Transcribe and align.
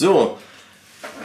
So, 0.00 0.38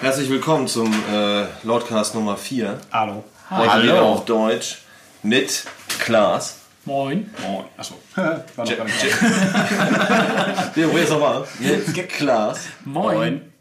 herzlich 0.01 0.31
willkommen 0.31 0.67
zum 0.67 0.91
äh, 0.91 1.45
Loudcast 1.61 2.15
Nummer 2.15 2.35
4. 2.35 2.81
Hallo. 2.91 3.23
Heute 3.51 3.71
Hallo. 3.71 3.83
wieder 3.83 4.01
auf 4.01 4.25
Deutsch 4.25 4.79
mit 5.21 5.65
Klaas. 5.99 6.57
Moin. 6.83 7.29
Moin. 7.43 7.65
Achso. 7.77 7.99
War 8.15 8.43
noch 8.57 8.75
gar 8.75 8.85
nicht 8.85 8.99
probieren 10.73 10.97
es 11.03 11.09
nochmal. 11.11 11.45
Mit 11.59 12.09
Klaas. 12.09 12.61
Moin. 12.83 13.53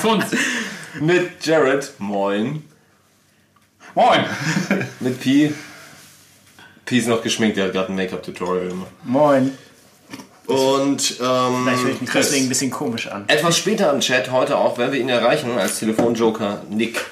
Funz. 0.00 0.26
Mit 1.00 1.44
Jared. 1.44 1.94
Moin. 1.98 2.62
Moin. 3.96 4.24
Mit 5.00 5.20
Pi. 5.20 5.52
Pi 6.84 6.98
ist 6.98 7.08
noch 7.08 7.24
geschminkt, 7.24 7.56
der 7.56 7.64
hat 7.64 7.72
gerade 7.72 7.92
ein 7.92 7.96
Make-up-Tutorial 7.96 8.68
gemacht. 8.68 8.92
Moin. 9.02 9.58
Und 10.46 11.14
ähm, 11.20 11.64
Vielleicht 11.64 11.82
höre 11.84 11.90
ich 11.90 12.00
mich 12.00 12.10
Chris. 12.10 12.26
deswegen 12.26 12.46
ein 12.46 12.48
bisschen 12.48 12.70
komisch 12.70 13.06
an. 13.08 13.24
Etwas 13.28 13.56
später 13.56 13.92
im 13.92 14.00
Chat 14.00 14.30
heute 14.30 14.56
auch, 14.56 14.76
wenn 14.78 14.92
wir 14.92 14.98
ihn 15.00 15.08
erreichen, 15.08 15.50
als 15.58 15.78
Telefonjoker 15.78 16.62
Nick. 16.70 17.04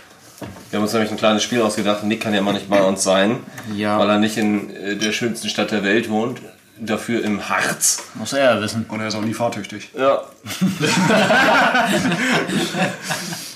Wir 0.71 0.79
haben 0.79 0.85
uns 0.85 0.93
nämlich 0.93 1.11
ein 1.11 1.17
kleines 1.17 1.43
Spiel 1.43 1.61
ausgedacht. 1.63 2.03
Nick 2.05 2.21
kann 2.21 2.35
ja 2.35 2.41
mal 2.41 2.53
nicht 2.55 2.69
bei 2.71 2.83
uns 2.83 3.03
sein, 3.03 3.39
Ja. 3.75 3.99
weil 3.99 4.09
er 4.11 4.19
nicht 4.19 4.37
in 4.37 4.75
äh, 4.75 4.97
der 4.97 5.13
schönsten 5.13 5.49
Stadt 5.49 5.71
der 5.71 5.85
Welt 5.85 6.09
wohnt. 6.11 6.41
Dafür 6.83 7.23
im 7.25 7.49
Harz. 7.49 8.03
Muss 8.15 8.33
er 8.33 8.55
ja 8.55 8.61
wissen. 8.61 8.87
Und 8.89 9.01
er 9.01 9.09
ist 9.09 9.15
auch 9.15 9.23
nie 9.23 9.35
fahrtüchtig. 9.35 9.91
Ja. 9.97 10.23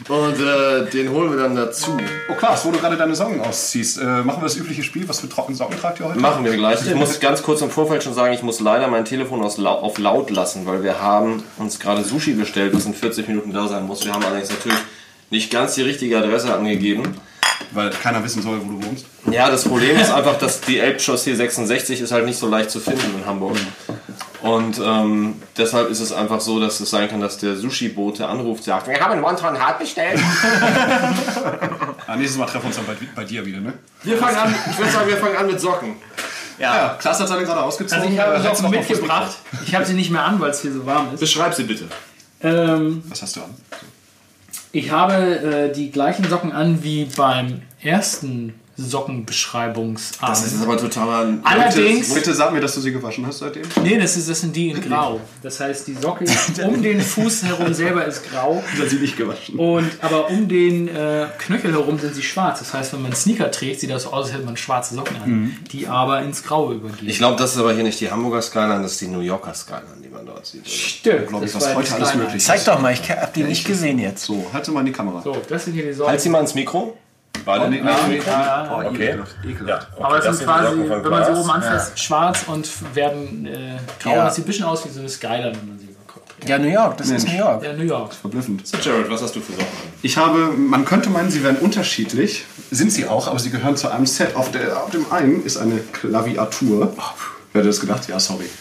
Und 0.08 0.38
äh, 0.38 0.90
den 0.90 1.10
holen 1.10 1.30
wir 1.30 1.38
dann 1.38 1.56
dazu. 1.56 1.96
Oh 2.30 2.34
Klaas, 2.34 2.64
wo 2.66 2.70
du 2.70 2.78
gerade 2.78 2.96
deine 2.96 3.14
Socken 3.14 3.40
ausziehst, 3.40 3.98
äh, 3.98 4.22
machen 4.22 4.42
wir 4.42 4.48
das 4.48 4.56
übliche 4.56 4.82
Spiel. 4.82 5.08
Was 5.08 5.20
für 5.20 5.30
trockene 5.30 5.56
Socken 5.56 5.78
tragt 5.78 6.00
ihr 6.00 6.06
heute? 6.06 6.18
Machen 6.18 6.44
wir 6.44 6.54
gleich. 6.54 6.86
Ich 6.86 6.94
muss 6.94 7.20
ganz 7.20 7.42
kurz 7.42 7.62
im 7.62 7.70
Vorfeld 7.70 8.02
schon 8.02 8.12
sagen, 8.12 8.34
ich 8.34 8.42
muss 8.42 8.60
leider 8.60 8.88
mein 8.88 9.06
Telefon 9.06 9.42
auf 9.42 9.98
laut 9.98 10.30
lassen, 10.30 10.66
weil 10.66 10.82
wir 10.82 11.00
haben 11.00 11.42
uns 11.56 11.80
gerade 11.80 12.04
Sushi 12.04 12.34
bestellt, 12.34 12.74
was 12.74 12.84
in 12.84 12.94
40 12.94 13.28
Minuten 13.28 13.52
da 13.52 13.66
sein 13.68 13.86
muss. 13.86 14.04
Wir 14.04 14.12
haben 14.12 14.24
allerdings 14.24 14.50
natürlich 14.50 14.78
nicht 15.34 15.50
ganz 15.50 15.74
die 15.74 15.82
richtige 15.82 16.16
Adresse 16.18 16.54
angegeben. 16.54 17.02
Weil 17.72 17.90
keiner 17.90 18.22
wissen 18.22 18.40
soll, 18.40 18.60
wo 18.64 18.70
du 18.72 18.86
wohnst. 18.86 19.04
Ja, 19.30 19.50
das 19.50 19.64
Problem 19.64 19.96
ist 19.98 20.10
einfach, 20.10 20.38
dass 20.38 20.60
die 20.60 20.78
Elbchaussee 20.78 21.34
66 21.34 22.00
ist 22.00 22.12
halt 22.12 22.24
nicht 22.24 22.38
so 22.38 22.48
leicht 22.48 22.70
zu 22.70 22.78
finden 22.78 23.18
in 23.18 23.26
Hamburg. 23.26 23.56
Und 24.42 24.80
ähm, 24.84 25.42
deshalb 25.56 25.90
ist 25.90 26.00
es 26.00 26.12
einfach 26.12 26.40
so, 26.40 26.60
dass 26.60 26.78
es 26.78 26.90
sein 26.90 27.08
kann, 27.08 27.20
dass 27.20 27.38
der 27.38 27.56
Sushi-Bote 27.56 28.28
anruft, 28.28 28.62
sagt, 28.64 28.86
wir 28.86 29.00
haben 29.00 29.20
Wonton 29.22 29.58
Hart 29.58 29.80
bestellt. 29.80 30.20
Ah, 32.06 32.16
nächstes 32.16 32.38
Mal 32.38 32.46
treffen 32.46 32.64
wir 32.64 32.66
uns 32.66 32.76
dann 32.76 32.86
bei, 32.86 32.94
bei 33.16 33.24
dir 33.24 33.44
wieder, 33.44 33.60
ne? 33.60 33.72
Wir 34.02 34.18
fangen 34.18 34.36
an, 34.36 34.54
ich 34.70 34.78
würde 34.78 34.92
sagen, 34.92 35.08
wir 35.08 35.16
fangen 35.16 35.36
an 35.36 35.46
mit 35.46 35.60
Socken. 35.60 35.96
Ja, 36.58 36.96
Klaas 37.00 37.18
hat 37.18 37.26
seine 37.28 37.44
gerade 37.44 37.62
ausgezogen. 37.62 38.02
Also 38.02 38.14
ich 38.14 38.20
habe 38.20 38.34
Äh, 38.34 38.40
hältst 38.40 38.60
du 38.60 38.66
Socken 38.66 38.78
mitgebracht. 38.78 39.36
Ich 39.66 39.74
habe 39.74 39.84
sie 39.84 39.94
nicht 39.94 40.10
mehr 40.10 40.22
an, 40.24 40.38
weil 40.38 40.50
es 40.50 40.60
hier 40.60 40.72
so 40.72 40.84
warm 40.86 41.12
ist. 41.14 41.20
Beschreib 41.20 41.54
sie 41.54 41.64
bitte. 41.64 41.86
Ähm. 42.42 43.02
Was 43.08 43.22
hast 43.22 43.36
du 43.36 43.40
an? 43.40 43.50
Ich 44.74 44.90
habe 44.90 45.70
äh, 45.70 45.72
die 45.72 45.90
gleichen 45.90 46.24
Socken 46.28 46.52
an 46.52 46.82
wie 46.82 47.04
beim 47.04 47.62
ersten 47.80 48.54
Sockenbeschreibungsabend. 48.76 50.36
Das 50.36 50.46
ist 50.46 50.62
aber 50.62 50.76
totaler... 50.76 51.38
Allerdings, 51.42 52.12
Bitte 52.12 52.34
sag 52.34 52.52
mir, 52.52 52.60
dass 52.60 52.74
du 52.74 52.80
sie 52.80 52.92
gewaschen 52.92 53.26
hast 53.26 53.38
seitdem. 53.38 53.62
nee, 53.82 53.98
das, 53.98 54.16
ist, 54.16 54.28
das 54.28 54.40
sind 54.40 54.54
die 54.54 54.70
in 54.70 54.80
grau. 54.80 55.20
Das 55.42 55.60
heißt, 55.60 55.86
die 55.86 55.94
Socke 55.94 56.24
um 56.66 56.82
den 56.82 57.00
Fuß 57.00 57.44
herum 57.44 57.72
selber 57.72 58.04
ist 58.04 58.28
grau. 58.30 58.62
Hat 58.78 58.88
sie 58.88 58.96
nicht 58.96 59.16
gewaschen. 59.16 59.58
Und, 59.58 59.90
aber 60.00 60.28
um 60.30 60.48
den 60.48 60.88
äh, 60.88 61.26
Knöchel 61.38 61.72
herum 61.72 61.98
sind 61.98 62.14
sie 62.14 62.22
schwarz. 62.22 62.58
Das 62.58 62.72
heißt, 62.74 62.92
wenn 62.92 63.02
man 63.02 63.14
Sneaker 63.14 63.50
trägt, 63.50 63.80
sieht 63.80 63.90
das 63.90 64.04
so 64.04 64.10
aus, 64.10 64.26
als 64.26 64.34
hätte 64.34 64.44
man 64.44 64.56
schwarze 64.56 64.94
Socken 64.94 65.16
an, 65.22 65.56
die 65.72 65.86
aber 65.86 66.22
ins 66.22 66.42
Graue 66.42 66.74
übergehen. 66.74 67.08
Ich 67.08 67.18
glaube, 67.18 67.36
das 67.36 67.52
ist 67.52 67.58
aber 67.58 67.72
hier 67.74 67.84
nicht 67.84 68.00
die 68.00 68.10
Hamburger 68.10 68.42
Skyline, 68.42 68.82
das 68.82 68.92
ist 68.92 69.00
die 69.00 69.08
New 69.08 69.20
Yorker 69.20 69.54
Skyline, 69.54 69.84
die 70.02 70.08
man 70.08 70.26
dort 70.26 70.46
sieht. 70.46 70.68
Stimmt. 70.68 71.28
Glaub 71.28 71.42
ich, 71.44 71.52
das 71.52 71.62
was 71.62 71.74
heute 71.74 71.94
alles 71.94 72.14
möglich 72.14 72.36
ist. 72.36 72.46
Zeig 72.46 72.64
doch 72.64 72.80
mal, 72.80 72.92
ich 72.92 73.10
hab 73.10 73.32
die 73.34 73.44
nicht 73.44 73.66
gesehen 73.66 73.98
jetzt. 73.98 74.24
So, 74.24 74.46
halte 74.52 74.70
mal 74.70 74.80
in 74.80 74.86
die 74.86 74.92
Kamera. 74.92 75.22
So, 75.22 75.36
das 75.48 75.64
sind 75.64 75.74
hier 75.74 75.84
die 75.84 75.92
Socken. 75.92 76.10
Halt 76.10 76.20
sie 76.20 76.28
mal 76.28 76.40
ins 76.40 76.54
Mikro. 76.54 76.96
Beide? 77.44 77.64
Oh, 77.64 77.68
nee, 77.68 77.80
nee, 77.82 77.90
nee. 78.08 78.18
Ja, 78.18 78.64
ja. 78.64 78.70
Oh, 78.70 78.88
Okay. 78.88 79.18
Aber 80.00 80.18
es 80.18 80.24
das 80.24 80.38
sind 80.38 80.46
quasi, 80.46 80.76
wenn 80.78 81.10
man 81.10 81.24
sie 81.24 81.40
oben 81.40 81.50
anfasst, 81.50 81.98
schwarz 81.98 82.44
und 82.46 82.68
werden 82.94 83.46
äh, 83.46 83.78
grau. 84.02 84.16
Ja. 84.16 84.24
Das 84.24 84.36
sieht 84.36 84.44
ein 84.44 84.46
bisschen 84.46 84.64
aus 84.64 84.84
wie 84.84 84.90
so 84.90 85.00
eine 85.00 85.08
Skyline, 85.08 85.52
wenn 85.60 85.68
man 85.68 85.78
sie. 85.78 85.88
Ja, 86.46 86.58
New 86.58 86.68
York, 86.68 86.98
das 86.98 87.06
ist 87.08 87.24
Mensch. 87.24 87.32
New 87.32 87.38
York. 87.38 87.64
Ja, 87.64 87.72
New 87.72 87.84
York. 87.84 88.12
Verblüffend. 88.12 88.66
So, 88.66 88.76
Jared, 88.76 89.08
was 89.10 89.22
hast 89.22 89.34
du 89.34 89.40
für 89.40 89.52
Socken 89.52 89.66
an? 89.66 89.92
Ich 90.02 90.16
habe, 90.18 90.48
man 90.48 90.84
könnte 90.84 91.08
meinen, 91.08 91.30
sie 91.30 91.42
wären 91.42 91.56
unterschiedlich. 91.56 92.44
Sind 92.70 92.92
sie 92.92 93.06
auch, 93.06 93.28
aber 93.28 93.38
sie 93.38 93.50
gehören 93.50 93.76
zu 93.76 93.88
einem 93.90 94.04
Set. 94.04 94.36
Auf, 94.36 94.50
der, 94.50 94.82
auf 94.82 94.90
dem 94.90 95.10
einen 95.10 95.42
ist 95.44 95.56
eine 95.56 95.78
Klaviatur. 95.78 96.92
Wer 97.52 97.60
hätte 97.60 97.68
das 97.68 97.80
gedacht? 97.80 98.08
Ja, 98.08 98.18
sorry. 98.20 98.44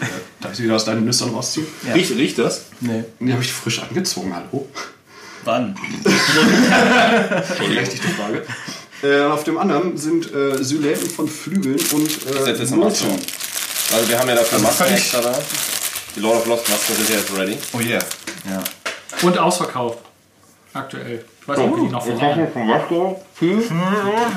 Äh, 0.00 0.04
darf 0.40 0.52
ich 0.52 0.58
sie 0.58 0.62
wieder 0.62 0.76
aus 0.76 0.84
deinen 0.84 1.04
Nüstern 1.04 1.30
rausziehen? 1.30 1.66
Ja. 1.84 1.92
Riecht, 1.92 2.12
riecht 2.12 2.38
das? 2.38 2.66
Nee. 2.78 3.02
Die 3.18 3.32
habe 3.32 3.42
ich 3.42 3.52
frisch 3.52 3.82
angezogen, 3.82 4.32
hallo. 4.32 4.68
Wann? 5.48 5.74
Berechtigte 7.58 8.08
Frage. 8.08 8.44
Äh, 9.02 9.22
auf 9.24 9.44
dem 9.44 9.56
anderen 9.56 9.96
sind 9.96 10.30
äh, 10.34 10.62
Syläten 10.62 11.08
von 11.08 11.26
Flügeln 11.26 11.78
und 11.92 12.10
äh, 12.26 12.50
jetzt 12.50 12.70
eine 12.70 12.84
Maske 12.84 13.06
Noten. 13.06 13.14
auf. 13.14 13.94
Also 13.94 14.08
wir 14.10 14.18
haben 14.18 14.28
ja 14.28 14.34
dafür 14.34 14.58
Masken 14.58 14.92
extra 14.92 15.22
da. 15.22 15.34
Die 16.14 16.20
Lord 16.20 16.36
of 16.40 16.46
Lost 16.48 16.68
Masken 16.68 16.96
sind 16.96 17.08
ja 17.08 17.16
jetzt 17.16 17.34
ready. 17.34 17.56
Oh 17.72 17.80
yeah. 17.80 18.02
Ja. 18.50 18.62
Und 19.22 19.38
ausverkauft. 19.38 20.00
Aktuell. 20.74 21.24
Ich 21.40 21.48
weiß 21.48 21.58
nicht, 21.58 21.70
ob 21.70 21.76
die 21.76 21.88
noch 21.92 22.04
verlieren. 22.04 22.48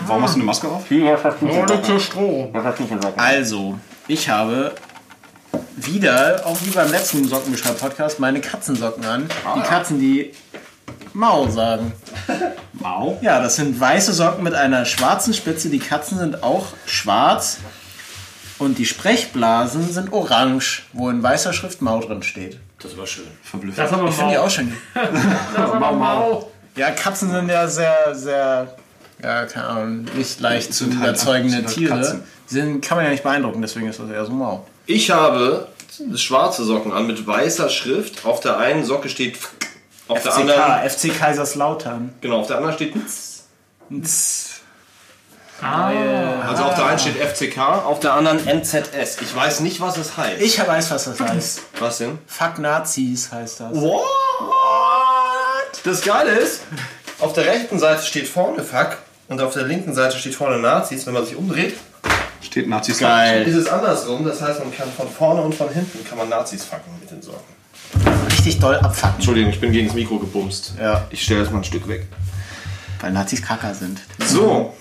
Warum 0.07 0.23
hast 0.23 0.35
du 0.35 0.38
eine 0.38 0.45
Maske 0.45 0.67
auf? 0.69 0.83
Also, 3.17 3.78
ich 4.07 4.29
habe 4.29 4.75
wieder, 5.75 6.43
auch 6.45 6.57
wie 6.63 6.69
beim 6.69 6.89
letzten 6.89 7.28
Sockenbeschreib-Podcast, 7.28 8.22
meine 8.22 8.39
Katzensocken 8.39 9.03
an. 9.03 9.29
Die 9.57 9.61
Katzen, 9.61 9.99
die 9.99 10.31
Mau 11.13 11.47
sagen. 11.49 11.91
Mau. 12.73 13.19
Ja, 13.22 13.41
das 13.41 13.57
sind 13.57 13.79
weiße 13.79 14.13
Socken 14.13 14.44
mit 14.44 14.53
einer 14.53 14.85
schwarzen 14.85 15.33
Spitze. 15.33 15.69
Die 15.69 15.79
Katzen 15.79 16.17
sind 16.17 16.41
auch 16.44 16.67
schwarz. 16.85 17.57
Und 18.57 18.77
die 18.77 18.85
Sprechblasen 18.85 19.91
sind 19.91 20.13
orange, 20.13 20.83
wo 20.94 21.09
in 21.09 21.22
weißer 21.23 21.51
Schrift 21.51 21.81
Mau 21.81 21.99
drin 21.99 22.22
steht. 22.23 22.59
Das 22.81 22.95
war 22.97 23.07
schön. 23.07 23.25
Verblüffend. 23.44 23.79
Das 23.79 23.91
ist 23.91 23.97
aber 23.97 24.09
Ich 24.09 24.16
finde 24.16 24.31
die 24.31 24.38
mau. 24.38 24.44
auch 24.45 24.49
schön. 24.49 24.77
Das 24.94 25.66
ist 25.66 25.73
aber 25.73 25.91
mau. 25.91 26.51
Ja, 26.75 26.91
Katzen 26.91 27.31
sind 27.31 27.49
ja 27.49 27.67
sehr, 27.67 27.97
sehr, 28.13 28.75
ja, 29.22 29.45
keine 29.45 29.66
Ahnung, 29.67 30.05
nicht 30.16 30.39
leicht 30.39 30.73
zu 30.73 30.85
halt- 30.85 30.93
überzeugende 30.95 31.57
halt 31.57 31.67
Tiere. 31.67 31.95
Katzen. 31.95 32.23
Sind, 32.47 32.81
kann 32.81 32.97
man 32.97 33.05
ja 33.05 33.11
nicht 33.11 33.23
beeindrucken, 33.23 33.61
deswegen 33.61 33.88
ist 33.88 33.99
das 33.99 34.09
eher 34.09 34.25
so 34.25 34.31
mau. 34.31 34.66
Ich 34.85 35.09
habe 35.11 35.67
schwarze 36.16 36.63
Socken 36.63 36.91
an 36.93 37.07
mit 37.07 37.25
weißer 37.28 37.67
Schrift. 37.69 38.25
Auf 38.25 38.39
der 38.41 38.57
einen 38.57 38.83
Socke 38.85 39.09
steht 39.09 39.35
F- 39.35 39.53
auf 40.11 40.23
der 40.23 40.35
anderen 40.35 40.89
FCK, 40.89 41.11
FC 41.13 41.19
Kaiserslautern. 41.19 42.13
genau, 42.22 42.39
auf 42.41 42.47
der 42.47 42.57
anderen 42.57 42.75
steht 42.75 42.94
Ah, 45.63 45.91
also 46.47 46.63
auf 46.63 46.73
der 46.75 46.85
einen 46.88 46.97
steht 46.99 47.17
FCK, 47.17 47.57
auf 47.85 47.99
der 47.99 48.13
anderen 48.13 48.39
NZS. 48.47 49.22
Ich 49.22 49.35
weiß 49.35 49.59
nicht, 49.59 49.79
was 49.79 49.97
es 49.97 50.17
heißt. 50.17 50.41
Ich 50.41 50.59
weiß, 50.59 50.89
was 50.89 51.03
das 51.05 51.19
heißt. 51.19 51.61
was 51.79 51.99
denn? 51.99 52.17
Fuck 52.25 52.57
Nazis 52.57 53.31
heißt 53.31 53.59
das. 53.59 53.73
What? 53.73 54.01
Das 55.83 56.01
Geile 56.01 56.31
ist, 56.31 56.61
auf 57.19 57.33
der 57.33 57.45
rechten 57.45 57.78
Seite 57.78 58.01
steht 58.03 58.28
vorne 58.28 58.63
Fuck 58.63 58.97
und 59.28 59.39
auf 59.39 59.53
der 59.53 59.63
linken 59.63 59.93
Seite 59.93 60.17
steht 60.17 60.33
vorne 60.35 60.57
Nazis. 60.57 61.05
Wenn 61.05 61.13
man 61.13 61.25
sich 61.25 61.35
umdreht, 61.35 61.75
Steht 62.41 62.67
Nazis 62.67 62.97
Geil. 62.97 63.47
ist 63.47 63.55
es 63.55 63.67
andersrum. 63.67 64.25
Das 64.25 64.41
heißt, 64.41 64.59
man 64.59 64.75
kann 64.75 64.91
von 64.91 65.07
vorne 65.07 65.41
und 65.43 65.53
von 65.53 65.69
hinten 65.69 66.03
kann 66.07 66.17
man 66.17 66.28
Nazis 66.28 66.66
fucken 66.66 66.91
mit 66.99 67.11
den 67.11 67.22
Socken. 67.22 67.60
Richtig 68.29 68.59
doll 68.59 68.75
abfucken. 68.75 69.16
Entschuldigung, 69.16 69.52
ich 69.52 69.59
bin 69.59 69.72
gegen 69.72 69.88
das 69.88 69.96
Mikro 69.96 70.18
gebumst. 70.19 70.74
Ja. 70.79 71.06
Ich 71.09 71.24
stelle 71.24 71.41
das 71.41 71.52
mal 71.52 71.59
ein 71.59 71.63
Stück 71.63 71.88
weg. 71.88 72.07
Weil 73.00 73.12
Nazis 73.12 73.41
Kacker 73.41 73.74
sind. 73.74 74.00
So. 74.19 74.74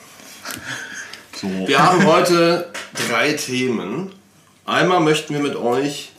Wir 1.43 1.82
haben 1.82 2.06
heute 2.06 2.71
drei 3.09 3.32
Themen. 3.32 4.12
Einmal 4.66 5.00
möchten 5.00 5.34
wir 5.34 5.41
mit 5.41 5.56
euch 5.56 6.12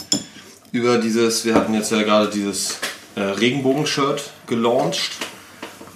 über 0.72 0.98
dieses, 0.98 1.46
wir 1.46 1.56
hatten 1.56 1.74
jetzt 1.74 1.92
ja 1.92 2.02
gerade 2.02 2.30
dieses 2.30 2.80
äh, 3.16 3.22
Regenbogen-Shirt 3.22 4.32
gelauncht. 4.48 5.12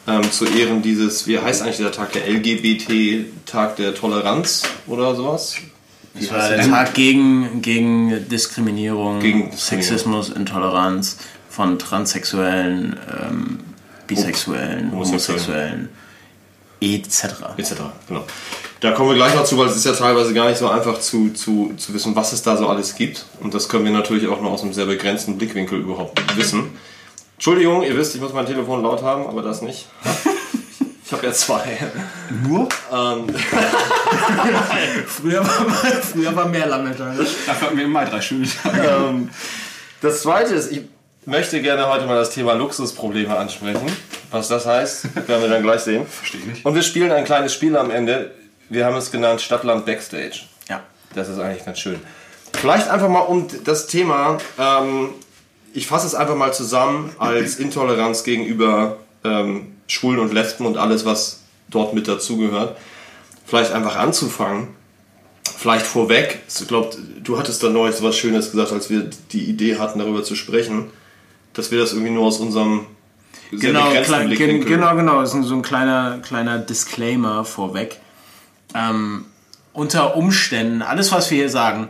Ähm, 0.07 0.31
zu 0.31 0.45
Ehren 0.45 0.83
dieses, 0.83 1.25
wie 1.25 1.39
heißt 1.39 1.63
eigentlich 1.63 1.77
dieser 1.77 1.92
Tag, 1.92 2.12
der 2.13 2.30
LGBT-Tag 2.30 3.77
der 3.77 3.95
Toleranz 3.95 4.62
oder 4.86 5.15
sowas? 5.15 5.56
Das 6.19 6.31
war 6.31 6.50
der 6.50 6.69
Tag 6.69 6.94
gegen, 6.94 7.62
gegen 7.62 8.29
Diskriminierung, 8.29 9.19
Gegen. 9.19 9.51
Sexismus, 9.51 10.29
Intoleranz 10.29 11.17
von 11.50 11.77
Transsexuellen, 11.77 12.97
ähm, 13.21 13.59
Bisexuellen, 14.07 14.91
Homosexuellen. 14.91 15.39
Homosexuellen, 15.41 15.89
etc. 16.81 17.23
etc. 17.57 17.73
Genau. 18.07 18.23
Da 18.79 18.91
kommen 18.91 19.09
wir 19.09 19.15
gleich 19.15 19.33
noch 19.35 19.45
zu, 19.45 19.57
weil 19.57 19.67
es 19.67 19.75
ist 19.75 19.85
ja 19.85 19.94
teilweise 19.94 20.33
gar 20.33 20.47
nicht 20.47 20.57
so 20.57 20.69
einfach 20.69 21.00
zu, 21.00 21.31
zu, 21.31 21.73
zu 21.77 21.94
wissen, 21.94 22.15
was 22.15 22.33
es 22.33 22.44
da 22.44 22.56
so 22.56 22.68
alles 22.68 22.95
gibt. 22.95 23.25
Und 23.41 23.53
das 23.53 23.68
können 23.68 23.85
wir 23.85 23.91
natürlich 23.91 24.27
auch 24.27 24.41
nur 24.41 24.51
aus 24.51 24.61
einem 24.61 24.73
sehr 24.73 24.85
begrenzten 24.85 25.38
Blickwinkel 25.38 25.79
überhaupt 25.79 26.38
wissen. 26.38 26.71
Entschuldigung, 27.35 27.83
ihr 27.83 27.97
wisst, 27.97 28.15
ich 28.15 28.21
muss 28.21 28.33
mein 28.33 28.45
Telefon 28.45 28.81
laut 28.83 29.01
haben, 29.01 29.27
aber 29.27 29.41
das 29.41 29.61
nicht. 29.61 29.88
Ich 31.07 31.11
habe 31.11 31.27
ja 31.27 31.33
zwei. 31.33 31.77
Nur? 32.48 32.68
Ähm, 32.92 33.27
Früher 35.07 35.39
war, 35.39 35.66
früher 36.01 36.36
war 36.36 36.48
mehr 36.48 36.68
Lametta. 36.68 37.13
Dafür 37.45 37.68
hatten 37.68 37.77
wir 37.77 37.86
im 37.86 37.92
Mai 37.92 38.06
drei 38.06 38.22
Schöne 38.22 38.48
Tage. 38.48 38.81
ähm, 38.81 39.30
das 40.01 40.22
zweite 40.22 40.56
ist, 40.56 40.72
ich, 40.72 40.81
möchte 41.25 41.62
gerne 41.62 41.88
heute 41.88 42.06
mal 42.06 42.16
das 42.16 42.30
Thema 42.30 42.54
Luxusprobleme 42.54 43.36
ansprechen. 43.36 43.86
Was 44.31 44.48
das 44.48 44.66
heißt, 44.66 45.27
werden 45.27 45.42
wir 45.42 45.50
dann 45.50 45.63
gleich 45.63 45.81
sehen. 45.81 46.06
Verstehe 46.06 46.42
ich 46.42 46.48
nicht. 46.48 46.66
Und 46.66 46.75
wir 46.75 46.83
spielen 46.83 47.12
ein 47.12 47.25
kleines 47.25 47.54
Spiel 47.54 47.75
am 47.77 47.92
Ende. 47.92 48.31
Wir 48.69 48.86
haben 48.86 48.95
es 48.95 49.12
genannt 49.12 49.42
Stadtland 49.42 49.86
Backstage. 49.86 50.42
Ja. 50.69 50.81
Das 51.13 51.30
ist 51.30 51.39
eigentlich 51.39 51.66
ganz 51.66 51.80
schön. 51.80 52.00
Vielleicht 52.54 52.89
einfach 52.89 53.10
mal 53.10 53.21
um 53.21 53.48
das 53.63 53.88
Thema, 53.88 54.38
ähm, 54.57 55.10
ich 55.74 55.88
fasse 55.88 56.07
es 56.07 56.16
einfach 56.16 56.36
mal 56.36 56.54
zusammen 56.54 57.13
als 57.19 57.57
Intoleranz 57.57 58.24
gegenüber 58.24 58.98
ähm, 59.24 59.75
Schwulen 59.88 60.19
und 60.19 60.33
Lesben 60.33 60.66
und 60.66 60.78
alles, 60.78 61.06
was 61.06 61.42
dort 61.69 61.94
mit 61.94 62.07
dazugehört. 62.07 62.77
Vielleicht 63.45 63.71
einfach 63.71 63.95
anzufangen. 63.95 64.69
Vielleicht 65.57 65.85
vorweg, 65.85 66.41
ich 66.47 66.67
glaube, 66.67 66.95
du 67.23 67.38
hattest 67.38 67.63
da 67.63 67.69
neulich 67.69 68.01
was 68.01 68.17
Schönes 68.17 68.51
gesagt, 68.51 68.71
als 68.71 68.89
wir 68.89 69.09
die 69.31 69.45
Idee 69.45 69.77
hatten, 69.77 70.00
darüber 70.00 70.23
zu 70.23 70.35
sprechen, 70.35 70.89
dass 71.53 71.71
wir 71.71 71.79
das 71.79 71.94
irgendwie 71.94 72.12
nur 72.12 72.25
aus 72.25 72.39
unserem 72.39 72.88
sehr 73.51 73.71
Genau, 73.71 73.91
klein, 74.01 74.29
gen, 74.31 74.65
genau, 74.65 74.95
genau. 74.95 75.21
Das 75.21 75.33
ist 75.33 75.45
so 75.45 75.56
ein 75.56 75.62
kleiner, 75.62 76.19
kleiner 76.19 76.57
Disclaimer 76.57 77.45
vorweg. 77.45 78.00
Ähm, 78.73 79.25
unter 79.73 80.15
Umständen, 80.18 80.81
alles, 80.81 81.11
was 81.11 81.29
wir 81.31 81.38
hier 81.38 81.50
sagen, 81.50 81.89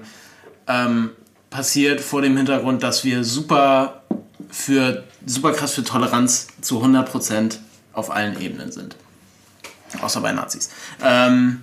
ähm, 0.67 1.11
passiert 1.49 2.01
vor 2.01 2.21
dem 2.21 2.35
Hintergrund, 2.35 2.83
dass 2.83 3.03
wir 3.03 3.23
super 3.23 4.03
für 4.49 5.03
super 5.25 5.53
krass 5.53 5.73
für 5.73 5.83
Toleranz 5.83 6.47
zu 6.61 6.83
100% 6.83 7.57
auf 7.93 8.11
allen 8.11 8.39
Ebenen 8.41 8.71
sind. 8.71 8.95
Außer 10.01 10.21
bei 10.21 10.31
Nazis. 10.31 10.69
Ähm, 11.03 11.61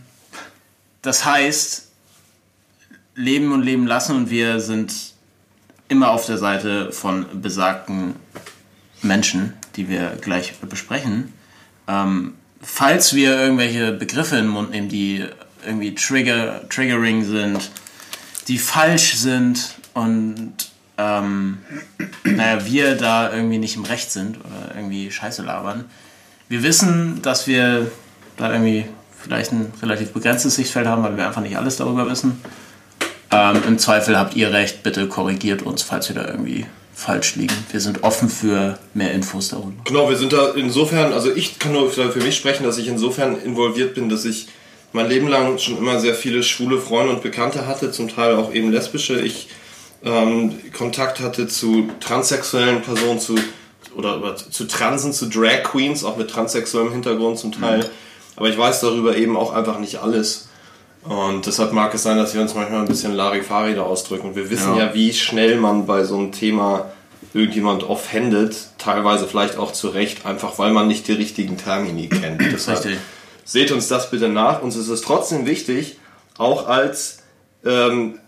das 1.02 1.24
heißt, 1.24 1.88
leben 3.14 3.52
und 3.52 3.62
leben 3.62 3.86
lassen 3.86 4.16
und 4.16 4.30
wir 4.30 4.60
sind 4.60 5.12
immer 5.88 6.10
auf 6.10 6.26
der 6.26 6.38
Seite 6.38 6.92
von 6.92 7.42
besagten 7.42 8.14
Menschen, 9.02 9.54
die 9.76 9.88
wir 9.88 10.16
gleich 10.20 10.54
besprechen. 10.60 11.32
Ähm, 11.88 12.34
falls 12.62 13.14
wir 13.14 13.38
irgendwelche 13.38 13.92
Begriffe 13.92 14.36
in 14.36 14.44
den 14.44 14.52
Mund 14.52 14.70
nehmen, 14.70 14.88
die 14.88 15.26
irgendwie 15.66 15.94
trigger, 15.94 16.68
triggering 16.68 17.24
sind, 17.24 17.70
die 18.48 18.58
falsch 18.58 19.14
sind 19.14 19.74
und 19.94 20.54
ähm, 20.98 21.58
naja, 22.24 22.64
wir 22.66 22.96
da 22.96 23.32
irgendwie 23.32 23.58
nicht 23.58 23.76
im 23.76 23.84
Recht 23.84 24.10
sind 24.10 24.38
oder 24.38 24.74
irgendwie 24.76 25.10
Scheiße 25.10 25.42
labern. 25.42 25.84
Wir 26.48 26.62
wissen, 26.62 27.22
dass 27.22 27.46
wir 27.46 27.90
da 28.36 28.52
irgendwie 28.52 28.86
vielleicht 29.20 29.52
ein 29.52 29.72
relativ 29.82 30.12
begrenztes 30.12 30.56
Sichtfeld 30.56 30.86
haben, 30.86 31.02
weil 31.02 31.16
wir 31.16 31.26
einfach 31.26 31.42
nicht 31.42 31.56
alles 31.56 31.76
darüber 31.76 32.10
wissen. 32.10 32.40
Ähm, 33.30 33.62
Im 33.66 33.78
Zweifel 33.78 34.18
habt 34.18 34.34
ihr 34.36 34.52
recht, 34.52 34.82
bitte 34.82 35.08
korrigiert 35.08 35.62
uns, 35.62 35.82
falls 35.82 36.08
wir 36.08 36.16
da 36.16 36.28
irgendwie 36.28 36.66
falsch 36.94 37.36
liegen. 37.36 37.54
Wir 37.70 37.80
sind 37.80 38.04
offen 38.04 38.28
für 38.28 38.78
mehr 38.94 39.12
Infos 39.12 39.48
darüber. 39.48 39.72
Genau, 39.84 40.08
wir 40.10 40.16
sind 40.16 40.32
da 40.32 40.50
insofern, 40.54 41.12
also 41.12 41.34
ich 41.34 41.58
kann 41.58 41.72
nur 41.72 41.90
für 41.90 42.20
mich 42.20 42.36
sprechen, 42.36 42.64
dass 42.64 42.78
ich 42.78 42.88
insofern 42.88 43.40
involviert 43.40 43.94
bin, 43.94 44.08
dass 44.08 44.24
ich 44.24 44.48
mein 44.92 45.08
Leben 45.08 45.28
lang 45.28 45.58
schon 45.58 45.78
immer 45.78 45.98
sehr 45.98 46.14
viele 46.14 46.42
schwule 46.42 46.78
Freunde 46.78 47.14
und 47.14 47.22
Bekannte 47.22 47.66
hatte, 47.66 47.90
zum 47.90 48.08
Teil 48.08 48.34
auch 48.34 48.52
eben 48.52 48.70
lesbische. 48.70 49.20
Ich 49.20 49.48
ähm, 50.04 50.58
Kontakt 50.76 51.20
hatte 51.20 51.46
zu 51.46 51.88
transsexuellen 52.00 52.82
Personen, 52.82 53.18
zu 53.18 53.36
oder, 53.96 54.18
oder 54.18 54.36
zu 54.36 54.64
Transen, 54.64 55.12
zu 55.12 55.28
Drag 55.28 55.62
Queens, 55.64 56.04
auch 56.04 56.16
mit 56.16 56.30
transsexuellem 56.30 56.92
Hintergrund 56.92 57.38
zum 57.38 57.52
Teil. 57.52 57.88
Aber 58.36 58.48
ich 58.48 58.56
weiß 58.56 58.80
darüber 58.80 59.16
eben 59.16 59.36
auch 59.36 59.52
einfach 59.52 59.78
nicht 59.78 59.98
alles. 59.98 60.48
Und 61.04 61.46
deshalb 61.46 61.72
mag 61.72 61.92
es 61.94 62.04
sein, 62.04 62.16
dass 62.16 62.34
wir 62.34 62.40
uns 62.40 62.54
manchmal 62.54 62.80
ein 62.80 62.88
bisschen 62.88 63.12
Larifari 63.12 63.74
da 63.74 63.82
ausdrücken. 63.82 64.36
Wir 64.36 64.50
wissen 64.50 64.76
ja. 64.76 64.86
Ja. 64.86 64.94
wie 64.94 65.12
schnell 65.12 65.56
man 65.56 65.86
bei 65.86 66.04
so 66.04 66.16
einem 66.16 66.32
Thema 66.32 66.92
irgendjemand 67.34 67.82
offendet, 67.84 68.56
teilweise 68.78 69.26
vielleicht 69.26 69.56
auch 69.56 69.72
zu 69.72 69.88
Recht, 69.88 70.26
einfach 70.26 70.58
weil 70.58 70.72
man 70.72 70.86
nicht 70.86 71.08
die 71.08 71.12
richtigen 71.12 71.56
Termini 71.56 72.08
kennt. 72.08 72.40
Deshalb 72.52 72.84
Richtig. 72.84 72.98
seht 73.44 73.72
uns 73.72 73.88
das 73.88 74.10
bitte 74.10 74.28
nach. 74.28 74.62
Uns 74.62 74.76
ist 74.76 74.88
es 74.88 75.00
trotzdem 75.00 75.46
wichtig, 75.46 75.98
auch 76.38 76.68
als 76.68 77.18
ähm, 77.64 78.18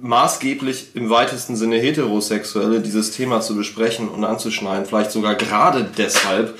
maßgeblich 0.00 0.94
im 0.94 1.10
weitesten 1.10 1.56
Sinne 1.56 1.76
Heterosexuelle 1.76 2.80
dieses 2.80 3.12
Thema 3.12 3.40
zu 3.40 3.54
besprechen 3.56 4.08
und 4.08 4.24
anzuschneiden. 4.24 4.86
Vielleicht 4.86 5.12
sogar 5.12 5.34
gerade 5.34 5.88
deshalb, 5.96 6.58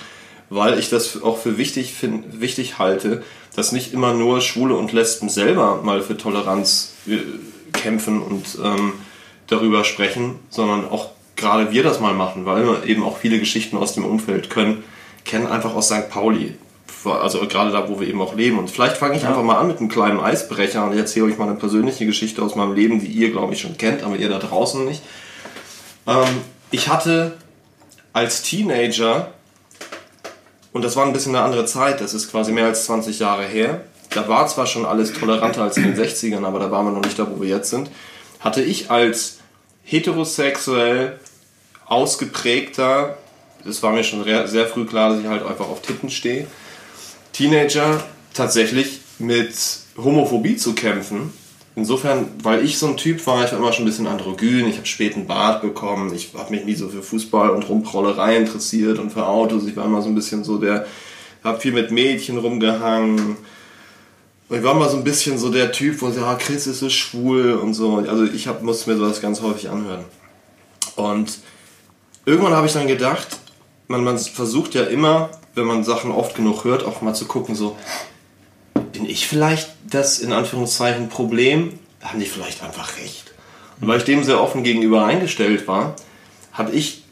weil 0.55 0.79
ich 0.79 0.91
das 0.91 1.23
auch 1.23 1.39
für 1.39 1.57
wichtig, 1.59 1.95
find, 1.95 2.41
wichtig 2.41 2.79
halte, 2.79 3.23
dass 3.57 3.73
nicht 3.73 3.93
immer 3.93 4.13
nur 4.15 4.41
Schwule 4.41 4.75
und 4.77 4.93
Lesben 4.93 5.29
selber 5.29 5.81
mal 5.83 6.03
für 6.03 6.17
Toleranz 6.17 6.93
äh, 7.07 7.19
kämpfen 7.73 8.23
und 8.23 8.59
ähm, 8.63 8.95
darüber 9.47 9.85
sprechen, 9.85 10.39
sondern 10.51 10.89
auch 10.89 11.11
gerade 11.37 11.73
wir 11.73 11.83
das 11.83 12.01
mal 12.01 12.15
machen, 12.15 12.47
weil 12.47 12.65
wir 12.67 12.85
eben 12.85 13.03
auch 13.03 13.19
viele 13.19 13.39
Geschichten 13.39 13.77
aus 13.77 13.95
dem 13.95 14.05
Umfeld 14.05 14.51
können, 14.51 14.85
kennen 15.25 15.47
einfach 15.47 15.75
aus 15.75 15.89
St. 15.89 16.11
Pauli. 16.11 16.55
Also 17.05 17.41
gerade 17.49 17.73
da, 17.73 17.89
wo 17.89 17.99
wir 17.99 18.07
eben 18.07 18.21
auch 18.21 18.37
leben. 18.37 18.59
Und 18.59 18.71
vielleicht 18.71 18.97
fange 18.97 19.17
ich 19.17 19.27
einfach 19.27 19.43
mal 19.43 19.59
an 19.59 19.67
mit 19.67 19.79
einem 19.79 19.89
kleinen 19.89 20.21
Eisbrecher 20.21 20.85
und 20.85 20.93
ich 20.93 20.99
erzähle 20.99 21.27
euch 21.27 21.39
mal 21.39 21.49
eine 21.49 21.59
persönliche 21.59 22.07
Geschichte 22.07 22.43
aus 22.43 22.55
meinem 22.55 22.75
Leben, 22.75 23.01
die 23.01 23.09
ihr, 23.09 23.33
glaube 23.33 23.55
ich, 23.55 23.61
schon 23.61 23.77
kennt, 23.77 24.05
aber 24.05 24.17
ihr 24.17 24.29
da 24.29 24.39
draußen 24.39 24.85
nicht. 24.85 25.03
Ähm, 26.07 26.43
ich 26.71 26.89
hatte 26.89 27.39
als 28.13 28.43
Teenager, 28.43 29.33
und 30.73 30.83
das 30.83 30.97
war 30.97 31.07
ein 31.07 31.13
bisschen 31.13 31.35
eine 31.35 31.45
andere 31.45 31.67
Zeit, 31.67 32.01
das 32.01 32.15
ist 32.15 32.31
quasi 32.31 32.53
mehr 32.53 32.67
als 32.67 32.85
20 32.87 33.19
Jahre 33.19 33.45
her, 33.45 33.83
da 34.11 34.29
war 34.29 34.47
zwar 34.47 34.67
schon 34.67 34.85
alles 34.85 35.13
toleranter 35.13 35.63
als 35.63 35.77
in 35.77 35.85
den 35.85 35.97
60ern, 35.97 36.45
aber 36.45 36.59
da 36.59 36.71
waren 36.71 36.87
wir 36.87 36.93
noch 36.93 37.03
nicht 37.03 37.19
da, 37.19 37.27
wo 37.31 37.41
wir 37.41 37.49
jetzt 37.49 37.71
sind, 37.71 37.91
hatte 38.41 38.63
ich 38.63 38.91
als 38.91 39.39
heterosexuell 39.85 41.19
ausgeprägter, 41.87 43.17
das 43.65 43.83
war 43.83 43.93
mir 43.93 44.05
schon 44.05 44.25
sehr 44.25 44.67
früh 44.67 44.85
klar, 44.87 45.11
dass 45.11 45.21
ich 45.21 45.27
halt 45.27 45.45
einfach 45.45 45.69
auf 45.69 45.83
Titten 45.83 46.11
stehe, 46.11 46.47
Teenager 47.33 48.03
tatsächlich 48.35 49.01
mit 49.19 49.55
Homophobie 49.97 50.57
zu 50.57 50.75
kämpfen. 50.75 51.33
Insofern, 51.75 52.27
weil 52.43 52.65
ich 52.65 52.79
so 52.79 52.87
ein 52.87 52.99
Typ 52.99 53.27
war, 53.27 53.45
ich 53.45 53.53
war 53.53 53.59
immer 53.59 53.73
schon 53.73 53.85
ein 53.85 53.89
bisschen 53.89 54.07
androgyn, 54.07 54.69
ich 54.69 54.77
habe 54.77 54.87
spät 54.87 55.15
einen 55.15 55.27
Bart 55.27 55.63
bekommen, 55.63 56.15
ich 56.15 56.35
habe 56.37 56.51
mich 56.51 56.67
nie 56.67 56.75
so 56.75 56.89
für 56.89 57.03
Fußball 57.03 57.49
und 57.51 57.67
Rumprollerei 57.67 58.37
interessiert 58.37 58.99
und 58.99 59.11
für 59.11 59.27
Autos, 59.27 59.67
ich 59.67 59.75
war 59.75 59.87
immer 59.87 60.03
so 60.03 60.09
ein 60.09 60.15
bisschen 60.15 60.45
so 60.45 60.59
der, 60.59 60.87
habe 61.43 61.61
viel 61.61 61.73
mit 61.73 61.91
Mädchen 61.91 62.37
rumgehangen. 62.37 63.37
Und 64.49 64.59
ich 64.59 64.63
war 64.63 64.75
mal 64.75 64.91
so 64.91 64.99
ein 64.99 65.05
bisschen 65.05 65.39
so 65.39 65.51
der 65.51 65.73
Typ, 65.73 66.03
wo 66.03 66.11
sie, 66.11 66.21
ah, 66.21 66.35
Chris 66.35 66.67
ist 66.67 66.81
so 66.81 66.91
schwul 66.91 67.53
und 67.53 67.73
so. 67.73 67.97
Also 67.97 68.25
ich 68.25 68.49
hab, 68.49 68.63
musste 68.63 68.91
mir 68.91 68.99
sowas 68.99 69.23
ganz 69.23 69.41
häufig 69.41 69.71
anhören. 69.71 70.05
Und 70.95 71.39
irgendwann 72.27 72.53
habe 72.53 72.67
ich 72.67 72.75
dann 72.75 72.87
gedacht, 72.87 73.39
man, 73.89 74.05
man 74.05 74.19
versucht 74.19 74.75
ja 74.75 74.83
immer, 74.85 75.31
wenn 75.55 75.65
man 75.65 75.85
Sachen 75.85 76.11
oft 76.11 76.37
genug 76.37 76.65
hört, 76.65 76.85
auch 76.85 77.01
mal 77.01 77.15
zu 77.15 77.25
gucken, 77.25 77.55
so, 77.55 77.77
ich 79.13 79.29
vielleicht 79.29 79.71
das 79.89 80.19
in 80.19 80.33
Anführungszeichen 80.33 81.09
Problem? 81.09 81.79
Haben 82.03 82.19
die 82.19 82.27
vielleicht 82.27 82.63
einfach 82.63 82.97
recht? 82.99 83.33
Und 83.81 83.89
weil 83.89 83.99
ich 83.99 84.05
dem 84.05 84.25
sehr 84.25 84.41
offen 84.41 84.65
gegenüber 84.65 85.05
eingestellt 85.05 85.69
war, 85.69 85.97
habe 86.53 86.73
ich 86.73 87.05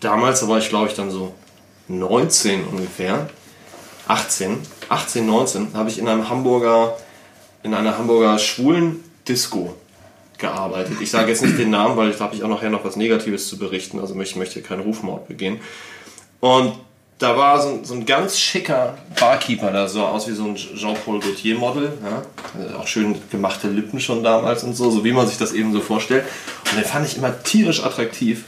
damals, 0.00 0.40
da 0.40 0.48
war 0.48 0.58
ich 0.58 0.68
glaube 0.68 0.88
ich 0.88 0.94
dann 0.94 1.10
so 1.10 1.34
19 1.88 2.64
ungefähr, 2.64 3.28
18, 4.08 4.58
18, 4.88 5.26
19, 5.26 5.74
habe 5.74 5.90
ich 5.90 5.98
in 5.98 6.08
einem 6.08 6.28
Hamburger, 6.28 6.96
in 7.62 7.74
einer 7.74 7.98
Hamburger 7.98 8.38
schwulen 8.38 9.02
Disco 9.26 9.74
gearbeitet. 10.38 11.00
Ich 11.00 11.10
sage 11.10 11.30
jetzt 11.30 11.42
nicht 11.42 11.58
den 11.58 11.70
Namen, 11.70 11.96
weil 11.96 12.12
da 12.12 12.20
habe 12.20 12.34
ich 12.34 12.44
auch 12.44 12.48
nachher 12.48 12.70
noch 12.70 12.84
was 12.84 12.96
Negatives 12.96 13.48
zu 13.48 13.58
berichten, 13.58 13.98
also 13.98 14.20
ich 14.20 14.36
möchte 14.36 14.60
keinen 14.62 14.82
Rufmord 14.82 15.26
begehen. 15.28 15.60
Und 16.40 16.74
da 17.18 17.36
war 17.36 17.60
so 17.62 17.68
ein, 17.70 17.84
so 17.84 17.94
ein 17.94 18.04
ganz 18.04 18.38
schicker 18.38 18.98
Barkeeper, 19.18 19.72
der 19.72 19.88
so 19.88 20.04
aus 20.04 20.28
wie 20.28 20.32
so 20.32 20.44
ein 20.44 20.54
Jean-Paul 20.54 21.20
Gaultier-Model. 21.20 21.92
Ja? 22.04 22.22
Also 22.60 22.76
Auch 22.76 22.86
schön 22.86 23.16
gemachte 23.30 23.68
Lippen 23.68 24.00
schon 24.00 24.22
damals 24.22 24.64
und 24.64 24.74
so, 24.74 24.90
so 24.90 25.02
wie 25.04 25.12
man 25.12 25.26
sich 25.26 25.38
das 25.38 25.52
eben 25.52 25.72
so 25.72 25.80
vorstellt. 25.80 26.24
Und 26.70 26.76
den 26.76 26.84
fand 26.84 27.06
ich 27.06 27.16
immer 27.16 27.42
tierisch 27.42 27.82
attraktiv. 27.82 28.44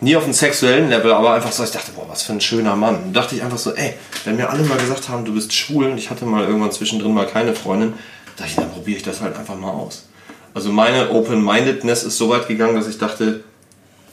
Nie 0.00 0.16
auf 0.16 0.24
einem 0.24 0.32
sexuellen 0.32 0.88
Level, 0.88 1.12
aber 1.12 1.34
einfach 1.34 1.52
so, 1.52 1.62
ich 1.62 1.70
dachte, 1.70 1.92
boah, 1.92 2.06
was 2.08 2.24
für 2.24 2.32
ein 2.32 2.40
schöner 2.40 2.74
Mann. 2.74 3.04
Und 3.04 3.12
dachte 3.14 3.36
ich 3.36 3.42
einfach 3.42 3.58
so, 3.58 3.72
ey, 3.72 3.94
wenn 4.24 4.36
mir 4.36 4.50
alle 4.50 4.64
mal 4.64 4.76
gesagt 4.76 5.08
haben, 5.08 5.24
du 5.24 5.32
bist 5.32 5.52
schwul 5.52 5.86
und 5.86 5.98
ich 5.98 6.10
hatte 6.10 6.26
mal 6.26 6.44
irgendwann 6.44 6.72
zwischendrin 6.72 7.14
mal 7.14 7.26
keine 7.26 7.54
Freundin, 7.54 7.94
dachte 8.36 8.50
ich, 8.50 8.56
dann 8.56 8.70
probiere 8.72 8.98
ich 8.98 9.04
das 9.04 9.20
halt 9.20 9.36
einfach 9.36 9.56
mal 9.56 9.70
aus. 9.70 10.08
Also 10.52 10.70
meine 10.70 11.10
Open-Mindedness 11.10 12.02
ist 12.02 12.18
so 12.18 12.28
weit 12.28 12.48
gegangen, 12.48 12.74
dass 12.74 12.88
ich 12.88 12.98
dachte, 12.98 13.44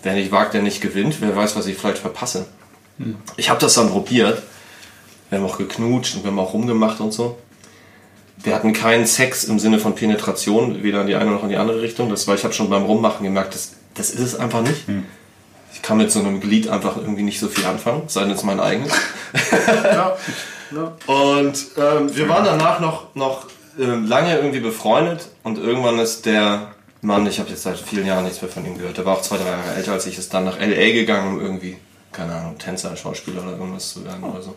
wer 0.04 0.14
nicht 0.14 0.32
wagt, 0.32 0.54
der 0.54 0.62
nicht 0.62 0.82
gewinnt. 0.82 1.18
Wer 1.20 1.36
weiß, 1.36 1.56
was 1.56 1.66
ich 1.66 1.78
vielleicht 1.78 1.98
verpasse. 1.98 2.46
Ich 3.38 3.50
habe 3.50 3.60
das 3.60 3.74
dann 3.74 3.90
probiert. 3.90 4.42
Wir 5.30 5.40
haben 5.40 5.46
auch 5.46 5.58
geknutscht 5.58 6.16
und 6.16 6.24
wir 6.24 6.32
haben 6.32 6.40
auch 6.40 6.54
rumgemacht 6.54 7.00
und 7.00 7.12
so. 7.14 7.38
Wir 8.44 8.56
hatten 8.56 8.74
keinen 8.74 9.06
Sex 9.06 9.44
im 9.44 9.60
Sinne 9.60 9.80
von 9.80 9.96
Penetration, 9.96 10.84
weder 10.84 11.02
in 11.02 11.08
die 11.08 11.16
eine 11.16 11.32
noch 11.32 11.44
in 11.44 11.50
die 11.50 11.58
andere 11.58 11.82
Richtung. 11.82 12.10
Das 12.10 12.28
war, 12.28 12.36
ich 12.36 12.44
habe 12.44 12.54
schon 12.54 12.70
beim 12.70 12.84
Rummachen 12.84 13.24
gemerkt, 13.24 13.54
das, 13.54 13.74
das 13.94 14.10
ist 14.10 14.20
es 14.20 14.36
einfach 14.36 14.62
nicht. 14.62 14.86
Ich 15.74 15.82
kann 15.82 15.98
mit 15.98 16.12
so 16.12 16.20
einem 16.20 16.42
Glied 16.42 16.68
einfach 16.68 16.98
irgendwie 16.98 17.24
nicht 17.24 17.40
so 17.40 17.48
viel 17.48 17.66
anfangen, 17.66 18.04
sei 18.08 18.22
denn 18.22 18.32
es 18.32 18.44
mein 18.44 18.60
eigenes. 18.60 18.94
Ja. 20.74 20.94
Und 21.06 21.66
ähm, 21.78 22.16
wir 22.16 22.30
waren 22.30 22.46
danach 22.46 22.80
noch, 22.80 23.14
noch 23.14 23.46
äh, 23.78 23.84
lange 23.84 24.38
irgendwie 24.38 24.62
befreundet 24.62 25.28
und 25.44 25.58
irgendwann 25.58 26.00
ist 26.00 26.26
der 26.26 26.72
Mann, 27.02 27.26
ich 27.28 27.40
habe 27.40 27.50
jetzt 27.50 27.64
seit 27.64 27.78
vielen 27.78 28.06
Jahren 28.06 28.24
nichts 28.24 28.42
mehr 28.42 28.52
von 28.52 28.66
ihm 28.66 28.78
gehört. 28.78 28.98
Der 28.98 29.06
war 29.06 29.18
auch 29.18 29.22
zwei, 29.22 29.38
drei 29.38 29.50
Jahre 29.50 29.76
älter 29.76 29.94
als 29.94 30.06
ich, 30.06 30.18
ist 30.18 30.34
dann 30.34 30.46
nach 30.46 30.60
L.A. 30.60 30.94
gegangen, 30.94 31.36
um 31.36 31.42
irgendwie, 31.42 31.78
keine 32.12 32.36
Ahnung, 32.36 32.58
Tänzer, 32.58 32.96
Schauspieler 32.96 33.41
oder 33.44 33.58
irgendwas 33.58 33.94
zu 33.94 34.06
werden 34.06 34.24
oder 34.24 34.41
so. 34.41 34.56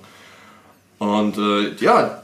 Und 0.99 1.37
äh, 1.38 1.75
ja, 1.82 2.23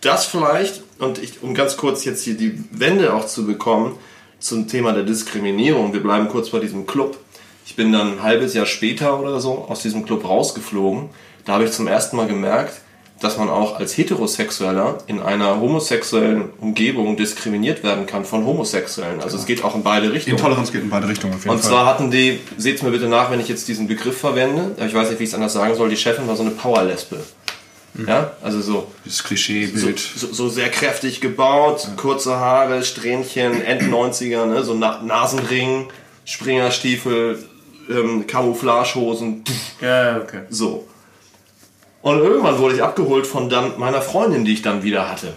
das 0.00 0.26
vielleicht, 0.26 0.82
und 0.98 1.18
ich, 1.18 1.42
um 1.42 1.54
ganz 1.54 1.76
kurz 1.76 2.04
jetzt 2.04 2.22
hier 2.22 2.36
die 2.36 2.64
Wende 2.70 3.12
auch 3.14 3.26
zu 3.26 3.46
bekommen 3.46 3.98
zum 4.38 4.68
Thema 4.68 4.92
der 4.92 5.02
Diskriminierung, 5.02 5.92
wir 5.92 6.02
bleiben 6.02 6.28
kurz 6.28 6.50
bei 6.50 6.60
diesem 6.60 6.86
Club. 6.86 7.18
Ich 7.66 7.76
bin 7.76 7.92
dann 7.92 8.12
ein 8.12 8.22
halbes 8.22 8.54
Jahr 8.54 8.66
später 8.66 9.20
oder 9.20 9.40
so 9.40 9.66
aus 9.68 9.82
diesem 9.82 10.04
Club 10.04 10.24
rausgeflogen. 10.24 11.10
Da 11.44 11.54
habe 11.54 11.64
ich 11.64 11.72
zum 11.72 11.86
ersten 11.86 12.16
Mal 12.16 12.28
gemerkt, 12.28 12.80
dass 13.20 13.36
man 13.36 13.48
auch 13.48 13.78
als 13.80 13.96
Heterosexueller 13.96 14.98
in 15.08 15.20
einer 15.20 15.58
homosexuellen 15.60 16.50
Umgebung 16.60 17.16
diskriminiert 17.16 17.82
werden 17.82 18.06
kann 18.06 18.24
von 18.24 18.44
Homosexuellen. 18.46 19.20
Also 19.20 19.36
es 19.36 19.46
geht 19.46 19.64
auch 19.64 19.74
in 19.74 19.82
beide 19.82 20.12
Richtungen. 20.12 20.36
Intoleranz 20.36 20.70
geht 20.70 20.82
in 20.82 20.90
beide 20.90 21.08
Richtungen 21.08 21.34
auf 21.34 21.40
jeden 21.40 21.50
Und 21.50 21.60
Fall. 21.60 21.70
zwar 21.70 21.86
hatten 21.86 22.10
die, 22.12 22.38
seht's 22.56 22.82
mir 22.82 22.90
bitte 22.90 23.08
nach, 23.08 23.30
wenn 23.30 23.40
ich 23.40 23.48
jetzt 23.48 23.66
diesen 23.66 23.88
Begriff 23.88 24.18
verwende, 24.18 24.76
ich 24.86 24.94
weiß 24.94 25.10
nicht, 25.10 25.18
wie 25.18 25.24
ich 25.24 25.30
es 25.30 25.34
anders 25.34 25.52
sagen 25.52 25.74
soll, 25.74 25.88
die 25.88 25.96
Chefin 25.96 26.28
war 26.28 26.36
so 26.36 26.42
eine 26.42 26.52
Powerlesbe. 26.52 27.18
Ja, 28.06 28.32
also 28.42 28.60
so, 28.60 28.86
das 29.04 29.16
so, 29.16 29.24
Klischeebild. 29.24 29.98
so, 29.98 30.32
so 30.32 30.48
sehr 30.48 30.68
kräftig 30.68 31.20
gebaut, 31.20 31.88
kurze 31.96 32.36
Haare, 32.36 32.84
Strähnchen, 32.84 33.60
End-90er, 33.60 34.46
ne, 34.46 34.62
so 34.62 34.74
Na 34.74 35.02
Nasenring, 35.02 35.86
Springerstiefel, 36.24 37.42
ähm, 37.90 38.26
Camouflagehosen, 38.28 39.42
Ja, 39.80 40.18
okay. 40.18 40.42
so. 40.50 40.86
Und 42.08 42.20
irgendwann 42.20 42.58
wurde 42.58 42.74
ich 42.74 42.82
abgeholt 42.82 43.26
von 43.26 43.50
dann 43.50 43.78
meiner 43.78 44.00
Freundin, 44.00 44.46
die 44.46 44.54
ich 44.54 44.62
dann 44.62 44.82
wieder 44.82 45.10
hatte. 45.10 45.34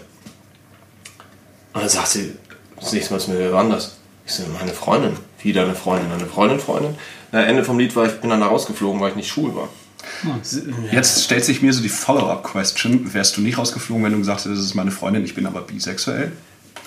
Und 1.74 1.82
dann 1.82 1.88
sagt 1.88 2.08
sie, 2.08 2.32
das 2.80 2.94
nächste 2.94 3.12
Mal 3.12 3.18
ist 3.18 3.28
mir 3.28 3.54
anders. 3.54 3.98
Ich 4.24 4.32
so, 4.32 4.44
meine 4.58 4.72
Freundin. 4.72 5.14
Wie 5.42 5.52
deine 5.52 5.74
Freundin? 5.74 6.08
Meine 6.08 6.24
Freundin, 6.24 6.58
Freundin? 6.58 6.94
Na, 7.30 7.42
Ende 7.42 7.62
vom 7.62 7.78
Lied 7.78 7.94
war 7.94 8.06
ich 8.06 8.12
bin 8.22 8.30
dann 8.30 8.40
da 8.40 8.46
rausgeflogen, 8.46 9.02
weil 9.02 9.10
ich 9.10 9.16
nicht 9.16 9.28
schwul 9.28 9.54
war. 9.54 9.68
Jetzt 10.90 11.22
stellt 11.22 11.44
sich 11.44 11.60
mir 11.60 11.74
so 11.74 11.82
die 11.82 11.90
Follow-up-Question. 11.90 13.12
Wärst 13.12 13.36
du 13.36 13.42
nicht 13.42 13.58
rausgeflogen, 13.58 14.04
wenn 14.04 14.12
du 14.12 14.18
gesagt 14.18 14.46
hättest, 14.46 14.60
das 14.60 14.66
ist 14.66 14.74
meine 14.74 14.92
Freundin, 14.92 15.26
ich 15.26 15.34
bin 15.34 15.44
aber 15.44 15.60
bisexuell? 15.60 16.32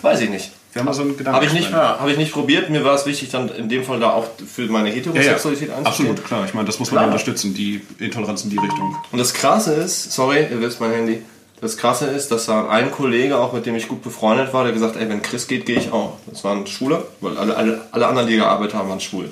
Weiß 0.01 0.19
ich 0.19 0.31
nicht. 0.31 0.51
Wir 0.75 0.81
haben 0.81 0.87
mal 0.87 0.93
so 0.93 1.03
einen 1.03 1.15
Gedanken. 1.15 1.37
Habe 1.37 1.45
ich, 1.45 1.53
nicht, 1.53 1.71
hab 1.71 2.05
ich 2.05 2.17
nicht 2.17 2.33
probiert. 2.33 2.69
Mir 2.69 2.83
war 2.83 2.95
es 2.95 3.05
wichtig, 3.05 3.29
dann 3.29 3.47
in 3.47 3.69
dem 3.69 3.85
Fall 3.85 3.97
da 4.01 4.09
auch 4.09 4.25
für 4.45 4.63
meine 4.63 4.89
ja, 4.89 4.95
ja. 4.95 4.99
Heterosexualität 4.99 5.69
einzustehen. 5.69 6.09
Absolut, 6.09 6.25
klar. 6.25 6.43
Ich 6.43 6.53
meine, 6.53 6.65
das 6.65 6.79
muss 6.79 6.91
man 6.91 6.97
Klar. 6.97 7.07
unterstützen, 7.07 7.53
die 7.53 7.79
Intoleranz 7.97 8.43
in 8.43 8.49
die 8.49 8.57
Richtung. 8.57 8.93
Und 9.09 9.17
das 9.17 9.33
Krasse 9.33 9.73
ist, 9.73 10.11
sorry, 10.11 10.47
ihr 10.51 10.59
wisst 10.59 10.81
mein 10.81 10.91
Handy. 10.91 11.21
Das 11.61 11.77
Krasse 11.77 12.07
ist, 12.07 12.29
dass 12.29 12.47
da 12.47 12.67
ein 12.67 12.91
Kollege, 12.91 13.37
auch 13.37 13.53
mit 13.53 13.65
dem 13.65 13.77
ich 13.77 13.87
gut 13.87 14.03
befreundet 14.03 14.51
war, 14.51 14.65
der 14.65 14.73
gesagt, 14.73 14.97
ey, 14.97 15.07
wenn 15.07 15.21
Chris 15.21 15.47
geht, 15.47 15.65
gehe 15.65 15.79
ich 15.79 15.93
auch. 15.93 16.17
Das 16.27 16.43
war 16.43 16.53
ein 16.53 16.67
Schwuler, 16.67 17.03
weil 17.21 17.37
alle, 17.37 17.55
alle, 17.55 17.81
alle 17.91 18.07
anderen, 18.07 18.27
die 18.27 18.35
gearbeitet 18.35 18.75
haben, 18.75 18.89
waren 18.89 18.99
schwul. 18.99 19.29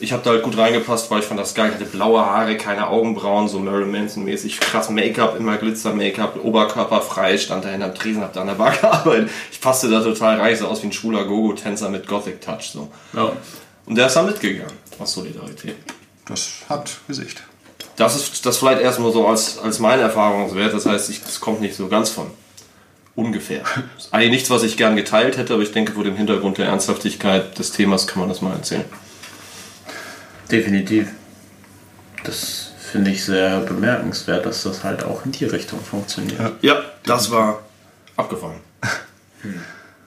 Ich 0.00 0.12
habe 0.12 0.22
da 0.22 0.30
halt 0.30 0.42
gut 0.42 0.58
reingepasst, 0.58 1.10
weil 1.10 1.20
ich 1.20 1.24
fand 1.24 1.38
das 1.38 1.54
geil. 1.54 1.68
Ich 1.68 1.74
hatte 1.74 1.84
blaue 1.84 2.20
Haare, 2.20 2.56
keine 2.56 2.88
Augenbrauen, 2.88 3.48
so 3.48 3.60
Marilyn 3.60 3.92
Manson-mäßig, 3.92 4.58
krass 4.60 4.90
Make-up, 4.90 5.38
immer 5.38 5.56
Glitzer-Make-up, 5.56 6.42
Oberkörper 6.42 7.00
frei, 7.00 7.38
stand 7.38 7.64
da 7.64 7.68
hinterm 7.68 7.94
Tresen, 7.94 8.22
hab 8.22 8.32
da 8.32 8.40
an 8.40 8.48
der 8.48 8.54
Bar 8.54 8.72
gearbeitet. 8.80 9.30
Ich 9.52 9.60
passte 9.60 9.88
da 9.88 10.00
total 10.00 10.40
rein, 10.40 10.52
ich 10.52 10.58
sah 10.58 10.66
aus 10.66 10.82
wie 10.82 10.88
ein 10.88 10.92
schwuler 10.92 11.24
Gogo-Tänzer 11.24 11.90
mit 11.90 12.08
Gothic-Touch. 12.08 12.70
So. 12.72 12.90
Ja. 13.12 13.32
Und 13.86 13.96
der 13.96 14.06
ist 14.08 14.16
da 14.16 14.22
mitgegangen, 14.22 14.72
aus 14.98 15.12
Solidarität. 15.12 15.76
Das 16.26 16.62
hat 16.68 16.90
Gesicht. 17.06 17.42
Das 17.96 18.16
ist 18.16 18.44
das 18.44 18.58
vielleicht 18.58 18.80
erstmal 18.80 19.12
so 19.12 19.26
als, 19.26 19.58
als 19.58 19.78
mein 19.78 20.00
Erfahrungswert. 20.00 20.74
Das 20.74 20.86
heißt, 20.86 21.10
ich, 21.10 21.22
das 21.22 21.40
kommt 21.40 21.60
nicht 21.60 21.76
so 21.76 21.86
ganz 21.86 22.10
von 22.10 22.26
ungefähr. 23.14 23.62
Das 23.62 23.84
ist 24.06 24.14
eigentlich 24.14 24.30
nichts, 24.30 24.50
was 24.50 24.62
ich 24.64 24.76
gern 24.76 24.96
geteilt 24.96 25.36
hätte, 25.36 25.54
aber 25.54 25.62
ich 25.62 25.72
denke, 25.72 25.92
vor 25.92 26.04
dem 26.04 26.16
Hintergrund 26.16 26.58
der 26.58 26.66
Ernsthaftigkeit 26.66 27.56
des 27.58 27.72
Themas 27.72 28.06
kann 28.06 28.20
man 28.20 28.28
das 28.28 28.42
mal 28.42 28.52
erzählen. 28.52 28.84
Definitiv. 30.50 31.08
Das 32.24 32.72
finde 32.92 33.10
ich 33.10 33.24
sehr 33.24 33.60
bemerkenswert, 33.60 34.46
dass 34.46 34.62
das 34.62 34.84
halt 34.84 35.04
auch 35.04 35.24
in 35.24 35.32
die 35.32 35.44
Richtung 35.44 35.80
funktioniert. 35.80 36.52
Ja, 36.62 36.82
das 37.04 37.30
war 37.30 37.62
abgefahren. 38.16 38.60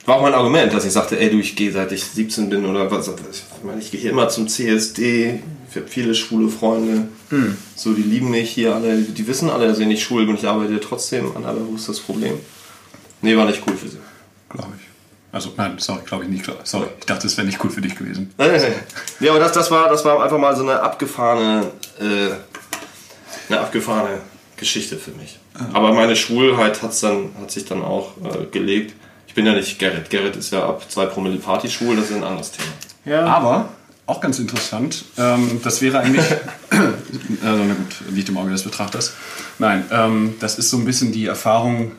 War 0.06 0.16
auch 0.16 0.22
mein 0.22 0.34
Argument, 0.34 0.72
dass 0.72 0.86
ich 0.86 0.92
sagte, 0.92 1.18
ey 1.20 1.30
du, 1.30 1.38
ich 1.38 1.54
gehe 1.54 1.70
seit 1.70 1.92
ich 1.92 2.02
17 2.02 2.48
bin 2.48 2.64
oder 2.64 2.90
was. 2.90 3.08
Ich 3.08 3.42
meine, 3.62 3.80
ich 3.80 3.90
gehe 3.90 4.00
hier 4.00 4.10
immer 4.12 4.28
zum 4.30 4.48
CSD. 4.48 5.42
Ich 5.70 5.76
habe 5.76 5.86
viele 5.86 6.14
schwule 6.14 6.48
Freunde. 6.48 7.08
So, 7.76 7.92
die 7.92 8.02
lieben 8.02 8.30
mich 8.30 8.50
hier 8.50 8.74
alle. 8.74 9.02
Die 9.02 9.26
wissen 9.26 9.50
alle, 9.50 9.68
dass 9.68 9.78
ich 9.78 9.86
nicht 9.86 10.02
schwul 10.02 10.24
bin. 10.24 10.36
Ich 10.36 10.48
arbeite 10.48 10.80
trotzdem 10.80 11.36
an 11.36 11.44
aller. 11.44 11.60
Wo 11.68 11.74
ist 11.76 11.88
das 11.88 12.00
Problem? 12.00 12.40
Nee, 13.20 13.36
war 13.36 13.44
nicht 13.44 13.62
cool 13.66 13.76
für 13.76 13.88
sie. 13.88 13.98
Glaube 14.48 14.72
ich. 14.78 14.87
Also, 15.30 15.52
nein, 15.56 15.74
sorry, 15.78 16.00
glaube 16.06 16.24
ich 16.24 16.30
nicht. 16.30 16.44
klar. 16.44 16.56
Sorry, 16.64 16.86
ich 16.98 17.04
dachte, 17.04 17.26
es 17.26 17.36
wäre 17.36 17.46
nicht 17.46 17.62
cool 17.62 17.70
für 17.70 17.80
dich 17.80 17.96
gewesen. 17.96 18.32
Nein, 18.38 18.50
nein, 18.52 18.60
nein. 18.62 18.72
Nee, 19.20 19.28
aber 19.28 19.38
das, 19.38 19.52
das, 19.52 19.70
war, 19.70 19.88
das 19.88 20.04
war 20.04 20.22
einfach 20.22 20.38
mal 20.38 20.56
so 20.56 20.62
eine 20.62 20.80
abgefahrene, 20.80 21.70
äh, 22.00 22.30
eine 23.48 23.60
abgefahrene 23.60 24.20
Geschichte 24.56 24.96
für 24.96 25.10
mich. 25.12 25.38
Aber 25.72 25.92
meine 25.92 26.16
Schwulheit 26.16 26.82
hat's 26.82 27.00
dann, 27.00 27.30
hat 27.40 27.50
sich 27.50 27.64
dann 27.64 27.82
auch 27.82 28.12
äh, 28.18 28.46
gelegt. 28.46 28.94
Ich 29.26 29.34
bin 29.34 29.44
ja 29.44 29.52
nicht 29.52 29.78
Gerrit. 29.78 30.08
Gerrit 30.08 30.36
ist 30.36 30.52
ja 30.52 30.66
ab 30.66 30.82
2 30.88 31.06
Promille 31.06 31.36
Party 31.38 31.68
schwul, 31.68 31.96
das 31.96 32.06
ist 32.06 32.16
ein 32.16 32.24
anderes 32.24 32.52
Thema. 32.52 32.68
Ja. 33.04 33.26
Aber, 33.26 33.68
auch 34.06 34.20
ganz 34.22 34.38
interessant, 34.38 35.04
ähm, 35.18 35.60
das 35.62 35.82
wäre 35.82 35.98
eigentlich, 35.98 36.24
also 36.70 36.84
na 37.42 37.74
gut, 37.74 37.94
liegt 38.10 38.30
im 38.30 38.38
Auge 38.38 38.50
des 38.50 38.62
Betrachters. 38.62 39.12
Nein, 39.58 39.84
ähm, 39.90 40.34
das 40.40 40.58
ist 40.58 40.70
so 40.70 40.78
ein 40.78 40.86
bisschen 40.86 41.12
die 41.12 41.26
Erfahrung, 41.26 41.92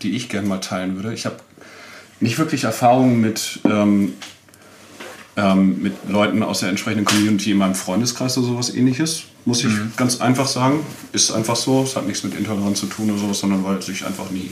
die 0.00 0.16
ich 0.16 0.30
gerne 0.30 0.48
mal 0.48 0.58
teilen 0.58 0.96
würde. 0.96 1.12
Ich 1.12 1.26
habe 1.26 1.36
nicht 2.20 2.38
wirklich 2.38 2.64
Erfahrung 2.64 3.20
mit, 3.20 3.60
ähm, 3.64 4.14
ähm, 5.36 5.82
mit 5.82 5.94
Leuten 6.08 6.42
aus 6.42 6.60
der 6.60 6.68
entsprechenden 6.68 7.04
Community 7.04 7.50
in 7.50 7.58
meinem 7.58 7.74
Freundeskreis 7.74 8.36
oder 8.38 8.46
sowas 8.46 8.74
ähnliches, 8.74 9.24
muss 9.44 9.64
ich 9.64 9.72
ganz 9.96 10.20
einfach 10.20 10.46
sagen. 10.46 10.80
Ist 11.12 11.30
einfach 11.32 11.56
so, 11.56 11.82
es 11.82 11.96
hat 11.96 12.06
nichts 12.06 12.22
mit 12.22 12.34
Intoleranz 12.34 12.80
zu 12.80 12.86
tun 12.86 13.10
oder 13.10 13.18
sowas, 13.18 13.40
sondern 13.40 13.64
weil 13.64 13.76
es 13.76 13.86
sich 13.86 14.04
einfach 14.04 14.30
nie 14.30 14.50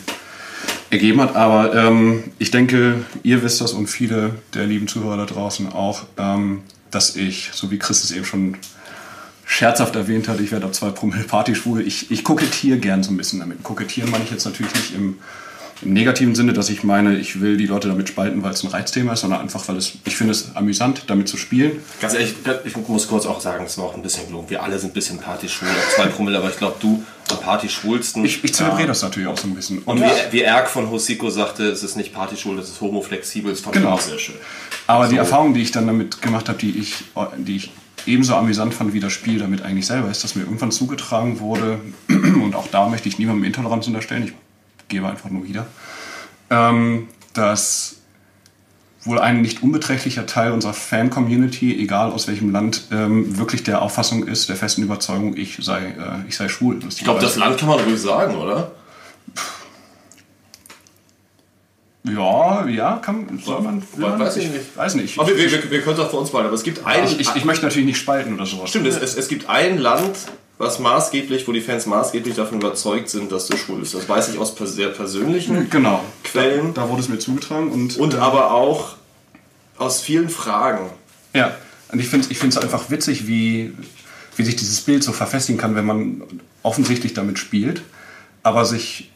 ergeben 0.90 1.20
hat. 1.20 1.36
Aber 1.36 1.74
ähm, 1.74 2.24
ich 2.38 2.50
denke, 2.50 3.04
ihr 3.22 3.42
wisst 3.42 3.60
das 3.60 3.72
und 3.72 3.88
viele 3.88 4.36
der 4.54 4.66
lieben 4.66 4.88
Zuhörer 4.88 5.18
da 5.18 5.26
draußen 5.26 5.70
auch, 5.72 6.04
ähm, 6.16 6.62
dass 6.90 7.16
ich, 7.16 7.50
so 7.52 7.70
wie 7.70 7.78
Chris 7.78 8.02
es 8.02 8.10
eben 8.10 8.24
schon 8.24 8.56
scherzhaft 9.44 9.96
erwähnt 9.96 10.28
hat, 10.28 10.40
ich 10.40 10.52
werde 10.52 10.66
ab 10.66 10.74
zwei 10.74 10.90
Promille 10.90 11.24
Party 11.24 11.54
schwul. 11.54 11.80
Ich, 11.80 12.10
ich 12.10 12.22
kokettiere 12.22 12.78
gern 12.78 13.02
so 13.02 13.10
ein 13.10 13.16
bisschen 13.16 13.40
damit. 13.40 13.62
Kokettieren 13.62 14.10
meine 14.10 14.24
ich 14.24 14.30
jetzt 14.30 14.44
natürlich 14.44 14.74
nicht 14.74 14.94
im, 14.94 15.18
im 15.82 15.92
negativen 15.92 16.34
Sinne, 16.34 16.52
dass 16.52 16.70
ich 16.70 16.82
meine, 16.82 17.16
ich 17.18 17.40
will 17.40 17.56
die 17.56 17.66
Leute 17.66 17.88
damit 17.88 18.08
spalten, 18.08 18.42
weil 18.42 18.52
es 18.52 18.64
ein 18.64 18.68
Reizthema 18.68 19.12
ist, 19.12 19.20
sondern 19.20 19.40
einfach, 19.40 19.66
weil 19.68 19.76
es, 19.76 19.92
ich 20.04 20.16
finde 20.16 20.32
es 20.32 20.56
amüsant, 20.56 21.04
damit 21.06 21.28
zu 21.28 21.36
spielen. 21.36 21.72
Ganz 22.00 22.14
ehrlich, 22.14 22.34
ich 22.64 22.76
muss 22.88 23.06
kurz 23.06 23.26
auch 23.26 23.40
sagen, 23.40 23.64
es 23.64 23.78
war 23.78 23.84
auch 23.84 23.94
ein 23.94 24.02
bisschen 24.02 24.26
gelogen. 24.26 24.50
Wir 24.50 24.62
alle 24.62 24.78
sind 24.78 24.90
ein 24.90 24.94
bisschen 24.94 25.18
Partyschwul, 25.18 25.68
2 25.96 26.06
Promille, 26.06 26.38
aber 26.38 26.50
ich 26.50 26.56
glaube, 26.56 26.76
du 26.80 27.02
am 27.30 27.40
Partyschwulsten. 27.40 28.24
Ich, 28.24 28.42
ich 28.42 28.54
zelebriere 28.54 28.88
das 28.88 29.02
natürlich 29.02 29.28
auch 29.28 29.38
so 29.38 29.46
ein 29.46 29.54
bisschen. 29.54 29.78
Und 29.80 30.00
wie, 30.00 30.10
wie 30.32 30.40
Erk 30.42 30.68
von 30.68 30.88
Hosiko 30.90 31.30
sagte, 31.30 31.64
es 31.64 31.82
ist 31.82 31.96
nicht 31.96 32.12
Partyschwul, 32.12 32.56
das 32.56 32.68
ist 32.70 32.80
homoflexibel, 32.80 33.50
das 33.52 33.60
fand 33.60 33.74
Genau. 33.76 33.88
ich 33.88 33.94
auch 33.94 34.00
sehr 34.00 34.18
schön. 34.18 34.34
Aber 34.86 35.06
die 35.06 35.14
So. 35.16 35.20
Erfahrung, 35.20 35.54
die 35.54 35.60
ich 35.62 35.70
dann 35.70 35.86
damit 35.86 36.22
gemacht 36.22 36.48
habe, 36.48 36.58
die 36.58 36.78
ich, 36.78 36.94
die 37.36 37.56
ich 37.56 37.70
ebenso 38.06 38.34
amüsant 38.34 38.72
fand 38.74 38.94
wie 38.94 39.00
das 39.00 39.12
Spiel 39.12 39.38
damit 39.38 39.62
eigentlich 39.62 39.86
selber, 39.86 40.10
ist, 40.10 40.24
dass 40.24 40.34
mir 40.34 40.42
irgendwann 40.42 40.70
zugetragen 40.70 41.40
wurde, 41.40 41.78
und 42.08 42.54
auch 42.54 42.68
da 42.68 42.88
möchte 42.88 43.08
ich 43.08 43.18
niemandem 43.18 43.44
Intoleranz 43.44 43.86
unterstellen, 43.86 44.24
ich 44.24 44.32
gebe 44.88 45.08
einfach 45.08 45.30
nur 45.30 45.46
wieder, 45.46 45.66
ähm, 46.50 47.08
dass 47.34 47.96
wohl 49.04 49.18
ein 49.18 49.42
nicht 49.42 49.62
unbeträchtlicher 49.62 50.26
Teil 50.26 50.52
unserer 50.52 50.74
Fan-Community, 50.74 51.80
egal 51.80 52.10
aus 52.10 52.28
welchem 52.28 52.50
Land, 52.50 52.88
ähm, 52.90 53.38
wirklich 53.38 53.62
der 53.62 53.80
Auffassung 53.82 54.26
ist, 54.26 54.48
der 54.48 54.56
festen 54.56 54.82
Überzeugung, 54.82 55.36
ich 55.36 55.58
sei, 55.60 55.86
äh, 55.86 56.28
ich 56.28 56.36
sei 56.36 56.48
schwul. 56.48 56.80
Ich 56.88 57.04
glaube, 57.04 57.20
das 57.20 57.36
Land 57.36 57.58
kann 57.58 57.68
man 57.68 57.80
ruhig 57.80 58.00
sagen, 58.00 58.34
oder? 58.36 58.72
Ja, 62.04 62.66
ja, 62.66 62.96
kann, 62.96 63.40
soll 63.44 63.60
man, 63.60 63.82
Weiß 63.96 64.36
ich 64.36 64.50
nicht. 64.50 64.76
Weiß 64.76 64.94
nicht. 64.94 65.18
Aber 65.18 65.28
wir, 65.28 65.36
wir, 65.36 65.70
wir 65.70 65.82
können 65.82 65.96
doch 65.96 66.10
für 66.10 66.16
uns 66.16 66.30
beide, 66.30 66.46
aber 66.46 66.54
es 66.54 66.62
gibt 66.62 66.84
ein. 66.86 67.04
Ich, 67.04 67.20
ich, 67.20 67.36
ich 67.36 67.44
möchte 67.44 67.64
natürlich 67.64 67.86
nicht 67.86 67.98
spalten 67.98 68.34
oder 68.34 68.46
sowas. 68.46 68.70
Stimmt, 68.70 68.86
es, 68.86 68.96
es, 68.96 69.16
es 69.16 69.28
gibt 69.28 69.48
ein 69.48 69.78
Land, 69.78 70.16
was 70.58 70.80
maßgeblich, 70.80 71.46
wo 71.46 71.52
die 71.52 71.60
Fans 71.60 71.86
maßgeblich 71.86 72.34
davon 72.34 72.60
überzeugt 72.60 73.08
sind, 73.08 73.30
dass 73.30 73.46
du 73.46 73.56
schwul 73.56 73.80
bist. 73.80 73.94
Das 73.94 74.08
weiß 74.08 74.28
ich 74.30 74.38
aus 74.38 74.54
sehr 74.56 74.88
persönlichen 74.88 75.70
Genau. 75.70 76.04
Quellen 76.24 76.74
Da 76.74 76.88
wurde 76.88 77.00
es 77.00 77.08
mir 77.08 77.18
zugetragen 77.18 77.70
und, 77.70 77.96
und 77.96 78.14
äh, 78.14 78.18
aber 78.18 78.52
auch 78.52 78.96
aus 79.76 80.00
vielen 80.00 80.28
Fragen. 80.28 80.90
ja, 81.32 81.56
und 81.90 82.00
ich 82.00 82.08
finde 82.08 82.26
ich 82.28 82.42
es 82.42 82.58
einfach 82.58 82.90
witzig, 82.90 83.26
wie, 83.28 83.72
wie 84.36 84.42
sich 84.42 84.56
dieses 84.56 84.80
Bild 84.80 85.02
so 85.04 85.12
verfestigen 85.12 85.60
kann, 85.60 85.74
wenn 85.74 85.86
man 85.86 86.22
offensichtlich 86.62 87.14
damit 87.14 87.38
spielt, 87.38 87.82
aber 88.42 88.64
sich 88.64 89.10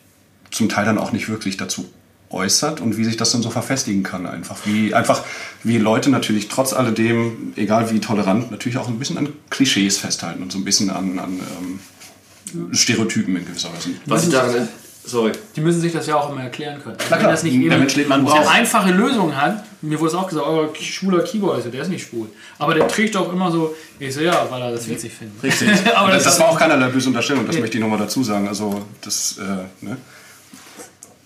zum 0.50 0.68
Teil 0.68 0.84
dann 0.84 0.98
auch 0.98 1.12
nicht 1.12 1.28
wirklich 1.28 1.56
dazu 1.56 1.90
äußert 2.32 2.80
und 2.80 2.96
wie 2.96 3.04
sich 3.04 3.16
das 3.16 3.32
dann 3.32 3.42
so 3.42 3.50
verfestigen 3.50 4.02
kann 4.02 4.26
einfach 4.26 4.56
wie 4.64 4.94
einfach 4.94 5.22
wie 5.62 5.78
Leute 5.78 6.10
natürlich 6.10 6.48
trotz 6.48 6.72
alledem 6.72 7.52
egal 7.56 7.90
wie 7.90 8.00
tolerant 8.00 8.50
natürlich 8.50 8.78
auch 8.78 8.88
ein 8.88 8.98
bisschen 8.98 9.18
an 9.18 9.28
Klischees 9.50 9.98
festhalten 9.98 10.42
und 10.42 10.52
so 10.52 10.58
ein 10.58 10.64
bisschen 10.64 10.90
an, 10.90 11.18
an 11.18 11.40
ähm, 12.54 12.74
Stereotypen 12.74 13.36
in 13.36 13.46
gewisser 13.46 13.72
Weise 13.72 13.90
Was 14.06 14.24
ich 14.24 14.30
daran 14.30 14.68
Sorry. 15.04 15.32
Die 15.56 15.60
müssen 15.60 15.80
sich 15.80 15.92
das 15.92 16.06
ja 16.06 16.16
auch 16.16 16.30
immer 16.30 16.44
erklären 16.44 16.80
können. 16.80 16.96
Na 17.10 17.16
klar, 17.16 17.32
das 17.32 17.42
nicht 17.42 17.54
der 17.54 17.62
eben 17.62 17.78
Mensch 17.80 17.96
lebt 17.96 18.08
man 18.08 18.24
Brauch. 18.24 18.48
einfache 18.48 18.92
Lösung 18.92 19.36
hat, 19.36 19.64
mir 19.82 19.98
wurde 19.98 20.10
es 20.10 20.14
auch 20.14 20.28
gesagt, 20.28 20.46
euer 20.46 20.72
schwuler 20.76 21.24
Keyboard, 21.24 21.56
also 21.56 21.70
der 21.70 21.82
ist 21.82 21.88
nicht 21.88 22.06
schwul. 22.06 22.28
Aber 22.58 22.74
der 22.74 22.86
trägt 22.86 23.16
doch 23.16 23.32
immer 23.32 23.50
so, 23.50 23.74
ich 23.98 24.14
so, 24.14 24.20
ja, 24.20 24.46
weil 24.48 24.62
er 24.62 24.70
das 24.70 24.88
witzig 24.88 25.12
findet. 25.12 25.42
Richtig. 25.42 25.68
Aber 25.96 26.12
Das, 26.12 26.22
das, 26.22 26.38
war 26.38 26.50
auch 26.50 26.58
keinerlei 26.58 26.88
böse 26.88 27.08
Unterstellung, 27.08 27.44
das 27.46 27.58
möchte 27.58 27.78
ich 27.78 27.82
nochmal 27.82 27.98
dazu 27.98 28.22
sagen. 28.22 28.46
Also, 28.46 28.82
das, 29.00 29.38
äh, 29.38 29.84
ne? 29.84 29.96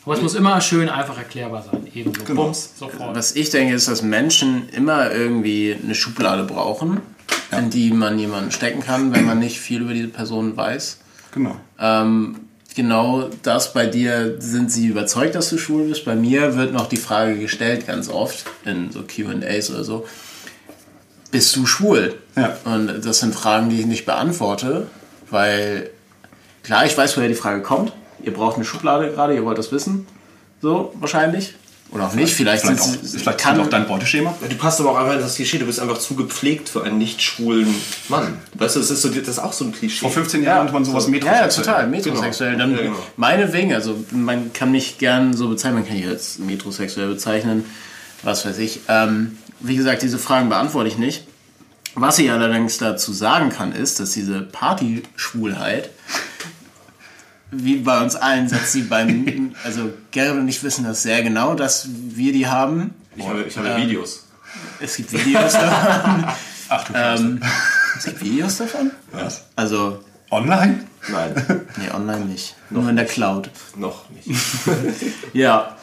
Aber 0.06 0.14
es 0.14 0.22
muss 0.22 0.34
immer 0.36 0.60
schön 0.60 0.88
einfach 0.88 1.18
erklärbar 1.18 1.64
sein. 1.64 1.84
Ebenso. 1.92 2.22
Genau. 2.22 2.44
Bums, 2.44 2.70
sofort. 2.78 3.16
Was 3.16 3.34
ich 3.34 3.50
denke, 3.50 3.74
ist, 3.74 3.88
dass 3.88 4.02
Menschen 4.02 4.68
immer 4.68 5.10
irgendwie 5.10 5.76
eine 5.82 5.96
Schublade 5.96 6.44
brauchen, 6.44 7.00
in 7.50 7.70
die 7.70 7.90
man 7.90 8.16
jemanden 8.16 8.52
stecken 8.52 8.80
kann, 8.80 9.12
wenn 9.12 9.24
man 9.24 9.40
nicht 9.40 9.58
viel 9.58 9.82
über 9.82 9.92
diese 9.92 10.06
Person 10.06 10.56
weiß. 10.56 10.98
Genau. 11.32 11.56
Ähm, 11.80 12.36
genau 12.76 13.28
das 13.42 13.72
bei 13.72 13.86
dir 13.86 14.36
sind 14.38 14.70
sie 14.70 14.86
überzeugt, 14.86 15.34
dass 15.34 15.50
du 15.50 15.58
schwul 15.58 15.88
bist. 15.88 16.04
Bei 16.04 16.14
mir 16.14 16.54
wird 16.54 16.72
noch 16.72 16.86
die 16.86 16.98
Frage 16.98 17.36
gestellt, 17.36 17.88
ganz 17.88 18.08
oft 18.08 18.44
in 18.64 18.92
so 18.92 19.02
QAs 19.02 19.70
oder 19.70 19.82
so: 19.82 20.06
Bist 21.32 21.56
du 21.56 21.66
schwul? 21.66 22.14
Ja. 22.36 22.56
Und 22.64 23.04
das 23.04 23.18
sind 23.18 23.34
Fragen, 23.34 23.70
die 23.70 23.80
ich 23.80 23.86
nicht 23.86 24.06
beantworte, 24.06 24.86
weil 25.30 25.90
klar, 26.62 26.86
ich 26.86 26.96
weiß, 26.96 27.16
woher 27.16 27.28
die 27.28 27.34
Frage 27.34 27.62
kommt. 27.62 27.92
Ihr 28.22 28.32
braucht 28.32 28.56
eine 28.56 28.64
Schublade 28.64 29.10
gerade, 29.10 29.34
ihr 29.34 29.44
wollt 29.44 29.58
das 29.58 29.72
wissen. 29.72 30.06
So, 30.62 30.92
wahrscheinlich. 31.00 31.54
Oder 31.92 32.08
auch 32.08 32.14
nicht. 32.14 32.34
Vielleicht, 32.34 32.62
Vielleicht, 32.64 32.80
auch, 32.80 32.84
sind 32.84 33.06
sie- 33.08 33.18
vielleicht 33.18 33.38
kann, 33.38 33.60
auch 33.60 33.68
dein 33.68 33.86
Beuteschema. 33.86 34.34
Du 34.48 34.56
passt 34.56 34.80
aber 34.80 34.90
auch 34.90 34.96
einfach 34.96 35.14
in 35.14 35.20
das 35.20 35.36
Klischee, 35.36 35.58
du 35.58 35.66
bist 35.66 35.78
einfach 35.78 35.98
zu 35.98 36.16
gepflegt 36.16 36.68
für 36.68 36.82
einen 36.82 36.98
nicht 36.98 37.22
schwulen 37.22 37.72
Mann. 38.08 38.38
Weißt 38.54 38.74
du, 38.74 38.80
das 38.80 38.90
ist, 38.90 39.02
so, 39.02 39.08
das 39.08 39.28
ist 39.28 39.38
auch 39.38 39.52
so 39.52 39.64
ein 39.66 39.72
Klischee. 39.72 40.00
Vor 40.00 40.10
15 40.10 40.42
Jahren 40.42 40.58
nannte 40.58 40.72
man 40.72 40.84
sowas 40.84 41.04
Ja, 41.04 41.10
ja, 41.12 41.14
metrosexuell. 41.20 41.64
total, 41.66 41.86
metrosexuell. 41.86 42.56
Dann 42.56 42.72
Ja, 42.72 42.82
genau. 42.82 42.96
meinetwegen, 43.16 43.72
also 43.72 43.96
man 44.10 44.52
kann 44.52 44.72
mich 44.72 44.98
gern 44.98 45.32
so 45.34 45.48
bezeichnen, 45.48 45.78
man 45.80 45.86
kann 45.88 45.96
ich 45.96 46.06
als 46.08 46.38
metrosexuell 46.38 47.06
bezeichnen, 47.08 47.64
was 48.24 48.44
weiß 48.44 48.58
ich. 48.58 48.80
Ähm, 48.88 49.38
wie 49.60 49.76
gesagt, 49.76 50.02
diese 50.02 50.18
Fragen 50.18 50.48
beantworte 50.48 50.88
ich 50.88 50.98
nicht. 50.98 51.24
Was 51.94 52.18
ich 52.18 52.30
allerdings 52.32 52.78
dazu 52.78 53.12
sagen 53.12 53.50
kann, 53.50 53.70
ist, 53.72 54.00
dass 54.00 54.10
diese 54.10 54.40
Partyschwulheit, 54.42 55.90
wie 57.64 57.76
bei 57.76 58.00
uns 58.00 58.16
allen, 58.16 58.48
setzt 58.48 58.72
sie 58.72 58.82
beim, 58.82 59.54
also 59.64 59.92
Gerrit 60.10 60.38
und 60.38 60.48
ich 60.48 60.62
wissen 60.62 60.84
das 60.84 61.02
sehr 61.02 61.22
genau, 61.22 61.54
dass 61.54 61.88
wir 61.90 62.32
die 62.32 62.46
haben. 62.46 62.94
Ich 63.16 63.26
habe, 63.26 63.42
ich 63.42 63.56
habe 63.56 63.76
Videos. 63.76 64.26
Es 64.80 64.96
gibt 64.96 65.12
Videos 65.12 65.52
davon. 65.52 66.24
Ach 66.68 66.84
du 66.84 66.92
ähm, 66.94 67.40
es 67.96 68.04
gibt 68.04 68.22
Videos 68.22 68.56
davon? 68.58 68.90
Was? 69.12 69.44
Also, 69.54 70.00
Online? 70.30 70.84
Nein, 71.08 71.66
nee, 71.76 71.90
online 71.94 72.24
nicht. 72.24 72.56
Nur 72.70 72.88
in 72.88 72.96
der 72.96 73.04
Cloud. 73.04 73.50
noch 73.76 74.10
nicht. 74.10 74.28
Ja. 75.32 75.76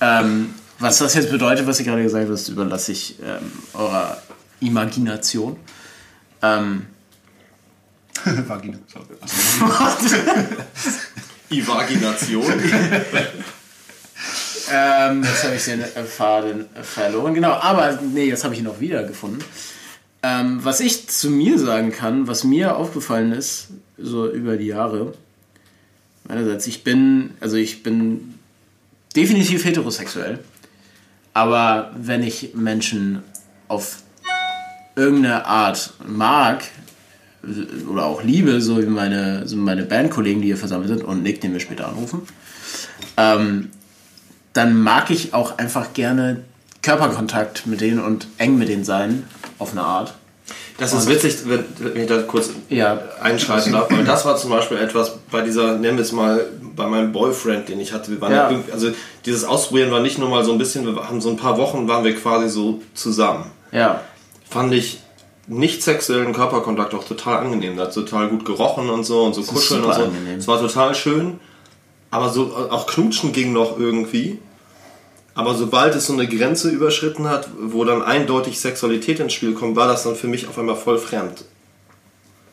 Ähm, 0.00 0.54
was 0.78 0.98
das 0.98 1.14
jetzt 1.14 1.30
bedeutet, 1.30 1.66
was 1.66 1.80
ich 1.80 1.86
gerade 1.86 2.02
gesagt 2.02 2.30
das 2.30 2.48
überlasse 2.48 2.92
ich 2.92 3.18
ähm, 3.20 3.52
eurer 3.74 4.16
Imagination. 4.60 5.56
Ähm, 6.40 6.86
Vagina. 8.24 8.78
Ivagination. 11.50 12.44
ähm, 14.72 15.24
jetzt 15.24 15.44
habe 15.44 15.56
ich 15.56 15.64
den 15.64 15.84
Faden 16.06 16.66
verloren. 16.82 17.34
Genau, 17.34 17.52
aber 17.52 17.98
nee, 18.00 18.26
jetzt 18.26 18.44
habe 18.44 18.54
ich 18.54 18.60
ihn 18.60 18.66
auch 18.66 18.80
wiedergefunden. 18.80 19.42
Ähm, 20.22 20.62
was 20.62 20.80
ich 20.80 21.08
zu 21.08 21.30
mir 21.30 21.58
sagen 21.58 21.92
kann, 21.92 22.26
was 22.28 22.44
mir 22.44 22.76
aufgefallen 22.76 23.32
ist, 23.32 23.68
so 23.96 24.30
über 24.30 24.56
die 24.56 24.66
Jahre, 24.66 25.14
meinerseits, 26.28 26.66
ich 26.66 26.84
bin, 26.84 27.30
also 27.40 27.56
ich 27.56 27.82
bin 27.82 28.34
definitiv 29.16 29.64
heterosexuell, 29.64 30.38
aber 31.32 31.92
wenn 31.96 32.22
ich 32.22 32.54
Menschen 32.54 33.22
auf 33.68 34.02
irgendeine 34.94 35.46
Art 35.46 35.94
mag 36.06 36.64
oder 37.90 38.04
auch 38.04 38.22
liebe, 38.22 38.60
so 38.60 38.78
wie 38.80 38.86
meine, 38.86 39.46
so 39.48 39.56
meine 39.56 39.82
Bandkollegen, 39.84 40.42
die 40.42 40.48
hier 40.48 40.56
versammelt 40.56 40.88
sind 40.88 41.02
und 41.02 41.22
Nick, 41.22 41.40
den 41.40 41.52
wir 41.52 41.60
später 41.60 41.88
anrufen, 41.88 42.22
ähm, 43.16 43.70
dann 44.52 44.82
mag 44.82 45.10
ich 45.10 45.32
auch 45.34 45.58
einfach 45.58 45.92
gerne 45.94 46.42
Körperkontakt 46.82 47.66
mit 47.66 47.80
denen 47.80 48.00
und 48.00 48.26
eng 48.38 48.58
mit 48.58 48.68
denen 48.68 48.84
sein, 48.84 49.24
auf 49.58 49.72
eine 49.72 49.82
Art. 49.82 50.14
Das 50.78 50.94
ist 50.94 51.08
witzig, 51.10 51.36
wenn, 51.44 51.64
wenn 51.78 52.02
ich 52.02 52.08
da 52.08 52.22
kurz 52.22 52.50
Ja. 52.70 52.98
einschreiten 53.20 53.72
darf, 53.72 53.90
weil 53.90 54.02
das 54.04 54.24
war 54.24 54.36
zum 54.38 54.48
Beispiel 54.50 54.78
etwas 54.78 55.18
bei 55.30 55.42
dieser, 55.42 55.76
nennen 55.76 55.98
wir 55.98 56.02
es 56.04 56.12
mal, 56.12 56.46
bei 56.74 56.86
meinem 56.86 57.12
Boyfriend, 57.12 57.68
den 57.68 57.80
ich 57.80 57.92
hatte. 57.92 58.10
Wir 58.10 58.20
waren 58.22 58.32
Ja. 58.32 58.50
ja. 58.50 58.58
also 58.72 58.90
dieses 59.26 59.44
Ausprobieren 59.44 59.90
war 59.90 60.00
nicht 60.00 60.18
nur 60.18 60.30
mal 60.30 60.42
so 60.42 60.52
ein 60.52 60.58
bisschen, 60.58 60.86
wir 60.86 60.96
haben 61.06 61.20
so 61.20 61.28
ein 61.28 61.36
paar 61.36 61.58
Wochen 61.58 61.86
waren 61.86 62.02
wir 62.02 62.16
quasi 62.16 62.48
so 62.48 62.80
zusammen. 62.94 63.44
Ja. 63.72 64.00
Fand 64.48 64.72
ich 64.72 65.00
nicht 65.50 65.82
sexuellen 65.82 66.32
Körperkontakt 66.32 66.94
auch 66.94 67.04
total 67.04 67.38
angenehm. 67.38 67.76
Da 67.76 67.84
hat 67.84 67.94
total 67.94 68.28
gut 68.28 68.44
gerochen 68.44 68.88
und 68.88 69.04
so 69.04 69.24
und 69.24 69.34
so 69.34 69.42
kuscheln 69.42 69.82
und 69.84 69.94
so. 69.94 70.04
angenehm. 70.04 70.38
Es 70.38 70.46
war 70.46 70.60
total 70.60 70.94
schön, 70.94 71.40
aber 72.10 72.28
so 72.28 72.54
auch 72.70 72.86
knutschen 72.86 73.32
ging 73.32 73.52
noch 73.52 73.78
irgendwie. 73.78 74.38
Aber 75.34 75.54
sobald 75.54 75.94
es 75.94 76.06
so 76.06 76.12
eine 76.12 76.28
Grenze 76.28 76.70
überschritten 76.70 77.28
hat, 77.28 77.48
wo 77.60 77.84
dann 77.84 78.02
eindeutig 78.02 78.60
Sexualität 78.60 79.20
ins 79.20 79.32
Spiel 79.32 79.54
kommt, 79.54 79.76
war 79.76 79.88
das 79.88 80.04
dann 80.04 80.14
für 80.14 80.26
mich 80.28 80.46
auf 80.48 80.58
einmal 80.58 80.76
voll 80.76 80.98
fremd. 80.98 81.44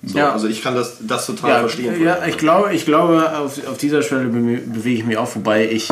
So, 0.03 0.17
Ja. 0.17 0.31
Also 0.31 0.47
ich 0.47 0.61
kann 0.63 0.75
das, 0.75 0.97
das 1.01 1.25
total 1.25 1.49
Ja, 1.51 1.59
verstehen. 1.59 2.01
ja 2.03 2.25
ich 2.25 2.37
glaube, 2.37 2.73
ich 2.73 2.85
glaube 2.85 3.37
auf, 3.37 3.67
auf 3.67 3.77
dieser 3.77 4.01
Stelle 4.01 4.25
be 4.25 4.57
bewege 4.61 4.99
ich 4.99 5.05
mich 5.05 5.17
auch, 5.17 5.35
wobei 5.35 5.69
ich, 5.69 5.89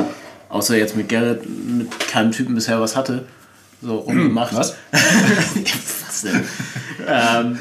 außer 0.49 0.77
jetzt 0.77 0.95
mit 0.95 1.09
Gerrit, 1.09 1.41
mit 1.47 1.99
keinem 1.99 2.31
Typen 2.31 2.55
bisher 2.55 2.79
was 2.79 2.95
hatte. 2.95 3.25
So 3.81 3.97
rumgemacht. 3.97 4.55
was? 4.55 4.75
was 6.07 6.21
denn? 6.21 6.45
Ähm, 7.07 7.59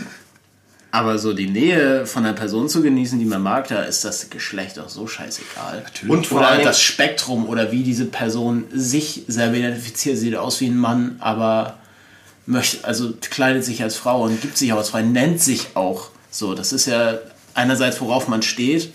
aber 0.95 1.19
so 1.19 1.33
die 1.33 1.49
Nähe 1.49 2.07
von 2.07 2.25
einer 2.25 2.35
Person 2.35 2.69
zu 2.69 2.81
genießen, 2.81 3.19
die 3.19 3.25
man 3.25 3.43
mag, 3.43 3.67
da 3.67 3.83
ist 3.83 4.05
das 4.05 4.31
Geschlecht 4.31 4.79
auch 4.79 4.89
so 4.89 5.09
scheißegal. 5.09 5.85
Und 6.07 6.29
vor 6.29 6.47
allem, 6.47 6.63
das 6.63 6.81
Spektrum 6.81 7.49
oder 7.49 7.73
wie 7.73 7.83
diese 7.83 8.05
Person 8.05 8.65
sich 8.73 9.25
selber 9.27 9.57
identifiziert, 9.57 10.17
sieht 10.19 10.37
aus 10.37 10.61
wie 10.61 10.69
ein 10.69 10.79
Mann, 10.79 11.17
aber 11.19 11.79
möchte, 12.47 12.85
also 12.85 13.13
kleidet 13.21 13.65
sich 13.65 13.83
als 13.83 13.97
Frau 13.97 14.23
und 14.23 14.41
gibt 14.41 14.57
sich 14.57 14.73
auch 14.73 14.79
als 14.79 14.91
Frau, 14.91 15.01
nennt 15.01 15.41
sich 15.41 15.69
auch 15.75 16.11
so. 16.31 16.55
Das 16.55 16.73
ist 16.73 16.87
ja 16.87 17.19
einerseits, 17.55 18.01
worauf 18.01 18.29
man 18.29 18.43
steht, 18.43 18.93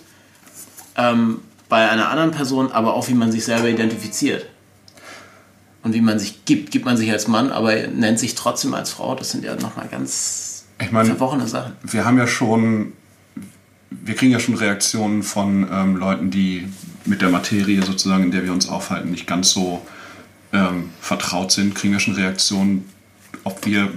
ähm, 0.95 1.41
bei 1.67 1.89
einer 1.89 2.09
anderen 2.09 2.31
Person, 2.31 2.71
aber 2.71 2.93
auch 2.93 3.09
wie 3.09 3.13
man 3.13 3.31
sich 3.31 3.43
selber 3.43 3.67
identifiziert. 3.67 4.45
Und 5.83 5.93
wie 5.93 6.01
man 6.01 6.19
sich 6.19 6.45
gibt. 6.45 6.71
Gibt 6.71 6.85
man 6.85 6.97
sich 6.97 7.11
als 7.11 7.27
Mann, 7.27 7.51
aber 7.51 7.87
nennt 7.87 8.19
sich 8.19 8.35
trotzdem 8.35 8.73
als 8.73 8.91
Frau. 8.91 9.15
Das 9.15 9.31
sind 9.31 9.45
ja 9.45 9.55
nochmal 9.55 9.87
ganz 9.89 10.65
Ich 10.81 10.91
meine, 10.91 11.09
verworrene 11.09 11.47
Sachen. 11.47 11.73
wir 11.83 12.05
haben 12.05 12.17
ja 12.17 12.27
schon, 12.27 12.93
wir 13.89 14.15
kriegen 14.15 14.31
ja 14.31 14.39
schon 14.39 14.55
Reaktionen 14.55 15.23
von 15.23 15.67
ähm, 15.71 15.95
Leuten, 15.95 16.31
die 16.31 16.67
mit 17.05 17.21
der 17.21 17.29
Materie 17.29 17.81
sozusagen, 17.81 18.25
in 18.25 18.31
der 18.31 18.43
wir 18.43 18.51
uns 18.51 18.67
aufhalten, 18.67 19.11
nicht 19.11 19.25
ganz 19.25 19.51
so 19.51 19.81
ähm, 20.51 20.89
vertraut 20.99 21.51
sind, 21.51 21.75
kriegen 21.75 21.93
ja 21.93 21.99
schon 21.99 22.15
Reaktionen, 22.15 22.89
ob 23.43 23.65
wir 23.65 23.91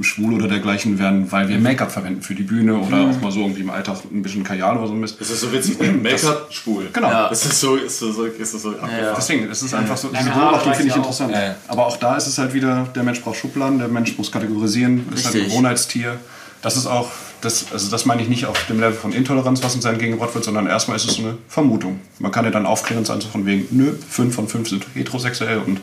schwul 0.00 0.34
oder 0.34 0.48
dergleichen 0.48 0.98
werden, 0.98 1.30
weil 1.30 1.48
wir 1.48 1.58
Make-up 1.58 1.90
verwenden 1.92 2.20
für 2.22 2.34
die 2.34 2.42
Bühne 2.42 2.74
oder 2.76 3.02
auch 3.02 3.20
mal 3.20 3.30
so 3.30 3.40
irgendwie 3.40 3.60
im 3.60 3.70
Alltag 3.70 3.98
ein 4.12 4.22
bisschen 4.22 4.42
Kajal 4.42 4.76
oder 4.76 4.88
so 4.88 4.94
Mist. 4.94 5.20
das 5.20 5.30
ist 5.30 5.40
so 5.40 5.52
witzig, 5.52 5.78
ne? 5.80 5.92
Make-up, 5.92 6.48
schwul. 6.52 6.88
Genau. 6.92 7.10
Ja. 7.10 7.28
Das 7.28 7.44
ist 7.46 7.60
so, 7.60 7.76
ist 7.76 7.98
so, 7.98 8.10
so, 8.12 8.24
ist 8.24 8.52
so 8.52 8.70
abgefahren. 8.70 9.14
Deswegen, 9.16 9.48
es 9.50 9.62
ist 9.62 9.72
einfach 9.74 9.96
so, 9.96 10.08
diese 10.08 10.30
Beobachtung 10.30 10.74
finde 10.74 10.88
ich 10.88 10.92
auch. 10.94 10.96
interessant. 10.98 11.32
Ja, 11.32 11.42
ja. 11.42 11.54
Aber 11.68 11.86
auch 11.86 11.96
da 11.96 12.16
ist 12.16 12.26
es 12.26 12.38
halt 12.38 12.52
wieder, 12.54 12.88
der 12.94 13.02
Mensch 13.04 13.20
braucht 13.22 13.36
Schubladen, 13.38 13.78
der 13.78 13.88
Mensch 13.88 14.18
muss 14.18 14.32
kategorisieren, 14.32 15.06
ist 15.14 15.24
halt 15.26 15.34
ein 15.34 15.38
Richtig. 15.38 15.48
Gewohnheitstier. 15.52 16.16
Das 16.62 16.76
ist 16.76 16.86
auch, 16.86 17.10
das, 17.42 17.66
also 17.72 17.90
das 17.90 18.06
meine 18.06 18.22
ich 18.22 18.28
nicht 18.28 18.46
auf 18.46 18.66
dem 18.66 18.80
Level 18.80 18.94
von 18.94 19.12
Intoleranz, 19.12 19.62
was 19.62 19.74
uns 19.74 19.84
entgegengebracht 19.84 20.34
wird, 20.34 20.44
sondern 20.44 20.66
erstmal 20.66 20.96
ist 20.96 21.06
es 21.08 21.16
so 21.16 21.22
eine 21.22 21.36
Vermutung. 21.46 22.00
Man 22.18 22.32
kann 22.32 22.44
ja 22.46 22.50
dann 22.50 22.64
aufklären, 22.66 23.04
sein, 23.04 23.20
so 23.20 23.28
von 23.28 23.44
wegen, 23.46 23.66
nö, 23.70 23.92
fünf 24.08 24.34
von 24.34 24.48
fünf 24.48 24.70
sind 24.70 24.86
heterosexuell 24.94 25.58
und 25.58 25.80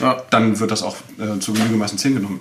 Ja. 0.00 0.16
dann 0.30 0.58
wird 0.58 0.72
das 0.72 0.82
auch 0.82 0.96
äh, 1.18 1.38
zu 1.38 1.52
Genüge 1.52 1.76
meistens 1.76 2.02
hingenommen. 2.02 2.40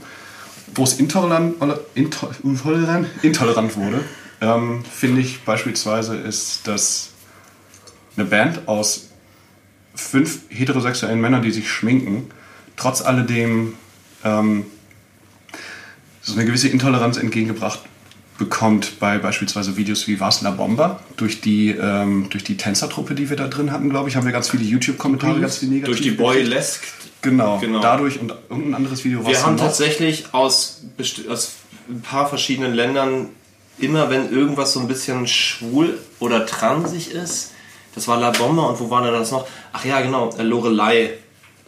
Wo 0.76 0.84
es 0.84 1.00
intolerant, 1.00 1.56
intolerant, 1.96 3.08
intolerant 3.22 3.76
wurde, 3.78 4.04
ähm, 4.42 4.84
finde 4.84 5.22
ich 5.22 5.44
beispielsweise, 5.44 6.16
ist, 6.18 6.68
dass 6.68 7.12
eine 8.16 8.26
Band 8.26 8.68
aus 8.68 9.10
fünf 9.96 10.42
heterosexuellen 10.50 11.22
Männern, 11.22 11.44
die 11.44 11.52
sich 11.52 11.70
schminken, 11.70 12.30
trotz 12.76 13.02
alledem 13.02 13.76
ähm, 14.24 14.66
so 16.22 16.34
eine 16.34 16.46
gewisse 16.46 16.70
Intoleranz 16.70 17.18
entgegengebracht 17.18 17.82
bekommt 18.38 19.00
bei 19.00 19.18
beispielsweise 19.18 19.78
Videos 19.78 20.08
wie 20.08 20.20
Was 20.20 20.42
La 20.42 20.52
Bomba. 20.52 21.00
Durch 21.18 21.42
die, 21.42 21.70
ähm, 21.70 22.28
durch 22.30 22.44
die 22.44 22.58
Tänzertruppe, 22.58 23.14
die 23.16 23.30
wir 23.30 23.38
da 23.38 23.48
drin 23.48 23.72
hatten, 23.72 23.90
glaube 23.90 24.10
ich, 24.10 24.16
haben 24.16 24.26
wir 24.26 24.32
ganz 24.32 24.50
viele 24.50 24.64
YouTube-Kommentare, 24.64 25.40
ganz 25.40 25.58
viele 25.58 25.74
negative. 25.74 25.92
Durch 25.96 26.02
die 26.02 26.12
Boylesque. 26.12 26.88
Genau, 27.22 27.58
Genau. 27.60 27.80
dadurch 27.80 28.20
und, 28.20 28.34
und 28.50 28.70
ein 28.70 28.74
anderes 28.74 29.06
Video 29.06 29.26
Wir 29.26 29.42
haben 29.44 29.56
tatsächlich 29.58 30.34
aus, 30.34 30.82
aus 31.30 31.54
ein 31.90 32.02
paar 32.02 32.28
verschiedenen 32.28 32.74
Ländern 32.74 33.30
immer, 33.80 34.10
wenn 34.10 34.30
irgendwas 34.32 34.74
so 34.74 34.80
ein 34.82 34.88
bisschen 34.88 35.26
schwul 35.28 35.98
oder 36.20 36.46
transig 36.46 37.12
ist, 37.12 37.52
Das 37.96 38.08
war 38.08 38.20
La 38.20 38.32
Bomba 38.32 38.64
und 38.64 38.80
wo 38.80 38.90
war 38.90 39.04
denn 39.04 39.14
das 39.14 39.32
noch? 39.32 39.48
Ach 39.72 39.86
ja, 39.86 40.02
genau, 40.02 40.32
äh, 40.38 40.42
Lorelei. 40.44 41.12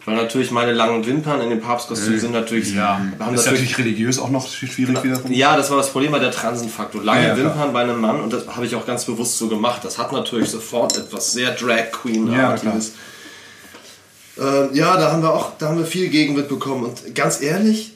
Weil 0.06 0.14
natürlich 0.16 0.52
meine 0.52 0.72
langen 0.72 1.04
Wimpern 1.04 1.40
in 1.40 1.50
den 1.50 1.60
Papstkostüm 1.60 2.18
sind 2.18 2.30
natürlich. 2.32 2.72
Ja, 2.74 2.90
haben 2.98 3.12
das 3.18 3.28
ist 3.40 3.46
natürlich 3.46 3.70
natürlich 3.72 3.78
religiös 3.78 4.18
auch 4.20 4.30
noch 4.30 4.48
schwierig 4.48 5.02
wiederum. 5.02 5.32
ja, 5.32 5.56
das 5.56 5.68
war 5.70 5.78
das 5.78 5.90
Problem 5.90 6.12
bei 6.12 6.20
der 6.20 6.30
Transenfaktor. 6.30 7.02
Lange 7.02 7.22
Ja, 7.22 7.28
ja, 7.30 7.34
klar. 7.34 7.46
Wimpern 7.46 7.72
bei 7.72 7.82
einem 7.82 8.00
Mann 8.00 8.20
und 8.20 8.32
das 8.32 8.46
habe 8.46 8.64
ich 8.64 8.74
auch 8.76 8.86
ganz 8.86 9.04
bewusst 9.04 9.36
so 9.36 9.48
gemacht. 9.48 9.80
Das 9.84 9.98
hat 9.98 10.12
natürlich 10.12 10.48
sofort 10.48 10.96
etwas 10.96 11.32
sehr 11.32 11.50
Drag 11.50 11.90
Queen 11.90 12.32
Ja, 12.32 12.50
artiges. 12.50 12.92
äh, 14.38 14.72
ja, 14.76 14.96
da 14.96 15.10
haben 15.10 15.22
wir 15.22 15.32
auch, 15.34 15.58
da 15.58 15.68
haben 15.70 15.78
wir 15.78 15.86
viel 15.86 16.08
Gegenwind 16.08 16.48
bekommen 16.48 16.84
und 16.84 17.14
ganz 17.16 17.42
ehrlich, 17.42 17.92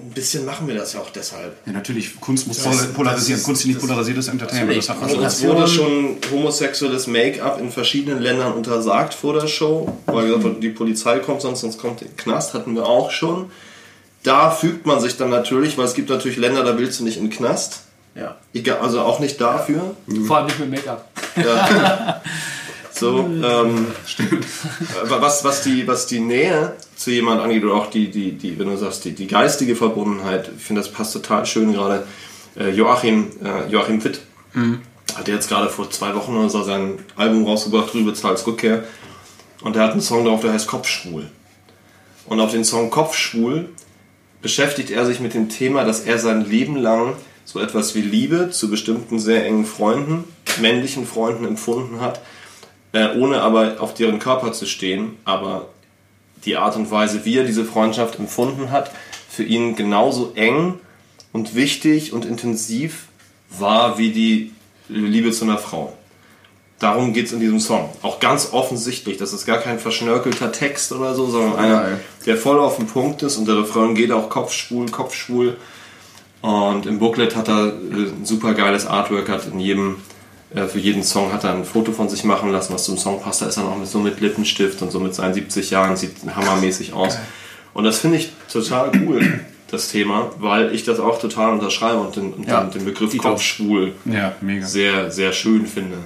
ein 0.00 0.10
bisschen 0.10 0.44
machen 0.44 0.68
wir 0.68 0.74
das 0.76 0.92
ja 0.92 1.00
auch 1.00 1.10
deshalb. 1.10 1.56
Ja, 1.66 1.72
natürlich, 1.72 2.20
Kunst 2.20 2.46
muss 2.46 2.62
Das- 2.62 2.66
pol- 2.66 2.86
polarisieren. 2.94 3.38
das- 3.40 3.44
Kunst, 3.46 3.64
die 3.64 3.68
nicht 3.68 3.80
das- 3.80 3.86
polarisiert 3.88 4.18
ist 4.18 4.28
Entertainment. 4.28 4.78
Das 4.78 4.88
hat 4.90 5.00
man 5.00 5.10
Also 5.10 5.20
so. 5.20 5.24
uns 5.24 5.42
wurde 5.58 5.68
schon 5.68 6.16
homosexuelles 6.32 7.06
Make-up 7.08 7.60
in 7.60 7.70
verschiedenen 7.72 8.20
Ländern 8.22 8.52
untersagt 8.52 9.12
vor 9.14 9.34
der 9.34 9.46
Show, 9.48 9.92
weil 10.06 10.26
gesagt 10.26 10.44
wurde, 10.44 10.60
die 10.60 10.68
Polizei 10.70 11.18
kommt 11.18 11.40
sonst, 11.42 11.60
sonst 11.62 11.78
kommt 11.78 12.00
der 12.00 12.08
Knast, 12.16 12.54
hatten 12.54 12.74
wir 12.74 12.86
auch 12.86 13.10
schon. 13.10 13.50
Da 14.22 14.50
fügt 14.50 14.86
man 14.86 15.00
sich 15.00 15.16
dann 15.16 15.30
natürlich, 15.30 15.76
weil 15.78 15.84
es 15.86 15.94
gibt 15.94 16.10
natürlich 16.10 16.38
Länder, 16.38 16.62
da 16.64 16.78
willst 16.78 17.00
du 17.00 17.04
nicht 17.04 17.16
in 17.18 17.24
den 17.24 17.30
Knast. 17.30 17.80
Ja. 18.14 18.36
Egal, 18.52 18.78
also 18.78 19.00
auch 19.00 19.20
nicht 19.20 19.40
dafür. 19.40 19.94
Vor 20.26 20.36
allem 20.38 20.46
nicht 20.46 20.58
mit 20.58 20.70
Make-up. 20.70 21.08
So, 22.98 23.18
ähm, 23.18 23.86
aber 25.02 25.20
was, 25.22 25.44
was, 25.44 25.62
die, 25.62 25.86
was 25.86 26.06
die 26.06 26.20
Nähe 26.20 26.74
zu 26.96 27.10
jemand 27.10 27.40
angeht, 27.40 27.64
oder 27.64 27.74
auch 27.74 27.90
die, 27.90 28.10
die, 28.10 28.32
die 28.32 28.58
wenn 28.58 28.68
du 28.68 28.76
sagst, 28.76 29.04
die, 29.04 29.12
die 29.12 29.26
geistige 29.26 29.76
Verbundenheit, 29.76 30.50
ich 30.56 30.64
finde, 30.64 30.82
das 30.82 30.90
passt 30.90 31.12
total 31.12 31.46
schön 31.46 31.72
gerade. 31.72 32.06
Äh, 32.58 32.70
Joachim, 32.70 33.30
äh, 33.44 33.70
Joachim 33.70 34.02
Witt 34.02 34.20
hat 35.14 35.28
jetzt 35.28 35.48
gerade 35.48 35.68
vor 35.68 35.90
zwei 35.90 36.14
Wochen 36.14 36.36
oder 36.36 36.48
so 36.48 36.62
sein 36.62 36.98
Album 37.16 37.44
rausgebracht, 37.44 37.94
Rübe 37.94 38.14
Zahls 38.14 38.46
Rückkehr. 38.46 38.84
Und 39.62 39.76
der 39.76 39.82
hat 39.82 39.92
einen 39.92 40.00
Song 40.00 40.24
drauf, 40.24 40.40
der 40.40 40.52
heißt 40.52 40.66
Kopfschwul. 40.66 41.30
Und 42.26 42.40
auf 42.40 42.50
den 42.50 42.64
Song 42.64 42.90
Kopfschwul 42.90 43.68
beschäftigt 44.42 44.90
er 44.90 45.06
sich 45.06 45.20
mit 45.20 45.34
dem 45.34 45.48
Thema, 45.48 45.84
dass 45.84 46.00
er 46.00 46.18
sein 46.18 46.44
Leben 46.44 46.76
lang 46.76 47.14
so 47.44 47.58
etwas 47.58 47.94
wie 47.94 48.02
Liebe 48.02 48.50
zu 48.50 48.70
bestimmten 48.70 49.18
sehr 49.18 49.46
engen 49.46 49.64
Freunden, 49.64 50.24
männlichen 50.60 51.06
Freunden 51.06 51.44
empfunden 51.46 52.00
hat, 52.00 52.20
äh, 52.92 53.16
ohne 53.16 53.40
aber 53.40 53.80
auf 53.80 53.94
deren 53.94 54.18
Körper 54.18 54.52
zu 54.52 54.66
stehen, 54.66 55.16
aber 55.24 55.68
die 56.44 56.56
Art 56.56 56.76
und 56.76 56.90
Weise, 56.90 57.24
wie 57.24 57.36
er 57.36 57.44
diese 57.44 57.64
Freundschaft 57.64 58.18
empfunden 58.18 58.70
hat, 58.70 58.90
für 59.28 59.42
ihn 59.42 59.76
genauso 59.76 60.32
eng 60.34 60.74
und 61.32 61.54
wichtig 61.54 62.12
und 62.12 62.24
intensiv 62.24 63.08
war 63.50 63.98
wie 63.98 64.10
die 64.10 64.52
Liebe 64.88 65.32
zu 65.32 65.44
einer 65.44 65.58
Frau. 65.58 65.92
Darum 66.78 67.12
geht 67.12 67.26
es 67.26 67.32
in 67.32 67.40
diesem 67.40 67.58
Song. 67.58 67.90
Auch 68.02 68.20
ganz 68.20 68.50
offensichtlich. 68.52 69.16
Das 69.16 69.32
ist 69.32 69.46
gar 69.46 69.58
kein 69.58 69.80
verschnörkelter 69.80 70.52
Text 70.52 70.92
oder 70.92 71.14
so, 71.14 71.26
sondern 71.26 71.56
einer, 71.56 71.98
der 72.24 72.36
voll 72.36 72.60
auf 72.60 72.76
den 72.76 72.86
Punkt 72.86 73.22
ist. 73.24 73.36
Und 73.36 73.48
der 73.48 73.58
Refrain 73.58 73.96
geht 73.96 74.12
auch 74.12 74.30
kopfschwul, 74.30 74.88
kopfschwul. 74.88 75.56
Und 76.40 76.86
im 76.86 77.00
Booklet 77.00 77.34
hat 77.34 77.48
er 77.48 77.66
äh, 77.66 77.70
ein 77.70 78.24
super 78.24 78.54
geiles 78.54 78.86
Artwork, 78.86 79.28
hat 79.28 79.46
in 79.46 79.58
jedem, 79.58 79.96
für 80.68 80.78
jeden 80.78 81.02
Song 81.02 81.32
hat 81.32 81.44
er 81.44 81.52
ein 81.54 81.64
Foto 81.64 81.92
von 81.92 82.08
sich 82.08 82.24
machen 82.24 82.50
lassen, 82.52 82.72
was 82.72 82.84
zum 82.84 82.96
Song 82.96 83.20
passt. 83.22 83.42
Da 83.42 83.46
ist 83.46 83.56
er 83.58 83.64
noch 83.64 83.76
mit, 83.76 83.86
so 83.88 83.98
mit 83.98 84.20
Lippenstift 84.20 84.80
und 84.82 84.90
so 84.90 84.98
mit 85.00 85.14
seinen 85.14 85.34
70 85.34 85.70
Jahren, 85.70 85.96
sieht 85.96 86.12
hammermäßig 86.34 86.92
aus. 86.94 87.18
Und 87.74 87.84
das 87.84 87.98
finde 87.98 88.16
ich 88.16 88.32
total 88.50 88.90
cool, 89.06 89.40
das 89.70 89.88
Thema, 89.90 90.30
weil 90.38 90.74
ich 90.74 90.84
das 90.84 90.98
auch 91.00 91.20
total 91.20 91.52
unterschreibe 91.52 91.98
und 92.00 92.16
den, 92.16 92.44
Ja, 92.46 92.62
den, 92.62 92.70
den 92.70 92.84
Begriff. 92.86 93.16
Kopfschwul 93.18 93.92
Ja, 94.06 94.34
sehr, 94.62 95.10
sehr 95.10 95.32
schön 95.32 95.66
finde. 95.66 95.98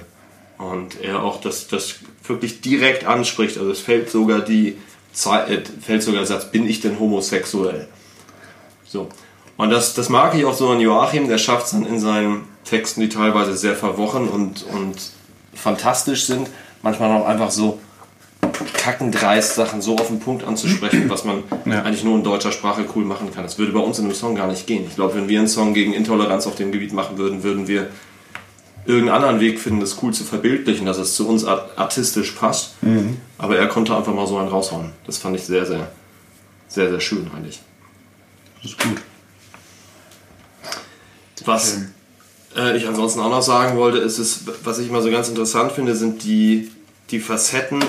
Und 0.57 1.01
er 1.01 1.23
auch 1.23 1.39
das, 1.41 1.67
das 1.67 1.95
wirklich 2.27 2.61
direkt 2.61 3.05
anspricht. 3.05 3.57
Also 3.57 3.71
es 3.71 3.79
fällt 3.79 4.09
sogar 4.09 4.41
die 4.41 4.77
Zei- 5.13 5.45
äh, 5.47 5.61
fällt 5.81 6.03
sogar 6.03 6.19
der 6.19 6.27
Satz, 6.27 6.51
bin 6.51 6.67
ich 6.67 6.81
denn 6.81 6.99
homosexuell? 6.99 7.87
So. 8.85 9.07
Und 9.57 9.69
das, 9.69 9.93
das 9.93 10.09
mag 10.09 10.35
ich 10.35 10.43
auch 10.45 10.53
so 10.55 10.69
an 10.69 10.79
Joachim, 10.79 11.27
der 11.27 11.37
schafft 11.37 11.65
es 11.67 11.71
dann 11.71 11.85
in 11.85 11.99
seinen 11.99 12.41
Texten, 12.63 13.01
die 13.01 13.09
teilweise 13.09 13.55
sehr 13.55 13.75
verworren 13.75 14.27
und, 14.27 14.63
und 14.63 14.95
fantastisch 15.53 16.25
sind, 16.25 16.49
manchmal 16.81 17.11
auch 17.11 17.25
einfach 17.27 17.51
so 17.51 17.79
kackendreist 18.73 19.55
Sachen 19.55 19.81
so 19.81 19.95
auf 19.97 20.07
den 20.07 20.19
Punkt 20.19 20.43
anzusprechen, 20.43 21.09
was 21.09 21.23
man 21.23 21.43
Ja. 21.65 21.83
eigentlich 21.83 22.03
nur 22.03 22.17
in 22.17 22.23
deutscher 22.23 22.51
Sprache 22.51 22.85
cool 22.95 23.05
machen 23.05 23.33
kann. 23.33 23.43
Das 23.43 23.57
würde 23.57 23.71
bei 23.71 23.79
uns 23.79 23.99
in 23.99 24.05
einem 24.05 24.13
Song 24.13 24.35
gar 24.35 24.47
nicht 24.47 24.67
gehen. 24.67 24.85
Ich 24.87 24.95
glaube, 24.95 25.15
wenn 25.15 25.29
wir 25.29 25.39
einen 25.39 25.47
Song 25.47 25.73
gegen 25.73 25.93
Intoleranz 25.93 26.45
auf 26.47 26.55
dem 26.55 26.71
Gebiet 26.71 26.91
machen 26.93 27.17
würden, 27.17 27.43
würden 27.43 27.67
wir 27.67 27.87
irgendeinen 28.85 29.15
anderen 29.15 29.39
Weg 29.39 29.61
finden, 29.61 29.79
das 29.79 30.01
cool 30.03 30.13
zu 30.13 30.25
verbildlichen, 30.25 30.85
dass 30.85 30.97
es 30.97 31.15
zu 31.15 31.27
uns 31.27 31.45
art 31.45 31.77
artistisch 31.77 32.31
passt. 32.31 32.73
Aber 33.37 33.57
er 33.57 33.67
konnte 33.67 33.95
einfach 33.95 34.13
mal 34.13 34.27
so 34.27 34.37
einen 34.37 34.49
raushauen. 34.49 34.91
Das 35.05 35.17
fand 35.17 35.37
ich 35.37 35.43
sehr, 35.43 35.65
sehr, 35.65 35.89
sehr, 36.67 36.89
sehr 36.89 36.99
schön 36.99 37.31
eigentlich. 37.33 37.61
Das 38.61 38.71
ist 38.71 38.79
gut. 38.83 39.01
Was 41.45 41.77
äh, 42.57 42.77
ich 42.77 42.87
ansonsten 42.87 43.19
auch 43.19 43.29
noch 43.29 43.41
sagen 43.41 43.77
wollte, 43.77 43.97
ist 43.99 44.17
es, 44.19 44.41
was 44.63 44.79
ich 44.79 44.89
immer 44.89 45.01
so 45.01 45.09
ganz 45.11 45.29
interessant 45.29 45.71
finde, 45.73 45.95
sind 45.95 46.23
die, 46.23 46.71
die 47.11 47.19
Facetten, 47.19 47.83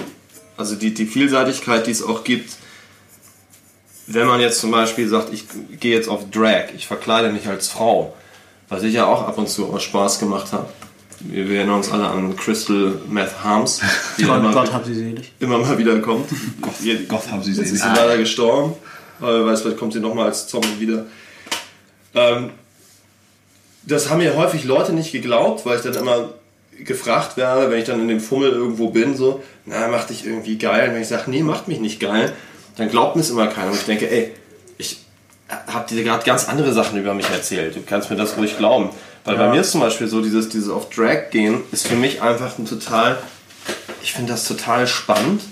also 0.57 0.75
die, 0.77 0.93
die 0.95 1.07
Vielseitigkeit, 1.07 1.87
die 1.87 1.91
es 1.91 2.03
auch 2.03 2.25
gibt. 2.25 2.51
Wenn 4.07 4.27
man 4.27 4.41
jetzt 4.41 4.61
zum 4.61 4.71
Beispiel 4.71 5.09
sagt, 5.09 5.33
ich 5.33 5.45
gehe 5.81 5.95
jetzt 5.95 6.09
auf 6.09 6.31
Drag, 6.31 6.65
ich 6.77 6.87
verkleide 6.87 7.33
mich 7.33 7.47
als 7.49 7.69
Frau, 7.69 8.15
was 8.69 8.83
ich 8.83 8.95
ja 8.95 9.07
auch 9.07 9.27
ab 9.27 9.39
und 9.39 9.49
zu 9.49 9.67
aus 9.73 9.83
Spaß 9.83 10.19
gemacht 10.19 10.53
habe. 10.53 10.69
Wir, 11.21 11.47
erinnern 11.57 11.77
uns 11.77 11.91
alle 11.91 12.07
an 12.07 12.37
Crystal 12.37 13.01
Meth 13.09 13.43
Harms, 13.43 13.81
die 14.19 14.25
Gott, 14.25 14.39
immer, 14.41 14.53
Gott 14.53 14.73
hab 14.73 14.85
sie 14.85 14.95
selig. 14.95 15.33
immer 15.41 15.59
mal 15.59 15.79
wieder 15.79 15.99
kommt. 16.01 16.29
Ihr- 16.83 17.05
Gott 17.07 17.31
haben 17.31 17.43
sie 17.43 17.53
Jetzt 17.53 17.61
ist 17.73 17.81
selig. 17.81 17.83
sie 17.83 18.01
leider 18.01 18.19
gestorben. 18.19 18.75
Weiß, 19.21 19.63
vielleicht 19.63 19.79
kommt 19.79 19.93
sie 19.95 20.01
nochmal 20.01 20.27
als 20.27 20.49
Zombie 20.49 20.81
wieder. 20.81 21.07
Ähm, 22.15 22.51
das 23.87 24.11
haben 24.11 24.19
mir 24.19 24.37
häufig 24.37 24.65
Leute 24.65 24.93
nicht 24.93 25.13
geglaubt, 25.13 25.67
weil 25.67 25.77
ich 25.77 25.83
dann 25.83 25.95
immer 25.95 26.31
gefragt 26.79 27.37
werde, 27.37 27.71
wenn 27.71 27.79
ich 27.79 27.85
dann 27.85 28.01
in 28.01 28.09
dem 28.09 28.21
Fummel 28.21 28.51
irgendwo 28.51 28.91
bin, 28.91 29.17
so, 29.17 29.43
na, 29.65 29.89
mach 29.89 30.05
dich 30.05 30.27
irgendwie 30.27 30.59
geil. 30.59 30.89
Und 30.89 30.95
wenn 30.95 31.03
ich 31.03 31.09
sage, 31.09 31.31
nee, 31.31 31.43
macht 31.43 31.69
mich 31.69 31.81
nicht 31.81 32.01
geil, 32.01 32.33
dann 32.77 32.89
glaubt 32.89 33.17
mir 33.17 33.23
es 33.23 33.31
immer 33.31 33.47
keiner. 33.47 33.71
Und 33.71 33.77
ich 33.77 33.85
denke, 33.85 34.11
ey, 34.11 34.33
ich 34.79 34.99
habe 35.49 35.89
dir 35.89 36.03
gerade 36.03 36.25
ganz 36.25 36.49
andere 36.49 36.73
Sachen 36.73 36.99
über 36.99 37.15
mich 37.15 37.29
erzählt. 37.31 37.77
Du 37.77 37.81
kannst 37.87 38.11
mir 38.11 38.17
das 38.17 38.37
ruhig 38.37 38.59
glauben. 38.59 38.91
Weil 39.25 39.37
bei 39.37 39.49
mir 39.49 39.61
ist 39.61 39.71
zum 39.71 39.81
Beispiel 39.81 40.07
so, 40.07 40.21
dieses, 40.21 40.49
dieses 40.51 40.69
auf 40.69 40.91
Drag 40.91 41.31
gehen, 41.31 41.63
ist 41.73 41.87
für 41.87 41.97
mich 41.97 42.21
einfach 42.21 42.59
ein 42.59 42.67
total, 42.67 43.19
ich 44.03 44.13
finde 44.13 44.33
das 44.33 44.47
total 44.47 44.87
spannend. 44.87 45.43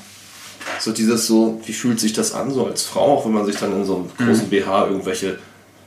So 0.78 0.92
dieses 0.92 1.26
so, 1.26 1.60
wie 1.64 1.72
fühlt 1.72 2.00
sich 2.00 2.12
das 2.12 2.32
an, 2.34 2.52
so 2.52 2.66
als 2.66 2.82
Frau, 2.82 3.16
auch 3.16 3.24
wenn 3.24 3.32
man 3.32 3.46
sich 3.46 3.56
dann 3.56 3.72
in 3.72 3.84
so 3.84 3.96
einem 3.96 4.28
großen 4.28 4.50
BH 4.50 4.86
irgendwelche 4.88 5.38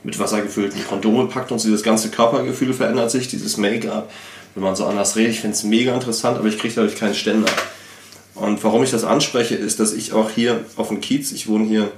mit 0.06 0.20
Wasser 0.20 0.41
gefüllten 0.41 0.86
Kondome 0.88 1.26
packt 1.26 1.52
und 1.52 1.60
so 1.60 1.68
dieses 1.68 1.84
ganze 1.84 2.10
Körpergefühl 2.10 2.74
verändert 2.74 3.10
sich, 3.10 3.28
dieses 3.28 3.58
Make-up, 3.58 4.12
wenn 4.54 4.63
man 4.63 4.76
so 4.76 4.86
anders 4.86 5.15
redet. 5.15 5.34
Ich 5.34 5.41
finde 5.41 5.56
es 5.56 5.63
mega 5.63 5.94
interessant, 5.94 6.38
aber 6.38 6.48
ich 6.48 6.60
kriege 6.60 6.74
dadurch 6.76 6.96
keinen 6.96 7.15
Ständer. 7.15 7.52
Und 8.36 8.63
warum 8.63 8.84
ich 8.84 8.91
das 8.91 9.04
anspreche, 9.04 9.56
ist, 9.56 9.80
dass 9.80 9.94
ich 9.94 10.13
auch 10.13 10.30
hier 10.30 10.63
auf 10.76 10.89
dem 10.89 11.02
Kiez, 11.02 11.32
ich 11.32 11.48
wohne 11.48 11.65
hier 11.65 11.91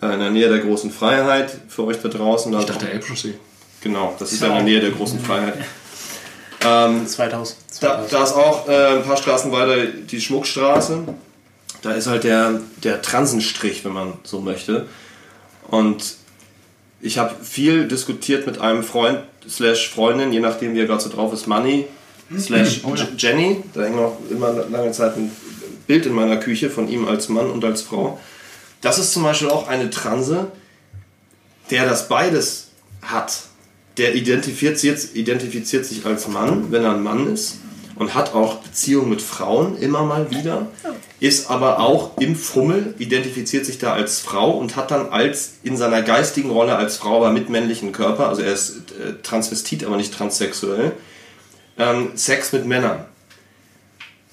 äh, 0.00 0.14
in 0.14 0.20
der 0.20 0.30
Nähe 0.30 0.48
der 0.48 0.60
großen 0.60 0.90
Freiheit, 0.90 1.50
für 1.68 1.84
euch 1.84 1.98
da 2.00 2.08
draußen. 2.08 2.50
Da 2.50 2.60
Ich 2.60 2.66
dachte 2.66 2.90
Elbchaussee. 2.90 3.34
Genau, 3.82 4.14
das 4.18 4.32
ist 4.32 4.40
ja 4.40 4.48
in 4.48 4.54
der 4.54 4.62
Nähe 4.62 4.80
der 4.80 4.90
großen 4.90 5.20
Freiheit. 5.20 5.58
Ähm, 6.64 7.06
2000. 7.06 7.54
da, 7.80 8.04
da 8.10 8.24
ist 8.24 8.32
auch 8.32 8.66
äh, 8.66 8.96
ein 8.96 9.04
paar 9.04 9.18
Straßen 9.18 9.52
weiter 9.52 9.86
die 9.86 10.20
Schmuckstraße. 10.20 11.04
Da 11.82 11.92
ist 11.92 12.06
halt 12.08 12.24
der, 12.24 12.60
der 12.82 13.02
Transenstrich, 13.02 13.84
wenn 13.84 13.92
man 13.92 14.14
so 14.24 14.40
möchte. 14.40 14.86
Und 15.68 16.16
ich 17.00 17.18
habe 17.18 17.34
viel 17.42 17.86
diskutiert 17.88 18.46
mit 18.46 18.60
einem 18.60 18.82
Freund 18.82 19.20
slash 19.48 19.90
Freundin, 19.90 20.32
je 20.32 20.40
nachdem 20.40 20.74
wie 20.74 20.80
er 20.80 20.86
gerade 20.86 21.02
so 21.02 21.10
drauf 21.10 21.32
ist, 21.32 21.46
Money 21.46 21.86
slash 22.38 22.82
Jenny. 23.18 23.62
Da 23.74 23.84
hängt 23.84 23.96
noch 23.96 24.18
immer 24.30 24.52
lange 24.70 24.92
Zeit 24.92 25.16
ein 25.16 25.30
Bild 25.86 26.06
in 26.06 26.12
meiner 26.12 26.38
Küche 26.38 26.70
von 26.70 26.88
ihm 26.88 27.06
als 27.06 27.28
Mann 27.28 27.50
und 27.50 27.64
als 27.64 27.82
Frau. 27.82 28.18
Das 28.80 28.98
ist 28.98 29.12
zum 29.12 29.22
Beispiel 29.22 29.48
auch 29.48 29.68
eine 29.68 29.90
Transe, 29.90 30.50
der 31.70 31.86
das 31.86 32.08
beides 32.08 32.68
hat. 33.02 33.42
Der 33.98 34.14
identifiziert, 34.14 35.14
identifiziert 35.14 35.86
sich 35.86 36.04
als 36.04 36.28
Mann, 36.28 36.70
wenn 36.70 36.84
er 36.84 36.92
ein 36.92 37.02
Mann 37.02 37.32
ist 37.32 37.58
und 37.96 38.14
hat 38.14 38.34
auch 38.34 38.56
Beziehungen 38.56 39.10
mit 39.10 39.22
Frauen 39.22 39.76
immer 39.78 40.02
mal 40.04 40.30
wieder, 40.30 40.68
ist 41.18 41.50
aber 41.50 41.80
auch 41.80 42.18
im 42.18 42.36
Fummel, 42.36 42.94
identifiziert 42.98 43.64
sich 43.64 43.78
da 43.78 43.94
als 43.94 44.20
Frau 44.20 44.50
und 44.50 44.76
hat 44.76 44.90
dann 44.90 45.08
als 45.08 45.54
in 45.62 45.76
seiner 45.76 46.02
geistigen 46.02 46.50
Rolle 46.50 46.76
als 46.76 46.98
Frau, 46.98 47.16
aber 47.16 47.32
mit 47.32 47.48
männlichen 47.48 47.92
Körper, 47.92 48.28
also 48.28 48.42
er 48.42 48.52
ist 48.52 48.92
äh, 48.92 49.14
Transvestit, 49.22 49.84
aber 49.84 49.96
nicht 49.96 50.14
transsexuell, 50.14 50.92
ähm, 51.78 52.10
Sex 52.14 52.52
mit 52.52 52.66
Männern. 52.66 53.06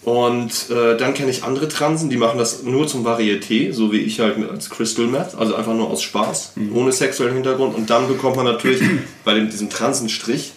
Und 0.04 0.69
äh, 0.69 0.97
dann 0.97 1.13
kenne 1.13 1.32
ich 1.32 1.43
andere 1.43 1.69
Transen, 1.69 2.10
die 2.10 2.17
machen 2.17 2.38
das 2.38 2.63
nur 2.63 2.88
zum 2.88 3.08
Varieté, 3.08 3.71
so 3.71 3.93
wie 3.93 3.99
ich 3.99 4.19
halt 4.19 4.38
als 4.49 4.69
Crystal 4.69 5.06
Meth, 5.08 5.36
also 5.36 5.56
einfach 5.56 5.73
nur 5.73 5.89
aus 5.89 6.04
Spaß, 6.04 6.56
ohne 6.73 6.91
sexuellen 6.91 7.36
Hintergrund. 7.36 7.73
Und 7.73 7.89
dann 7.89 8.10
bekommt 8.10 8.36
man 8.36 8.45
natürlich 8.45 8.82
bei 9.23 9.34
dem, 9.34 9.49
diesem 9.49 9.69
Transenstrich 9.69 10.52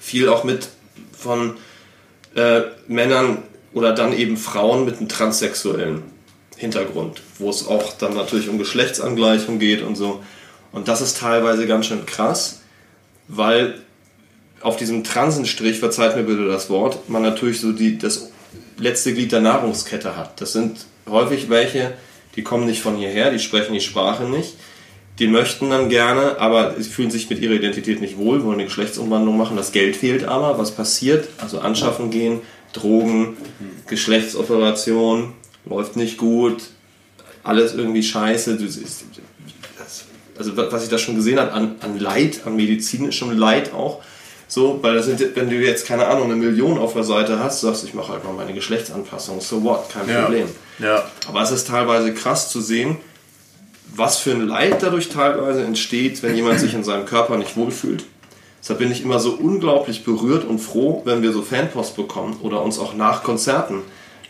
viel 0.00 0.28
auch 0.28 0.42
mit 0.42 0.70
von 1.16 1.54
äh, 2.38 2.62
Männern, 2.86 3.42
oder 3.74 3.92
dann 3.92 4.12
eben 4.12 4.36
Frauen 4.36 4.84
mit 4.84 4.98
einem 4.98 5.08
transsexuellen 5.08 6.02
Hintergrund, 6.56 7.22
wo 7.38 7.50
es 7.50 7.66
auch 7.66 7.92
dann 7.92 8.14
natürlich 8.14 8.48
um 8.48 8.58
Geschlechtsangleichung 8.58 9.58
geht 9.58 9.82
und 9.82 9.96
so. 9.96 10.22
Und 10.72 10.88
das 10.88 11.00
ist 11.00 11.18
teilweise 11.18 11.66
ganz 11.66 11.86
schön 11.86 12.04
krass, 12.06 12.62
weil 13.28 13.80
auf 14.60 14.76
diesem 14.76 15.04
Transenstrich, 15.04 15.78
verzeiht 15.78 16.16
mir 16.16 16.24
bitte 16.24 16.48
das 16.48 16.68
Wort, 16.68 17.08
man 17.08 17.22
natürlich 17.22 17.60
so 17.60 17.72
die, 17.72 17.98
das 17.98 18.30
letzte 18.76 19.14
Glied 19.14 19.30
der 19.30 19.40
Nahrungskette 19.40 20.16
hat. 20.16 20.40
Das 20.40 20.52
sind 20.52 20.86
häufig 21.08 21.48
welche, 21.48 21.92
die 22.34 22.42
kommen 22.42 22.66
nicht 22.66 22.82
von 22.82 22.96
hierher, 22.96 23.30
die 23.30 23.38
sprechen 23.38 23.72
die 23.72 23.80
Sprache 23.80 24.24
nicht. 24.24 24.54
Die 25.18 25.26
möchten 25.26 25.70
dann 25.70 25.88
gerne, 25.88 26.38
aber 26.38 26.74
sie 26.78 26.88
fühlen 26.88 27.10
sich 27.10 27.28
mit 27.28 27.40
ihrer 27.40 27.54
Identität 27.54 28.00
nicht 28.00 28.18
wohl, 28.18 28.44
wollen 28.44 28.54
eine 28.54 28.64
Geschlechtsumwandlung 28.64 29.36
machen. 29.36 29.56
Das 29.56 29.72
Geld 29.72 29.96
fehlt 29.96 30.24
aber. 30.24 30.58
Was 30.58 30.70
passiert? 30.70 31.28
Also 31.38 31.58
anschaffen 31.58 32.10
gehen, 32.10 32.40
Drogen, 32.72 33.36
Geschlechtsoperation, 33.88 35.32
läuft 35.64 35.96
nicht 35.96 36.18
gut, 36.18 36.62
alles 37.42 37.74
irgendwie 37.74 38.02
scheiße. 38.02 38.58
Also 40.38 40.56
was 40.56 40.84
ich 40.84 40.88
da 40.88 40.98
schon 40.98 41.16
gesehen 41.16 41.40
habe 41.40 41.52
an, 41.52 41.76
an 41.80 41.98
Leid, 41.98 42.42
an 42.44 42.54
medizinischem 42.54 43.36
Leid 43.36 43.72
auch, 43.74 44.02
so, 44.46 44.78
weil 44.82 44.94
das 44.94 45.06
sind, 45.06 45.20
wenn 45.34 45.50
du 45.50 45.56
jetzt, 45.56 45.86
keine 45.86 46.06
Ahnung, 46.06 46.24
eine 46.24 46.36
Million 46.36 46.78
auf 46.78 46.94
der 46.94 47.04
Seite 47.04 47.38
hast, 47.38 47.60
sagst 47.60 47.82
du, 47.82 47.86
ich 47.88 47.94
mache 47.94 48.12
halt 48.12 48.24
mal 48.24 48.32
meine 48.32 48.54
Geschlechtsanpassung, 48.54 49.40
so 49.40 49.62
what, 49.62 49.90
kein 49.90 50.08
Ja. 50.08 50.22
Problem. 50.22 50.48
Ja. 50.78 51.04
Aber 51.28 51.42
es 51.42 51.50
ist 51.50 51.68
teilweise 51.68 52.14
krass 52.14 52.50
zu 52.50 52.62
sehen, 52.62 52.96
was 53.98 54.18
für 54.18 54.30
ein 54.30 54.46
Leid 54.46 54.82
dadurch 54.82 55.08
teilweise 55.08 55.64
entsteht, 55.64 56.22
wenn 56.22 56.36
jemand 56.36 56.60
sich 56.60 56.72
in 56.72 56.84
seinem 56.84 57.04
Körper 57.04 57.36
nicht 57.36 57.56
wohlfühlt. 57.56 58.04
Deshalb 58.60 58.78
bin 58.78 58.92
ich 58.92 59.02
immer 59.02 59.18
so 59.18 59.32
unglaublich 59.32 60.04
berührt 60.04 60.44
und 60.44 60.58
froh, 60.58 61.02
wenn 61.04 61.22
wir 61.22 61.32
so 61.32 61.42
Fanpost 61.42 61.96
bekommen 61.96 62.38
oder 62.42 62.62
uns 62.62 62.78
auch 62.78 62.94
nach 62.94 63.22
Konzerten 63.22 63.82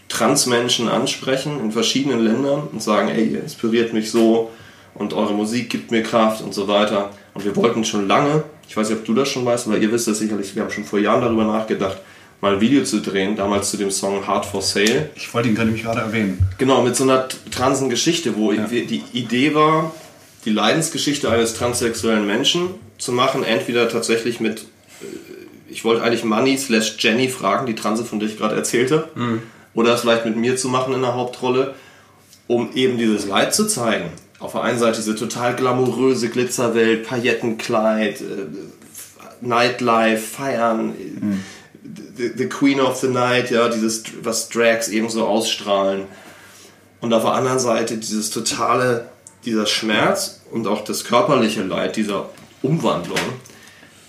Transmenschen 0.08 0.88
ansprechen 0.88 1.60
in 1.60 1.70
verschiedenen 1.70 2.20
Ländern 2.20 2.68
und 2.72 2.82
sagen, 2.82 3.08
ey, 3.08 3.26
ihr 3.26 3.42
inspiriert 3.42 3.92
mich 3.92 4.10
so 4.10 4.50
und 4.94 5.12
eure 5.12 5.34
Musik 5.34 5.68
gibt 5.68 5.90
mir 5.90 6.02
Kraft 6.02 6.42
und 6.42 6.54
so 6.54 6.66
weiter. 6.66 7.10
Und 7.34 7.44
wir 7.44 7.54
wollten 7.56 7.84
schon 7.84 8.08
lange, 8.08 8.44
ich 8.68 8.76
weiß 8.76 8.88
nicht, 8.88 8.98
ob 8.98 9.04
du 9.04 9.14
das 9.14 9.28
schon 9.28 9.44
weißt, 9.44 9.66
aber 9.66 9.76
ihr 9.78 9.92
wisst 9.92 10.08
das 10.08 10.18
sicherlich, 10.18 10.54
wir 10.54 10.62
haben 10.62 10.70
schon 10.70 10.84
vor 10.84 10.98
Jahren 10.98 11.20
darüber 11.20 11.44
nachgedacht, 11.44 11.98
mal 12.40 12.54
ein 12.54 12.60
Video 12.60 12.84
zu 12.84 13.00
drehen, 13.00 13.34
damals 13.36 13.70
zu 13.70 13.76
dem 13.76 13.90
Song 13.90 14.26
Hard 14.26 14.46
for 14.46 14.62
Sale. 14.62 15.10
Ich 15.16 15.32
wollte 15.34 15.48
ihn 15.48 15.54
gerade 15.54 15.66
nämlich 15.68 15.84
gerade 15.84 16.00
erwähnen. 16.00 16.38
Genau, 16.58 16.82
mit 16.82 16.94
so 16.96 17.04
einer 17.04 17.26
transen 17.50 17.90
Geschichte, 17.90 18.36
wo 18.36 18.52
wir- 18.52 18.86
die 18.86 19.02
Idee 19.12 19.54
war, 19.54 19.92
die 20.44 20.50
Leidensgeschichte 20.50 21.28
eines 21.30 21.54
transsexuellen 21.54 22.26
Menschen 22.26 22.70
zu 22.98 23.12
machen, 23.12 23.42
entweder 23.44 23.88
tatsächlich 23.88 24.38
mit, 24.40 24.60
äh, 24.60 25.04
ich 25.68 25.84
wollte 25.84 26.02
eigentlich 26.02 26.24
Money 26.24 26.56
slash 26.58 26.96
Jenny 26.98 27.28
fragen, 27.28 27.66
die 27.66 27.74
Transe, 27.74 28.04
von 28.04 28.20
der 28.20 28.28
ich 28.28 28.38
gerade 28.38 28.54
erzählte, 28.54 29.08
oder 29.74 29.94
es 29.94 30.00
vielleicht 30.02 30.24
mit 30.24 30.36
mir 30.36 30.56
zu 30.56 30.68
machen 30.68 30.94
in 30.94 31.00
der 31.02 31.14
Hauptrolle, 31.14 31.74
um 32.46 32.70
eben 32.74 32.98
dieses 32.98 33.26
Leid 33.26 33.52
zu 33.54 33.66
zeigen. 33.66 34.06
Auf 34.38 34.52
der 34.52 34.62
einen 34.62 34.78
Seite 34.78 34.98
diese 34.98 35.16
total 35.16 35.56
glamouröse 35.56 36.28
Glitzerwelt, 36.28 37.04
Paillettenkleid, 37.06 38.20
äh, 38.20 38.24
Nightlife, 39.40 40.22
Feiern, 40.22 40.94
the, 42.18 42.30
the 42.36 42.46
Queen 42.48 42.80
of 42.80 42.98
the 43.00 43.08
Night, 43.08 43.50
ja, 43.50 43.68
dieses, 43.68 44.02
was 44.22 44.48
Drags 44.48 44.88
eben 44.88 45.08
so 45.08 45.26
ausstrahlen. 45.26 46.02
Und 47.00 47.12
auf 47.14 47.22
der 47.22 47.32
anderen 47.32 47.58
Seite 47.60 47.96
dieses 47.96 48.30
totale, 48.30 49.08
dieser 49.44 49.66
Schmerz 49.66 50.40
und 50.50 50.66
auch 50.66 50.84
das 50.84 51.04
körperliche 51.04 51.62
Leid 51.62 51.96
dieser 51.96 52.28
Umwandlung. 52.62 53.18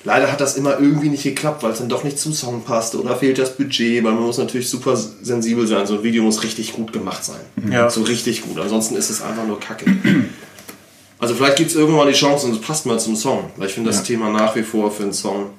Leider 0.05 0.31
hat 0.31 0.39
das 0.39 0.55
immer 0.55 0.79
irgendwie 0.79 1.09
nicht 1.09 1.23
geklappt, 1.23 1.61
weil 1.61 1.71
es 1.73 1.79
dann 1.79 1.89
doch 1.89 2.03
nicht 2.03 2.17
zum 2.17 2.33
Song 2.33 2.63
passte 2.63 3.01
oder 3.01 3.15
fehlt 3.17 3.37
das 3.37 3.57
Budget, 3.57 4.03
weil 4.03 4.13
man 4.13 4.23
muss 4.23 4.37
natürlich 4.37 4.69
super 4.69 4.95
sensibel 4.95 5.67
sein. 5.67 5.85
So 5.85 5.95
ein 5.95 6.03
Video 6.03 6.23
muss 6.23 6.41
richtig 6.41 6.73
gut 6.73 6.93
gemacht 6.93 7.23
sein. 7.23 7.41
Ja. 7.69 7.89
So 7.89 8.03
richtig 8.03 8.41
gut. 8.43 8.57
Ansonsten 8.59 8.95
ist 8.95 9.09
es 9.09 9.21
einfach 9.21 9.45
nur 9.45 9.59
Kacke. 9.59 9.85
Also 11.19 11.35
vielleicht 11.35 11.57
gibt 11.57 11.69
es 11.71 11.75
irgendwann 11.75 12.05
mal 12.05 12.11
die 12.11 12.17
Chance 12.17 12.47
und 12.47 12.53
es 12.53 12.61
passt 12.61 12.85
mal 12.85 12.97
zum 12.97 13.17
Song. 13.17 13.51
Weil 13.57 13.67
ich 13.67 13.73
finde 13.73 13.89
das 13.89 13.99
Ja. 13.99 14.05
Thema 14.05 14.29
nach 14.29 14.55
wie 14.55 14.63
vor 14.63 14.89
für 14.89 15.03
einen 15.03 15.13
Song 15.13 15.49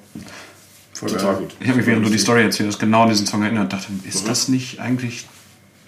total 1.07 1.35
gut. 1.35 1.51
Ich 1.59 1.67
habe 1.67 1.77
mich, 1.77 1.85
während 1.87 2.05
du 2.05 2.09
die 2.09 2.17
Story 2.19 2.43
erzählst, 2.43 2.79
genau 2.79 3.03
an 3.03 3.09
diesen 3.09 3.25
Song 3.27 3.41
erinnert 3.43 3.63
und 3.65 3.73
dachte, 3.73 3.87
ist 4.07 4.27
das 4.27 4.47
nicht 4.47 4.79
eigentlich 4.79 5.25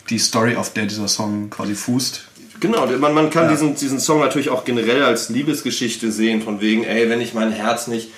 die 0.09 0.19
Story, 0.19 0.55
auf 0.55 0.73
der 0.73 0.85
dieser 0.85 1.07
Song 1.07 1.49
quasi 1.49 1.75
fußt? 1.75 2.27
Genau, 2.59 2.85
man, 2.85 3.13
man 3.13 3.29
kann 3.29 3.49
diesen, 3.49 3.75
diesen 3.75 3.99
Song 3.99 4.19
natürlich 4.19 4.49
auch 4.49 4.63
generell 4.63 5.03
als 5.03 5.29
Liebesgeschichte 5.29 6.11
sehen, 6.11 6.41
von 6.41 6.61
wegen, 6.61 6.83
ey, 6.83 7.09
wenn 7.09 7.19
ich 7.19 7.33
mein 7.33 7.51
Herz 7.51 7.87
nicht, 7.87 8.09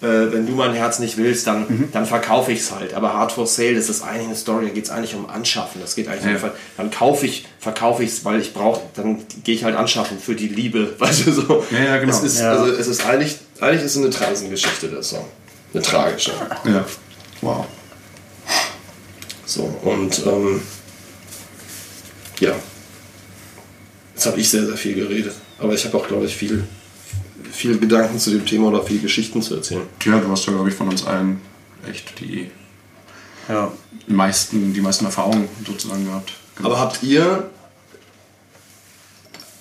äh, 0.00 0.06
wenn 0.32 0.46
du 0.46 0.52
mein 0.54 0.72
Herz 0.72 0.98
nicht 0.98 1.16
willst, 1.18 1.46
dann, 1.46 1.88
dann 1.92 2.06
verkaufe 2.06 2.52
ich 2.52 2.60
es 2.60 2.72
halt. 2.72 2.94
Aber 2.94 3.12
Hard 3.12 3.32
for 3.32 3.46
Sale, 3.46 3.74
das 3.74 3.88
ist 3.90 4.02
eigentlich 4.02 4.26
eine 4.28 4.36
Story, 4.36 4.66
da 4.66 4.72
geht 4.72 4.84
es 4.84 4.90
eigentlich 4.90 5.14
um 5.14 5.28
Anschaffen. 5.28 5.80
Das 5.80 5.94
geht 5.94 6.08
eigentlich 6.08 6.24
Ja. 6.24 6.32
um, 6.32 6.38
Ver- 6.38 6.54
dann 6.78 6.90
kaufe 6.90 7.26
ich, 7.26 7.46
verkaufe 7.60 8.02
ich 8.02 8.10
es, 8.10 8.24
weil 8.24 8.40
ich 8.40 8.54
brauche, 8.54 8.80
dann 8.94 9.18
gehe 9.44 9.54
ich 9.54 9.64
halt 9.64 9.76
anschaffen 9.76 10.18
für 10.18 10.34
die 10.34 10.48
Liebe, 10.48 10.94
weißt 10.98 11.26
du 11.26 11.32
so. 11.32 11.64
Ja, 11.70 11.84
ja, 11.84 11.96
genau. 11.98 12.12
Es 12.16 12.22
ist, 12.22 12.40
Ja. 12.40 12.52
also, 12.52 12.72
es 12.72 12.86
ist 12.88 13.04
eigentlich, 13.06 13.36
eigentlich 13.60 13.82
ist 13.84 13.96
es 13.96 14.02
eine 14.02 14.10
Transengeschichte, 14.10 14.88
der 14.88 15.02
Song. 15.02 15.24
Eine 15.72 15.82
tragische. 15.82 16.32
Ja. 16.64 16.84
Wow. 17.40 17.66
So, 19.46 19.62
und 19.82 20.24
ähm, 20.26 20.60
ja. 22.40 22.54
Jetzt 24.14 24.26
habe 24.26 24.40
ich 24.40 24.48
sehr, 24.48 24.66
sehr 24.66 24.76
viel 24.76 24.94
geredet. 24.94 25.34
Aber 25.58 25.74
ich 25.74 25.84
habe 25.84 25.96
auch, 25.96 26.06
glaube 26.06 26.26
ich, 26.26 26.36
viel, 26.36 26.64
viel 27.50 27.78
Gedanken 27.78 28.18
zu 28.18 28.30
dem 28.30 28.44
Thema 28.46 28.68
oder 28.68 28.82
viel 28.82 29.00
Geschichten 29.00 29.42
zu 29.42 29.56
erzählen. 29.56 29.86
Ja, 30.04 30.18
du 30.18 30.28
hast 30.30 30.46
ja, 30.46 30.52
glaube 30.52 30.68
ich, 30.68 30.74
von 30.74 30.88
uns 30.88 31.04
allen 31.06 31.40
echt 31.88 32.18
die 32.20 32.50
Ja. 33.48 33.72
meisten, 34.06 34.72
die 34.74 34.80
meisten 34.80 35.04
Erfahrungen 35.04 35.48
sozusagen 35.66 36.04
gehabt. 36.04 36.32
Aber 36.62 36.78
habt 36.78 37.02
ihr, 37.02 37.50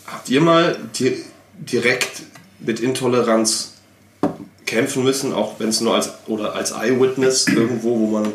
habt 0.05 0.29
ihr 0.29 0.41
mal 0.41 0.77
di 0.99 1.23
direkt 1.57 2.23
mit 2.59 2.79
Intoleranz 2.79 3.70
kämpfen 4.71 5.03
müssen, 5.03 5.33
auch 5.33 5.53
wenn 5.59 5.69
es 5.69 5.81
nur 5.81 5.93
als 5.95 6.13
oder 6.27 6.55
als 6.55 6.71
Eyewitness 6.71 7.47
irgendwo, 7.47 7.99
wo 7.99 8.07
man 8.07 8.31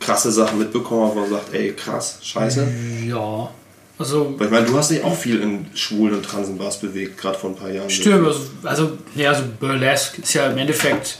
krasse 0.00 0.32
Sachen 0.32 0.58
mitbekommen 0.58 1.06
hat, 1.08 1.14
wo 1.14 1.20
man 1.20 1.30
sagt, 1.30 1.52
ey, 1.54 1.72
krass, 1.72 2.18
scheiße. 2.22 2.66
Ja. 3.06 3.50
Also, 3.98 4.34
Weil 4.38 4.46
ich 4.46 4.52
meine, 4.52 4.66
du 4.66 4.76
hast 4.76 4.90
dich 4.90 5.04
auch 5.04 5.14
viel 5.14 5.40
in 5.40 5.66
Schwulen- 5.74 6.14
und 6.14 6.24
Transenbars 6.24 6.78
bewegt, 6.80 7.16
gerade 7.16 7.38
vor 7.38 7.50
ein 7.50 7.56
paar 7.56 7.70
Jahren. 7.70 7.88
stimmt. 7.88 8.26
Also, 8.26 8.40
also, 8.64 8.92
ja, 9.14 9.30
also 9.30 9.44
Burlesque 9.60 10.20
ist 10.22 10.34
ja 10.34 10.46
im 10.48 10.58
Endeffekt 10.58 11.18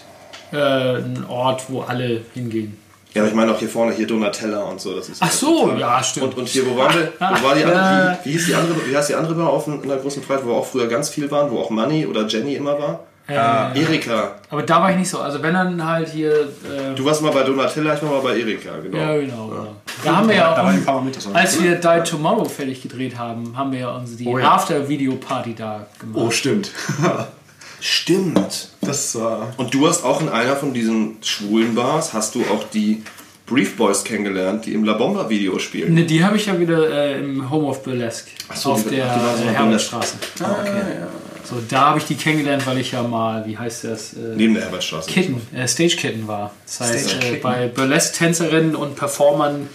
äh, 0.52 0.56
ein 0.56 1.24
Ort, 1.28 1.62
wo 1.68 1.82
alle 1.82 2.22
hingehen. 2.34 2.76
Ja, 3.14 3.22
aber 3.22 3.28
ich 3.30 3.36
meine 3.36 3.52
auch 3.52 3.58
hier 3.60 3.68
vorne, 3.68 3.92
hier 3.94 4.08
Donatella 4.08 4.64
und 4.64 4.80
so. 4.80 4.96
Das 4.96 5.08
ist 5.08 5.18
Ach 5.22 5.30
so, 5.30 5.60
total- 5.66 5.78
ja, 5.78 6.02
stimmt. 6.02 6.26
Und, 6.26 6.36
und 6.38 6.48
hier, 6.48 6.66
wo 6.68 6.76
waren 6.76 6.92
wir? 6.98 7.12
Wo 7.20 7.44
war 7.46 7.54
die 7.54 7.60
Ja. 7.60 7.68
andere? 7.68 8.18
Wie, 8.24 8.28
wie 8.28 8.32
hieß 8.32 8.46
die 8.46 8.54
andere? 8.56 8.76
Wie 8.90 8.96
heißt 8.96 9.08
die 9.08 9.14
andere 9.14 9.34
Bar 9.36 9.50
auf 9.50 9.68
in 9.68 9.80
der 9.88 9.98
großen 9.98 10.20
Freiheit, 10.24 10.44
wo 10.44 10.54
auch 10.54 10.66
früher 10.66 10.88
ganz 10.88 11.10
viel 11.10 11.30
waren, 11.30 11.48
wo 11.52 11.58
auch 11.60 11.70
Money 11.70 12.06
oder 12.06 12.26
Jenny 12.26 12.56
immer 12.56 12.76
war? 12.76 13.04
Äh, 13.26 13.80
Erika. 13.80 14.34
aber 14.50 14.62
da 14.64 14.82
war 14.82 14.90
ich 14.90 14.96
nicht 14.98 15.08
so. 15.08 15.18
Also, 15.20 15.42
wenn 15.42 15.54
dann 15.54 15.82
halt 15.82 16.10
hier. 16.10 16.30
Äh, 16.32 16.94
Du 16.94 17.04
warst 17.06 17.22
mal 17.22 17.32
bei 17.32 17.42
Donatella, 17.42 17.94
ich 17.94 18.02
war 18.02 18.10
mal 18.10 18.20
bei 18.20 18.38
Erika, 18.38 18.76
genau. 18.82 18.98
ja, 18.98 19.16
genau. 19.18 19.48
genau. 19.48 19.76
Da 20.04 20.16
haben 20.16 20.28
wir 20.28 20.36
ja 20.36 20.42
da 20.54 20.60
auch. 20.60 20.64
war 20.66 20.72
ein 20.72 20.84
paar 20.84 20.94
Mal 20.96 21.04
mit. 21.04 21.16
Das 21.16 21.26
war 21.26 21.34
Als 21.36 21.62
wir 21.62 21.76
Die 21.76 22.02
Tomorrow 22.10 22.44
fertig 22.44 22.82
gedreht 22.82 23.16
haben, 23.18 23.56
haben 23.56 23.72
wir 23.72 23.78
ja 23.80 23.96
unsere 23.96 24.18
die 24.18 24.26
Oh 24.26 24.36
ja. 24.38 24.52
After-Video-Party 24.52 25.54
da 25.54 25.86
gemacht. 25.98 26.18
oh, 26.22 26.30
stimmt. 26.30 26.70
Stimmt. 27.80 28.70
Das 28.80 29.14
war. 29.18 29.52
Und 29.58 29.74
du 29.74 29.86
hast 29.86 30.04
auch 30.04 30.20
in 30.20 30.28
einer 30.28 30.56
von 30.56 30.72
diesen 30.72 31.16
schwulen 31.22 31.74
Bars, 31.74 32.12
hast 32.14 32.34
du 32.34 32.40
auch 32.42 32.64
die 32.72 33.02
Brief 33.46 33.76
Boys 33.76 34.04
kennengelernt, 34.04 34.64
die 34.64 34.72
im 34.72 34.84
La 34.84 34.94
Bomba 34.94 35.28
Video 35.28 35.58
spielen. 35.58 35.92
Ne, 35.92 36.04
die 36.04 36.24
habe 36.24 36.36
ich 36.36 36.46
ja 36.46 36.58
wieder 36.58 36.88
äh, 36.90 37.18
im 37.20 37.50
Home 37.50 37.66
of 37.66 37.82
Burlesque 37.82 38.30
Ach 38.48 38.56
so, 38.56 38.72
auf 38.72 38.84
die- 38.84 38.96
der 38.96 39.06
die 39.14 39.38
so 39.38 39.44
nach 39.44 39.52
Herbertstraße. 39.54 40.14
Ah, 40.42 40.56
okay. 40.62 40.70
So, 41.44 41.56
da 41.68 41.88
habe 41.88 41.98
ich 41.98 42.06
die 42.06 42.14
kennengelernt, 42.14 42.66
weil 42.66 42.78
ich 42.78 42.92
ja 42.92 43.02
mal, 43.02 43.46
wie 43.46 43.58
heißt 43.58 43.84
das? 43.84 44.14
Äh, 44.14 44.34
Neben 44.34 44.54
der 44.54 44.64
Herbertstraße. 44.64 45.10
Kitten, 45.10 45.40
äh, 45.54 45.68
Stage 45.68 45.96
Kitten 45.96 46.26
war. 46.26 46.52
Das 46.64 46.80
heißt, 46.80 47.10
Stage 47.10 47.26
äh, 47.26 47.30
Kitten. 47.30 47.42
bei 47.42 47.68
Burlesque-Tänzerinnen 47.68 48.74
und 48.74 48.96
Performern, 48.96 49.68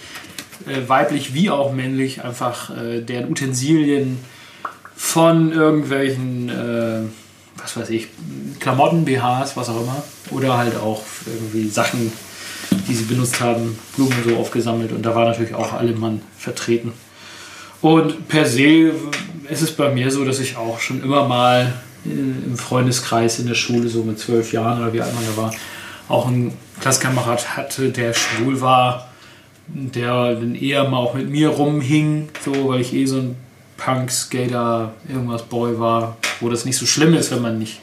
äh, 0.68 0.88
weiblich 0.88 1.34
wie 1.34 1.50
auch 1.50 1.72
männlich, 1.72 2.24
einfach 2.24 2.76
äh, 2.76 3.02
deren 3.02 3.30
Utensilien 3.30 4.20
von 4.96 5.52
irgendwelchen, 5.52 6.50
äh, 6.50 7.62
was 7.62 7.78
weiß 7.78 7.90
ich, 7.92 8.08
Klamotten, 8.60 9.06
BHs, 9.06 9.56
was 9.56 9.70
auch 9.70 9.82
immer, 9.82 10.04
oder 10.32 10.58
halt 10.58 10.76
auch 10.76 11.04
irgendwie 11.26 11.70
Sachen, 11.70 12.12
die 12.88 12.96
sie 12.96 13.06
benutzt 13.06 13.40
haben, 13.40 13.78
Blumen 13.96 14.18
so 14.28 14.36
aufgesammelt 14.38 14.92
und 14.92 15.04
da 15.04 15.16
war 15.16 15.26
natürlich 15.26 15.54
auch 15.54 15.74
alle 15.74 15.94
Mann 15.94 16.22
vertreten. 16.38 16.94
Und 17.82 18.28
per 18.28 18.46
se 18.46 18.92
ist 19.50 19.62
es 19.62 19.72
bei 19.72 19.90
mir 19.90 20.12
so, 20.12 20.26
dass 20.26 20.40
ich 20.40 20.58
auch 20.58 20.80
schon 20.80 21.02
immer 21.02 21.28
mal 21.28 21.74
äh, 22.06 22.10
im 22.10 22.58
Freundeskreis 22.58 23.40
in 23.40 23.48
der 23.48 23.56
Schule, 23.56 23.88
so 23.90 24.04
mit 24.04 24.20
zwölf 24.20 24.52
Jahren 24.52 24.82
oder 24.82 24.94
wie 24.94 25.02
alt 25.02 25.14
man 25.14 25.24
da 25.26 25.42
war, 25.42 25.54
auch 26.08 26.28
einen 26.28 26.54
Klassenkamerad 26.82 27.58
hatte, 27.58 27.90
der 27.90 28.14
schwul 28.14 28.62
war, 28.62 29.10
der 29.68 30.36
dann 30.36 30.56
eher 30.56 30.88
mal 30.90 30.98
auch 30.98 31.14
mit 31.14 31.30
mir 31.30 31.50
rumhing, 31.50 32.30
so, 32.44 32.70
weil 32.70 32.82
ich 32.82 32.94
eh 32.94 33.06
so 33.06 33.18
ein 33.18 33.36
Punk, 33.78 34.12
Skater, 34.12 34.94
irgendwas 35.08 35.44
Boy 35.44 35.80
war, 35.80 36.18
wo 36.42 36.50
das 36.50 36.66
nicht 36.66 36.78
so 36.78 36.86
schlimm 36.86 37.14
ist, 37.14 37.32
wenn 37.32 37.42
man 37.42 37.60
nicht 37.60 37.80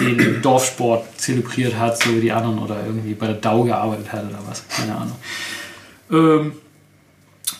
den 0.00 0.42
Dorfsport 0.42 1.06
zelebriert 1.18 1.76
hat, 1.76 2.02
so 2.02 2.14
wie 2.14 2.20
die 2.20 2.32
anderen 2.32 2.58
oder 2.58 2.76
irgendwie 2.84 3.14
bei 3.14 3.26
der 3.26 3.36
DAU 3.36 3.64
gearbeitet 3.64 4.12
hat 4.12 4.24
oder 4.28 4.38
was, 4.46 4.62
keine 4.68 4.94
Ahnung. 4.94 5.16
Ähm, 6.10 6.52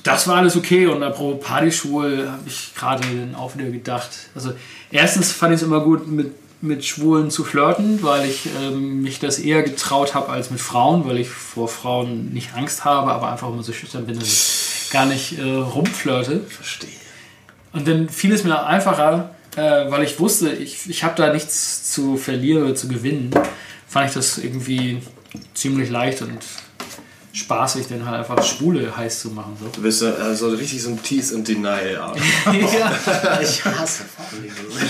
das 0.03 0.27
war 0.27 0.37
alles 0.37 0.57
okay. 0.57 0.87
Und 0.87 1.03
apropos 1.03 1.45
Partyschwul 1.47 2.29
habe 2.31 2.43
ich 2.47 2.73
gerade 2.75 3.05
auch 3.37 3.57
wieder 3.57 3.71
gedacht. 3.71 4.11
Also 4.35 4.53
erstens 4.91 5.33
fand 5.33 5.55
ich 5.55 5.61
es 5.61 5.67
immer 5.67 5.81
gut, 5.81 6.09
mit, 6.09 6.33
mit 6.61 6.85
Schwulen 6.85 7.31
zu 7.31 7.45
flirten, 7.45 8.03
weil 8.03 8.29
ich 8.29 8.49
ähm, 8.61 9.03
mich 9.03 9.21
das 9.21 9.39
eher 9.39 9.63
getraut 9.63 10.15
habe 10.15 10.31
als 10.31 10.51
mit 10.51 10.61
Frauen, 10.61 11.07
weil 11.07 11.19
ich 11.19 11.29
vor 11.29 11.69
Frauen 11.69 12.33
nicht 12.33 12.55
Angst 12.55 12.85
habe, 12.85 13.13
aber 13.13 13.31
einfach 13.31 13.49
immer 13.49 13.63
so 13.63 13.73
schüchtern 13.73 14.07
bin, 14.07 14.19
dass 14.19 14.29
ich 14.29 14.91
gar 14.91 15.07
nicht 15.07 15.39
äh, 15.39 15.43
rumflirte. 15.43 16.41
Verstehe. 16.41 16.91
Und 17.73 17.87
dann 17.87 18.09
fiel 18.09 18.33
es 18.33 18.45
mir 18.45 18.65
einfacher, 18.65 19.35
äh, 19.57 19.91
weil 19.91 20.03
ich 20.03 20.19
wusste, 20.19 20.51
ich, 20.51 20.89
ich 20.89 21.05
habe 21.05 21.15
da 21.17 21.33
nichts 21.33 21.93
zu 21.93 22.17
verlieren 22.17 22.65
oder 22.65 22.75
zu 22.75 22.89
gewinnen, 22.89 23.31
fand 23.87 24.09
ich 24.09 24.15
das 24.15 24.39
irgendwie 24.39 25.03
ziemlich 25.55 25.91
leicht 25.91 26.23
und 26.23 26.39
spaßig, 27.39 27.87
dann 27.89 28.05
halt 28.05 28.19
einfach 28.19 28.43
Schwule 28.45 28.95
heiß 28.97 29.21
zu 29.21 29.31
machen. 29.31 29.57
So. 29.61 29.69
Du 29.73 29.83
bist 29.83 30.01
so, 30.01 30.07
also 30.13 30.49
richtig 30.49 30.83
so 30.83 30.91
ein 30.91 31.03
Tease 31.03 31.35
und 31.37 31.47
Denial. 31.47 31.97
ja. 32.47 33.41
Ich 33.41 33.65
hasse. 33.65 34.05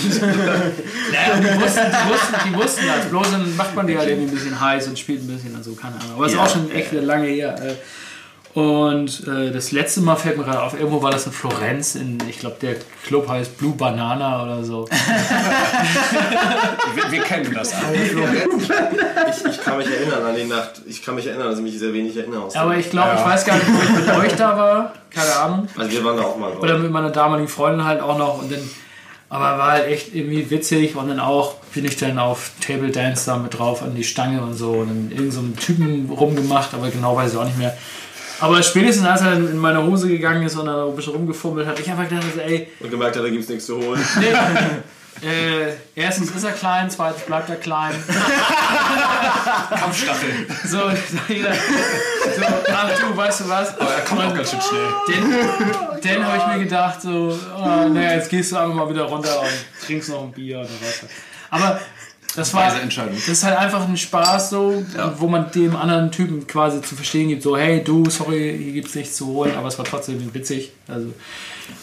Naja, 1.12 1.36
die 1.36 1.60
wussten, 1.60 1.80
die, 1.90 2.10
wussten, 2.10 2.34
die 2.48 2.54
wussten 2.54 2.86
das. 2.86 3.06
Bloß 3.08 3.30
dann 3.30 3.56
macht 3.56 3.74
man 3.74 3.86
die 3.86 3.96
halt 3.96 4.08
irgendwie 4.08 4.28
ein 4.28 4.34
bisschen 4.34 4.60
heiß 4.60 4.88
und 4.88 4.98
spielt 4.98 5.22
ein 5.22 5.26
bisschen 5.28 5.54
und 5.54 5.64
so, 5.64 5.72
keine 5.74 5.94
Ahnung. 5.96 6.12
Aber 6.16 6.26
es 6.26 6.32
ist 6.32 6.38
Ja. 6.38 6.44
auch 6.44 6.50
schon 6.50 6.70
echt 6.70 6.92
lange 6.92 7.26
her. 7.28 7.54
äh. 7.62 7.74
Und 8.54 9.26
äh, 9.28 9.52
das 9.52 9.70
letzte 9.72 10.00
Mal 10.00 10.16
fällt 10.16 10.36
mir 10.38 10.44
gerade 10.44 10.62
auf, 10.62 10.74
irgendwo 10.74 11.02
war 11.02 11.10
das 11.12 11.26
in 11.26 11.32
Florenz, 11.32 11.94
in, 11.94 12.18
ich 12.28 12.40
glaube, 12.40 12.56
der 12.60 12.76
Club 13.06 13.28
heißt 13.28 13.56
Blue 13.58 13.74
Banana 13.76 14.42
oder 14.42 14.64
so. 14.64 14.88
Wir, 16.94 17.12
wir 17.12 17.20
kennen 17.22 17.52
das 17.54 17.72
alle. 17.74 17.96
Ich, 17.96 19.44
ich 19.44 19.60
kann 19.62 19.78
mich 19.78 19.86
erinnern 19.86 20.24
an 20.24 20.34
die 20.34 20.44
Nacht. 20.44 20.80
Ich 20.86 21.04
kann 21.04 21.14
mich 21.14 21.26
erinnern, 21.26 21.48
dass 21.50 21.58
ich 21.58 21.64
mich 21.64 21.78
sehr 21.78 21.92
wenig 21.92 22.16
erinnere. 22.16 22.42
Aus 22.42 22.56
Aber 22.56 22.76
ich 22.76 22.90
glaube, 22.90 23.10
ich 23.14 23.20
Ja. 23.20 23.26
weiß 23.26 23.44
gar 23.44 23.54
nicht, 23.56 23.66
wo 23.68 23.82
ich 23.82 23.90
mit 23.90 24.08
euch 24.16 24.34
da 24.36 24.56
war. 24.56 24.92
Keine 25.10 25.36
Ahnung. 25.36 25.68
also 25.76 25.90
wir 25.92 26.04
waren 26.04 26.16
da 26.16 26.22
auch 26.24 26.36
mal. 26.36 26.52
Oder 26.56 26.76
ich. 26.76 26.82
mit 26.82 26.90
meiner 26.90 27.10
damaligen 27.10 27.48
Freundin 27.48 27.84
halt 27.84 28.00
auch 28.00 28.18
noch. 28.18 28.42
Und 28.42 28.50
dann, 28.50 28.60
aber 29.28 29.58
war 29.58 29.72
halt 29.72 29.86
echt 29.88 30.14
irgendwie 30.14 30.50
witzig. 30.50 30.96
Und 30.96 31.08
dann 31.08 31.20
auch 31.20 31.54
bin 31.74 31.84
ich 31.84 31.96
dann 31.96 32.18
auf 32.18 32.50
Table 32.66 32.90
Dance 32.90 33.26
da 33.26 33.36
mit 33.36 33.58
drauf 33.58 33.82
an 33.82 33.94
die 33.94 34.04
Stange 34.04 34.40
und 34.42 34.54
so. 34.54 34.70
Und 34.72 34.88
dann 34.88 35.10
irgend 35.16 35.32
so 35.32 35.40
einen 35.40 35.56
Typen 35.56 36.10
rumgemacht, 36.10 36.74
aber 36.74 36.88
genau 36.90 37.16
weiß 37.16 37.32
ich 37.32 37.38
auch 37.38 37.44
nicht 37.44 37.58
mehr. 37.58 37.76
Aber 38.40 38.62
spätestens 38.62 39.06
als 39.06 39.20
er 39.22 39.32
in 39.34 39.56
meine 39.56 39.82
Hose 39.82 40.08
gegangen 40.08 40.42
ist 40.44 40.56
und 40.56 40.66
dann 40.66 40.88
ein 40.88 40.96
bisschen 40.96 41.14
rumgefummelt 41.14 41.66
hat, 41.66 41.78
ich 41.78 41.90
einfach 41.90 42.08
gedacht, 42.08 42.24
also, 42.24 42.40
ey, 42.40 42.68
Und 42.80 42.90
gemerkt 42.90 43.16
hat, 43.16 43.24
da 43.24 43.28
gibt 43.28 43.42
es 43.42 43.48
nichts 43.48 43.66
zu 43.66 43.76
holen. 43.76 44.00
nee, 44.20 45.26
äh, 45.26 45.72
erstens 45.96 46.30
ist 46.30 46.44
er 46.44 46.52
klein, 46.52 46.88
zweitens 46.88 47.22
bleibt 47.22 47.50
er 47.50 47.56
klein. 47.56 47.92
Kampfstachel. 49.70 50.46
So, 50.64 50.90
jeder, 51.28 51.52
so, 51.52 52.42
ach 52.72 52.90
du, 53.00 53.16
weißt 53.16 53.40
du 53.40 53.48
was? 53.48 53.78
Aber 53.80 53.90
er 53.90 54.00
kommt 54.02 54.22
auch 54.22 54.34
ganz 54.34 54.50
schön 54.50 54.60
schnell. 54.60 54.88
Den, 55.08 56.00
den 56.00 56.24
habe 56.24 56.36
ich 56.36 56.46
mir 56.46 56.64
gedacht, 56.64 57.02
so, 57.02 57.36
oh, 57.56 57.88
naja, 57.88 58.14
jetzt 58.14 58.30
gehst 58.30 58.52
du 58.52 58.56
einfach 58.56 58.74
mal 58.74 58.88
wieder 58.88 59.04
runter 59.04 59.40
und 59.40 59.84
trinkst 59.84 60.10
noch 60.10 60.22
ein 60.22 60.32
Bier 60.32 60.58
oder 60.58 60.68
was. 60.68 61.02
Aber 61.50 61.80
das 62.38 62.54
war, 62.54 62.66
Weise 62.66 62.80
Entscheidung. 62.80 63.14
das 63.14 63.28
ist 63.28 63.44
halt 63.44 63.58
einfach 63.58 63.86
ein 63.86 63.96
Spaß, 63.96 64.50
so, 64.50 64.84
wo 65.16 65.26
man 65.28 65.50
dem 65.52 65.76
anderen 65.76 66.10
Typen 66.10 66.46
quasi 66.46 66.80
zu 66.80 66.94
verstehen 66.94 67.28
gibt, 67.28 67.42
so, 67.42 67.56
hey, 67.56 67.82
du, 67.82 68.08
sorry, 68.08 68.58
hier 68.62 68.72
gibt's 68.72 68.94
nichts 68.94 69.16
zu 69.16 69.26
holen, 69.26 69.54
aber 69.56 69.68
es 69.68 69.78
war 69.78 69.84
trotzdem 69.84 70.32
witzig. 70.32 70.72
Also, 70.86 71.12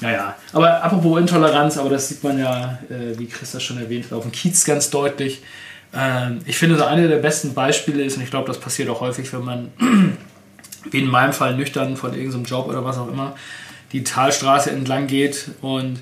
naja. 0.02 0.36
Aber 0.54 0.84
apropos 0.84 1.20
Intoleranz, 1.20 1.78
aber 1.78 1.90
das 1.90 2.08
sieht 2.08 2.24
man 2.24 2.40
ja, 2.40 2.80
äh, 2.90 3.18
wie 3.18 3.28
Chris 3.28 3.52
das 3.52 3.64
schon 3.64 3.78
erwähnt 3.78 4.06
hat, 4.06 4.14
auf 4.14 4.24
dem 4.24 4.32
Kiez 4.32 4.66
ganz 4.66 4.90
deutlich. 4.90 5.44
Ähm, 5.94 6.40
ich 6.46 6.58
finde, 6.58 6.78
so 6.78 6.86
eine 6.86 7.08
der 7.08 7.18
besten 7.18 7.54
Beispiele 7.54 8.04
ist, 8.04 8.18
und 8.18 8.24
ich 8.24 8.30
glaube, 8.30 8.48
das 8.48 8.60
passiert 8.60 8.90
auch 8.90 9.02
häufig, 9.02 9.32
wenn 9.34 9.44
man 9.44 9.72
wie 10.92 11.00
in 11.00 11.08
meinem 11.08 11.34
Fall 11.34 11.56
nüchtern 11.56 11.98
von 11.98 12.14
irgendeinem 12.14 12.46
Job 12.46 12.68
oder 12.68 12.84
was 12.84 12.98
auch 12.98 13.08
immer, 13.08 13.36
die 13.92 14.04
Talstraße 14.04 14.72
entlang 14.72 15.08
geht 15.08 15.50
und 15.62 16.00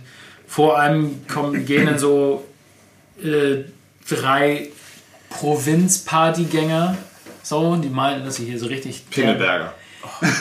vor 0.47 0.79
einem 0.79 1.27
kommen, 1.27 1.65
gehen 1.65 1.85
dann 1.85 1.99
so 1.99 2.45
äh, 3.23 3.63
drei 4.09 4.69
Provinzpartygänger, 5.29 6.97
so, 7.41 7.75
die 7.75 7.89
meinten, 7.89 8.25
dass 8.25 8.35
sie 8.35 8.45
hier 8.45 8.59
so 8.59 8.67
richtig... 8.67 9.09
Pimmelberger. 9.09 9.73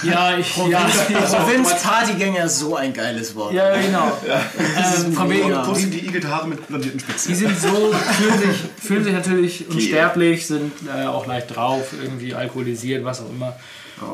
Ja, 0.02 0.36
ich, 0.36 0.56
ja, 0.56 0.88
Provinz-Partygänger 1.30 2.44
ist 2.44 2.58
so 2.58 2.76
ein 2.76 2.92
geiles 2.92 3.34
Wort. 3.34 3.52
ja, 3.52 3.80
genau. 3.80 4.12
Ähm, 4.26 5.12
von 5.12 5.30
wegen, 5.30 5.48
mega. 5.48 5.62
Pussy 5.62 5.88
die 5.88 6.06
mit 6.46 6.66
blondierten 6.66 7.00
Spitzen. 7.00 7.28
Die 7.28 7.34
sind 7.34 7.58
so, 7.58 7.92
fühlen 7.92 8.38
sich, 8.38 8.56
fühlen 8.82 9.04
sich 9.04 9.12
natürlich 9.12 9.68
unsterblich, 9.68 10.46
sind 10.46 10.72
äh, 10.88 11.06
auch 11.06 11.26
leicht 11.26 11.54
drauf, 11.54 11.92
irgendwie 12.00 12.34
alkoholisiert, 12.34 13.04
was 13.04 13.20
auch 13.20 13.30
immer. 13.30 13.56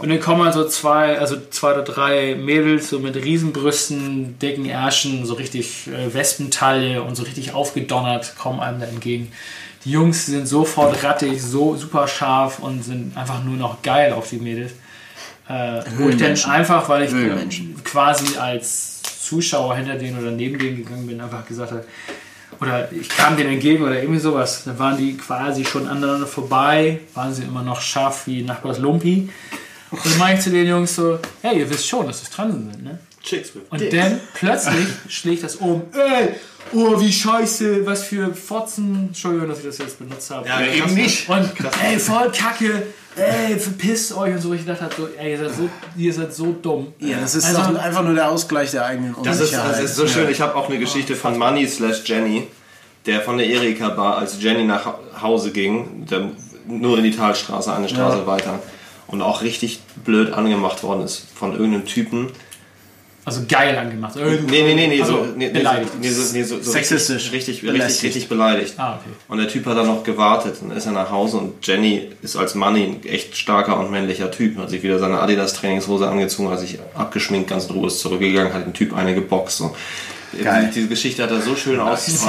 Und 0.00 0.08
dann 0.08 0.20
kommen 0.20 0.42
halt 0.44 0.54
so 0.54 0.66
zwei, 0.68 1.18
also 1.18 1.36
zwei 1.50 1.72
oder 1.72 1.82
drei 1.82 2.34
Mädels 2.34 2.90
so 2.90 2.98
mit 2.98 3.16
Riesenbrüsten, 3.16 4.38
dicken 4.38 4.68
Ärschen, 4.68 5.26
so 5.26 5.34
richtig 5.34 5.88
äh, 5.88 6.12
Wespentaille 6.12 7.02
und 7.02 7.16
so 7.16 7.22
richtig 7.22 7.52
aufgedonnert, 7.52 8.36
kommen 8.36 8.60
einem 8.60 8.80
da 8.80 8.86
entgegen. 8.86 9.32
Die 9.84 9.92
Jungs 9.92 10.26
sind 10.26 10.46
sofort 10.46 11.02
rattig, 11.02 11.42
so 11.42 11.76
super 11.76 12.08
scharf 12.08 12.58
und 12.58 12.84
sind 12.84 13.16
einfach 13.16 13.42
nur 13.42 13.56
noch 13.56 13.82
geil 13.82 14.12
auf 14.12 14.28
die 14.28 14.38
Mädels. 14.38 14.72
Äh, 15.48 15.82
wo 15.96 16.08
ich 16.10 16.16
dann 16.16 16.38
einfach, 16.50 16.88
weil 16.88 17.04
ich 17.04 17.10
Höhlenmenschen. 17.10 17.82
quasi 17.82 18.36
als 18.36 19.00
Zuschauer 19.02 19.76
hinter 19.76 19.94
denen 19.94 20.18
oder 20.18 20.30
neben 20.30 20.58
denen 20.58 20.84
gegangen 20.84 21.06
bin, 21.06 21.20
einfach 21.20 21.46
gesagt 21.46 21.72
habe, 21.72 21.84
oder 22.60 22.90
ich 22.92 23.08
kam 23.08 23.36
denen 23.36 23.54
entgegen 23.54 23.82
oder 23.82 24.00
irgendwie 24.00 24.20
sowas. 24.20 24.64
Dann 24.64 24.78
waren 24.78 24.96
die 24.96 25.16
quasi 25.16 25.64
schon 25.64 25.86
aneinander 25.86 26.26
vorbei, 26.26 27.00
waren 27.14 27.32
sie 27.32 27.44
immer 27.44 27.62
noch 27.62 27.80
scharf 27.80 28.26
wie 28.26 28.42
Nachbars 28.42 28.78
Lumpi. 28.78 29.28
Und 29.90 30.04
dann 30.04 30.18
meinte 30.18 30.38
ich 30.38 30.44
zu 30.44 30.50
den 30.50 30.66
Jungs 30.66 30.94
so, 30.96 31.18
hey, 31.42 31.58
ihr 31.60 31.70
wisst 31.70 31.86
schon, 31.88 32.06
dass 32.06 32.22
es 32.22 32.30
Transen 32.30 32.70
sind, 32.72 32.84
ne? 32.84 32.98
Chicks 33.22 33.54
with 33.54 33.62
Und 33.70 33.80
dicks. 33.80 33.94
dann 33.94 34.20
plötzlich 34.34 34.86
schlägt 35.08 35.42
das 35.42 35.56
um, 35.56 35.82
ey, 35.92 36.30
oh, 36.72 36.98
wie 37.00 37.12
scheiße, 37.12 37.84
was 37.84 38.04
für 38.04 38.32
Fotzen. 38.34 39.06
Entschuldigung, 39.08 39.48
dass 39.48 39.58
ich 39.58 39.64
das 39.66 39.78
jetzt 39.78 39.98
benutzt 39.98 40.30
habe. 40.30 40.46
Ja, 40.48 40.60
eben 40.62 40.80
krass. 40.82 40.92
nicht. 40.92 41.28
Und 41.28 41.50
ey, 41.84 41.98
voll 41.98 42.30
kacke, 42.32 42.82
ey, 43.16 43.58
verpisst 43.58 44.16
euch 44.16 44.34
und 44.34 44.40
so. 44.40 44.54
Ich 44.54 44.64
dachte 44.64 44.82
halt 44.82 44.94
so, 44.94 45.08
ey, 45.18 45.32
ihr 45.32 45.38
seid 45.38 45.50
so, 45.56 45.68
ihr 45.96 46.12
seid 46.14 46.32
so 46.34 46.56
dumm. 46.62 46.92
Ja, 47.00 47.20
das 47.20 47.34
ist 47.34 47.44
Also- 47.46 47.72
doch 47.72 47.78
einfach 47.82 48.02
nur 48.04 48.14
der 48.14 48.30
Ausgleich 48.30 48.70
der 48.70 48.84
eigenen 48.86 49.14
Das 49.24 49.40
ist, 49.40 49.52
das 49.52 49.80
ist 49.80 49.96
so 49.96 50.06
schön. 50.06 50.30
Ich 50.30 50.40
habe 50.40 50.54
auch 50.54 50.68
eine 50.68 50.78
Geschichte 50.78 51.16
von 51.16 51.36
Money 51.36 51.66
slash 51.66 52.02
Jenny, 52.04 52.46
der 53.04 53.20
von 53.20 53.36
der 53.38 53.46
Erika 53.48 53.88
Bar, 53.88 54.18
als 54.18 54.40
Jenny 54.40 54.64
nach 54.64 54.84
Ha- 54.86 54.98
Hause 55.20 55.50
ging, 55.50 56.06
der 56.10 56.30
nur 56.66 56.98
in 56.98 57.04
die 57.04 57.14
Talstraße, 57.16 57.74
eine 57.74 57.88
Straße 57.88 58.26
weiter, 58.26 58.60
und 59.08 59.22
auch 59.22 59.42
richtig 59.42 59.80
blöd 60.04 60.32
angemacht 60.32 60.82
worden 60.82 61.02
ist 61.02 61.26
von 61.34 61.52
irgendeinem 61.52 61.86
Typen. 61.86 62.28
Also 63.24 63.42
geil 63.46 63.76
angemacht. 63.76 64.16
Nee, 64.16 64.62
nee, 64.62 64.74
nee, 64.74 64.86
nee, 64.86 64.96
so, 64.98 65.02
Also, 65.02 65.24
nee, 65.36 65.48
nee, 65.48 65.58
beleidigt. 65.58 65.92
nee, 66.00 66.08
so, 66.08 66.32
nee, 66.32 66.42
so, 66.44 66.62
so 66.62 66.70
Sexistisch. 66.70 67.30
Richtig, 67.30 67.62
richtig, 67.62 67.82
richtig, 67.82 68.02
richtig 68.04 68.28
beleidigt. 68.28 68.74
Ah, 68.78 68.94
okay. 68.94 69.10
Und 69.28 69.36
der 69.36 69.48
Typ 69.48 69.66
hat 69.66 69.76
dann 69.76 69.86
noch 69.86 70.02
gewartet 70.02 70.56
und 70.62 70.70
ist 70.70 70.86
er 70.86 70.92
nach 70.92 71.10
Hause 71.10 71.36
und 71.36 71.66
Jenny 71.66 72.08
ist 72.22 72.36
als 72.36 72.54
Money 72.54 72.84
ein 72.84 73.04
echt 73.04 73.36
starker 73.36 73.78
und 73.78 73.90
männlicher 73.90 74.30
Typ. 74.30 74.56
Hat 74.56 74.70
sich 74.70 74.82
wieder 74.82 74.98
seine 74.98 75.20
Adidas 75.20 75.52
Trainingshose 75.52 76.08
angezogen, 76.08 76.48
hat 76.48 76.60
sich 76.60 76.78
abgeschminkt, 76.94 77.50
ganz 77.50 77.66
in 77.66 77.72
Ruhe 77.72 77.88
ist 77.88 78.00
zurückgegangen, 78.00 78.54
hat 78.54 78.64
den 78.64 78.72
Typ 78.72 78.96
eine 78.96 79.14
geboxt. 79.14 79.58
So. 79.58 79.76
Geil. 80.42 80.68
Die, 80.70 80.74
diese 80.74 80.88
Geschichte 80.88 81.22
hat 81.22 81.30
er 81.30 81.42
so 81.42 81.54
schön, 81.54 81.78
aus, 81.80 82.06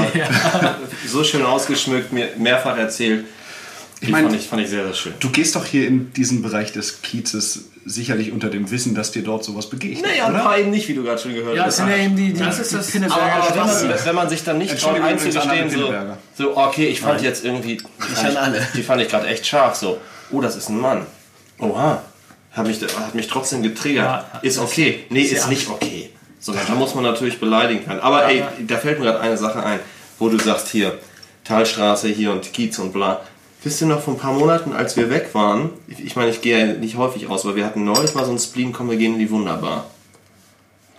so 1.07 1.23
schön 1.23 1.43
ausgeschmückt, 1.43 2.11
mir 2.11 2.27
mehrfach 2.37 2.77
erzählt. 2.77 3.23
Die 4.01 4.11
mein- 4.11 4.25
fand, 4.25 4.35
ich, 4.35 4.47
fand 4.47 4.61
ich 4.61 4.69
sehr, 4.69 4.85
sehr 4.85 4.93
schön. 4.93 5.13
Du 5.19 5.29
gehst 5.29 5.55
doch 5.55 5.65
hier 5.65 5.87
in 5.87 6.13
diesen 6.13 6.41
Bereich 6.41 6.71
des 6.71 7.01
Kiezes 7.01 7.65
sicherlich 7.85 8.31
unter 8.31 8.49
dem 8.49 8.69
Wissen, 8.71 8.95
dass 8.95 9.11
dir 9.11 9.23
dort 9.23 9.43
sowas 9.43 9.69
begegnet, 9.69 10.03
Naja, 10.05 10.27
ein 10.27 10.33
paar 10.33 10.57
eben 10.57 10.69
nicht, 10.69 10.87
wie 10.87 10.93
du 10.93 11.03
gerade 11.03 11.19
schon 11.21 11.33
gehört 11.33 11.55
Ja, 11.55 11.63
hast. 11.63 11.79
das 11.79 11.87
sind 11.87 11.89
ja 11.97 12.03
eben 12.03 12.15
die, 12.15 12.33
die 12.33 12.39
Das 12.39 12.59
ist 12.59 12.73
das 12.73 12.95
Aber, 12.95 13.21
aber 13.21 13.49
wenn, 13.55 13.89
man, 13.89 14.05
wenn 14.05 14.15
man 14.15 14.29
sich 14.29 14.43
dann 14.43 14.57
nicht 14.57 14.79
traut 14.79 15.01
einzugestehen, 15.01 15.69
so, 15.69 15.93
so, 16.37 16.57
okay, 16.57 16.87
ich 16.87 17.01
fand 17.01 17.21
jetzt 17.21 17.43
irgendwie, 17.43 17.77
die 17.77 18.15
fand, 18.15 18.27
an 18.37 18.53
ich, 18.53 18.59
alle. 18.59 18.67
die 18.75 18.83
fand 18.83 19.01
ich 19.01 19.09
gerade 19.09 19.27
echt 19.27 19.45
scharf, 19.45 19.75
so, 19.75 19.99
oh, 20.31 20.39
das 20.39 20.55
ist 20.55 20.69
ein 20.69 20.79
Mann. 20.79 21.05
Oha, 21.59 22.01
hat 22.51 22.67
mich, 22.67 22.81
hat 22.81 23.15
mich 23.15 23.27
trotzdem 23.27 23.63
getriggert. 23.63 24.05
Ja, 24.33 24.39
ist 24.41 24.59
okay. 24.59 25.05
Nee, 25.09 25.21
ist 25.21 25.31
ist, 25.33 25.43
ja 25.43 25.47
nicht 25.47 25.67
okay. 25.69 26.09
Sondern 26.39 26.65
da 26.67 26.75
muss 26.75 26.95
man 26.95 27.03
natürlich 27.03 27.39
beleidigen 27.39 27.83
können. 27.85 27.99
Aber 27.99 28.25
ey, 28.29 28.43
da 28.65 28.77
fällt 28.77 28.99
mir 28.99 29.05
gerade 29.05 29.19
eine 29.19 29.37
Sache 29.37 29.61
ein, 29.61 29.79
wo 30.19 30.29
du 30.29 30.37
sagst, 30.37 30.69
hier, 30.69 30.97
Talstraße 31.43 32.07
hier 32.09 32.31
und 32.31 32.53
Kiez 32.53 32.77
und 32.79 32.93
bla. 32.93 33.21
Wisst 33.63 33.81
ihr 33.81 33.87
noch, 33.87 34.01
vor 34.01 34.13
ein 34.13 34.17
paar 34.19 34.31
Monaten, 34.33 34.71
als 34.73 34.95
wir 34.95 35.09
weg 35.09 35.29
waren, 35.33 35.71
ich 35.87 35.99
ich 35.99 36.15
meine, 36.15 36.29
ich 36.31 36.41
gehe 36.41 36.57
ja 36.59 36.73
nicht 36.73 36.95
häufig 36.95 37.27
aus, 37.29 37.45
aber 37.45 37.55
wir 37.57 37.65
hatten 37.65 37.83
neulich 37.83 38.13
mal 38.15 38.23
so 38.23 38.31
ein 38.31 38.39
Spleen, 38.39 38.71
komm, 38.71 38.89
wir 38.89 38.97
gehen 38.97 39.13
in 39.13 39.19
die 39.19 39.29
Wunderbar. 39.29 39.85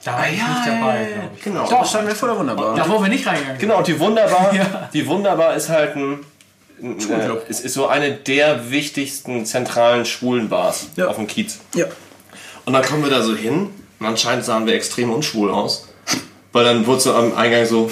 Da 0.05 0.13
war 0.15 0.27
ich 0.27 0.33
nicht 0.33 0.67
dabei, 0.67 1.09
glaube 1.15 1.31
ich. 1.37 1.43
Genau. 1.43 1.69
Doch, 1.69 1.87
standen 1.87 2.09
wir 2.09 2.15
vor 2.17 2.29
der 2.29 2.39
Wunderbar. 2.39 2.75
Da, 2.75 2.89
wo 2.89 3.01
wir 3.03 3.09
nicht 3.09 3.27
reingegangen 3.27 3.59
sind. 3.59 3.69
Genau, 3.69 3.79
und 3.79 3.87
die 3.87 3.99
Wunderbar, 3.99 4.55
Ja. 4.55 4.89
die 4.93 5.07
Wunderbar 5.07 5.55
ist 5.57 5.69
halt 5.71 5.97
ein, 5.97 6.21
ein 6.83 6.99
äh, 7.11 7.31
es 7.49 7.61
ist 7.61 7.75
so 7.75 7.87
eine 7.87 8.13
der 8.13 8.71
wichtigsten 8.71 9.45
zentralen 9.47 10.05
schwulen 10.07 10.49
Bars 10.51 10.89
Ja. 10.97 11.09
auf 11.09 11.17
dem 11.17 11.27
Kiez. 11.27 11.61
Ja. 11.75 11.87
Und 12.67 12.73
dann 12.75 12.83
kommen 12.83 13.03
wir 13.03 13.11
da 13.11 13.23
so 13.23 13.35
hin 13.35 13.71
und 13.99 14.07
anscheinend 14.07 14.45
sahen 14.45 14.67
wir 14.67 14.75
extrem 14.75 15.11
unschwul 15.13 15.51
aus. 15.51 15.87
Weil 16.53 16.65
dann 16.65 16.87
wurde 16.87 17.01
so 17.01 17.15
am 17.15 17.35
Eingang 17.35 17.65
so, 17.65 17.91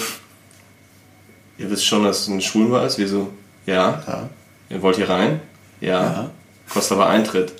ihr 1.57 1.69
wisst 1.71 1.85
schon, 1.85 2.03
dass 2.03 2.21
es 2.21 2.27
ein 2.27 2.41
Schwulenbar 2.41 2.85
ist? 2.85 2.97
Wir 2.97 3.07
so, 3.07 3.29
ja. 3.65 4.03
Ja. 4.07 4.29
Ihr 4.69 4.81
wollt 4.81 4.97
hier 4.97 5.09
rein? 5.09 5.41
Ja. 5.81 6.29
Kostet 6.69 6.97
aber 6.97 7.07
Eintritt. 7.07 7.53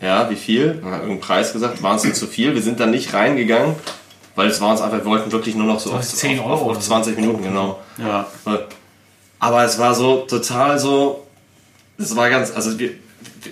Ja, 0.00 0.28
wie 0.30 0.36
viel? 0.36 0.74
Dann 0.74 0.90
hat 0.90 1.00
irgendeinen 1.00 1.20
Preis 1.20 1.52
gesagt, 1.52 1.82
waren 1.82 1.96
es 1.96 2.04
nicht 2.04 2.16
zu 2.16 2.26
viel. 2.26 2.54
Wir 2.54 2.62
sind 2.62 2.80
dann 2.80 2.90
nicht 2.90 3.14
reingegangen, 3.14 3.76
weil 4.34 4.48
es 4.48 4.60
war 4.60 4.72
uns 4.72 4.80
einfach, 4.80 4.98
wir 4.98 5.04
wollten 5.04 5.30
wirklich 5.30 5.54
nur 5.54 5.66
noch 5.66 5.78
so 5.78 5.92
auf, 5.92 6.02
10 6.02 6.40
auf, 6.40 6.46
Euro 6.46 6.54
auf, 6.54 6.62
oder 6.62 6.76
auf 6.78 6.82
so. 6.82 6.88
20 6.88 7.16
Minuten, 7.16 7.42
genau. 7.42 7.80
Ja. 7.98 8.26
Aber 9.38 9.64
es 9.64 9.78
war 9.78 9.94
so 9.94 10.18
total 10.28 10.78
so, 10.78 11.26
es 11.98 12.14
war 12.16 12.28
ganz, 12.30 12.52
also 12.52 12.78
wir, 12.78 12.90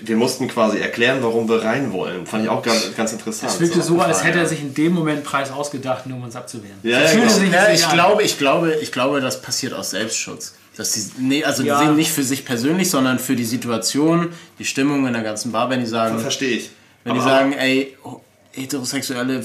wir 0.02 0.16
mussten 0.16 0.48
quasi 0.48 0.78
erklären, 0.78 1.18
warum 1.20 1.48
wir 1.48 1.62
rein 1.62 1.92
wollen. 1.92 2.26
Fand 2.26 2.44
ich 2.44 2.48
auch 2.48 2.62
ganz, 2.62 2.94
ganz 2.96 3.12
interessant. 3.12 3.52
Es 3.52 3.60
wirkte 3.60 3.82
so, 3.82 3.94
als 3.94 4.18
abgefahren, 4.18 4.26
hätte 4.26 4.38
er 4.38 4.42
ja. 4.44 4.48
sich 4.48 4.60
in 4.60 4.74
dem 4.74 4.92
Moment 4.92 5.18
einen 5.18 5.24
Preis 5.24 5.52
ausgedacht, 5.52 6.06
nur 6.06 6.18
um 6.18 6.24
uns 6.24 6.34
abzuwehren. 6.34 6.78
Ja, 6.82 7.00
ja, 7.00 7.06
Fühlte 7.06 7.26
genau. 7.26 7.38
sich 7.38 7.52
Ja, 7.52 7.68
nicht 7.68 7.80
ich 7.84 7.90
glaube, 7.90 8.22
ich 8.22 8.38
glaube, 8.38 8.74
ich 8.74 8.92
glaube, 8.92 9.20
das 9.20 9.40
passiert 9.40 9.72
aus 9.72 9.90
Selbstschutz. 9.90 10.54
Dass 10.76 10.92
die, 10.92 11.02
nee, 11.18 11.44
also 11.44 11.62
Ja. 11.62 11.78
die 11.80 11.86
sehen 11.86 11.96
nicht 11.96 12.10
für 12.12 12.22
sich 12.22 12.44
persönlich, 12.44 12.88
sondern 12.90 13.18
für 13.18 13.36
die 13.36 13.44
Situation, 13.44 14.30
die 14.58 14.64
Stimmung 14.64 15.06
in 15.06 15.12
der 15.12 15.22
ganzen 15.22 15.52
Bar, 15.52 15.68
wenn 15.70 15.80
die 15.80 15.86
sagen, 15.86 16.18
Verstehe 16.18 16.56
ich. 16.58 16.70
wenn 17.04 17.14
die 17.14 17.20
Aber- 17.20 17.28
sagen, 17.28 17.52
ey, 17.52 17.96
oh, 18.04 18.20
Heterosexuelle, 18.52 19.44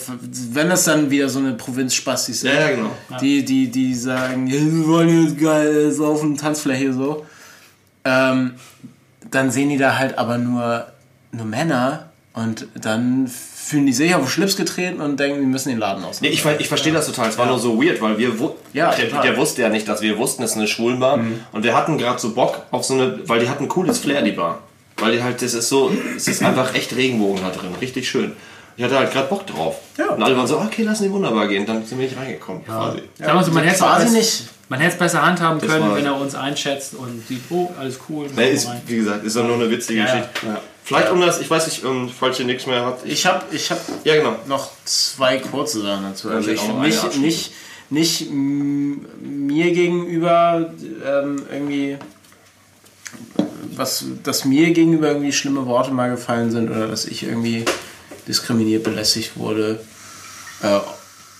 wenn 0.53 0.69
das 0.69 0.85
dann 0.85 1.11
wieder 1.11 1.29
so 1.29 1.37
eine 1.39 1.53
Provinzspastis 1.53 2.41
sind, 2.41 2.53
Ja, 2.53 2.69
ja, 2.69 2.75
genau. 2.75 2.91
die, 3.21 3.45
die, 3.45 3.69
die 3.69 3.93
sagen, 3.93 4.49
wir 4.49 4.87
wollen 4.87 5.25
jetzt 5.27 5.39
geil 5.39 5.91
saufen, 5.91 6.37
Tanzfläche 6.37 6.91
so, 6.93 7.25
ähm, 8.03 8.53
dann 9.29 9.51
sehen 9.51 9.69
die 9.69 9.77
da 9.77 9.97
halt 9.97 10.17
aber 10.17 10.37
nur, 10.37 10.87
nur 11.31 11.45
Männer 11.45 12.09
und 12.33 12.67
dann 12.79 13.29
fühlen 13.65 13.87
die 13.87 13.93
sich 13.93 14.13
auf 14.13 14.21
den 14.21 14.29
Schlips 14.29 14.55
getreten 14.57 15.01
und 15.01 15.19
denken, 15.19 15.39
die 15.39 15.47
müssen 15.47 15.69
den 15.69 15.79
Laden 15.79 16.03
aus. 16.05 16.21
Nee, 16.21 16.27
ich, 16.27 16.43
ver- 16.43 16.59
ich 16.59 16.67
verstehe 16.67 16.93
das 16.93 17.07
total. 17.07 17.29
Es 17.29 17.37
war 17.39 17.47
nur 17.47 17.57
so 17.57 17.81
weird, 17.81 17.99
weil 17.99 18.15
wir 18.19 18.31
Ja, 18.73 18.91
der, 18.93 19.21
der 19.23 19.37
wusste 19.37 19.63
ja 19.63 19.69
nicht, 19.69 19.87
dass 19.87 20.01
wir 20.01 20.17
wussten, 20.19 20.43
es 20.43 20.51
ist 20.51 20.57
eine 20.57 20.67
Schwulenbar. 20.67 21.19
Und 21.51 21.63
wir 21.63 21.75
hatten 21.75 21.97
gerade 21.97 22.19
so 22.19 22.33
Bock 22.35 22.61
auf 22.69 22.83
so 22.85 22.93
eine, 22.93 23.27
weil 23.27 23.39
die 23.39 23.49
hatten 23.49 23.63
ein 23.63 23.69
cooles 23.69 23.97
Flair, 23.97 24.21
die 24.21 24.33
Bar. 24.33 24.59
Weil 24.97 25.13
die 25.13 25.23
halt, 25.23 25.41
das 25.41 25.53
ist 25.55 25.67
so, 25.67 25.91
es 26.15 26.27
ist 26.27 26.43
einfach 26.43 26.75
echt 26.75 26.95
Regenbogen 26.95 27.41
da 27.43 27.49
drin, 27.49 27.71
richtig 27.81 28.07
schön. 28.07 28.33
Ich 28.77 28.83
hatte 28.83 28.99
halt 28.99 29.11
gerade 29.11 29.27
Bock 29.29 29.47
drauf. 29.47 29.77
Ja. 29.97 30.09
Und 30.09 30.21
alle 30.21 30.37
waren 30.37 30.45
so, 30.47 30.59
okay, 30.59 30.83
lass 30.83 30.99
in 31.01 31.07
die 31.07 31.11
Wunderbar 31.13 31.47
gehen. 31.47 31.65
Dann 31.65 31.83
sind 31.85 31.97
wir 31.97 32.05
nicht 32.07 32.17
reingekommen, 32.17 32.63
quasi. 32.65 32.99
Sagen 33.17 33.37
wir 33.39 33.43
so, 33.43 33.51
man 33.51 33.63
hätte 33.63 33.79
quasi 33.79 34.15
nicht. 34.15 34.43
Man 34.69 34.79
hätte 34.79 34.93
es 34.93 34.99
besser 34.99 35.25
handhaben 35.25 35.59
Das 35.59 35.69
können, 35.69 35.95
wenn 35.95 36.05
er 36.05 36.19
uns 36.19 36.35
einschätzt 36.35 36.93
und 36.95 37.25
sieht, 37.27 37.41
oh, 37.49 37.71
alles 37.79 37.99
cool. 38.09 38.27
Nee, 38.35 38.51
ist, 38.51 38.67
wie 38.87 38.97
gesagt, 38.97 39.23
ist 39.25 39.35
ja 39.35 39.43
nur 39.43 39.55
eine 39.55 39.69
witzige 39.71 39.99
Ja, 39.99 40.05
ja. 40.07 40.11
Geschichte. 40.13 40.47
Vielleicht 40.85 41.09
um 41.09 41.19
das, 41.19 41.41
ich 41.41 41.49
weiß 41.49 41.65
nicht, 41.65 41.83
ähm, 41.83 42.11
falls 42.15 42.39
ihr 42.39 42.45
nichts 42.45 42.67
mehr 42.67 42.85
habt. 42.85 43.03
Ich, 43.05 43.13
Ich 43.13 43.25
habe 43.25 43.43
ich 43.51 43.71
hab 43.71 43.79
ja, 44.03 44.17
genau. 44.17 44.35
noch 44.45 44.69
zwei 44.85 45.39
kurze 45.39 45.81
Sachen 45.81 46.03
dazu. 46.03 46.29
Also 46.29 46.51
ich 46.51 46.61
ich, 46.61 46.71
nicht, 46.73 47.17
nicht, 47.17 47.51
nicht 47.89 48.31
mir 48.31 49.71
gegenüber 49.73 50.71
ähm, 51.03 51.43
irgendwie 51.51 51.97
was, 53.75 54.05
dass 54.21 54.45
mir 54.45 54.71
gegenüber 54.73 55.07
irgendwie 55.07 55.33
schlimme 55.33 55.65
Worte 55.65 55.89
mal 55.89 56.11
gefallen 56.11 56.51
sind 56.51 56.69
oder 56.69 56.87
dass 56.87 57.05
ich 57.05 57.23
irgendwie 57.23 57.65
diskriminiert, 58.27 58.83
belästigt 58.83 59.37
wurde. 59.37 59.79
Äh, 60.61 60.79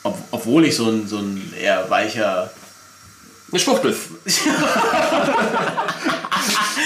ob, 0.01 0.17
obwohl 0.31 0.65
ich 0.65 0.75
so 0.75 0.89
ein, 0.89 1.07
so 1.07 1.19
ein 1.19 1.53
eher 1.61 1.87
weicher 1.91 2.49
Eine 3.51 3.59
Schwuchtel. 3.59 3.95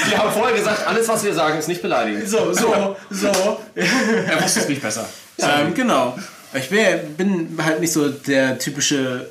wir 0.10 0.18
haben 0.18 0.32
vorher 0.32 0.56
gesagt, 0.56 0.88
alles, 0.88 1.08
was 1.08 1.24
wir 1.24 1.34
sagen, 1.34 1.58
ist 1.58 1.68
nicht 1.68 1.82
beleidigend. 1.82 2.28
so, 2.28 2.54
so, 2.54 2.96
so. 3.10 3.60
Er 3.76 4.44
wusste 4.44 4.62
es 4.62 4.68
nicht 4.70 4.82
besser. 4.82 5.08
ähm, 5.38 5.74
genau. 5.74 6.18
Ich 6.54 6.70
bin, 6.70 7.16
bin 7.16 7.60
halt 7.64 7.80
nicht 7.80 7.94
so 7.94 8.10
der 8.10 8.58
typische 8.58 9.30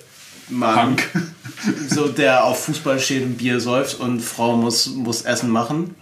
Mann. 0.48 0.96
Punk. 0.96 1.08
So, 1.90 2.08
der 2.08 2.44
auf 2.44 2.64
Fußball 2.64 3.00
steht 3.00 3.24
und 3.24 3.36
Bier 3.36 3.58
säuft 3.60 3.98
und 3.98 4.20
Frau 4.20 4.56
muss, 4.56 4.86
muss 4.86 5.22
Essen 5.22 5.50
machen. 5.50 5.96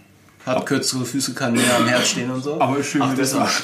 Hat 0.45 0.65
kürzere 0.65 1.03
Füße, 1.03 1.33
kann 1.33 1.53
näher 1.53 1.75
am 1.75 1.87
Herz 1.87 2.09
stehen 2.09 2.29
und 2.31 2.41
so. 2.41 2.61
Aber 2.61 2.81
schön, 2.83 3.01
wie 3.11 3.17
das 3.17 3.33
macht. 3.33 3.63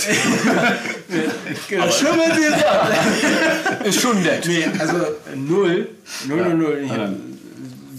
Aber 1.80 1.92
schön, 1.92 2.08
wenn 2.18 2.36
sie 2.36 2.50
sagt. 2.50 3.86
Ist 3.86 4.02
schon 4.02 4.22
nett. 4.22 4.46
Nee, 4.46 4.66
also 4.80 4.98
null. 5.36 5.88
Null, 6.28 6.38
null, 6.38 6.54
null. 6.56 6.82
Ich 6.84 6.92
hab, 6.92 7.00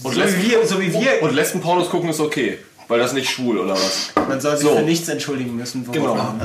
Und 0.03 0.13
so, 0.13 0.21
wie 0.21 0.49
wir, 0.51 0.67
so 0.67 0.79
wie 0.79 0.93
wir. 0.93 1.23
Und 1.23 1.33
Lesben 1.33 1.61
Paulus 1.61 1.89
gucken 1.89 2.09
ist 2.09 2.19
okay. 2.19 2.59
Weil 2.87 2.99
das 2.99 3.13
nicht 3.13 3.29
schwul 3.29 3.57
oder 3.57 3.73
was? 3.73 4.11
Man 4.27 4.39
soll 4.39 4.55
sich 4.57 4.67
So. 4.67 4.75
für 4.75 4.83
nichts 4.83 5.09
entschuldigen 5.09 5.55
müssen. 5.55 5.91
Genau. 5.91 6.13
man- 6.13 6.39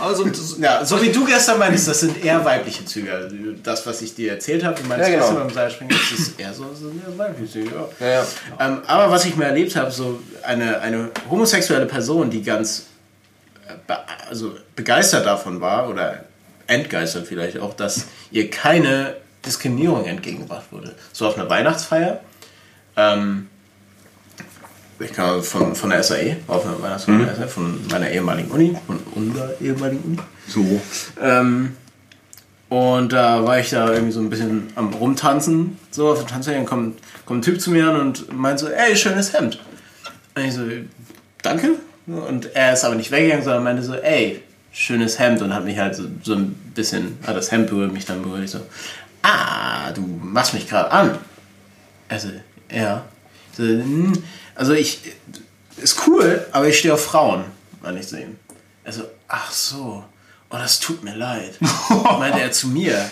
Also, 0.00 0.26
ja, 0.60 0.84
so 0.84 1.00
wie 1.00 1.10
du 1.10 1.24
gestern 1.24 1.58
meinst, 1.60 1.86
das 1.86 2.00
sind 2.00 2.24
eher 2.24 2.44
weibliche 2.44 2.84
Züge. 2.84 3.12
Also 3.14 3.36
das, 3.62 3.86
was 3.86 4.02
ich 4.02 4.14
dir 4.14 4.32
erzählt 4.32 4.64
habe, 4.64 4.80
du 4.80 4.88
meinst 4.88 5.06
Ja, 5.06 5.14
genau. 5.14 5.26
gestern 5.28 5.46
beim 5.46 5.54
Seilspringen, 5.54 5.96
das 5.96 6.18
ist 6.18 6.40
eher 6.40 6.52
so, 6.52 6.66
so 6.74 6.88
eher 6.88 7.16
weibliche 7.16 7.52
Züge. 7.52 7.70
Ja. 8.00 8.06
ja, 8.06 8.12
ja. 8.14 8.26
Ähm, 8.58 8.78
aber 8.88 9.10
was 9.12 9.24
ich 9.24 9.36
mir 9.36 9.44
erlebt 9.44 9.76
habe, 9.76 9.90
so 9.92 10.18
eine, 10.42 10.80
eine 10.80 11.10
homosexuelle 11.30 11.86
Person, 11.86 12.28
die 12.28 12.42
ganz 12.42 12.86
äh, 13.68 13.74
be 13.86 13.96
also 14.28 14.52
begeistert 14.74 15.26
davon 15.26 15.60
war 15.60 15.88
oder 15.88 16.24
entgeistert 16.66 17.26
vielleicht 17.28 17.58
auch, 17.58 17.74
dass 17.74 18.06
ihr 18.32 18.50
keine 18.50 19.14
Diskriminierung 19.46 20.06
entgegengebracht 20.06 20.64
wurde. 20.72 20.94
So 21.12 21.28
auf 21.28 21.36
einer 21.38 21.48
Weihnachtsfeier. 21.48 22.20
Ähm, 22.96 23.48
ich 24.98 25.12
kam 25.12 25.42
von, 25.42 25.74
von 25.74 25.90
der 25.90 26.02
SAE, 26.02 26.36
auf 26.46 26.64
einer 26.64 26.80
Weihnachtsfeier 26.80 27.24
der 27.24 27.34
SAE, 27.36 27.48
von 27.48 27.86
meiner 27.90 28.10
ehemaligen 28.10 28.50
Uni, 28.50 28.76
von 28.86 28.98
unserer 29.14 29.60
ehemaligen 29.60 30.02
Uni. 30.04 30.18
So. 30.46 30.80
Ähm, 31.20 31.76
und 32.68 33.12
da 33.12 33.44
war 33.44 33.58
ich 33.58 33.70
da 33.70 33.92
irgendwie 33.92 34.12
so 34.12 34.20
ein 34.20 34.30
bisschen 34.30 34.68
am 34.74 34.92
Rumtanzen, 34.94 35.78
so 35.90 36.08
auf 36.08 36.18
der 36.18 36.26
Tanzfläche, 36.26 36.58
dann 36.58 36.66
kommt, 36.66 36.98
kommt 37.24 37.40
ein 37.40 37.42
Typ 37.42 37.60
zu 37.60 37.70
mir 37.70 37.90
und 37.92 38.32
meint 38.32 38.58
so, 38.58 38.68
ey, 38.68 38.96
schönes 38.96 39.32
Hemd. 39.32 39.60
Und 40.34 40.44
ich 40.44 40.54
so, 40.54 40.62
danke. 41.42 41.70
Und 42.06 42.54
er 42.54 42.72
ist 42.72 42.84
aber 42.84 42.96
nicht 42.96 43.10
weggegangen, 43.10 43.44
sondern 43.44 43.64
meinte 43.64 43.82
so, 43.82 43.94
ey, 43.94 44.42
schönes 44.72 45.18
Hemd 45.18 45.40
und 45.42 45.54
hat 45.54 45.64
mich 45.64 45.78
halt 45.78 45.94
so, 45.94 46.04
so 46.22 46.34
ein 46.34 46.52
bisschen, 46.74 47.18
hat 47.26 47.36
das 47.36 47.52
Hemd 47.52 47.68
berührt, 47.68 47.92
mich 47.92 48.06
dann 48.06 48.22
berührt. 48.22 48.44
Ich 48.44 48.50
so, 48.50 48.60
ah, 49.22 49.92
du 49.92 50.00
machst 50.00 50.52
mich 50.54 50.68
gerade 50.68 50.90
an. 50.90 51.18
Also, 52.08 52.28
ja. 52.70 53.04
So, 53.56 53.62
hm, 53.62 54.12
also 54.54 54.72
ich, 54.72 55.00
ist 55.76 56.06
cool, 56.06 56.46
aber 56.52 56.68
ich 56.68 56.78
stehe 56.78 56.94
auf 56.94 57.04
Frauen, 57.04 57.44
meine 57.82 58.00
ich 58.00 58.08
zu 58.08 58.20
ihm. 58.20 58.36
Also, 58.84 59.04
ach 59.28 59.50
so. 59.50 60.04
Oh, 60.50 60.56
das 60.56 60.78
tut 60.78 61.02
mir 61.02 61.16
leid. 61.16 61.58
meinte 62.18 62.40
er 62.40 62.52
zu 62.52 62.68
mir. 62.68 63.10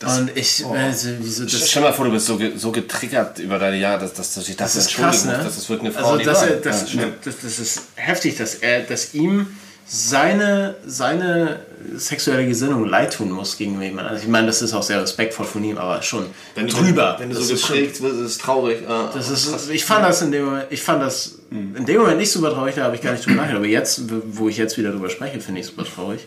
und 0.00 0.36
ich, 0.36 0.64
also, 0.64 1.08
wieso 1.20 1.44
das? 1.44 1.70
Stell 1.70 1.82
mal 1.82 1.92
vor, 1.92 2.06
du 2.06 2.12
bist 2.12 2.26
so, 2.26 2.36
ge 2.36 2.56
so 2.56 2.72
getriggert 2.72 3.38
über 3.38 3.58
deine 3.58 3.76
Jahre, 3.76 4.00
dass, 4.00 4.14
dass 4.14 4.34
du 4.34 4.40
dich 4.40 4.56
Das 4.56 4.72
dafür 4.72 4.88
ist 4.88 4.96
krass, 4.96 5.24
ne? 5.24 5.32
musst. 5.32 5.46
Das 5.46 5.56
ist 5.58 5.68
wirklich 5.68 5.94
eine 5.94 6.04
Frau, 6.04 6.12
also, 6.12 6.24
dass 6.24 6.42
er, 6.42 6.56
das, 6.56 6.92
Ja, 6.94 7.06
das, 7.22 7.34
das 7.42 7.58
ist 7.58 7.82
heftig, 7.96 8.36
dass 8.36 8.54
er, 8.56 8.80
dass 8.84 9.14
ihm 9.14 9.54
seine, 9.86 10.74
seine 10.86 11.60
sexuelle 11.96 12.46
Gesinnung 12.46 12.86
leid 12.86 13.12
tun 13.14 13.30
muss 13.30 13.56
gegen 13.58 13.80
jemanden. 13.80 14.10
Also 14.10 14.22
ich 14.22 14.28
meine, 14.28 14.46
das 14.46 14.62
ist 14.62 14.72
auch 14.72 14.82
sehr 14.82 15.00
respektvoll 15.02 15.44
von 15.46 15.62
ihm, 15.62 15.76
aber 15.78 16.00
schon 16.02 16.26
Wenn 16.54 16.66
du- 16.66 16.74
drüber. 16.76 17.16
Wenn 17.18 17.30
du 17.30 17.36
so 17.40 17.54
geprägt 17.54 18.00
wirst, 18.02 18.14
ist 18.16 18.20
es 18.22 18.38
traurig. 18.38 18.78
Ah, 18.88 19.10
Das 19.12 19.28
ist, 19.28 19.70
ich 19.70 19.84
fand 19.84 20.04
das 20.04 20.22
in 20.22 20.32
dem 20.32 20.46
Moment, 20.46 20.66
ich 20.70 20.82
fand 20.82 21.02
das 21.02 21.38
in 21.50 21.84
dem 21.84 21.98
Moment 22.00 22.18
nicht 22.18 22.32
super 22.32 22.52
traurig, 22.52 22.74
da 22.74 22.84
habe 22.84 22.96
ich 22.96 23.02
gar 23.02 23.12
nicht 23.12 23.24
drüber 23.26 23.36
nachgedacht. 23.36 23.58
Aber 23.58 23.66
jetzt, 23.66 24.02
wo 24.32 24.48
ich 24.48 24.56
jetzt 24.56 24.78
wieder 24.78 24.90
drüber 24.92 25.10
spreche, 25.10 25.40
finde 25.40 25.60
ich 25.60 25.66
es 25.66 25.72
super 25.74 25.86
traurig. 25.88 26.26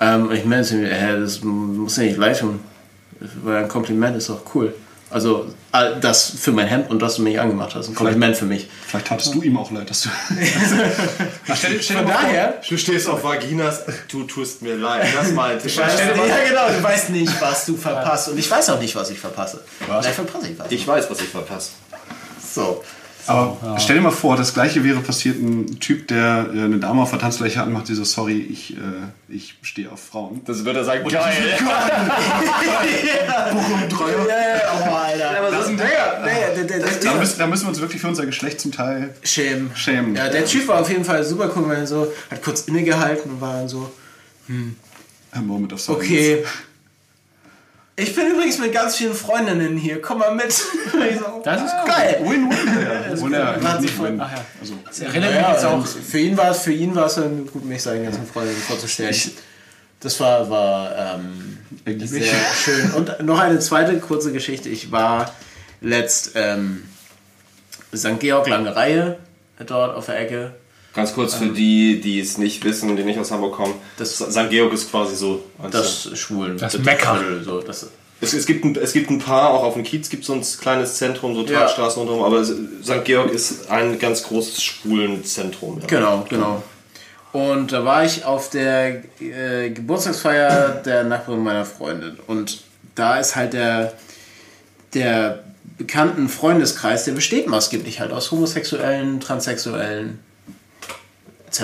Ähm, 0.00 0.28
und 0.28 0.34
ich 0.36 0.44
meine, 0.44 0.62
das 1.20 1.42
muss 1.42 1.96
ja 1.96 2.04
nicht 2.04 2.16
leid 2.18 2.38
tun. 2.38 2.60
Das 3.18 3.30
war 3.42 3.58
ein 3.58 3.68
Kompliment, 3.68 4.16
ist 4.16 4.28
doch 4.28 4.42
cool. 4.54 4.72
Also, 5.16 5.46
all 5.72 5.98
das 5.98 6.30
für 6.38 6.52
mein 6.52 6.66
Hemd 6.66 6.90
und 6.90 7.00
dass 7.00 7.16
du 7.16 7.22
mich 7.22 7.40
angemacht 7.40 7.74
hast. 7.74 7.88
Ein 7.88 7.94
Kompliment 7.94 8.36
für 8.36 8.44
mich. 8.44 8.68
Vielleicht 8.86 9.10
hattest 9.10 9.32
du 9.32 9.40
ihm 9.40 9.56
auch 9.56 9.70
leid, 9.70 9.88
dass 9.88 10.02
du. 10.02 10.10
Ach, 11.48 11.56
stell, 11.56 11.80
stell 11.80 11.96
Von 11.96 12.06
daher, 12.06 12.60
Du 12.68 12.76
stehst 12.76 13.08
auf 13.08 13.24
Vaginas, 13.24 13.80
du 14.08 14.24
tust 14.24 14.60
mir 14.60 14.76
leid. 14.76 15.06
Das 15.14 15.32
meinte 15.32 15.68
ich. 15.68 15.76
ja 15.76 15.86
genau, 15.86 16.68
du 16.68 16.82
weißt 16.82 17.08
nicht, 17.08 17.32
was 17.40 17.64
du 17.64 17.78
verpasst. 17.78 18.28
Und 18.28 18.36
ich 18.36 18.50
weiß 18.50 18.68
auch 18.68 18.78
nicht, 18.78 18.94
was 18.94 19.08
ich 19.08 19.18
verpasse. 19.18 19.64
Vielleicht 19.78 20.10
verpasse 20.10 20.48
ich 20.48 20.58
was. 20.58 20.70
Ich 20.70 20.86
weiß, 20.86 21.10
was 21.10 21.20
ich 21.22 21.28
verpasse. 21.28 21.70
so. 22.54 22.84
Aber 23.28 23.76
stell 23.78 23.96
dir 23.96 24.02
mal 24.02 24.10
vor, 24.10 24.36
das 24.36 24.54
gleiche 24.54 24.84
wäre 24.84 25.00
passiert, 25.00 25.36
ein 25.40 25.78
Typ, 25.80 26.08
der 26.08 26.48
äh, 26.54 26.64
eine 26.64 26.78
Dame 26.78 27.02
auf 27.02 27.10
der 27.10 27.18
Tanzfläche 27.18 27.58
hat 27.58 27.66
und 27.66 27.72
macht 27.72 27.88
die 27.88 27.94
so, 27.94 28.04
sorry, 28.04 28.38
ich, 28.38 28.74
äh, 28.74 28.80
ich 29.28 29.56
stehe 29.62 29.90
auf 29.90 30.00
Frauen. 30.02 30.42
Das 30.44 30.64
würde 30.64 30.80
er 30.80 30.84
sagen, 30.84 31.08
geil. 31.08 31.58
Oh, 33.98 34.94
Alter. 34.94 35.50
Das 35.50 35.60
ist 35.62 35.68
ein 35.68 35.76
Digger. 35.76 36.22
Nee, 36.24 36.30
der, 36.56 36.64
der, 36.64 36.78
der, 36.78 37.00
Da 37.00 37.14
müssen, 37.14 37.38
da 37.38 37.46
müssen 37.46 37.64
wir 37.64 37.68
uns 37.70 37.80
wirklich 37.80 38.00
für 38.00 38.08
unser 38.08 38.26
Geschlecht 38.26 38.60
zum 38.60 38.72
Teil 38.72 39.14
Schämen. 39.22 39.70
schämen. 39.74 40.14
Ja, 40.14 40.28
der 40.28 40.44
Typ 40.44 40.68
war 40.68 40.80
auf 40.80 40.90
jeden 40.90 41.04
Fall 41.04 41.24
super 41.24 41.50
cool, 41.56 41.68
weil 41.68 41.78
er 41.78 41.86
so, 41.86 42.12
hat 42.30 42.42
kurz 42.42 42.62
innegehalten 42.62 43.30
und 43.30 43.40
war 43.40 43.54
dann 43.54 43.68
so, 43.68 43.90
A 45.32 45.40
Moment 45.40 45.72
of 45.72 45.80
Silence. 45.80 46.04
okay. 46.04 46.44
Ich 47.98 48.14
bin 48.14 48.26
übrigens 48.30 48.58
mit 48.58 48.72
ganz 48.74 48.96
vielen 48.96 49.14
Freundinnen 49.14 49.76
hier, 49.78 50.02
komm 50.02 50.18
mal 50.18 50.34
mit. 50.34 50.46
Ich 51.10 51.18
so, 51.18 51.40
Das 51.42 51.62
ist 51.62 51.72
cool. 51.82 51.88
geil. 51.88 52.18
Win-win. 52.22 53.20
Wunder, 53.20 53.56
win. 53.58 54.18
Ja. 54.18 54.30
Also, 54.60 54.74
Das 54.84 55.00
erinnert 55.00 55.32
Ja, 55.34 55.40
mich 55.40 55.48
jetzt 55.48 55.64
auch. 55.64 55.74
und 55.78 55.88
für 55.88 56.18
ihn 56.18 56.36
war 56.36 56.50
es, 56.50 56.58
für 56.60 56.72
ihn 56.72 56.94
war 56.94 57.06
es 57.06 57.14
dann 57.14 57.46
gut, 57.46 57.64
mich 57.64 57.82
seinen 57.82 58.04
ganzen 58.04 58.26
Freundinnen 58.26 58.60
vorzustellen. 58.60 59.16
Das 60.00 60.20
war, 60.20 60.50
war 60.50 61.16
ähm, 61.16 61.58
sehr 62.06 62.34
schön. 62.64 62.90
Und 62.92 63.22
noch 63.24 63.40
eine 63.40 63.58
zweite 63.60 63.98
kurze 63.98 64.30
Geschichte. 64.30 64.68
Ich 64.68 64.92
war 64.92 65.32
letzt 65.80 66.32
ähm, 66.34 66.86
St. 67.94 68.20
Georg 68.20 68.46
lange 68.46 68.76
Reihe 68.76 69.18
dort 69.66 69.96
auf 69.96 70.06
der 70.06 70.20
Ecke. 70.20 70.54
Ganz 70.96 71.12
kurz 71.14 71.34
für 71.34 71.48
die, 71.48 72.00
die 72.00 72.18
es 72.20 72.38
nicht 72.38 72.64
wissen, 72.64 72.96
die 72.96 73.04
nicht 73.04 73.18
aus 73.18 73.30
Hamburg 73.30 73.54
kommen. 73.54 73.74
Das- 73.98 74.16
St. 74.16 74.48
Georg 74.50 74.72
ist 74.72 74.90
quasi 74.90 75.14
so. 75.14 75.44
Das 75.70 76.08
Schwulen. 76.18 76.56
Das 76.58 76.76
Mekka. 76.78 77.20
So, 77.44 77.60
das, 77.60 77.86
Es, 78.20 78.32
es, 78.32 78.46
gibt 78.46 78.64
ein, 78.64 78.74
es 78.76 78.94
gibt 78.94 79.10
ein 79.10 79.18
paar, 79.18 79.50
auch 79.50 79.62
auf 79.62 79.74
dem 79.74 79.84
Kiez 79.84 80.08
gibt 80.08 80.22
es 80.22 80.26
so 80.28 80.32
ein 80.32 80.42
kleines 80.58 80.94
Zentrum, 80.96 81.34
so 81.34 81.42
Ja. 81.44 81.60
Talstraßen 81.60 82.00
rundherum, 82.00 82.24
aber 82.24 82.42
St. 82.42 83.04
Georg 83.04 83.30
ist 83.30 83.70
ein 83.70 83.98
ganz 83.98 84.22
großes 84.22 84.62
Schwulenzentrum. 84.62 85.80
Ja. 85.80 85.86
Genau, 85.86 86.26
genau. 86.28 86.62
Und 87.32 87.72
da 87.72 87.84
war 87.84 88.02
ich 88.06 88.24
auf 88.24 88.48
der 88.48 89.02
äh, 89.20 89.68
Geburtstagsfeier 89.68 90.80
der 90.86 91.04
Nachbarin 91.04 91.42
meiner 91.44 91.66
Freundin. 91.66 92.16
Und 92.26 92.62
da 92.94 93.18
ist 93.20 93.36
halt 93.36 93.52
der, 93.52 93.92
der 94.94 95.44
bekannten 95.76 96.30
Freundeskreis, 96.30 97.04
der 97.04 97.12
besteht 97.12 97.46
maßgeblich 97.48 98.00
halt 98.00 98.12
aus 98.12 98.30
Homosexuellen, 98.30 99.20
Transsexuellen, 99.20 100.20
etc. 101.46 101.62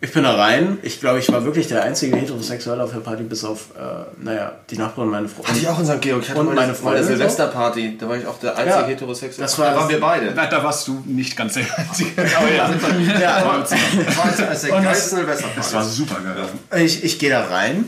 Ich 0.00 0.12
bin 0.12 0.22
da 0.22 0.36
rein. 0.36 0.78
Ich 0.82 1.00
glaube, 1.00 1.18
ich 1.18 1.28
war 1.32 1.44
wirklich 1.44 1.66
der 1.66 1.82
einzige 1.82 2.16
Heterosexuelle 2.16 2.84
auf 2.84 2.92
der 2.92 3.00
Party, 3.00 3.24
bis 3.24 3.42
auf, 3.44 3.70
äh, 3.76 4.24
naja, 4.24 4.52
die 4.70 4.78
Nachbarin 4.78 5.10
meiner 5.10 5.28
Freundin. 5.28 5.48
Hatte 5.48 5.58
ich 5.58 5.68
auch 5.68 5.78
in 5.80 5.86
St. 5.86 6.00
Georg. 6.00 6.22
Ich 6.22 6.28
hatte 6.30 6.38
Und 6.38 6.46
meine, 6.46 6.54
meine 6.60 6.66
meine 6.72 6.78
Freundin 6.78 7.02
so. 7.02 7.08
Silvesterparty. 7.08 7.98
Da 7.98 8.08
war 8.08 8.16
ich 8.16 8.24
auch 8.24 8.38
der 8.38 8.56
einzige 8.56 8.80
Ja. 8.82 8.86
heterosexuelle. 8.86 9.42
Das 9.42 9.58
war- 9.58 9.70
da 9.72 9.76
waren 9.76 9.88
wir 9.88 9.98
beide. 10.00 10.32
Na, 10.36 10.46
da 10.46 10.62
warst 10.62 10.86
du 10.86 11.02
nicht 11.04 11.36
ganz 11.36 11.54
der 11.54 11.64
Einzige. 11.76 12.10
Ja, 12.22 12.70
Das 12.70 13.72
war 13.72 14.30
der 14.36 14.46
das- 14.50 14.62
geilste 14.62 15.16
Silvesterparty. 15.16 15.56
Das 15.56 15.74
war 15.74 15.82
super 15.84 16.16
geil. 16.20 16.84
Ich, 16.84 17.02
ich 17.02 17.18
gehe 17.18 17.30
da 17.30 17.46
rein, 17.46 17.84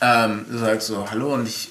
ähm, 0.00 0.44
sag 0.52 0.80
so, 0.80 1.10
hallo 1.10 1.34
und 1.34 1.48
ich, 1.48 1.70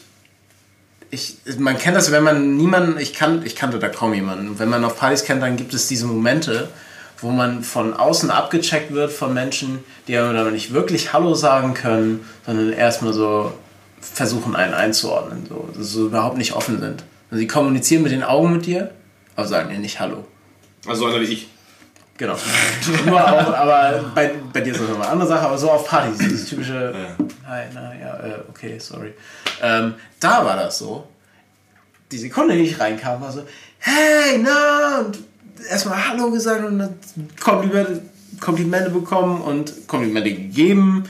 ich, 1.12 1.38
man 1.60 1.78
kennt 1.78 1.96
das, 1.96 2.12
wenn 2.12 2.24
man 2.24 2.58
niemanden, 2.58 3.00
ich, 3.00 3.14
kan, 3.14 3.46
ich 3.46 3.56
kannte 3.56 3.80
da 3.80 3.88
kaum 3.88 4.14
jemanden. 4.14 4.50
Und 4.50 4.60
Wenn 4.60 4.70
man 4.70 4.84
auf 4.84 4.98
Partys 4.98 5.24
kennt, 5.24 5.42
dann 5.44 5.56
gibt 5.56 5.74
es 5.74 5.88
diese 5.88 6.06
Momente, 6.08 6.70
wo 7.24 7.32
man 7.32 7.64
von 7.64 7.94
außen 7.94 8.30
abgecheckt 8.30 8.94
wird 8.94 9.12
von 9.12 9.34
Menschen, 9.34 9.84
die 10.08 10.18
einem 10.18 10.36
dann 10.36 10.52
nicht 10.52 10.74
wirklich 10.74 11.14
Hallo 11.14 11.34
sagen 11.34 11.74
können, 11.74 12.26
sondern 12.46 12.74
erstmal 12.74 13.14
so 13.14 13.54
versuchen, 14.02 14.56
einen 14.56 14.74
einzuordnen, 14.74 15.46
so, 15.48 15.70
so 15.80 16.08
überhaupt 16.08 16.38
nicht 16.38 16.54
offen 16.54 16.80
sind. 16.80 17.04
Also 17.32 17.40
sie 17.40 17.48
kommunizieren 17.48 18.04
mit 18.04 18.12
den 18.12 18.24
Augen 18.24 18.52
mit 18.52 18.66
dir, 18.66 18.92
aber 19.38 19.48
sagen 19.48 19.70
dir 19.70 19.80
nicht 19.80 20.02
Hallo. 20.02 20.26
Also 20.86 21.06
einer 21.06 21.22
wie 21.22 21.26
ich. 21.26 21.48
Genau. 22.18 22.36
Nur 23.06 23.24
auch, 23.24 23.54
aber 23.54 24.12
bei, 24.14 24.32
bei 24.52 24.60
dir 24.60 24.74
ist 24.74 24.82
das 24.82 24.90
nochmal 24.90 25.08
eine 25.08 25.14
andere 25.14 25.30
Sache, 25.30 25.48
aber 25.48 25.58
so 25.58 25.72
auf 25.72 25.88
Partys, 25.88 26.18
dieses 26.18 26.50
typische, 26.50 26.94
hi, 27.48 27.64
na 27.74 27.94
ja, 27.96 28.18
äh, 28.20 28.40
okay, 28.50 28.78
sorry. 28.80 29.14
Ähm, 29.62 29.96
da 30.20 30.46
war 30.46 30.58
das 30.58 30.78
so. 30.78 31.08
Die 32.12 32.18
Sekunde, 32.18 32.56
die 32.56 32.64
ich 32.64 32.80
reinkam, 32.80 33.22
war 33.22 33.32
so, 33.32 33.44
hey, 33.80 34.38
na, 34.44 35.00
und 35.00 35.18
erstmal 35.70 36.10
Hallo 36.10 36.32
gesagt 36.32 36.66
und 36.66 36.90
Komplimente, 37.40 38.02
Komplimente 38.40 38.90
bekommen 38.90 39.42
und 39.42 39.88
Komplimente 39.88 40.34
gegeben. 40.34 41.04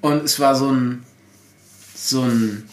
Und 0.00 0.24
es 0.24 0.40
war 0.40 0.54
so 0.54 0.70
ein, 0.70 1.04
so 1.94 2.22
ein 2.22 2.68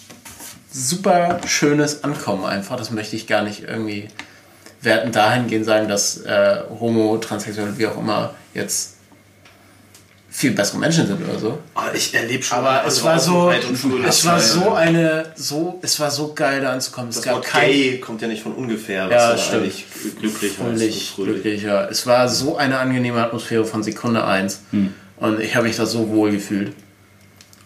super 0.72 1.40
schönes 1.46 2.04
Ankommen 2.04 2.46
einfach. 2.46 2.78
Das 2.78 2.92
möchte 2.92 3.16
ich 3.16 3.28
gar 3.28 3.44
nicht 3.44 3.64
irgendwie 3.64 4.08
werten 4.82 5.12
dahingehend 5.12 5.66
sagen, 5.66 5.88
dass 5.88 6.18
äh, 6.22 6.62
Homo, 6.80 7.18
Transsexuell, 7.18 7.78
wie 7.78 7.88
auch 7.88 7.98
immer, 7.98 8.36
jetzt 8.54 8.97
viel 10.38 10.52
bessere 10.52 10.78
Menschen 10.78 11.08
sind 11.08 11.20
oder 11.28 11.40
so. 11.40 11.58
Ah, 11.74 11.90
ich 11.96 12.14
erlebe 12.14 12.44
schon. 12.44 12.60
Aber 12.60 12.70
andere 12.70 12.88
es 12.90 13.04
war 13.04 13.20
so, 13.20 13.52
es 14.08 14.24
war 14.24 14.40
so 14.40 14.72
eine, 14.74 15.34
so, 15.36 15.80
es 15.82 16.00
war 16.00 16.12
so 16.12 16.32
geil 16.36 16.62
da 16.62 16.74
anzukommen. 16.74 17.10
Es 17.10 17.16
Das 17.16 17.26
gab 17.26 17.36
Wort 17.38 17.46
kein 17.46 17.72
gay 17.72 18.00
kommt 18.00 18.22
ja 18.22 18.28
nicht 18.28 18.44
von 18.44 18.54
ungefähr. 18.54 19.10
Ja, 19.10 19.36
stimmt. 19.36 19.64
eigentlich 19.64 19.86
glücklich 20.20 20.52
heißt 20.52 20.60
und 20.60 20.78
fröhlich, 20.78 21.12
fröhlich. 21.16 21.34
glücklich, 21.42 21.64
ja. 21.64 21.86
Es 21.86 22.06
war 22.06 22.30
so 22.30 22.56
eine 22.56 22.78
angenehme 22.78 23.20
Atmosphäre 23.20 23.66
von 23.66 23.82
Sekunde 23.82 24.26
1 24.26 24.60
und 25.18 25.40
ich 25.42 25.56
habe 25.56 25.66
mich 25.66 25.76
da 25.76 25.88
so 25.88 26.08
wohl 26.10 26.30
gefühlt. 26.30 26.72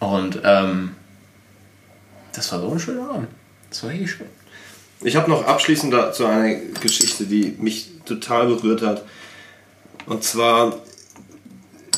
Und 0.00 0.40
ähm, 0.42 0.92
das 2.32 2.50
war 2.52 2.60
so 2.60 2.72
ein 2.72 2.80
schöner 2.80 3.10
Abend. 3.10 3.28
Das 3.68 3.82
war 3.82 3.90
richtig 3.90 4.12
schön. 4.12 4.26
Ich 5.02 5.14
habe 5.14 5.30
noch 5.30 5.46
abschließend 5.46 5.92
dazu 5.92 6.24
eine 6.24 6.58
Geschichte, 6.80 7.26
die 7.26 7.54
mich 7.58 7.90
total 8.06 8.46
berührt 8.46 8.80
hat. 8.80 9.04
Und 10.06 10.24
zwar, 10.24 10.80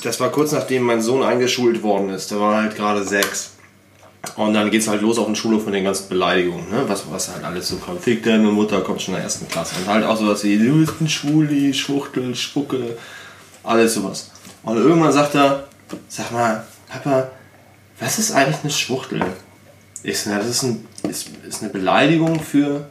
das 0.05 0.21
war 0.21 0.31
kurz 0.31 0.53
nachdem 0.53 0.83
mein 0.83 1.01
Sohn 1.01 1.23
eingeschult 1.23 1.83
worden 1.83 2.11
ist. 2.11 2.31
Der 2.31 2.41
war 2.41 2.63
halt 2.63 2.77
gerade 2.77 3.03
sechs. 3.05 3.53
Und 4.37 4.55
dann 4.55 4.71
geht's 4.71 4.89
halt 4.89 5.03
los 5.03 5.19
auf 5.19 5.27
den 5.27 5.37
Schulhof 5.37 5.67
mit 5.67 5.75
den 5.75 5.85
ganzen 5.85 6.09
Beleidigungen, 6.09 6.71
ne? 6.71 6.85
was, 6.87 7.05
was 7.11 7.31
halt 7.31 7.45
alles 7.45 7.69
so 7.69 7.77
kommt. 7.77 8.01
Fick 8.01 8.23
deine 8.23 8.49
Mutter 8.49 8.81
kommt 8.81 9.03
schon 9.03 9.15
in 9.15 9.17
der 9.17 9.25
ersten 9.25 9.49
Klasse. 9.49 9.75
Und 9.77 9.87
halt 9.87 10.05
auch 10.05 10.17
sowas 10.17 10.43
wie, 10.45 10.59
du 10.59 10.81
bist 10.81 11.01
ein 11.01 11.09
Schwuli, 11.09 11.75
Schwuchtel, 11.75 12.35
Spucke, 12.35 12.97
alles 13.63 13.95
sowas. 13.95 14.31
Und 14.63 14.79
irgendwann 14.79 15.13
sagt 15.13 15.35
er, 15.35 15.69
sag 16.09 16.33
mal, 16.33 16.65
Papa, 16.89 17.31
was 18.01 18.19
ist 18.19 18.33
eigentlich 18.33 18.61
eine 18.63 18.73
Schwuchtel? 18.73 19.23
Ich 20.03 20.19
na, 20.27 20.39
das 20.39 20.49
ist, 20.49 20.63
ein, 20.63 20.87
ist, 21.09 21.29
ist 21.47 21.63
eine 21.63 21.71
Beleidigung 21.71 22.41
für 22.41 22.87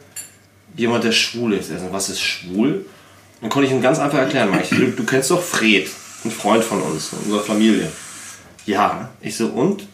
jemand, 0.76 1.04
der 1.04 1.12
schwul 1.12 1.54
ist. 1.54 1.70
Also, 1.70 1.86
was 1.90 2.08
ist 2.08 2.20
schwul? 2.20 2.86
Dann 3.40 3.50
konnte 3.50 3.66
ich 3.66 3.72
ihm 3.72 3.82
ganz 3.82 3.98
einfach 3.98 4.18
erklären. 4.18 4.50
Ich, 4.62 4.70
du, 4.70 4.86
du 4.90 5.04
kennst 5.04 5.30
doch 5.30 5.42
Fred, 5.42 5.88
ein 6.24 6.30
Freund 6.30 6.64
von 6.64 6.80
uns, 6.82 7.12
unserer 7.12 7.42
Familie. 7.42 7.90
Ja. 8.66 9.10
Ich 9.20 9.36
so, 9.36 9.46
und? 9.46 9.86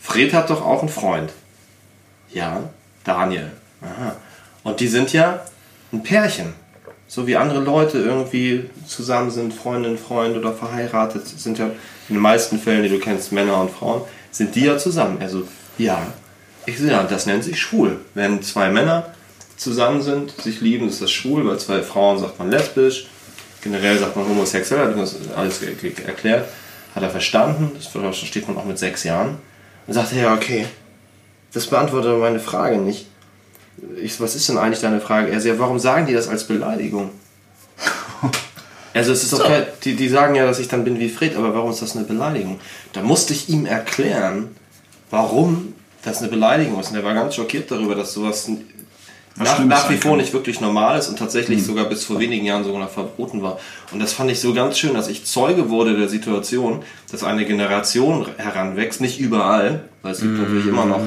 Fred 0.00 0.32
hat 0.32 0.50
doch 0.50 0.64
auch 0.64 0.80
einen 0.80 0.88
Freund. 0.88 1.30
Ja, 2.32 2.70
Daniel. 3.04 3.50
Aha. 3.82 4.16
Und 4.62 4.80
die 4.80 4.88
sind 4.88 5.12
ja 5.12 5.44
ein 5.92 6.02
Pärchen. 6.02 6.54
So 7.06 7.26
wie 7.26 7.36
andere 7.36 7.60
Leute 7.60 7.98
irgendwie 7.98 8.70
zusammen 8.86 9.30
sind, 9.30 9.52
Freundin, 9.52 9.98
Freund 9.98 10.36
oder 10.36 10.52
verheiratet, 10.52 11.26
sind 11.26 11.58
ja 11.58 11.66
in 12.08 12.14
den 12.14 12.22
meisten 12.22 12.58
Fällen, 12.58 12.84
die 12.84 12.88
du 12.88 13.00
kennst, 13.00 13.32
Männer 13.32 13.60
und 13.60 13.70
Frauen, 13.70 14.02
sind 14.30 14.54
die 14.54 14.64
ja 14.64 14.78
zusammen. 14.78 15.18
Also, 15.20 15.46
ja. 15.76 16.06
Ich 16.66 16.78
so, 16.78 16.86
ja, 16.86 17.02
das 17.02 17.26
nennt 17.26 17.42
sich 17.42 17.60
schwul. 17.60 17.98
Wenn 18.14 18.42
zwei 18.42 18.70
Männer 18.70 19.14
zusammen 19.56 20.02
sind, 20.02 20.40
sich 20.40 20.60
lieben, 20.60 20.88
ist 20.88 21.02
das 21.02 21.10
schwul. 21.10 21.44
Bei 21.44 21.56
zwei 21.56 21.82
Frauen 21.82 22.18
sagt 22.18 22.38
man 22.38 22.50
lesbisch. 22.50 23.08
Generell 23.62 23.98
sagt 23.98 24.16
man 24.16 24.26
homosexuell, 24.28 24.88
hat 24.88 24.98
das 24.98 25.16
alles 25.36 25.62
erklärt. 25.62 26.48
Hat 26.94 27.02
er 27.02 27.10
verstanden, 27.10 27.72
das 27.74 27.86
versteht 27.86 28.48
man 28.48 28.56
auch 28.56 28.64
mit 28.64 28.78
sechs 28.78 29.04
Jahren. 29.04 29.38
Dann 29.86 29.94
sagt 29.94 30.12
er, 30.12 30.22
ja, 30.22 30.34
okay, 30.34 30.66
das 31.52 31.66
beantwortet 31.66 32.18
meine 32.18 32.40
Frage 32.40 32.78
nicht. 32.78 33.06
Ich 34.00 34.14
so, 34.14 34.24
was 34.24 34.34
ist 34.34 34.48
denn 34.48 34.58
eigentlich 34.58 34.80
deine 34.80 35.00
Frage? 35.00 35.30
Er 35.30 35.40
so, 35.40 35.48
ja, 35.48 35.58
warum 35.58 35.78
sagen 35.78 36.06
die 36.06 36.14
das 36.14 36.28
als 36.28 36.44
Beleidigung? 36.44 37.10
Also 38.92 39.12
es 39.12 39.22
ist 39.22 39.32
doch 39.32 39.44
kein, 39.44 39.66
die, 39.84 39.94
die 39.94 40.08
sagen 40.08 40.34
ja, 40.34 40.44
dass 40.44 40.58
ich 40.58 40.66
dann 40.66 40.82
bin 40.82 40.98
wie 40.98 41.08
Fred, 41.08 41.36
aber 41.36 41.54
warum 41.54 41.70
ist 41.70 41.80
das 41.80 41.94
eine 41.94 42.04
Beleidigung? 42.04 42.58
Da 42.92 43.02
musste 43.02 43.32
ich 43.32 43.48
ihm 43.48 43.64
erklären, 43.64 44.48
warum 45.10 45.74
das 46.02 46.18
eine 46.18 46.28
Beleidigung 46.28 46.80
ist. 46.80 46.90
Und 46.90 46.96
er 46.96 47.04
war 47.04 47.14
ganz 47.14 47.36
schockiert 47.36 47.70
darüber, 47.70 47.94
dass 47.94 48.12
sowas 48.12 48.50
nach, 49.36 49.64
nach 49.64 49.90
wie 49.90 49.96
vor 49.96 50.16
nicht 50.16 50.32
wirklich 50.32 50.60
normal 50.60 50.98
ist 50.98 51.08
und 51.08 51.18
tatsächlich 51.18 51.64
sogar 51.64 51.86
bis 51.86 52.04
vor 52.04 52.18
wenigen 52.18 52.44
Jahren 52.44 52.64
sogar 52.64 52.80
noch 52.80 52.90
verboten 52.90 53.42
war. 53.42 53.58
Und 53.92 54.00
das 54.00 54.12
fand 54.12 54.30
ich 54.30 54.40
so 54.40 54.52
ganz 54.52 54.78
schön, 54.78 54.94
dass 54.94 55.08
ich 55.08 55.24
Zeuge 55.24 55.70
wurde 55.70 55.96
der 55.96 56.08
Situation, 56.08 56.82
dass 57.10 57.24
eine 57.24 57.44
Generation 57.44 58.26
heranwächst, 58.36 59.00
nicht 59.00 59.18
überall, 59.20 59.84
weil 60.02 60.12
es 60.12 60.20
gibt 60.20 60.38
natürlich 60.38 60.66
immer 60.66 60.84
noch 60.84 61.00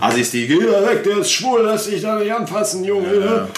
Assis, 0.00 0.30
die, 0.30 0.46
geh 0.46 0.60
weg, 0.60 1.04
der 1.04 1.18
ist 1.18 1.32
schwul, 1.32 1.62
lass 1.64 1.86
dich 1.86 2.02
da 2.02 2.16
nicht 2.16 2.32
anfassen, 2.32 2.84
Junge. 2.84 3.48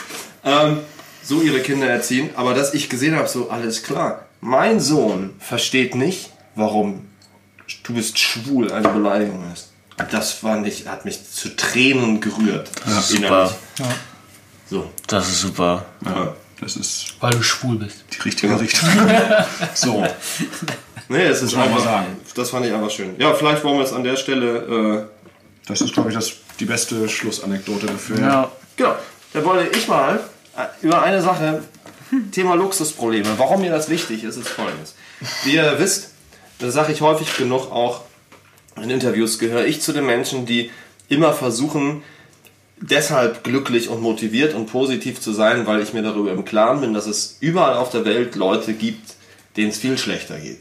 Ähm, 0.45 0.78
so 1.22 1.40
ihre 1.40 1.61
Kinder 1.61 1.86
erziehen, 1.86 2.30
aber 2.34 2.55
dass 2.55 2.74
ich 2.74 2.88
gesehen 2.88 3.14
habe, 3.14 3.28
so 3.28 3.51
alles 3.51 3.82
klar. 3.82 4.26
Mein 4.40 4.80
Sohn 4.80 5.30
versteht 5.38 5.95
nicht, 5.95 6.30
warum 6.57 7.07
du 7.84 7.95
bist 7.95 8.18
schwul 8.18 8.72
eine 8.72 8.88
Beleidigung 8.88 9.45
ist. 9.53 9.72
Das 10.11 10.32
fand 10.32 10.66
ich, 10.66 10.86
hat 10.86 11.05
mich 11.05 11.20
zu 11.30 11.55
Tränen 11.57 12.20
gerührt. 12.20 12.70
innerlich. 13.11 13.53
So. 14.68 14.90
Das 15.07 15.28
ist 15.28 15.40
super. 15.42 15.84
Ja, 16.05 16.34
das 16.61 16.76
ist 16.76 17.14
Weil 17.20 17.32
du 17.32 17.42
schwul 17.42 17.76
bist. 17.76 18.05
die 18.12 18.20
richtige 18.22 18.59
Richtung. 18.59 18.88
so, 19.74 20.07
Nee, 21.09 21.24
es 21.24 21.42
ist 21.42 21.55
einfach, 21.55 21.84
sagen. 21.84 22.16
das 22.34 22.50
fand 22.50 22.64
ich 22.64 22.72
einfach 22.72 22.90
schön. 22.90 23.14
Ja, 23.18 23.34
vielleicht 23.34 23.62
wollen 23.64 23.76
wir 23.76 23.84
es 23.84 23.92
an 23.92 24.03
der 24.03 24.16
Stelle, 24.16 25.07
äh, 25.07 25.68
das 25.68 25.82
ist, 25.82 25.92
glaube 25.92 26.09
ich, 26.09 26.14
das, 26.14 26.32
die 26.59 26.64
beste 26.64 27.07
Schlussanekdote 27.09 27.86
dafür. 27.86 28.18
Ja. 28.18 28.50
genau, 28.76 28.94
da 29.34 29.44
wollte 29.44 29.76
ich 29.76 29.88
mal 29.88 30.20
äh, 30.57 30.66
über 30.86 31.03
eine 31.03 31.20
Sache, 31.20 31.62
Thema 32.30 32.55
Luxusprobleme. 32.55 33.28
Warum 33.36 33.61
mir 33.61 33.70
das 33.70 33.88
wichtig 33.88 34.24
ist, 34.24 34.36
ist 34.36 34.48
folgendes. 34.48 34.94
Wie 35.44 35.55
ihr 35.55 35.74
wisst, 35.78 36.11
das 36.59 36.72
sage 36.74 36.92
ich 36.92 37.00
häufig 37.00 37.36
genug 37.36 37.70
auch 37.70 38.03
in 38.77 38.91
Interviews, 38.91 39.39
gehöre 39.39 39.66
ich 39.66 39.81
zu 39.81 39.93
den 39.93 40.07
Menschen, 40.07 40.47
die 40.47 40.70
immer 41.09 41.33
versuchen, 41.33 42.03
deshalb 42.81 43.45
glücklich 43.45 43.89
und 43.89 44.01
motiviert 44.01 44.55
und 44.55 44.66
positiv 44.66 45.20
zu 45.20 45.33
sein, 45.33 45.66
weil 45.66 45.81
ich 45.83 45.93
mir 45.93 46.03
darüber 46.03 46.33
im 46.33 46.45
Klaren 46.45 46.81
bin, 46.81 46.95
dass 46.95 47.07
es 47.07 47.37
überall 47.41 47.75
auf 47.75 47.91
der 47.91 48.05
Welt 48.05 48.35
Leute 48.35 48.73
gibt, 48.75 49.14
denen 49.57 49.70
es 49.70 49.79
viel 49.79 49.99
schlechter 49.99 50.39
geht. 50.39 50.59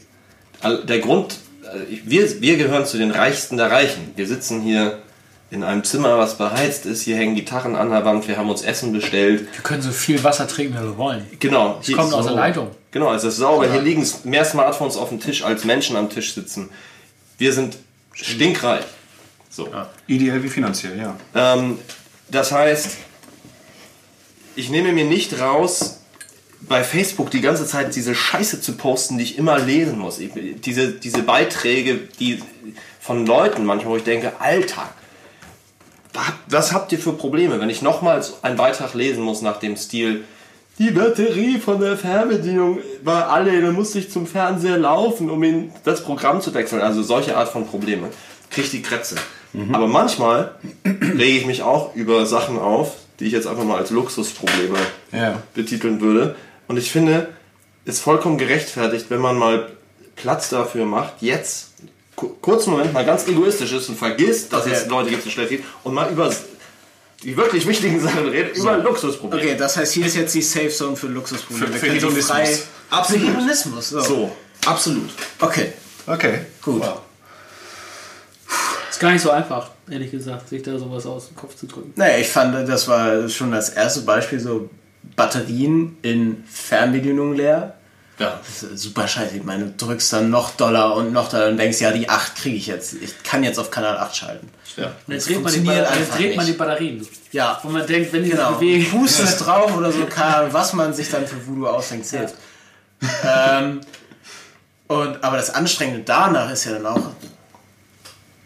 Der 0.88 1.00
Grund, 1.00 1.38
äh, 1.64 1.98
wir, 2.04 2.40
wir 2.40 2.56
gehören 2.56 2.86
zu 2.86 2.98
den 2.98 3.10
Reichsten 3.10 3.56
der 3.56 3.70
Reichen. 3.70 4.12
Wir 4.14 4.28
sitzen 4.28 4.60
hier 4.60 5.02
in 5.50 5.64
einem 5.64 5.82
Zimmer, 5.82 6.18
was 6.18 6.38
beheizt 6.38 6.86
ist. 6.86 7.02
Hier 7.02 7.16
hängen 7.16 7.34
Gitarren 7.34 7.74
an 7.74 7.90
der 7.90 8.04
Wand, 8.04 8.28
wir 8.28 8.36
haben 8.36 8.48
uns 8.48 8.62
Essen 8.62 8.92
bestellt. 8.92 9.48
Wir 9.52 9.62
können 9.62 9.82
so 9.82 9.90
viel 9.90 10.22
Wasser 10.22 10.46
trinken, 10.46 10.74
wie 10.74 10.82
wir 10.82 10.96
wollen. 10.96 11.26
Genau. 11.40 11.80
Es 11.80 11.92
kommt 11.92 12.12
aus 12.14 12.26
der 12.26 12.36
Leitung. 12.36 12.70
Genau, 12.92 13.12
es 13.12 13.24
ist 13.24 13.36
sauber. 13.36 13.70
Hier 13.70 13.82
liegen 13.82 14.06
mehr 14.24 14.44
Smartphones 14.44 14.96
auf 14.96 15.08
dem 15.08 15.18
Tisch, 15.18 15.44
als 15.44 15.64
Menschen 15.64 15.96
am 15.96 16.08
Tisch 16.08 16.34
sitzen. 16.34 16.70
Wir 17.38 17.52
sind 17.52 17.76
stinkreich. 18.12 18.84
So. 19.50 19.68
Ideell 20.06 20.42
wie 20.42 20.48
finanziell, 20.48 20.98
ja. 20.98 21.16
Ähm, 21.34 21.78
das 22.30 22.52
heißt, 22.52 22.96
ich 24.56 24.70
nehme 24.70 24.92
mir 24.92 25.04
nicht 25.04 25.38
raus, 25.40 26.00
bei 26.68 26.84
Facebook 26.84 27.30
die 27.30 27.40
ganze 27.40 27.66
Zeit 27.66 27.94
diese 27.94 28.14
Scheiße 28.14 28.60
zu 28.60 28.76
posten, 28.76 29.18
die 29.18 29.24
ich 29.24 29.38
immer 29.38 29.58
lesen 29.58 29.98
muss. 29.98 30.18
Ich, 30.18 30.30
diese, 30.60 30.92
diese 30.92 31.22
Beiträge, 31.22 31.96
die 32.20 32.42
von 33.00 33.26
Leuten 33.26 33.64
manchmal, 33.64 33.92
wo 33.92 33.96
ich 33.96 34.04
denke, 34.04 34.40
Alltag. 34.40 34.94
Was 36.46 36.72
habt 36.72 36.92
ihr 36.92 36.98
für 36.98 37.14
Probleme, 37.14 37.58
wenn 37.58 37.70
ich 37.70 37.82
nochmals 37.82 38.44
einen 38.44 38.56
Beitrag 38.56 38.94
lesen 38.94 39.22
muss 39.24 39.42
nach 39.42 39.58
dem 39.58 39.76
Stil, 39.76 40.24
die 40.78 40.90
Batterie 40.90 41.58
von 41.58 41.80
der 41.80 41.96
Fernbedienung 41.96 42.78
war 43.04 43.28
alle, 43.30 43.60
dann 43.60 43.74
musste 43.74 43.98
ich 43.98 44.10
zum 44.10 44.26
Fernseher 44.26 44.78
laufen, 44.78 45.30
um 45.30 45.42
in 45.42 45.70
das 45.84 46.02
Programm 46.02 46.40
zu 46.40 46.52
wechseln. 46.54 46.80
Also 46.80 47.02
solche 47.02 47.36
Art 47.36 47.48
von 47.48 47.66
Probleme. 47.66 48.08
Krieg 48.50 48.70
die 48.70 48.82
Krätze. 48.82 49.16
Aber 49.72 49.86
manchmal 49.86 50.52
rege 50.84 51.38
ich 51.38 51.46
mich 51.46 51.62
auch 51.62 51.94
über 51.94 52.24
Sachen 52.24 52.58
auf, 52.58 52.94
die 53.20 53.26
ich 53.26 53.32
jetzt 53.32 53.46
einfach 53.46 53.64
mal 53.64 53.76
als 53.78 53.90
Luxusprobleme 53.90 54.78
Ja. 55.12 55.42
betiteln 55.54 56.00
würde. 56.00 56.36
Und 56.68 56.78
ich 56.78 56.90
finde, 56.90 57.28
ist 57.84 58.00
vollkommen 58.00 58.38
gerechtfertigt, 58.38 59.06
wenn 59.10 59.20
man 59.20 59.36
mal 59.36 59.68
Platz 60.16 60.48
dafür 60.48 60.86
macht, 60.86 61.14
jetzt 61.20 61.72
ku- 62.16 62.30
kurzen 62.40 62.70
Moment 62.70 62.92
mal 62.94 63.04
ganz 63.04 63.28
egoistisch 63.28 63.72
ist 63.72 63.88
und 63.90 63.98
vergisst, 63.98 64.52
dass 64.54 64.66
es 64.66 64.86
Leute 64.86 65.10
gibt, 65.10 65.24
die 65.26 65.30
schlecht 65.30 65.50
geht 65.50 65.64
und 65.84 65.92
mal 65.94 66.10
über 66.10 66.30
die 67.22 67.36
wirklich 67.36 67.66
wichtigen 67.66 68.00
Sachen 68.00 68.28
redet, 68.28 68.56
über 68.56 68.78
Luxusprobleme. 68.78 69.42
Okay, 69.50 69.56
das 69.58 69.76
heißt, 69.76 69.92
hier 69.92 70.06
ist 70.06 70.16
jetzt 70.16 70.34
die 70.34 70.42
Safe 70.42 70.68
Zone 70.70 70.96
für 70.96 71.06
Luxusprobleme. 71.08 71.72
Für- 71.72 71.78
für 71.78 71.92
Hedonismus. 71.92 72.26
frei- 72.26 72.58
Absolut. 72.90 73.22
Für 73.22 73.28
Hedonismus. 73.32 73.88
So. 73.90 74.00
So, 74.00 74.36
absolut. 74.66 75.10
Okay, 75.40 75.72
Okay. 76.06 76.40
gut. 76.60 76.82
Ist 78.90 79.00
gar 79.00 79.12
nicht 79.12 79.22
so 79.22 79.30
einfach, 79.30 79.70
ehrlich 79.90 80.10
gesagt, 80.10 80.48
sich 80.48 80.62
da 80.62 80.78
sowas 80.78 81.06
aus 81.06 81.28
dem 81.28 81.36
Kopf 81.36 81.56
zu 81.56 81.66
drücken. 81.66 81.92
Naja, 81.96 82.18
ich 82.18 82.28
fand, 82.28 82.68
das 82.68 82.86
war 82.88 83.28
schon 83.28 83.50
das 83.52 83.70
erste 83.70 84.00
Beispiel 84.02 84.38
so 84.38 84.68
Batterien 85.16 85.96
in 86.02 86.44
Fernbedienung 86.50 87.34
leer. 87.34 87.74
Ja. 88.22 88.40
Das 88.46 88.62
ist 88.62 88.82
super 88.82 89.06
scheiße. 89.08 89.36
Ich 89.36 89.44
meine, 89.44 89.66
du 89.66 89.86
drückst 89.86 90.12
dann 90.12 90.30
noch 90.30 90.50
Dollar 90.56 90.94
und 90.96 91.12
noch 91.12 91.28
Dollar 91.28 91.48
und 91.48 91.56
denkst, 91.56 91.80
ja, 91.80 91.90
die 91.92 92.08
8 92.08 92.36
kriege 92.36 92.56
ich 92.56 92.66
jetzt. 92.66 92.94
Ich 92.94 93.22
kann 93.22 93.42
jetzt 93.42 93.58
auf 93.58 93.70
Kanal 93.70 93.98
8 93.98 94.16
schalten. 94.16 94.48
ja. 94.76 94.92
Und 95.06 95.14
jetzt 95.14 95.28
dreht 95.28 95.42
man, 95.42 95.52
die, 95.52 95.70
einfach 95.70 96.16
dreht 96.16 96.36
man 96.36 96.44
die 96.46 96.52
nicht. 96.52 96.58
Batterien. 96.58 97.08
Ja, 97.32 97.58
Wo 97.62 97.68
man 97.70 97.86
denkt, 97.86 98.12
wenn 98.12 98.24
die 98.24 98.30
genau. 98.30 98.50
sich 98.50 98.58
bewegen. 98.58 98.92
Hustest 98.92 99.44
drauf 99.44 99.76
oder 99.76 99.90
so, 99.92 100.06
Ahnung, 100.16 100.52
was 100.52 100.72
man 100.72 100.92
sich 100.94 101.10
dann 101.10 101.26
für 101.26 101.46
Voodoo 101.46 101.66
ausdenkt, 101.66 102.06
zählt. 102.06 102.34
ähm, 103.24 103.80
und, 104.86 105.24
aber 105.24 105.36
das 105.36 105.50
Anstrengende 105.50 106.02
danach 106.04 106.50
ist 106.52 106.64
ja 106.66 106.72
dann 106.72 106.86
auch, 106.86 107.00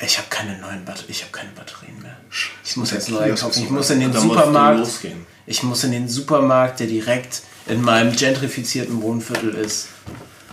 ich 0.01 0.19
habe 0.19 0.29
keine 0.31 0.59
neuen 0.59 0.85
Batterien, 0.85 1.11
ich 1.11 1.23
habe 1.23 1.33
keine 1.33 1.51
Batterien 1.51 2.01
mehr. 2.03 2.17
Ich 2.65 2.77
muss 2.77 2.91
jetzt 2.91 3.09
neue 3.09 3.35
kaufen. 3.35 3.63
Ich 3.65 3.71
muss 3.71 3.91
in 3.91 4.01
den 4.01 4.13
Supermarkt. 4.13 4.79
losgehen. 4.79 5.27
Ich 5.47 5.63
muss 5.63 5.85
in 5.85 5.93
den 5.93 6.09
Supermarkt, 6.09 6.81
der 6.81 6.87
direkt 6.87 7.43
in 7.67 7.83
meinem 7.83 8.15
gentrifizierten 8.15 9.03
Wohnviertel 9.03 9.55
ist 9.55 9.89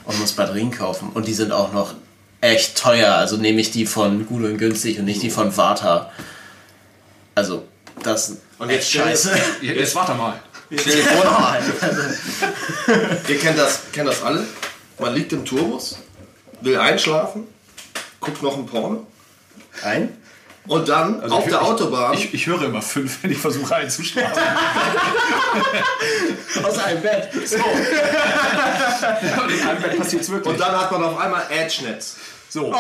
und 0.06 0.20
muss 0.20 0.34
Batterien 0.34 0.72
kaufen. 0.72 1.10
Und 1.14 1.28
die 1.28 1.34
sind 1.34 1.52
auch 1.52 1.74
noch 1.74 1.96
echt 2.42 2.78
teuer. 2.78 3.16
Also 3.16 3.38
nehme 3.38 3.62
ich 3.62 3.72
die 3.72 3.86
von 3.86 4.26
Gut 4.26 4.44
und 4.44 4.58
Günstig 4.58 5.00
und 5.00 5.06
nicht 5.06 5.22
die 5.22 5.30
von 5.30 5.56
Vata. 5.56 6.12
Also, 7.36 7.66
das 8.04 8.38
Und 8.60 8.70
jetzt 8.70 8.92
scheiße. 8.92 9.32
Jetzt 9.62 9.96
warte 9.96 10.14
mal. 10.14 10.40
Stell 10.76 10.96
dir 10.96 11.04
vor, 11.04 11.58
ihr 13.28 13.40
kennt 13.40 13.58
das, 13.58 13.82
kennt 13.92 14.08
das 14.08 14.24
alle. 14.24 14.44
Man 14.98 15.14
liegt 15.14 15.32
im 15.34 15.46
Tourbus, 15.46 15.98
will 16.62 16.78
einschlafen, 16.78 17.44
guckt 18.20 18.42
noch 18.42 18.58
ein 18.58 18.66
Porno 18.66 19.06
Ein? 19.84 20.18
Und 20.68 20.88
dann 20.88 21.22
auf 21.32 21.44
ich- 21.46 21.52
der 21.52 21.62
ich- 21.62 21.68
Autobahn 21.68 22.14
Ich, 22.14 22.34
ich 22.34 22.48
höre 22.48 22.64
immer 22.64 22.82
fünf, 22.82 23.22
wenn 23.24 23.32
ich 23.32 23.38
versuche 23.38 23.76
einzuschlafen. 23.76 24.42
Aus 26.64 26.78
einem 26.80 27.02
Bett. 27.02 27.30
So. 27.46 27.58
Und 27.58 29.52
in 29.52 29.68
einem 29.68 29.82
Bett 29.82 29.98
passiert 29.98 30.22
es 30.24 30.30
wirklich. 30.30 30.54
und 30.54 30.60
dann 30.60 30.80
hat 30.80 30.92
man 30.92 31.04
auf 31.04 31.18
einmal 31.20 31.44
Edge-Netz. 31.50 32.16
So. 32.54 32.72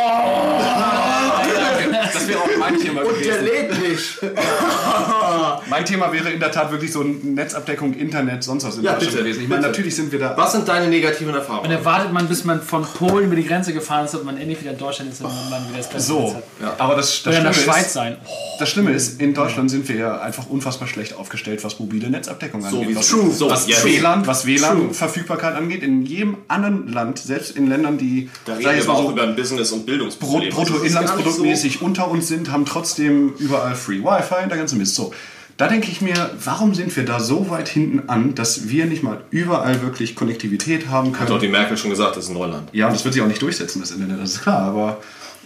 Das 2.13 2.27
wäre 2.27 2.39
auch 2.39 2.47
mein 2.59 2.77
Thema 2.79 3.01
Und 3.01 3.15
der 3.23 3.37
gewesen. 3.39 3.45
lädt 3.45 3.89
nicht. 3.89 4.19
Mein 5.69 5.85
Thema 5.85 6.11
wäre 6.11 6.29
in 6.29 6.39
der 6.39 6.51
Tat 6.51 6.71
wirklich 6.71 6.91
so 6.91 7.01
Netzabdeckung, 7.03 7.93
Internet, 7.93 8.43
sonst 8.43 8.63
was 8.65 8.77
in 8.77 8.83
Ja, 8.83 8.93
Deutschland 8.93 9.17
gewesen. 9.17 9.41
Ich 9.43 9.47
meine, 9.49 9.61
natürlich 9.63 9.95
sind 9.95 10.11
wir 10.11 10.19
da. 10.19 10.35
Was 10.37 10.51
sind 10.51 10.67
deine 10.67 10.87
negativen 10.87 11.29
Und 11.33 11.39
Erfahrungen? 11.39 11.69
dann 11.71 11.83
wartet 11.85 12.11
man, 12.13 12.27
bis 12.27 12.43
man 12.43 12.61
von 12.61 12.83
Polen 12.85 13.25
über 13.25 13.35
die 13.35 13.45
Grenze 13.45 13.73
gefahren 13.73 14.05
ist 14.05 14.13
und 14.15 14.25
man 14.25 14.37
endlich 14.37 14.61
wieder 14.61 14.71
in 14.71 14.77
Deutschland 14.77 15.11
ist 15.11 15.21
und 15.21 15.31
man 15.49 15.63
wieder 15.69 15.77
das 15.77 15.89
Beste 15.89 16.01
So, 16.13 16.35
hat. 16.61 16.79
aber 16.79 16.95
das, 16.95 17.23
das, 17.23 17.27
Oder 17.27 17.37
in 17.37 17.43
der 17.45 17.53
Schlimme 17.53 17.71
Schweiz 17.73 17.85
ist, 17.87 17.93
sein. 17.93 18.17
das 18.59 18.69
Schlimme 18.69 18.91
ist, 18.91 19.21
in 19.21 19.33
Deutschland 19.33 19.71
sind 19.71 19.87
wir 19.89 19.95
ja 19.95 20.19
einfach 20.21 20.47
unfassbar 20.49 20.87
schlecht 20.87 21.15
aufgestellt, 21.17 21.63
was 21.63 21.79
mobile 21.79 22.09
Netzabdeckung 22.09 22.63
angeht. 22.63 22.89
wie 22.89 22.95
was, 22.95 23.07
true. 23.09 23.31
So, 23.31 23.49
was 23.49 23.67
ja, 23.67 23.77
WLAN, 23.83 24.27
was 24.27 24.45
WLAN-Verfügbarkeit 24.45 25.55
angeht. 25.55 25.81
In 25.83 26.03
jedem 26.05 26.37
anderen 26.47 26.91
Land, 26.91 27.19
selbst 27.19 27.55
in 27.55 27.67
Ländern, 27.69 27.97
die 27.97 28.29
Da 28.45 28.53
reden 28.53 28.83
wir 28.85 28.89
auch 28.89 29.03
so, 29.05 29.11
über 29.11 29.23
ein 29.23 29.35
Business- 29.35 29.62
und 29.71 29.79
Brut- 29.79 29.85
Bildungsproblem. 29.87 30.49
Bruttoinlandsproduktmäßig 30.53 31.81
unter 31.81 32.09
uns 32.09 32.27
sind, 32.27 32.51
haben 32.51 32.65
trotzdem 32.65 33.33
überall 33.39 33.75
Free 33.75 33.99
Wi-Fi 34.03 34.43
und 34.43 34.49
der 34.49 34.57
ganze 34.57 34.75
Mist. 34.75 34.95
So, 34.95 35.13
da 35.57 35.67
denke 35.67 35.89
ich 35.91 36.01
mir, 36.01 36.31
warum 36.43 36.73
sind 36.73 36.95
wir 36.95 37.05
da 37.05 37.19
so 37.19 37.49
weit 37.49 37.69
hinten 37.69 38.09
an, 38.09 38.33
dass 38.35 38.69
wir 38.69 38.85
nicht 38.85 39.03
mal 39.03 39.21
überall 39.29 39.81
wirklich 39.83 40.15
Konnektivität 40.15 40.87
haben 40.89 41.13
Hat 41.13 41.21
doch 41.21 41.27
können? 41.27 41.41
die 41.41 41.47
Merkel 41.47 41.77
schon 41.77 41.91
gesagt, 41.91 42.17
das 42.17 42.25
ist 42.25 42.31
Neuland. 42.31 42.69
Ja, 42.73 42.89
das 42.89 43.03
wird 43.05 43.13
sich 43.13 43.23
auch 43.23 43.27
nicht 43.27 43.41
durchsetzen, 43.41 43.79
das 43.79 43.91
Internet, 43.91 44.19
das 44.19 44.31
ist 44.31 44.41
klar, 44.41 44.61
aber 44.61 44.97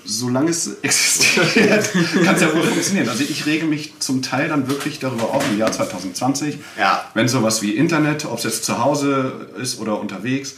solange 0.05 0.49
es 0.51 0.77
existiert, 0.81 1.89
kann 2.23 2.35
es 2.35 2.41
ja 2.41 2.53
wohl 2.55 2.63
funktionieren. 2.63 3.09
Also 3.09 3.23
ich 3.23 3.45
rege 3.45 3.65
mich 3.65 3.99
zum 3.99 4.21
Teil 4.21 4.47
dann 4.47 4.69
wirklich 4.69 4.99
darüber 4.99 5.25
auf 5.33 5.43
im 5.51 5.57
Jahr 5.59 5.73
2020, 5.73 6.59
Ja. 6.79 7.03
wenn 7.13 7.27
sowas 7.27 7.61
wie 7.61 7.71
Internet, 7.71 8.23
ob 8.23 8.37
es 8.37 8.45
jetzt 8.45 8.63
zu 8.63 8.81
Hause 8.81 9.47
ist 9.61 9.81
oder 9.81 9.99
unterwegs, 9.99 10.55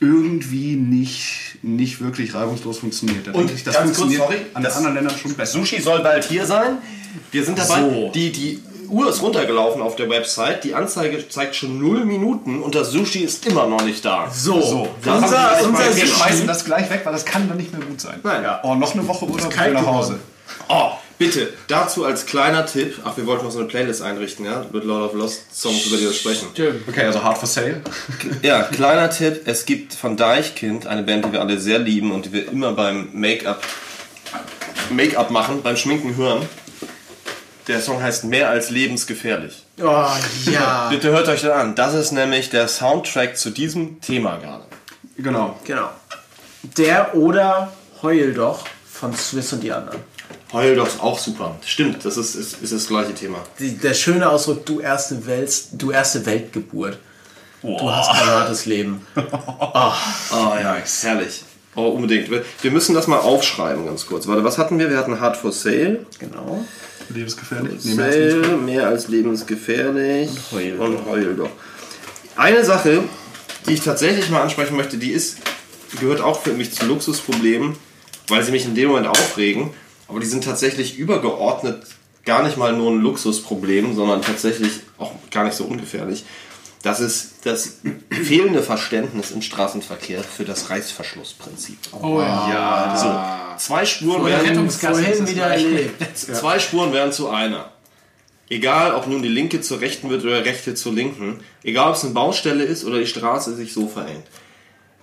irgendwie 0.00 0.76
nicht, 0.76 1.58
nicht 1.62 2.00
wirklich 2.02 2.34
reibungslos 2.34 2.78
funktioniert. 2.78 3.26
Da 3.26 3.32
Und 3.32 3.50
ich, 3.50 3.64
das 3.64 3.74
ganz 3.74 3.86
kurz, 3.88 3.98
funktioniert 3.98 4.22
sorry, 4.22 4.36
an 4.54 4.62
das- 4.62 4.74
den 4.74 4.78
anderen 4.78 4.94
Ländern 4.96 5.18
schon 5.18 5.34
besser. 5.34 5.58
Sushi 5.58 5.80
soll 5.80 6.00
bald 6.02 6.24
hier 6.24 6.44
sein. 6.46 6.78
Wir 7.32 7.44
sind 7.44 7.58
dabei. 7.58 7.80
So. 7.80 8.10
Die, 8.14 8.30
die 8.30 8.60
Uhr 8.88 9.08
ist 9.08 9.22
runtergelaufen 9.22 9.80
auf 9.82 9.96
der 9.96 10.08
Website. 10.10 10.64
Die 10.64 10.74
Anzeige 10.74 11.26
zeigt 11.28 11.56
schon 11.56 11.78
0 11.80 12.04
Minuten 12.04 12.62
und 12.62 12.74
das 12.74 12.90
Sushi 12.92 13.20
ist 13.20 13.44
immer 13.46 13.66
noch 13.66 13.82
nicht 13.82 14.04
da. 14.04 14.30
So. 14.30 14.60
So, 14.60 14.88
Das 15.02 15.22
unser 15.24 15.58
unser 15.64 15.96
wir 15.96 16.06
schmeißen 16.06 16.46
das 16.46 16.64
gleich 16.64 16.88
weg, 16.90 17.00
weil 17.04 17.12
das 17.12 17.24
kann 17.24 17.48
dann 17.48 17.56
nicht 17.56 17.72
mehr 17.76 17.84
gut 17.86 18.00
sein. 18.00 18.20
Nein. 18.22 18.42
Ja. 18.42 18.60
Oh, 18.62 18.74
noch 18.74 18.92
eine 18.94 19.06
Woche 19.08 19.24
Urlaub 19.26 19.52
nach. 19.72 19.86
Hause. 19.86 20.20
Oh, 20.68 20.90
bitte, 21.18 21.52
dazu 21.68 22.04
als 22.04 22.26
kleiner 22.26 22.66
Tipp. 22.66 23.00
Ach, 23.04 23.16
wir 23.16 23.26
wollten 23.26 23.44
noch 23.44 23.52
so 23.52 23.58
eine 23.58 23.68
Playlist 23.68 24.02
einrichten, 24.02 24.44
ja? 24.44 24.64
Mit 24.72 24.84
Lord 24.84 25.10
of 25.10 25.18
Lost 25.18 25.54
Songs, 25.54 25.86
über 25.86 25.96
die 25.96 26.04
wir 26.04 26.12
sprechen. 26.12 26.48
Okay, 26.88 27.04
also 27.04 27.22
hard 27.22 27.38
for 27.38 27.48
sale. 27.48 27.82
Ja, 28.42 28.62
kleiner 28.62 29.10
Tipp. 29.10 29.42
Es 29.46 29.66
gibt 29.66 29.94
von 29.94 30.16
Deichkind 30.16 30.86
eine 30.86 31.02
Band, 31.02 31.24
die 31.24 31.32
wir 31.32 31.40
alle 31.40 31.58
sehr 31.58 31.78
lieben 31.78 32.12
und 32.12 32.26
die 32.26 32.32
wir 32.32 32.48
immer 32.48 32.72
beim 32.72 33.08
Make-up 33.12 33.62
Make-up 34.90 35.30
machen, 35.30 35.62
beim 35.62 35.76
Schminken 35.76 36.16
hören. 36.16 36.48
Der 37.68 37.80
Song 37.80 38.00
heißt 38.00 38.24
Mehr 38.24 38.48
als 38.48 38.70
lebensgefährlich. 38.70 39.64
Oh, 39.80 40.06
ja. 40.50 40.88
Bitte 40.90 41.10
hört 41.10 41.28
euch 41.28 41.40
den 41.40 41.50
an. 41.50 41.74
Das 41.74 41.94
ist 41.94 42.12
nämlich 42.12 42.50
der 42.50 42.68
Soundtrack 42.68 43.36
zu 43.36 43.50
diesem 43.50 44.00
Thema 44.00 44.36
gerade. 44.36 44.64
Genau. 45.18 45.58
Genau. 45.64 45.90
Der 46.62 47.14
oder 47.16 47.72
Heul 48.02 48.34
doch 48.34 48.64
von 48.90 49.14
Swiss 49.16 49.52
und 49.52 49.62
die 49.62 49.72
anderen. 49.72 50.00
Heul 50.52 50.76
doch 50.76 50.86
ist 50.86 51.00
auch 51.00 51.18
super. 51.18 51.56
Stimmt, 51.64 52.04
das 52.04 52.16
ist, 52.16 52.34
ist, 52.36 52.62
ist 52.62 52.72
das 52.72 52.86
gleiche 52.86 53.14
Thema. 53.14 53.38
Die, 53.58 53.76
der 53.76 53.94
schöne 53.94 54.28
Ausdruck, 54.28 54.64
du 54.64 54.80
erste, 54.80 55.26
Welt, 55.26 55.52
du 55.72 55.90
erste 55.90 56.24
Weltgeburt. 56.24 56.98
Du 57.62 57.90
hast 57.90 58.10
kein 58.12 58.26
hartes 58.26 58.64
Leben. 58.66 59.04
Ah 59.16 59.96
ja, 60.60 60.76
herrlich. 61.02 61.42
Oh, 61.74 61.88
unbedingt. 61.88 62.30
Wir- 62.30 62.44
Wir 62.62 62.70
müssen 62.70 62.94
das 62.94 63.06
mal 63.06 63.18
aufschreiben, 63.18 63.84
ganz 63.86 64.06
kurz. 64.06 64.26
Warte, 64.26 64.44
was 64.44 64.56
hatten 64.58 64.78
wir? 64.78 64.88
Wir 64.88 64.96
hatten 64.98 65.20
Hard 65.20 65.36
for 65.36 65.52
Sale. 65.52 66.06
Genau. 66.18 66.64
Lebensgefährlich. 67.08 67.84
Nee, 67.84 67.94
mehr 67.94 68.06
als 68.06 68.16
lebensgefährlich. 68.18 68.46
Sale, 68.46 68.56
mehr 68.56 68.86
als 68.86 69.08
lebensgefährlich. 69.08 70.30
Und 70.30 70.52
Heul 70.52 70.72
Und 70.78 71.06
Heul 71.06 71.34
doch. 71.34 71.50
Eine 72.36 72.64
Sache, 72.64 73.02
die 73.66 73.72
ich 73.74 73.80
tatsächlich 73.80 74.30
mal 74.30 74.42
ansprechen 74.42 74.76
möchte, 74.76 74.96
die 74.96 75.10
ist, 75.10 75.38
die 75.92 75.96
gehört 75.98 76.20
auch 76.20 76.40
für 76.40 76.52
mich 76.52 76.72
zu 76.72 76.86
Luxusproblemen, 76.86 77.76
weil 78.28 78.42
sie 78.42 78.52
mich 78.52 78.64
in 78.64 78.74
dem 78.74 78.88
Moment 78.88 79.06
aufregen. 79.08 79.70
Aber 80.08 80.20
die 80.20 80.26
sind 80.26 80.44
tatsächlich 80.44 80.98
übergeordnet 80.98 81.84
gar 82.24 82.42
nicht 82.42 82.56
mal 82.56 82.72
nur 82.72 82.90
ein 82.90 83.00
Luxusproblem, 83.00 83.94
sondern 83.94 84.20
tatsächlich 84.20 84.80
auch 84.98 85.12
gar 85.30 85.44
nicht 85.44 85.56
so 85.56 85.64
ungefährlich. 85.64 86.24
Das 86.82 87.00
ist 87.00 87.44
das 87.44 87.78
fehlende 88.10 88.62
Verständnis 88.62 89.30
im 89.30 89.42
Straßenverkehr 89.42 90.22
für 90.22 90.44
das 90.44 90.70
Reißverschlussprinzip. 90.70 91.78
Oh 92.00 92.20
ja. 92.20 93.56
So, 93.58 93.64
zwei 93.64 93.86
Spuren 93.86 94.24
werden 94.24 94.70
Vorhin 94.70 95.26
wieder 95.26 95.46
erlebt. 95.46 96.16
Zwei 96.16 96.58
Spuren 96.58 96.92
werden 96.92 97.12
zu 97.12 97.28
einer. 97.28 97.72
Egal, 98.48 98.94
ob 98.94 99.08
nun 99.08 99.22
die 99.22 99.28
linke 99.28 99.60
zur 99.60 99.80
rechten 99.80 100.10
wird 100.10 100.22
oder 100.22 100.44
rechte 100.44 100.74
zur 100.76 100.92
linken. 100.92 101.40
Egal, 101.64 101.90
ob 101.90 101.96
es 101.96 102.04
eine 102.04 102.12
Baustelle 102.12 102.62
ist 102.62 102.84
oder 102.84 102.98
die 103.00 103.06
Straße 103.06 103.56
sich 103.56 103.72
so 103.72 103.88
verengt. 103.88 104.26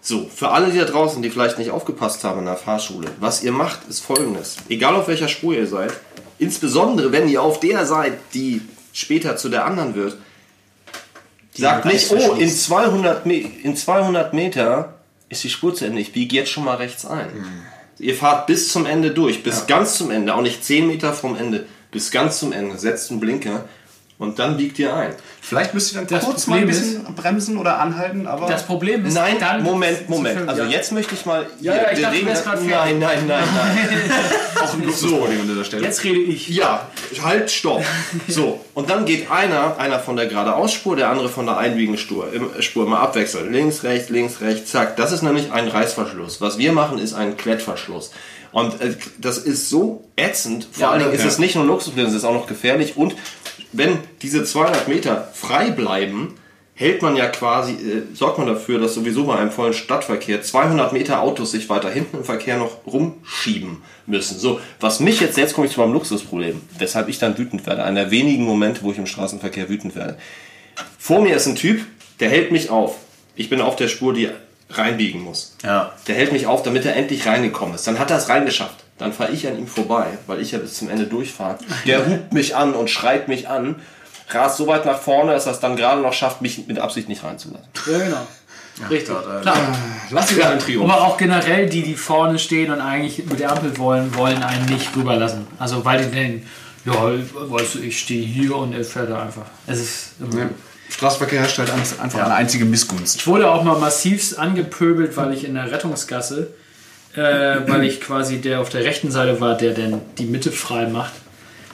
So, 0.05 0.29
für 0.35 0.49
alle, 0.49 0.69
die 0.69 0.77
da 0.77 0.83
draußen, 0.83 1.21
die 1.21 1.29
vielleicht 1.29 1.57
nicht 1.57 1.71
aufgepasst 1.71 2.25
haben 2.25 2.39
in 2.39 2.45
der 2.45 2.57
Fahrschule, 2.57 3.07
was 3.21 3.41
ihr 3.41 3.53
macht, 3.53 3.87
ist 3.87 4.01
folgendes. 4.01 4.57
Egal 4.67 4.95
auf 4.95 5.07
welcher 5.07 5.29
Spur 5.29 5.55
ihr 5.55 5.65
seid, 5.65 5.93
insbesondere 6.39 7.13
wenn 7.13 7.29
ihr 7.29 7.41
auf 7.41 7.61
der 7.61 7.85
seid, 7.85 8.17
die 8.33 8.61
später 8.91 9.37
zu 9.37 9.47
der 9.47 9.65
anderen 9.65 9.95
wird, 9.95 10.17
sagt 11.53 11.85
nicht, 11.85 12.11
oh, 12.11 12.33
in 12.33 12.49
200, 12.49 13.25
Me 13.25 13.35
in 13.63 13.77
200 13.77 14.33
Meter 14.33 14.95
ist 15.29 15.45
die 15.45 15.49
Spur 15.49 15.73
zu 15.73 15.85
Ende, 15.85 16.01
ich 16.01 16.11
biege 16.11 16.35
jetzt 16.35 16.51
schon 16.51 16.65
mal 16.65 16.75
rechts 16.75 17.05
ein. 17.05 17.29
Ihr 17.97 18.15
fahrt 18.15 18.47
bis 18.47 18.73
zum 18.73 18.85
Ende 18.85 19.11
durch, 19.11 19.41
bis 19.41 19.67
ganz 19.67 19.97
zum 19.97 20.11
Ende, 20.11 20.35
auch 20.35 20.41
nicht 20.41 20.65
10 20.65 20.85
Meter 20.85 21.13
vom 21.13 21.37
Ende, 21.37 21.65
bis 21.91 22.11
ganz 22.11 22.39
zum 22.39 22.51
Ende, 22.51 22.77
setzt 22.77 23.09
einen 23.09 23.21
Blinker 23.21 23.69
und 24.23 24.39
dann 24.39 24.57
biegt 24.57 24.79
ihr 24.79 24.95
ein. 24.95 25.13
Vielleicht 25.41 25.73
müsst 25.73 25.91
ihr 25.93 25.97
dann 25.99 26.07
Das 26.07 26.23
kurz 26.23 26.47
mal 26.47 26.55
ein 26.55 26.61
Problem 26.61 26.79
bisschen 26.79 27.15
bremsen 27.15 27.57
oder 27.57 27.79
anhalten, 27.79 28.25
aber 28.27 28.47
Das 28.47 28.63
Problem 28.65 29.05
ist, 29.05 29.13
Nein, 29.13 29.35
dann 29.39 29.61
Moment, 29.61 30.09
Moment. 30.09 30.35
filmen. 30.35 30.49
Also 30.49 30.63
Ja. 30.63 30.69
jetzt 30.69 30.91
möchte 30.93 31.13
ich 31.13 31.25
mal. 31.25 31.45
Ja, 31.59 31.75
ja, 31.75 31.91
ich 31.91 32.01
dachte, 32.01 32.15
reden- 32.15 32.27
du 32.27 32.69
Nein, 32.69 32.99
nein, 32.99 33.27
nein, 33.27 33.43
nein. 33.53 33.89
auch 34.63 34.73
ein 34.73 34.83
Luxusproblem 34.83 35.41
an 35.41 35.47
dieser 35.47 35.63
Stelle. 35.65 35.83
Jetzt 35.83 36.03
rede 36.05 36.19
ich. 36.21 36.47
Ja, 36.47 36.87
halt, 37.21 37.51
stopp. 37.51 37.83
So, 38.29 38.61
und 38.73 38.89
dann 38.89 39.05
geht 39.05 39.29
einer, 39.29 39.77
einer 39.77 39.99
von 39.99 40.15
der 40.15 40.27
geradeausspur, 40.27 40.95
der 40.95 41.09
andere 41.09 41.27
von 41.29 41.45
der 41.45 41.57
Einbiegenspur, 41.57 42.31
im- 42.33 42.49
Spur 42.61 42.85
immer 42.87 42.99
abwechseln. 43.01 43.51
Links, 43.51 43.83
rechts, 43.83 44.09
links, 44.09 44.39
rechts, 44.41 44.71
zack. 44.71 44.95
Das 44.95 45.11
ist 45.11 45.21
nämlich 45.23 45.51
ein 45.51 45.67
Reißverschluss. 45.67 46.39
Was 46.39 46.57
wir 46.57 46.71
machen, 46.71 46.97
ist 46.99 47.13
ein 47.13 47.35
Klettverschluss. 47.35 48.11
Und 48.53 48.79
äh, 48.81 48.95
das 49.17 49.39
ist 49.39 49.69
so 49.69 50.05
ätzend. 50.15 50.67
Vor 50.71 50.81
Ja, 50.83 50.89
allen 50.91 50.99
Dingen 51.01 51.11
ja. 51.13 51.19
ist 51.19 51.25
es 51.25 51.37
nicht 51.39 51.55
nur 51.55 51.65
Luxusproblem, 51.65 52.05
es 52.07 52.13
ist 52.13 52.23
auch 52.23 52.33
noch 52.33 52.47
gefährlich. 52.47 52.95
Und 52.95 53.15
wenn 53.73 53.97
diese 54.21 54.43
200 54.43 54.87
Meter 54.87 55.29
frei 55.33 55.71
bleiben, 55.71 56.35
hält 56.75 57.01
man 57.01 57.15
ja 57.15 57.27
quasi, 57.27 57.73
äh, 57.73 58.15
sorgt 58.15 58.39
man 58.39 58.47
dafür, 58.47 58.79
dass 58.79 58.95
sowieso 58.95 59.25
bei 59.25 59.35
einem 59.35 59.51
vollen 59.51 59.73
Stadtverkehr 59.73 60.41
200 60.41 60.91
Meter 60.91 61.21
Autos 61.21 61.51
sich 61.51 61.69
weiter 61.69 61.89
hinten 61.89 62.17
im 62.17 62.23
Verkehr 62.23 62.57
noch 62.57 62.85
rumschieben 62.87 63.83
müssen. 64.07 64.39
So, 64.39 64.59
was 64.79 64.99
mich 64.99 65.19
jetzt, 65.19 65.37
jetzt 65.37 65.53
komme 65.53 65.67
ich 65.67 65.73
zu 65.73 65.79
meinem 65.79 65.93
Luxusproblem, 65.93 66.61
weshalb 66.77 67.09
ich 67.09 67.19
dann 67.19 67.37
wütend 67.37 67.65
werde. 67.67 67.83
Einer 67.83 68.03
der 68.03 68.11
wenigen 68.11 68.43
Momente, 68.43 68.81
wo 68.83 68.91
ich 68.91 68.97
im 68.97 69.05
Straßenverkehr 69.05 69.69
wütend 69.69 69.95
werde. 69.95 70.17
Vor 70.97 71.21
mir 71.21 71.35
ist 71.35 71.45
ein 71.45 71.55
Typ, 71.55 71.81
der 72.19 72.29
hält 72.29 72.51
mich 72.51 72.69
auf. 72.69 72.95
Ich 73.35 73.49
bin 73.49 73.61
auf 73.61 73.75
der 73.75 73.87
Spur, 73.87 74.13
die 74.13 74.29
reinbiegen 74.69 75.21
muss. 75.21 75.55
Ja. 75.63 75.93
Der 76.07 76.15
hält 76.15 76.31
mich 76.31 76.47
auf, 76.47 76.63
damit 76.63 76.85
er 76.85 76.95
endlich 76.95 77.25
reingekommen 77.25 77.75
ist. 77.75 77.85
Dann 77.85 77.99
hat 77.99 78.09
er 78.09 78.17
es 78.17 78.29
reingeschafft. 78.29 78.82
Dann 79.03 79.11
fahre 79.11 79.31
ich 79.33 79.45
an 79.45 79.57
ihm 79.57 79.67
vorbei, 79.67 80.05
weil 80.27 80.39
ich 80.39 80.53
ja 80.53 80.59
bis 80.59 80.75
zum 80.75 80.89
Ende 80.89 81.05
durchfahre. 81.05 81.57
Der 81.85 82.07
hupt 82.07 82.31
mich 82.31 82.55
an 82.55 82.73
und 82.73 82.89
schreit 82.89 83.27
mich 83.27 83.49
an, 83.49 83.75
rast 84.29 84.55
so 84.57 84.65
weit 84.67 84.85
nach 84.85 84.97
vorne, 84.99 85.33
dass 85.33 85.45
er 85.45 85.51
es 85.51 85.59
dann 85.59 85.75
gerade 85.75 86.01
noch 86.01 86.13
schafft, 86.13 86.41
mich 86.41 86.67
mit 86.67 86.79
Absicht 86.79 87.09
nicht 87.09 87.21
reinzulassen. 87.23 87.67
Ja, 87.91 87.97
genau. 87.97 88.27
Richtig. 88.89 89.13
Klar. 89.41 89.57
Lass 90.09 90.29
sie 90.29 90.41
einen 90.41 90.59
Trio. 90.59 90.83
Aber 90.85 91.01
auch 91.01 91.17
generell 91.17 91.67
die, 91.67 91.83
die 91.83 91.95
vorne 91.95 92.39
stehen 92.39 92.71
und 92.71 92.79
eigentlich 92.79 93.25
mit 93.25 93.39
der 93.39 93.51
Ampel 93.51 93.77
wollen, 93.77 94.15
wollen 94.15 94.41
einen 94.41 94.65
nicht 94.65 94.95
rüberlassen. 94.95 95.45
Also 95.59 95.83
weil 95.83 96.05
die 96.05 96.11
denken, 96.11 96.47
ja, 96.85 96.93
weißt 96.93 97.75
du, 97.75 97.79
ich 97.79 97.99
stehe 97.99 98.25
hier 98.25 98.55
und 98.55 98.73
er 98.73 98.83
fährt 98.83 99.09
da 99.09 99.21
einfach. 99.21 99.45
Es 99.67 99.79
ist 99.79 100.11
Ja. 100.33 100.49
Straßenverkehr 100.89 101.41
herrscht 101.41 101.57
halt 101.57 101.71
einfach 101.71 102.23
eine 102.23 102.35
einzige 102.35 102.65
Missgunst. 102.65 103.17
Ich 103.17 103.27
wurde 103.27 103.51
auch 103.51 103.63
mal 103.63 103.77
massivst 103.77 104.37
angepöbelt, 104.37 105.17
weil 105.17 105.33
ich 105.33 105.43
in 105.43 105.55
der 105.55 105.71
Rettungsgasse, 105.71 106.53
äh, 107.15 107.67
weil 107.67 107.83
ich 107.83 108.01
quasi 108.01 108.41
der 108.41 108.61
auf 108.61 108.69
der 108.69 108.83
rechten 108.83 109.11
Seite 109.11 109.39
war, 109.39 109.55
der 109.55 109.73
denn 109.73 110.01
die 110.17 110.25
Mitte 110.25 110.51
frei 110.51 110.87
macht, 110.87 111.13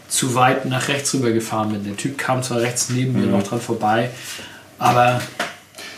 zu 0.08 0.36
weit 0.36 0.66
nach 0.66 0.88
rechts 0.88 1.14
rüber 1.14 1.32
gefahren 1.32 1.72
bin. 1.72 1.84
Der 1.84 1.96
Typ 1.96 2.18
kam 2.18 2.44
zwar 2.44 2.62
rechts 2.62 2.90
neben 2.90 3.14
mir 3.14 3.28
noch 3.28 3.44
dran 3.44 3.62
vorbei, 3.62 4.10
aber 4.78 5.22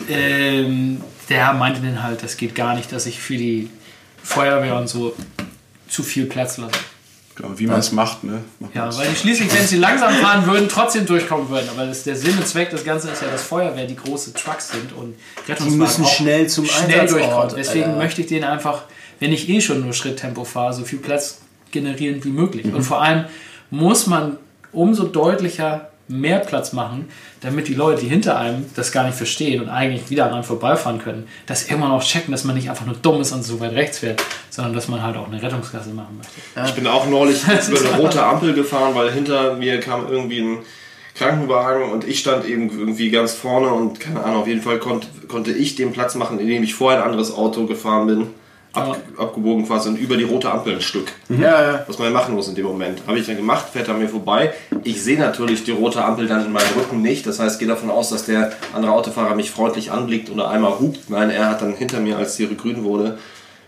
ähm, 0.08 1.00
der 1.28 1.52
meinte 1.54 1.80
dann 1.80 2.02
halt, 2.02 2.22
das 2.22 2.36
geht 2.36 2.54
gar 2.54 2.74
nicht, 2.74 2.92
dass 2.92 3.06
ich 3.06 3.20
für 3.20 3.36
die 3.36 3.70
Feuerwehr 4.22 4.76
und 4.76 4.88
so 4.88 5.14
zu 5.88 6.02
viel 6.02 6.26
Platz 6.26 6.58
lasse. 6.58 6.78
Genau, 7.34 7.58
wie 7.58 7.66
man 7.66 7.80
es 7.80 7.92
macht, 7.92 8.24
ne? 8.24 8.44
Macht 8.60 8.74
Ja, 8.74 8.82
man's. 8.82 8.98
weil 8.98 9.08
die 9.08 9.16
schließlich, 9.16 9.54
wenn 9.54 9.66
sie 9.66 9.78
langsam 9.78 10.12
fahren 10.12 10.46
würden, 10.46 10.68
trotzdem 10.68 11.06
durchkommen 11.06 11.48
würden. 11.48 11.68
Aber 11.70 11.86
das, 11.86 12.04
der 12.04 12.14
Sinn 12.14 12.36
und 12.36 12.46
Zweck 12.46 12.68
des 12.70 12.84
Ganzen 12.84 13.10
ist 13.10 13.22
ja, 13.22 13.28
dass 13.28 13.42
Feuerwehr 13.42 13.86
die 13.86 13.96
große 13.96 14.34
Trucks 14.34 14.68
sind 14.68 14.92
und 14.92 15.14
Rettungswagen 15.48 15.78
müssen 15.78 16.04
auch 16.04 16.12
schnell 16.12 16.46
zum 16.48 16.66
schnell 16.66 17.00
Einsatzort, 17.00 17.22
durchkommen. 17.22 17.54
Deswegen 17.56 17.84
Alter. 17.86 17.98
möchte 17.98 18.20
ich 18.20 18.26
denen 18.26 18.44
einfach, 18.44 18.82
wenn 19.22 19.32
ich 19.32 19.48
eh 19.48 19.60
schon 19.60 19.82
nur 19.82 19.92
Schritttempo 19.92 20.44
fahre, 20.44 20.74
so 20.74 20.84
viel 20.84 20.98
Platz 20.98 21.40
generieren 21.70 22.22
wie 22.24 22.30
möglich. 22.30 22.66
Und 22.66 22.82
vor 22.82 23.00
allem 23.00 23.26
muss 23.70 24.08
man 24.08 24.36
umso 24.72 25.04
deutlicher 25.04 25.90
mehr 26.08 26.40
Platz 26.40 26.72
machen, 26.72 27.08
damit 27.40 27.68
die 27.68 27.74
Leute, 27.74 28.02
die 28.02 28.08
hinter 28.08 28.36
einem 28.36 28.66
das 28.74 28.90
gar 28.90 29.04
nicht 29.06 29.16
verstehen 29.16 29.62
und 29.62 29.68
eigentlich 29.68 30.10
wieder 30.10 30.26
an 30.26 30.32
einem 30.32 30.42
vorbeifahren 30.42 30.98
können, 30.98 31.28
das 31.46 31.62
immer 31.64 31.88
noch 31.88 32.02
checken, 32.02 32.32
dass 32.32 32.42
man 32.42 32.56
nicht 32.56 32.68
einfach 32.68 32.84
nur 32.84 32.96
dumm 32.96 33.20
ist 33.20 33.30
und 33.30 33.44
so 33.44 33.60
weit 33.60 33.72
rechts 33.72 34.00
fährt, 34.00 34.22
sondern 34.50 34.74
dass 34.74 34.88
man 34.88 35.02
halt 35.02 35.16
auch 35.16 35.28
eine 35.28 35.40
Rettungsgasse 35.40 35.90
machen 35.90 36.18
möchte. 36.18 36.68
Ich 36.68 36.74
bin 36.74 36.88
auch 36.88 37.06
neulich 37.06 37.42
über 37.68 37.78
eine 37.78 38.02
rote 38.02 38.22
Ampel 38.24 38.54
gefahren, 38.54 38.94
weil 38.96 39.12
hinter 39.12 39.54
mir 39.54 39.78
kam 39.78 40.08
irgendwie 40.10 40.40
ein 40.40 40.58
Krankenwagen 41.14 41.92
und 41.92 42.06
ich 42.08 42.18
stand 42.18 42.44
eben 42.44 42.68
irgendwie 42.70 43.10
ganz 43.10 43.34
vorne 43.34 43.68
und 43.68 44.00
keine 44.00 44.24
Ahnung, 44.24 44.40
auf 44.40 44.48
jeden 44.48 44.62
Fall 44.62 44.80
konnte, 44.80 45.06
konnte 45.28 45.52
ich 45.52 45.76
den 45.76 45.92
Platz 45.92 46.16
machen, 46.16 46.40
indem 46.40 46.64
ich 46.64 46.74
vor 46.74 46.90
ein 46.90 47.00
anderes 47.00 47.32
Auto 47.32 47.66
gefahren 47.66 48.08
bin, 48.08 48.26
ab, 48.72 48.98
abgebogen 49.18 49.66
quasi 49.66 49.88
und 49.88 49.96
über 49.96 50.16
die 50.16 50.24
rote 50.24 50.50
Ampel 50.50 50.74
ein 50.74 50.80
Stück. 50.80 51.12
Ja, 51.28 51.62
ja. 51.62 51.84
Was 51.86 51.98
man 51.98 52.08
ja 52.08 52.12
machen 52.12 52.34
muss 52.34 52.48
in 52.48 52.54
dem 52.54 52.66
Moment. 52.66 53.02
Habe 53.06 53.18
ich 53.18 53.26
dann 53.26 53.36
gemacht, 53.36 53.66
fährt 53.72 53.88
er 53.88 53.94
mir 53.94 54.08
vorbei. 54.08 54.52
Ich 54.84 55.02
sehe 55.02 55.18
natürlich 55.18 55.64
die 55.64 55.72
rote 55.72 56.04
Ampel 56.04 56.26
dann 56.26 56.44
in 56.46 56.52
meinem 56.52 56.72
Rücken 56.76 57.02
nicht. 57.02 57.26
Das 57.26 57.38
heißt, 57.38 57.58
gehe 57.58 57.68
davon 57.68 57.90
aus, 57.90 58.10
dass 58.10 58.26
der 58.26 58.52
andere 58.72 58.92
Autofahrer 58.92 59.34
mich 59.34 59.50
freundlich 59.50 59.90
anblickt 59.90 60.30
oder 60.30 60.50
einmal 60.50 60.78
hupt. 60.78 61.10
Nein, 61.10 61.30
er 61.30 61.50
hat 61.50 61.62
dann 61.62 61.74
hinter 61.74 62.00
mir, 62.00 62.16
als 62.16 62.36
die 62.36 62.48
grün 62.56 62.84
wurde, 62.84 63.18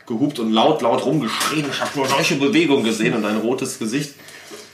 gehupt 0.06 0.38
und 0.38 0.52
laut, 0.52 0.82
laut 0.82 1.04
rumgeschrien. 1.04 1.66
Ich 1.70 1.80
habe 1.80 1.90
nur 1.96 2.08
solche 2.08 2.36
Bewegungen 2.36 2.84
gesehen 2.84 3.14
und 3.14 3.24
ein 3.24 3.38
rotes 3.38 3.78
Gesicht. 3.78 4.14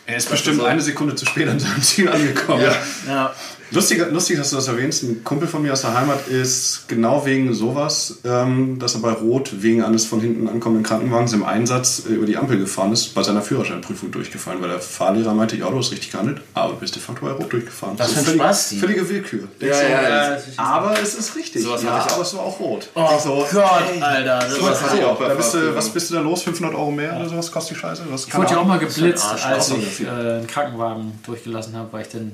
Er 0.07 0.16
ist 0.16 0.28
bestimmt 0.28 0.62
eine 0.62 0.81
Sekunde 0.81 1.14
zu 1.14 1.24
spät 1.24 1.49
an 1.49 1.61
seinem 1.61 1.83
Ziel 1.83 2.09
angekommen. 2.09 2.62
Ja. 2.62 2.74
ja. 3.07 3.35
Lustig, 3.73 4.05
lustig, 4.11 4.37
dass 4.37 4.51
du 4.51 4.57
das 4.57 4.66
erwähnst. 4.68 5.03
Ein 5.05 5.23
Kumpel 5.23 5.47
von 5.47 5.62
mir 5.62 5.73
aus 5.73 5.83
der 5.83 5.95
Heimat 5.95 6.27
ist 6.27 6.89
genau 6.89 7.25
wegen 7.25 7.55
sowas, 7.55 8.18
ähm, 8.25 8.79
dass 8.81 8.95
er 8.95 9.01
bei 9.01 9.12
Rot 9.12 9.62
wegen 9.62 9.83
eines 9.85 10.07
von 10.07 10.21
hinten 10.21 10.49
ankommenden 10.49 10.83
Krankenwagens 10.85 11.33
im 11.33 11.45
Einsatz 11.45 12.03
äh, 12.09 12.14
über 12.14 12.27
die 12.27 12.37
Ampel 12.37 12.59
gefahren 12.59 12.93
ist, 12.93 13.14
bei 13.14 13.23
seiner 13.23 13.43
Führerscheinprüfung 13.43 14.11
durchgefallen, 14.11 14.61
weil 14.61 14.71
der 14.71 14.81
Fahrlehrer 14.81 15.35
meinte, 15.35 15.57
ja, 15.57 15.71
du 15.71 15.79
hast 15.79 15.93
richtig 15.93 16.11
gehandelt, 16.11 16.41
aber 16.55 16.73
du 16.75 16.81
bist 16.81 16.97
de 16.97 17.03
facto 17.03 17.25
bei 17.25 17.33
Rot 17.33 17.53
durchgefahren. 17.53 17.99
Was 17.99 18.12
für 18.12 18.18
ein 18.18 18.25
völlig- 18.25 18.41
Spasti. 18.41 18.77
Völlige 18.79 19.09
Willkür. 19.09 19.49
Ja, 19.61 19.66
du, 19.66 19.66
ja, 19.66 19.81
ja. 20.03 20.35
äh, 20.35 20.41
aber 20.57 21.01
es 21.01 21.14
ist 21.14 21.37
richtig. 21.37 21.62
Sowas 21.62 21.83
ja, 21.83 22.05
ich 22.05 22.12
aber 22.12 22.23
es 22.23 22.35
war 22.35 22.41
auch 22.41 22.59
Rot. 22.59 22.89
Oh 22.95 23.09
so, 23.23 23.47
Gott, 23.53 23.64
Alter. 24.01 24.39
Das 24.41 24.55
Sowas 24.55 24.83
hatte 24.83 24.97
ich 24.99 25.05
auch 25.05 25.18
da 25.21 25.35
bist 25.35 25.55
du, 25.55 25.75
was 25.77 25.89
bist 25.91 26.11
du 26.11 26.14
da 26.14 26.21
los? 26.21 26.43
500 26.43 26.75
Euro 26.75 26.91
mehr 26.91 27.16
oder 27.16 27.29
sowas 27.29 27.53
kostet 27.53 27.77
die 27.77 27.81
Scheiße? 27.81 28.03
Das 28.11 28.27
Ich 28.27 28.35
wurde 28.37 28.51
ja 28.51 28.59
auch 28.59 28.66
mal 28.66 28.79
geblitzt, 28.79 29.27
als 29.45 29.68
so 29.68 29.77
ich 29.77 30.01
äh, 30.05 30.09
einen 30.09 30.47
Krankenwagen 30.47 31.12
durchgelassen 31.25 31.75
habe, 31.77 31.93
weil 31.93 32.03
ich 32.03 32.09
dann 32.09 32.33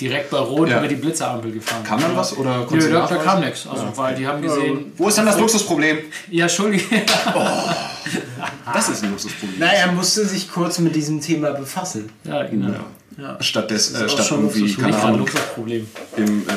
direkt 0.00 0.30
bei 0.30 0.38
Rot 0.38 0.68
Ja. 0.68 0.78
über 0.78 0.88
die 0.88 0.94
Blitzerampel 0.96 1.52
gefahren 1.52 1.84
Kam 1.84 2.00
dann 2.00 2.16
was 2.16 2.36
oder 2.36 2.66
Nö, 2.70 2.90
da, 2.90 3.06
da 3.06 3.16
kam 3.16 3.40
nichts. 3.40 3.66
Also, 3.66 3.84
weil 3.96 4.14
die 4.14 4.26
haben 4.26 4.40
gesehen, 4.42 4.92
Wo 4.96 5.08
ist 5.08 5.18
dann 5.18 5.26
das 5.26 5.38
Luxusproblem? 5.38 5.98
ja, 6.30 6.44
Entschuldige. 6.44 6.84
Das 8.72 8.88
ist 8.88 9.02
ein 9.02 9.10
Luxusproblem. 9.10 9.56
Na, 9.58 9.66
er 9.66 9.92
musste 9.92 10.24
sich 10.24 10.50
kurz 10.50 10.78
mit 10.78 10.94
diesem 10.94 11.20
Thema 11.20 11.50
befassen. 11.52 12.10
ja, 12.24 12.44
genau. 12.44 12.74
Statt, 13.40 13.70
des, 13.70 13.92
äh, 13.92 14.08
statt 14.08 14.24
schon 14.24 14.48
irgendwie, 14.48 14.72
keine 14.74 14.96
Ahnung, 14.96 15.18
Luxusproblem. 15.20 15.86
im 16.16 16.42
äh, 16.48 16.52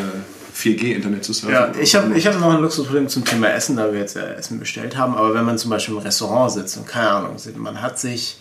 4G-Internet 0.56 1.26
zu 1.26 1.34
surfen. 1.34 1.54
Ja, 1.54 1.72
ich 1.78 1.94
habe 1.96 2.16
ich 2.16 2.26
hab 2.26 2.40
noch 2.40 2.54
ein 2.54 2.62
Luxusproblem 2.62 3.10
zum 3.10 3.26
Thema 3.26 3.50
Essen, 3.50 3.76
da 3.76 3.92
wir 3.92 4.00
jetzt 4.00 4.16
ja 4.16 4.22
Essen 4.24 4.60
bestellt 4.60 4.96
haben. 4.96 5.16
Aber 5.16 5.34
wenn 5.34 5.44
man 5.44 5.58
zum 5.58 5.72
Beispiel 5.72 5.96
im 5.96 6.00
Restaurant 6.02 6.52
sitzt 6.54 6.78
und 6.78 6.88
keine 6.88 7.10
Ahnung, 7.10 7.36
man 7.58 7.82
hat 7.82 8.00
sich 8.00 8.38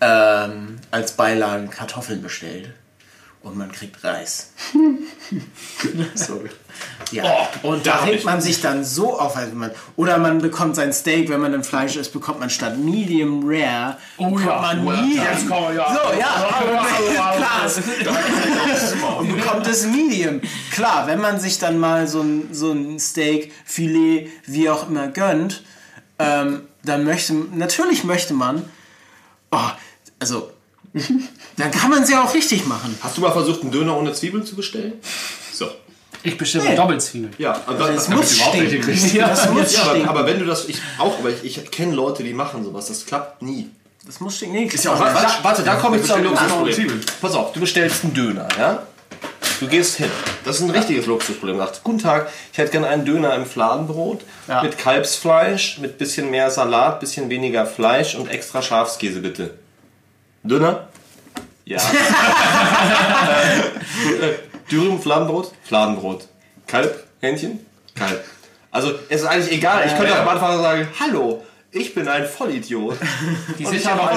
ähm, 0.00 0.76
als 0.90 1.12
Beilage 1.12 1.66
Kartoffeln 1.68 2.22
bestellt 2.22 2.70
und 3.42 3.56
man 3.56 3.72
kriegt 3.72 4.04
Reis. 4.04 4.52
Sorry. 6.14 6.50
Ja, 7.10 7.48
und 7.62 7.86
da 7.86 8.04
regt 8.04 8.24
man 8.24 8.40
sich 8.40 8.60
dann 8.60 8.84
so 8.84 9.18
auf. 9.18 9.36
Also 9.36 9.54
man, 9.54 9.70
oder 9.96 10.18
man 10.18 10.40
bekommt 10.40 10.76
sein 10.76 10.92
Steak, 10.92 11.28
wenn 11.30 11.40
man 11.40 11.52
dann 11.52 11.64
Fleisch 11.64 11.96
isst, 11.96 12.12
bekommt 12.12 12.40
man 12.40 12.50
statt 12.50 12.78
Medium 12.78 13.42
Rare, 13.44 13.96
bekommt 14.18 14.44
ja. 14.44 14.60
man 14.60 14.86
Oh 14.86 14.92
ja, 14.92 15.02
Medium. 15.02 15.48
kommen 15.48 15.68
wir, 15.68 15.74
ja. 15.74 15.88
So, 15.88 16.18
ja, 16.18 17.34
klar. 17.36 19.18
Und 19.18 19.36
bekommt 19.36 19.66
es 19.66 19.86
Medium. 19.86 20.40
Klar, 20.70 21.06
wenn 21.06 21.20
man 21.20 21.40
sich 21.40 21.58
dann 21.58 21.78
mal 21.78 22.06
so 22.06 22.20
ein, 22.20 22.48
so 22.52 22.72
ein 22.72 22.98
Steak, 22.98 23.52
Filet, 23.64 24.30
wie 24.46 24.68
auch 24.68 24.88
immer 24.88 25.08
gönnt, 25.08 25.64
ähm, 26.18 26.62
dann 26.84 27.04
möchte, 27.04 27.34
natürlich 27.34 28.04
möchte 28.04 28.34
man, 28.34 28.64
oh, 29.50 29.70
also, 30.18 30.50
dann 31.56 31.70
kann 31.70 31.90
man 31.90 32.08
ja 32.08 32.22
auch 32.24 32.34
richtig 32.34 32.66
machen. 32.66 32.96
Hast 33.00 33.16
du 33.16 33.20
mal 33.20 33.30
versucht, 33.32 33.62
einen 33.62 33.70
Döner 33.70 33.96
ohne 33.96 34.12
Zwiebeln 34.12 34.44
zu 34.44 34.56
bestellen? 34.56 34.94
So. 35.52 35.68
Ich 36.22 36.36
bestelle 36.36 36.74
Doppelzwiebeln. 36.76 37.32
Ja, 37.38 37.58
aber, 37.66 37.92
Das 37.92 38.08
muss 38.08 38.34
überhaupt 38.34 38.56
welche 38.58 38.82
stinken. 38.82 38.86
kriegst. 38.92 39.16
Das 39.18 39.50
muss 39.50 39.72
ja 39.72 39.82
aber, 39.84 40.08
aber 40.08 40.26
wenn 40.26 40.38
du 40.38 40.44
das, 40.44 40.68
ich 40.68 40.78
auch, 40.98 41.18
aber 41.18 41.30
ich, 41.30 41.44
ich 41.58 41.70
kenne 41.70 41.94
Leute, 41.94 42.22
die 42.22 42.34
machen 42.34 42.62
sowas, 42.64 42.88
das 42.88 43.06
klappt 43.06 43.40
nie. 43.42 43.70
Das 44.04 44.20
muss 44.20 44.36
stinken. 44.36 44.56
Nee, 44.56 44.64
Ist 44.66 44.84
ja 44.84 44.92
auch 44.94 45.00
Warte, 45.00 45.26
warte, 45.42 45.62
da 45.62 45.76
komme 45.76 45.96
ich 45.98 46.04
zu 46.04 46.14
einem 46.14 46.24
Luxusproblem. 46.24 47.00
Pass 47.22 47.34
auf, 47.34 47.52
du 47.52 47.60
bestellst 47.60 48.04
einen 48.04 48.14
Döner, 48.14 48.48
ja? 48.58 48.82
Du 49.60 49.68
gehst 49.68 49.96
hin. 49.96 50.10
Das 50.44 50.56
ist 50.56 50.62
ein 50.62 50.70
richtiges 50.70 51.04
Luxusproblem. 51.06 51.56
Du 51.58 51.62
sagst, 51.64 51.84
guten 51.84 51.98
Tag, 51.98 52.30
ich 52.52 52.58
hätte 52.58 52.70
gerne 52.72 52.88
einen 52.88 53.04
Döner 53.04 53.34
im 53.34 53.44
Fladenbrot 53.46 54.22
Ja. 54.48 54.62
mit 54.62 54.76
Kalbsfleisch, 54.78 55.78
mit 55.78 55.98
bisschen 55.98 56.30
mehr 56.30 56.50
Salat, 56.50 57.00
bisschen 57.00 57.28
weniger 57.30 57.66
Fleisch 57.66 58.14
und 58.14 58.28
extra 58.28 58.62
Schafskäse 58.62 59.20
bitte. 59.20 59.54
Döner? 60.42 60.88
Ja. 61.64 61.78
äh, 64.20 64.34
Dürüm, 64.70 65.00
Fladenbrot? 65.00 65.52
Fladenbrot. 65.64 66.26
Kalb? 66.66 67.04
Hähnchen? 67.20 67.64
Kalb. 67.94 68.24
Also 68.70 68.92
es 69.08 69.20
ist 69.22 69.26
eigentlich 69.26 69.52
egal. 69.52 69.84
Ich 69.86 69.96
könnte 69.96 70.14
auch 70.14 70.20
am 70.22 70.28
Anfang 70.28 70.60
sagen, 70.62 70.88
hallo, 70.98 71.44
ich 71.72 71.94
bin 71.94 72.08
ein 72.08 72.26
Vollidiot. 72.26 72.96
Die 73.58 73.66
sind 73.66 73.84
ja 73.84 73.94
noch. 73.94 74.10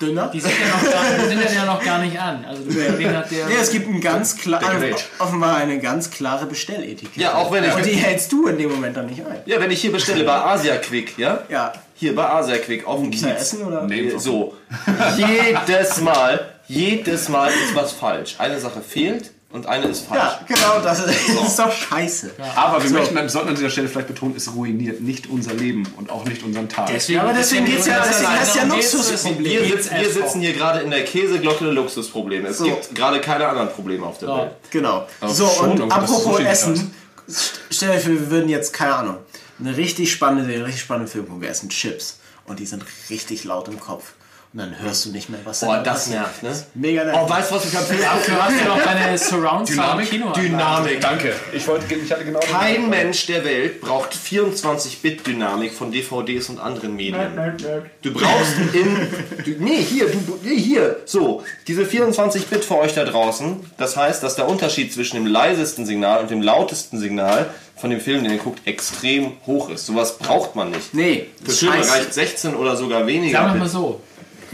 Dünner. 0.00 0.28
die 0.32 0.40
sind 0.40 0.52
ja 0.58 0.66
noch, 0.66 0.82
gar, 0.92 1.28
sind 1.28 1.54
ja 1.54 1.64
noch 1.64 1.84
gar 1.84 1.98
nicht 2.00 2.18
an. 2.20 2.44
Also 2.44 2.62
hat 2.62 3.30
der, 3.30 3.46
Nee, 3.46 3.54
es 3.60 3.70
gibt 3.70 3.88
ein 3.88 4.00
ganz 4.00 4.36
klar, 4.36 4.58
Decorate. 4.60 5.04
offenbar 5.20 5.56
eine 5.56 5.78
ganz 5.78 6.10
klare 6.10 6.46
Bestelletikette. 6.46 7.20
Ja, 7.20 7.34
auch 7.34 7.52
wenn 7.52 7.62
ich- 7.62 7.72
Und 7.74 7.86
die 7.86 7.92
hältst 7.94 8.32
du 8.32 8.48
in 8.48 8.58
dem 8.58 8.72
Moment 8.72 8.96
dann 8.96 9.06
nicht 9.06 9.24
ein. 9.24 9.38
Ja, 9.46 9.60
wenn 9.60 9.70
ich 9.70 9.80
hier 9.80 9.92
bestelle 9.92 10.24
bei 10.24 10.34
Asia 10.34 10.76
Quick, 10.78 11.16
ja? 11.16 11.44
Ja. 11.48 11.72
Hier 11.96 12.14
bei 12.14 12.28
Asia 12.28 12.58
Quick 12.58 12.86
auf 12.86 13.00
dem 13.00 13.10
Kiez. 13.10 13.22
essen 13.24 13.62
oder? 13.64 13.82
Nee. 13.82 14.12
So. 14.18 14.54
jedes 15.16 16.00
Mal, 16.00 16.50
jedes 16.66 17.28
Mal 17.28 17.48
ist 17.50 17.74
was 17.74 17.92
falsch. 17.92 18.34
Eine 18.38 18.58
Sache 18.58 18.80
fehlt 18.80 19.30
und 19.52 19.66
eine 19.66 19.86
ist 19.86 20.06
falsch. 20.06 20.20
Ja, 20.20 20.40
genau, 20.48 20.80
das 20.82 20.98
ist, 21.06 21.28
das 21.38 21.46
ist 21.48 21.58
doch 21.58 21.70
scheiße. 21.70 22.32
Aber 22.56 22.82
wir 22.82 22.90
möchten, 22.90 23.14
wir 23.14 23.28
sollten 23.28 23.50
an 23.50 23.54
dieser 23.54 23.70
Stelle 23.70 23.88
vielleicht 23.88 24.08
betonen, 24.08 24.34
es 24.36 24.52
ruiniert 24.52 25.00
nicht 25.00 25.28
unser 25.30 25.54
Leben 25.54 25.84
und 25.96 26.10
auch 26.10 26.24
nicht 26.24 26.42
unseren 26.42 26.68
Tag. 26.68 26.86
deswegen, 26.92 27.20
aber 27.20 27.32
deswegen 27.32 27.64
geht's 27.64 27.86
ja- 27.86 28.04
deswegen 28.04 28.30
heißt 28.32 28.56
ja 28.56 28.64
Luxusproblem. 28.64 29.44
deswegen 29.44 29.62
Wir, 29.68 29.76
sitzen, 29.82 29.94
wir 30.00 30.10
sitzen 30.10 30.40
hier 30.40 30.52
gerade 30.54 30.80
in 30.80 30.90
der 30.90 31.04
Käseglocke 31.04 31.66
Luxusprobleme. 31.66 32.48
Es 32.48 32.58
So. 32.58 32.64
gibt 32.64 32.92
gerade 32.94 33.20
keine 33.20 33.46
anderen 33.46 33.68
Probleme 33.70 34.04
auf 34.04 34.18
der 34.18 34.28
So, 34.28 34.36
Welt. 34.38 34.50
genau. 34.70 35.06
Aber 35.20 35.32
So, 35.32 35.46
und 35.46 35.80
apropos 35.92 36.40
Essen, 36.40 36.92
st- 37.30 37.52
stell 37.70 37.92
dir 37.92 38.00
vor, 38.00 38.10
wir 38.12 38.30
würden 38.30 38.48
jetzt, 38.48 38.72
keine 38.72 38.94
Ahnung, 38.96 39.16
eine 39.58 39.76
richtig 39.76 40.12
spannende, 40.12 40.64
richtig 40.64 40.82
spannende 40.82 41.10
Film 41.10 41.26
gucken. 41.26 41.42
Wir 41.42 41.50
essen 41.50 41.68
Chips 41.68 42.18
und 42.46 42.58
die 42.58 42.66
sind 42.66 42.84
richtig 43.10 43.44
laut 43.44 43.68
im 43.68 43.80
Kopf. 43.80 44.14
Und 44.54 44.60
dann 44.60 44.78
hörst 44.80 45.04
du 45.04 45.10
nicht 45.10 45.28
mehr, 45.30 45.40
was 45.42 45.60
Boah, 45.62 45.78
da 45.78 45.82
das 45.82 46.04
passiert. 46.04 46.20
nervt, 46.20 46.42
ne? 46.44 46.52
Mega 46.74 47.02
Oh, 47.02 47.06
nervig. 47.06 47.30
weißt 47.30 47.50
du, 47.50 47.54
was 47.56 47.64
ich 47.66 47.76
am 47.76 47.84
Film 47.84 47.98
Du 48.26 48.32
hast 48.40 48.60
ja 48.60 48.64
noch 48.68 48.82
deine 48.84 49.18
surround 49.18 49.68
Dynamik? 49.68 50.10
kino 50.10 50.30
Dynamik. 50.32 51.00
Danke. 51.00 51.32
Ich, 51.52 51.66
wollte, 51.66 51.92
ich 51.92 52.12
hatte 52.12 52.24
genau 52.24 52.38
Kein 52.38 52.88
Mensch 52.88 53.26
der 53.26 53.44
Welt 53.44 53.80
braucht 53.80 54.14
24-Bit-Dynamik 54.14 55.72
von 55.74 55.90
DVDs 55.90 56.48
und 56.50 56.60
anderen 56.60 56.94
Medien. 56.96 57.32
Du 58.02 58.12
brauchst 58.12 58.54
in. 58.74 59.08
Du, 59.44 59.50
nee, 59.62 59.82
hier, 59.82 60.06
du, 60.06 60.38
nee, 60.42 60.56
hier. 60.56 61.00
So, 61.04 61.42
diese 61.66 61.82
24-Bit 61.82 62.64
für 62.64 62.78
euch 62.78 62.94
da 62.94 63.04
draußen. 63.04 63.56
Das 63.76 63.96
heißt, 63.96 64.22
dass 64.22 64.36
der 64.36 64.48
Unterschied 64.48 64.92
zwischen 64.92 65.16
dem 65.16 65.26
leisesten 65.26 65.84
Signal 65.86 66.20
und 66.20 66.30
dem 66.30 66.42
lautesten 66.42 66.98
Signal 66.98 67.46
von 67.76 67.90
dem 67.90 68.00
Film, 68.00 68.22
den 68.22 68.32
ihr 68.32 68.38
guckt, 68.38 68.66
extrem 68.66 69.32
hoch 69.46 69.68
ist. 69.68 69.86
Sowas 69.86 70.16
braucht 70.18 70.54
man 70.54 70.70
nicht. 70.70 70.94
Nee, 70.94 71.26
Filme 71.44 71.76
scheiße. 71.78 71.92
reicht 71.92 72.14
16 72.14 72.54
oder 72.54 72.76
sogar 72.76 73.06
weniger. 73.06 73.38
Sagen 73.38 73.54
wir 73.54 73.60
mal 73.60 73.68
so. 73.68 74.00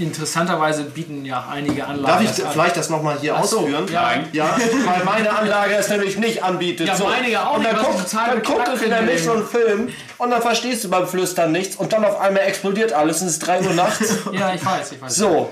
Interessanterweise 0.01 0.85
bieten 0.85 1.25
ja 1.27 1.47
einige 1.51 1.87
Anlagen. 1.87 2.07
Darf 2.07 2.23
ich 2.23 2.31
das 2.31 2.45
an. 2.47 2.53
vielleicht 2.53 2.77
das 2.77 2.89
nochmal 2.89 3.19
hier 3.21 3.37
Ach 3.37 3.45
so, 3.45 3.61
ausführen? 3.61 3.87
ja. 3.93 4.03
Nein. 4.03 4.29
Ja, 4.33 4.57
weil 4.87 5.05
meine 5.05 5.31
Anlage 5.31 5.75
es 5.75 5.89
nämlich 5.89 6.17
nicht 6.17 6.43
anbietet. 6.43 6.89
Ja, 6.89 6.97
so. 6.97 7.05
meine 7.05 7.29
ja 7.31 7.47
auch 7.47 7.59
und 7.59 7.65
dann 7.65 7.77
nicht, 7.77 7.85
guckt, 7.85 8.13
dann 8.15 8.43
guckt 8.43 8.69
es 8.75 8.83
in 8.83 8.91
der 8.91 9.19
so 9.19 9.33
einen 9.33 9.47
Film 9.47 9.89
und 10.19 10.31
dann 10.31 10.41
verstehst 10.41 10.85
du 10.85 10.89
beim 10.89 11.07
Flüstern 11.07 11.53
nichts 11.53 11.77
und 11.77 11.93
dann 11.93 12.05
auf 12.05 12.19
einmal 12.19 12.45
explodiert 12.45 12.93
alles 12.95 13.21
und 13.21 13.27
es 13.29 13.35
ist 13.35 13.47
3 13.47 13.61
Uhr 13.61 13.75
nachts. 13.75 14.17
Ja, 14.33 14.55
ich 14.55 14.65
weiß, 14.65 14.93
ich 14.93 15.01
weiß. 15.03 15.15
So. 15.15 15.51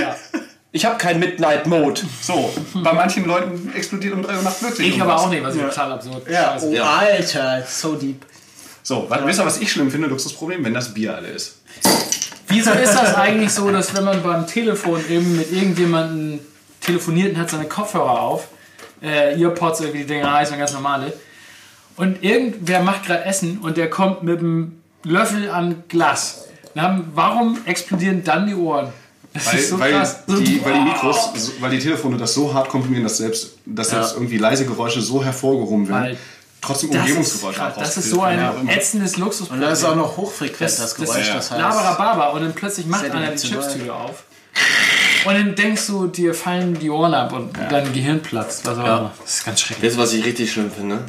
Ja. 0.00 0.14
Ich 0.72 0.84
habe 0.84 0.98
kein 0.98 1.18
Midnight 1.18 1.66
Mode. 1.66 2.02
So, 2.20 2.52
bei 2.74 2.92
manchen 2.92 3.24
Leuten 3.24 3.72
explodiert 3.74 4.12
um 4.12 4.22
3 4.22 4.36
Uhr 4.36 4.42
nachts 4.42 4.62
wirklich 4.62 4.94
Ich 4.94 5.00
aber 5.00 5.16
auch 5.16 5.30
nicht, 5.30 5.42
was 5.42 5.54
ich 5.54 5.62
total 5.62 5.92
absurd. 5.92 6.28
Ja, 6.28 6.58
oh, 6.60 6.70
Ja. 6.72 6.98
Alter, 6.98 7.64
so 7.66 7.94
deep. 7.94 8.26
So, 8.82 9.06
was, 9.08 9.24
wisst 9.24 9.40
ihr, 9.40 9.46
was 9.46 9.58
ich 9.58 9.72
schlimm 9.72 9.90
finde? 9.90 10.08
Luxusproblem, 10.08 10.64
wenn 10.64 10.74
das 10.74 10.92
Bier 10.92 11.16
alle 11.16 11.28
ist. 11.28 11.56
Wieso 12.48 12.70
ist 12.72 12.94
das 12.94 13.14
eigentlich 13.14 13.50
so, 13.52 13.70
dass 13.70 13.94
wenn 13.94 14.04
man 14.04 14.22
beim 14.22 14.46
Telefon 14.46 15.00
eben 15.08 15.36
mit 15.36 15.52
irgendjemandem 15.52 16.40
telefoniert 16.80 17.34
und 17.34 17.38
hat 17.40 17.50
seine 17.50 17.64
Kopfhörer 17.66 18.20
auf, 18.20 18.48
äh, 19.02 19.40
Earpods, 19.40 19.80
irgendwie 19.80 20.00
die 20.00 20.06
Dinger 20.06 20.32
heißen, 20.32 20.56
ganz 20.58 20.72
normale, 20.72 21.12
und 21.96 22.22
irgendwer 22.22 22.80
macht 22.82 23.06
gerade 23.06 23.24
Essen 23.24 23.58
und 23.58 23.76
der 23.76 23.88
kommt 23.90 24.22
mit 24.22 24.38
einem 24.40 24.80
Löffel 25.02 25.50
an 25.50 25.84
Glas. 25.88 26.44
Dann, 26.74 27.04
warum 27.14 27.58
explodieren 27.64 28.22
dann 28.22 28.46
die 28.46 28.54
Ohren? 28.54 28.88
Das 29.32 29.46
Weil, 29.52 29.58
so 29.62 29.78
weil, 29.78 29.92
die, 30.28 30.64
weil 30.64 30.72
die 30.74 30.80
Mikros, 30.80 31.30
so- 31.34 31.52
weil 31.60 31.70
die 31.70 31.78
Telefone 31.78 32.16
das 32.16 32.32
so 32.34 32.52
hart 32.54 32.68
komprimieren, 32.68 33.04
dass 33.04 33.16
selbst, 33.18 33.56
dass 33.66 33.90
selbst 33.90 34.14
irgendwie 34.14 34.38
leise 34.38 34.64
Geräusche 34.66 35.00
so 35.02 35.22
hervorgehoben 35.24 35.88
werden, 35.88 36.02
Weil 36.04 36.16
trotzdem 36.60 36.90
Das 36.90 37.00
Umgebungsgeräusche 37.02 37.66
auch 37.66 37.76
das 37.76 37.96
ist 37.96 38.10
so 38.10 38.22
ein 38.22 38.38
ja, 38.38 38.54
ätzendes 38.68 39.14
Und 39.14 39.20
Luxusproblem. 39.20 39.60
da 39.66 39.70
ist 39.72 39.84
auch 39.84 39.94
noch 39.96 40.16
hochfrequent 40.16 40.60
das, 40.62 40.76
Das- 40.78 40.94
Geräusch, 40.94 41.16
das- 41.28 41.28
das 41.28 41.50
heißt. 41.52 41.60
Laberababa 41.60 42.28
und 42.30 42.42
dann 42.42 42.54
plötzlich 42.54 42.86
macht 42.86 43.04
einer 43.10 43.30
die. 43.32 43.36
Chipstüte 43.48 43.92
auf. 43.92 44.24
Und 45.26 45.34
dann 45.34 45.54
denkst 45.54 45.86
du, 45.88 46.06
dir 46.06 46.34
fallen 46.34 46.78
die 46.78 46.88
Ohren 46.88 47.12
ab 47.12 47.32
und 47.32 47.50
dein 47.70 47.92
Gehirn 47.92 48.22
platzt. 48.22 48.64
Was 48.64 48.78
auch 48.78 48.84
immer. 48.84 49.12
Das 49.22 49.34
ist 49.38 49.44
ganz 49.44 49.60
schrecklich. 49.60 49.92
Du, 49.92 49.98
was 49.98 50.12
ich 50.12 50.24
richtig 50.24 50.52
schlimm 50.52 50.70
finde? 50.70 51.00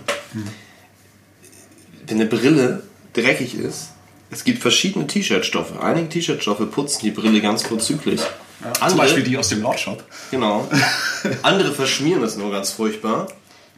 Wenn 2.08 2.18
eine 2.20 2.26
Brille 2.26 2.84
dreckig 3.14 3.56
ist, 3.56 3.90
es 4.32 4.44
gibt 4.44 4.62
verschiedene 4.62 5.08
T-Shirt-Stoffe. 5.08 5.82
Einige 5.82 6.10
T-Shirt-Stoffe 6.10 6.66
putzen 6.66 7.00
die 7.04 7.12
Brille 7.12 7.42
ganz 7.42 7.64
vorzüglich. 7.64 8.22
Andere, 8.64 8.90
Zum 8.90 8.98
Beispiel 8.98 9.24
die 9.24 9.38
aus 9.38 9.50
dem 9.50 9.62
Lordshop. 9.62 10.04
Genau. 10.32 10.68
Andere 11.44 11.72
verschmieren 11.74 12.22
das 12.22 12.38
nur 12.38 12.52
ganz 12.52 12.72
furchtbar. 12.72 13.28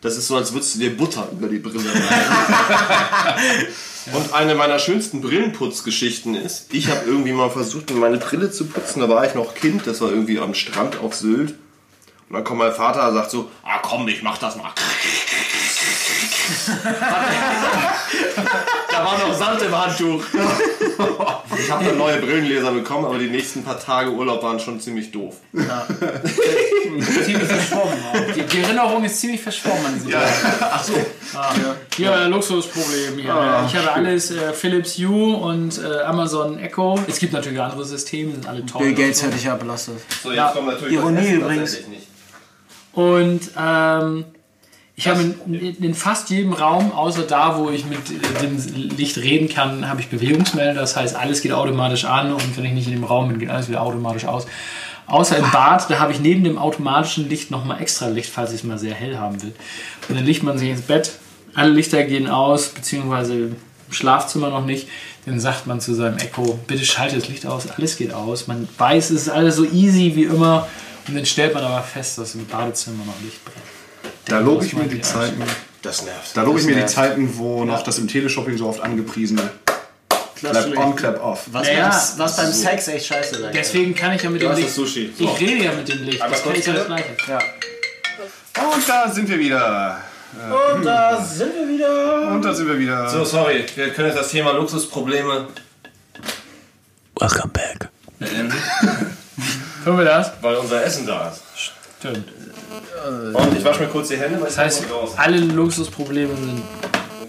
Das 0.02 0.18
ist 0.18 0.28
so, 0.28 0.36
als 0.38 0.54
würdest 0.54 0.76
du 0.76 0.80
dir 0.80 0.95
Butter 0.95 1.28
über 1.32 1.47
die 1.47 1.60
Brille 1.60 1.89
rein. 1.93 3.68
Und 4.14 4.34
eine 4.34 4.56
meiner 4.56 4.80
schönsten 4.80 5.22
Brillenputzgeschichten 5.22 6.36
ist, 6.36 6.74
ich 6.74 6.89
habe 6.89 7.06
irgendwie 7.06 7.34
mal 7.34 7.50
versucht, 7.50 7.91
meine 7.91 8.18
Brille 8.18 8.50
zu 8.50 8.66
putzen. 8.66 9.02
Da 9.02 9.10
war 9.10 9.26
ich 9.26 9.36
noch 9.36 9.54
Kind, 9.54 9.86
das 9.86 10.02
war 10.02 10.10
irgendwie 10.10 10.39
am 10.39 10.54
Strand 10.54 11.00
auf 11.00 11.16
Sylt. 11.16 11.52
Und 12.30 12.36
dann 12.36 12.43
kommt 12.43 12.60
mein 12.60 12.74
Vater 12.74 13.08
und 13.10 13.16
sagt 13.16 13.32
so, 13.32 13.52
ah 13.64 13.80
komm, 13.82 14.08
ich 14.08 14.24
mach 14.24 14.38
das 14.38 14.56
mal. 14.56 14.72
Da 18.92 19.06
war 19.06 19.18
noch 19.20 19.34
Sand 19.34 19.62
im 19.62 19.78
Handtuch. 19.78 20.24
Ich 21.58 21.72
habe 21.72 21.86
dann 21.86 21.98
neue 21.98 22.18
Brillenleser 22.18 22.72
bekommen, 22.72 23.06
aber 23.06 23.18
die 23.18 23.30
nächsten 23.30 23.64
paar 23.64 23.80
Tage 23.80 24.12
Urlaub 24.12 24.44
waren 24.44 24.60
schon 24.60 24.80
ziemlich 24.80 25.12
doof. 25.12 25.36
ziemlich 25.54 27.48
verschwommen. 27.48 27.98
Die, 28.36 28.42
die 28.42 28.62
Erinnerung 28.62 29.04
ist 29.04 29.20
ziemlich 29.20 29.42
verschwommen 29.42 29.86
an 29.86 29.94
diese 29.96 30.12
ja. 30.12 30.22
Ach 30.60 30.84
so. 30.84 30.94
Ah, 31.36 31.54
ja. 31.98 32.26
Luxusproblem. 32.28 33.18
Hier. 33.20 33.66
ich 33.68 33.76
habe 33.76 33.92
alles 33.94 34.32
äh, 34.32 34.54
Philips 34.54 34.98
Hue 34.98 35.36
und 35.38 35.80
äh, 35.84 36.02
Amazon 36.02 36.60
Echo. 36.60 37.00
Es 37.08 37.20
gibt 37.20 37.34
natürlich 37.34 37.60
andere 37.60 37.86
Systeme, 37.86 38.32
sind 38.34 38.48
alle 38.48 38.66
toll. 38.66 38.82
Bill 38.84 38.94
Gates 38.96 39.20
so. 39.20 39.28
hätte 39.28 39.38
ich 39.38 39.44
ja 39.44 39.56
belastet. 39.56 40.00
So, 40.24 40.30
jetzt 40.30 40.38
Ja. 40.38 40.50
kommt 40.52 40.68
natürlich 40.68 40.94
Ironie 40.96 41.16
das 41.18 41.26
Essen 41.26 41.42
übrigens. 41.42 41.78
Und 42.94 43.42
ähm, 43.58 44.26
ich 45.00 45.08
habe 45.08 45.22
in, 45.22 45.54
in, 45.54 45.76
in 45.82 45.93
fast 45.93 46.30
jedem 46.30 46.52
Raum, 46.52 46.91
außer 46.91 47.22
da, 47.22 47.58
wo 47.58 47.70
ich 47.70 47.86
mit 47.86 48.00
äh, 48.10 48.41
dem 48.41 48.58
Licht 48.97 49.18
reden 49.18 49.47
kann, 49.47 49.88
habe 49.88 50.02
ich 50.02 50.10
Bewegungsmelder. 50.10 50.82
Das 50.82 50.97
heißt, 50.97 51.16
alles 51.16 51.41
geht 51.41 51.54
automatisch 51.54 52.04
an 52.04 52.34
und 52.34 52.58
wenn 52.58 52.66
ich 52.66 52.74
nicht 52.74 52.88
in 52.88 52.95
dem 52.95 53.06
Raum 53.06 53.30
bin, 53.30 53.39
geht 53.39 53.50
alles 53.50 53.70
wieder 53.70 53.82
automatisch 53.82 54.26
aus. 54.26 54.45
Außer 55.08 55.38
im 55.38 55.50
Bad, 55.52 55.89
da 55.89 56.00
habe 56.00 56.12
ich 56.12 56.20
neben 56.20 56.43
dem 56.43 56.58
automatischen 56.58 57.30
Licht 57.30 57.50
nochmal 57.50 57.82
extra 57.82 58.10
Licht, 58.10 58.30
falls 58.30 58.50
ich 58.50 58.58
es 58.58 58.64
mal 58.66 58.78
sehr 58.78 58.93
hell 58.93 59.18
haben 59.18 59.41
will. 59.41 59.54
Und 60.10 60.18
dann 60.18 60.26
legt 60.26 60.43
man 60.43 60.58
sich 60.58 60.70
ins 60.70 60.82
Bett, 60.82 61.14
alle 61.56 61.70
Lichter 61.70 62.04
gehen 62.04 62.28
aus, 62.28 62.68
beziehungsweise 62.68 63.34
im 63.36 63.56
Schlafzimmer 63.91 64.50
noch 64.50 64.66
nicht. 64.66 64.89
Dann 65.26 65.39
sagt 65.39 65.66
man 65.66 65.80
zu 65.80 65.93
seinem 65.93 66.18
Echo, 66.18 66.60
bitte 66.68 66.84
schalte 66.84 67.16
das 67.16 67.30
Licht 67.30 67.45
aus, 67.45 67.72
alles 67.72 67.95
geht 67.95 68.12
aus. 68.14 68.47
Man 68.47 68.68
weiß, 68.78 69.12
es 69.12 69.22
ist 69.22 69.30
alles 69.30 69.56
so 69.56 69.64
easy 69.64 70.12
wie 70.16 70.24
immer. 70.24 70.68
Und 71.08 71.16
dann 71.16 71.26
stellt 71.26 71.54
man 71.54 71.64
aber 71.64 71.84
fest, 71.84 72.18
dass 72.18 72.36
im 72.36 72.45
Badezimmer 72.45 73.06
noch 73.06 73.22
Licht 73.24 73.45
brennt. 73.45 73.79
Da 74.30 74.40
lobe 74.40 74.66
ich 74.66 74.74
mir 74.74 74.84
die 74.84 74.96
die 74.96 75.02
Zeiten, 75.02 75.42
Das 75.82 76.04
nervt. 76.04 76.36
da 76.38 76.44
lobe 76.44 76.60
ich 76.60 76.66
mir 76.66 76.74
die 76.74 76.80
nervt. 76.80 76.94
Zeiten, 76.94 77.38
wo 77.38 77.66
noch 77.66 77.84
das 77.84 77.98
im 77.98 78.08
Teleshopping 78.08 78.58
so 78.58 78.68
oft 78.68 78.80
angepriesene 78.82 79.50
Clap 80.36 80.78
on, 80.78 80.96
Clap 80.96 81.22
off. 81.22 81.48
Was, 81.52 81.68
Naja, 81.68 81.90
beim, 81.90 82.20
was 82.20 82.38
beim 82.38 82.52
Sex 82.54 82.88
echt 82.88 83.08
scheiße 83.08 83.42
sein 83.42 83.52
Deswegen 83.54 83.94
kann 83.94 84.14
ich 84.14 84.24
ja 84.24 84.30
mit 84.30 84.42
dem 84.42 84.50
hast 84.50 84.58
Licht. 84.58 84.70
das 84.70 84.76
Sushi. 84.76 85.14
Ich 85.18 85.40
rede 85.40 85.66
ja 85.66 85.74
mit 85.74 85.90
dem 85.90 86.04
Licht. 86.04 86.22
Das 86.22 86.44
kann 86.44 86.56
ich 86.56 86.66
ja 86.66 86.74
das 86.74 86.86
Gleiche. 86.86 87.18
Ja. 87.28 87.40
Und 88.64 88.88
da 88.88 89.10
sind 89.12 89.28
wir 89.30 89.38
wieder. 89.40 90.00
Und 90.76 90.86
da 90.86 91.22
sind 91.22 91.54
wir 91.56 91.68
wieder. 91.68 92.32
Und 92.32 92.46
da 92.46 92.54
sind 92.54 92.68
wir 92.68 92.80
wieder. 92.80 93.10
So, 93.10 93.26
sorry, 93.26 93.66
wir 93.76 93.90
können 93.92 94.10
jetzt 94.10 94.20
das 94.20 94.30
Thema 94.30 94.52
Luxusprobleme. 94.54 95.48
Welcome 97.20 97.52
back. 97.52 97.90
Können 99.84 99.98
wir 99.98 100.06
das? 100.06 100.32
Weil 100.42 100.56
unser 100.56 100.84
Essen 100.86 101.08
da 101.08 101.30
ist. 101.30 101.42
Stimmt. 102.00 102.30
Und 103.34 103.57
ich 103.57 103.63
wasche 103.63 103.82
mir 103.82 103.88
kurz 103.88 104.09
die 104.09 104.17
Hände, 104.17 104.39
weil 104.39 104.47
Das 104.47 104.57
heißt, 104.57 104.84
alle 105.17 105.38
Luxusprobleme 105.38 106.34
sind 106.36 106.61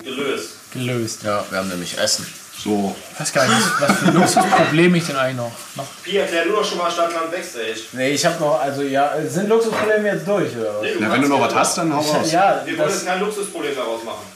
gelöst. 0.05 0.51
gelöst. 0.73 1.23
Ja, 1.23 1.45
wir 1.51 1.59
haben 1.59 1.69
nämlich 1.69 1.97
Essen. 1.99 2.27
So. 2.63 2.95
Ich 3.15 3.21
weiß 3.21 3.33
gar 3.33 3.47
nicht, 3.49 3.81
was 3.81 3.97
für 3.99 4.11
Luxusprobleme 4.11 4.99
ich 4.99 5.07
denn 5.07 5.17
eigentlich 5.17 5.37
noch. 5.37 5.53
noch 5.77 5.87
Pia, 6.03 6.23
erklär 6.23 6.45
du 6.45 6.51
doch 6.53 6.65
schon 6.65 6.77
mal 6.77 6.91
Stadtland 6.91 7.31
Backstage. 7.31 7.81
Nee, 7.93 8.11
ich 8.11 8.27
habe 8.27 8.39
noch, 8.39 8.61
also 8.61 8.83
ja, 8.83 9.13
sind 9.27 9.49
Luxusprobleme 9.49 10.09
jetzt 10.09 10.29
durch, 10.29 10.55
oder 10.57 10.75
was? 10.81 10.87
Na, 10.99 11.11
wenn 11.13 11.23
du 11.23 11.29
noch 11.29 11.41
was 11.41 11.55
hast, 11.55 11.79
dann 11.79 11.95
hau 11.95 12.01
raus. 12.01 12.31
Ja, 12.31 12.61
Wir 12.67 12.77
wollen 12.77 12.91
jetzt 12.91 13.07
kein 13.07 13.21
Luxusproblem 13.21 13.75
daraus 13.75 14.05
machen. 14.05 14.27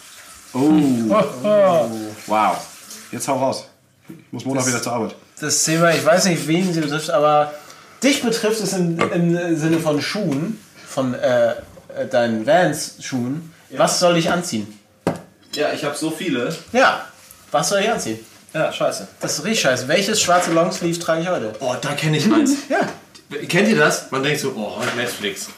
Oh, 0.55 2.01
wow. 2.27 2.57
Jetzt 3.13 3.29
hau 3.29 3.37
raus. 3.39 3.67
Ich 4.09 4.15
muss 4.33 4.45
Montag 4.47 4.67
wieder 4.67 4.83
zur 4.83 4.93
Arbeit. 4.93 5.15
das 5.41 5.63
Thema, 5.65 5.91
ich 5.91 6.05
weiß 6.05 6.25
nicht, 6.27 6.47
wen 6.49 6.73
sie 6.73 6.81
betrifft, 6.81 7.11
aber 7.11 7.53
dich 8.03 8.23
betrifft 8.23 8.61
es 8.63 8.73
im, 8.73 8.99
im 9.13 9.57
Sinne 9.59 9.81
von 9.81 10.01
Schuhen, 10.01 10.61
von 10.95 11.13
äh, 11.15 11.51
äh, 11.51 12.07
deinen 12.11 12.47
Vans-Schuhen. 12.47 13.53
Was 13.71 13.99
soll 13.99 14.17
ich 14.17 14.31
anziehen? 14.31 14.79
Ja, 15.53 15.73
ich 15.73 15.85
habe 15.85 15.97
so 15.97 16.11
viele. 16.11 16.55
Ja, 16.73 17.05
was 17.51 17.69
soll 17.69 17.81
ich 17.81 17.91
anziehen? 17.91 18.21
Ja, 18.53 18.73
scheiße. 18.73 19.09
Das 19.21 19.39
ist 19.39 19.45
richtig 19.45 19.63
scheiße. 19.63 19.89
Welches 19.89 20.21
schwarze 20.23 20.53
Longsleeve 20.53 20.99
trage 21.01 21.23
ich 21.23 21.29
heute? 21.29 21.53
Oh, 21.59 21.75
da 21.81 21.93
kenne 21.95 22.17
ich 22.19 22.33
eins. 22.33 22.53
Ja. 22.69 22.89
Kennt 23.49 23.69
ihr 23.69 23.77
das? 23.77 24.11
Man 24.13 24.23
denkt 24.23 24.39
so, 24.41 24.53
oh, 24.57 24.81
Netflix. 24.97 25.49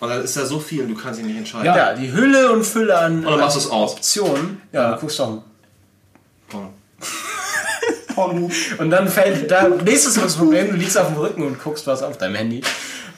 Und 0.00 0.10
dann 0.10 0.22
ist 0.22 0.36
da 0.36 0.44
so 0.44 0.58
viel, 0.60 0.86
du 0.86 0.94
kannst 0.94 1.20
dich 1.20 1.26
nicht 1.26 1.38
entscheiden. 1.38 1.64
Ja, 1.64 1.94
die 1.94 2.12
Hülle 2.12 2.52
und 2.52 2.64
Fülle 2.64 2.98
an 2.98 3.24
Und 3.24 3.30
dann 3.30 3.40
machst 3.40 3.56
du 3.56 3.70
aus. 3.70 3.94
Optionen. 3.94 4.60
Ja, 4.72 4.92
du 4.92 5.00
guckst 5.00 5.18
doch. 5.18 5.42
Porno. 8.14 8.50
Und 8.78 8.90
dann 8.90 9.08
fällt 9.08 9.50
da 9.50 9.68
nächstes 9.68 10.14
das 10.14 10.34
Problem, 10.36 10.68
du 10.68 10.76
liegst 10.76 10.98
auf 10.98 11.06
dem 11.06 11.16
Rücken 11.16 11.42
und 11.46 11.62
guckst 11.62 11.86
was 11.86 12.02
auf 12.02 12.18
deinem 12.18 12.34
Handy. 12.34 12.60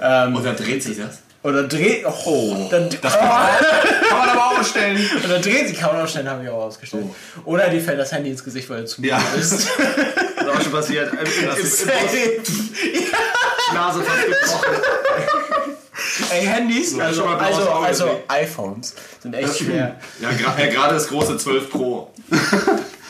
Ähm, 0.01 0.37
Und 0.37 0.45
dann 0.45 0.55
dreht 0.57 0.83
sich 0.83 0.99
das. 0.99 1.24
Oder 1.45 1.63
dreht. 1.69 2.05
Oh, 2.07 2.67
dann, 2.71 2.89
Kann 2.89 3.11
man 4.19 4.29
aber 4.31 4.47
auch 4.47 4.65
stellen. 4.65 4.99
Und 5.23 5.31
dann 5.31 5.43
dreht 5.43 5.69
sie 5.69 5.75
kaum 5.75 5.95
aufstellen, 5.97 6.29
habe 6.29 6.43
ich 6.43 6.49
auch 6.49 6.65
ausgestellt. 6.65 7.05
Oder 7.45 7.69
dir 7.69 7.81
fällt 7.81 8.01
das 8.01 8.11
Handy 8.13 8.31
ins 8.31 8.43
Gesicht, 8.43 8.69
weil 8.71 8.81
du 8.81 8.87
zu 8.87 9.01
müde 9.01 9.13
Ja. 9.13 9.23
bist. 9.37 9.69
Das 10.45 10.53
ist 10.53 10.59
auch 10.59 10.63
schon 10.63 10.73
passiert. 10.73 11.13
Im, 11.13 11.19
im, 11.19 11.27
im, 11.27 12.43
im, 12.93 13.75
Nase 13.75 14.03
fast 14.03 14.27
gebrochen. 14.27 14.83
Ey, 16.33 16.45
Handys, 16.45 16.99
also, 17.01 17.23
schon 17.23 17.31
mal 17.31 17.37
blaues 17.39 17.57
also, 17.57 17.71
also 17.71 18.05
gesehen. 18.05 18.23
iPhones 18.29 18.95
sind 19.23 19.35
echt 19.35 19.57
schwer. 19.57 19.97
Ja, 20.21 20.29
gra- 20.31 20.61
ja, 20.61 20.67
gerade 20.71 20.95
das 20.95 21.09
große 21.09 21.39
12 21.39 21.71
Pro. 21.71 22.13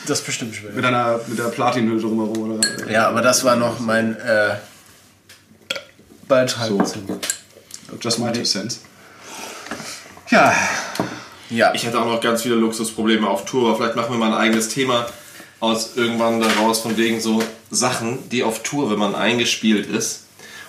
Das 0.07 0.21
ist 0.21 0.27
bestimmt 0.27 0.55
schwer. 0.55 0.71
Mit 0.71 0.85
einer 0.85 1.19
mit 1.27 1.39
der 1.39 1.45
Platinhülle 1.45 2.01
drumherum, 2.01 2.53
oder? 2.59 2.69
Ja, 2.89 3.09
aber 3.09 3.21
das 3.21 3.43
war 3.43 3.57
noch 3.57 3.81
mein 3.81 4.17
äh, 4.21 4.55
Beitrag. 6.29 6.69
So. 6.87 7.03
Just 8.01 8.19
my 8.19 8.33
two 8.33 8.43
cents. 8.43 8.81
Ja, 10.31 10.55
Ja, 11.51 11.75
Ich 11.75 11.85
hätte 11.85 12.01
auch 12.01 12.07
noch 12.07 12.21
ganz 12.21 12.43
viele 12.43 12.57
Luxusprobleme 12.57 13.29
auf 13.29 13.45
Tour, 13.45 13.69
aber 13.69 13.77
vielleicht 13.77 13.97
machen 13.97 14.13
wir 14.13 14.19
mal 14.19 14.33
ein 14.33 14.41
eigenes 14.41 14.69
Thema 14.69 15.07
aus 15.61 15.97
irgendwann 15.97 16.41
daraus, 16.41 16.81
von 16.81 16.97
wegen 16.97 17.21
so 17.21 17.43
Sachen, 17.71 18.29
die 18.31 18.43
auf 18.43 18.63
Tour, 18.63 18.91
wenn 18.91 18.99
man 18.99 19.15
eingespielt 19.15 19.87
ist 19.87 20.24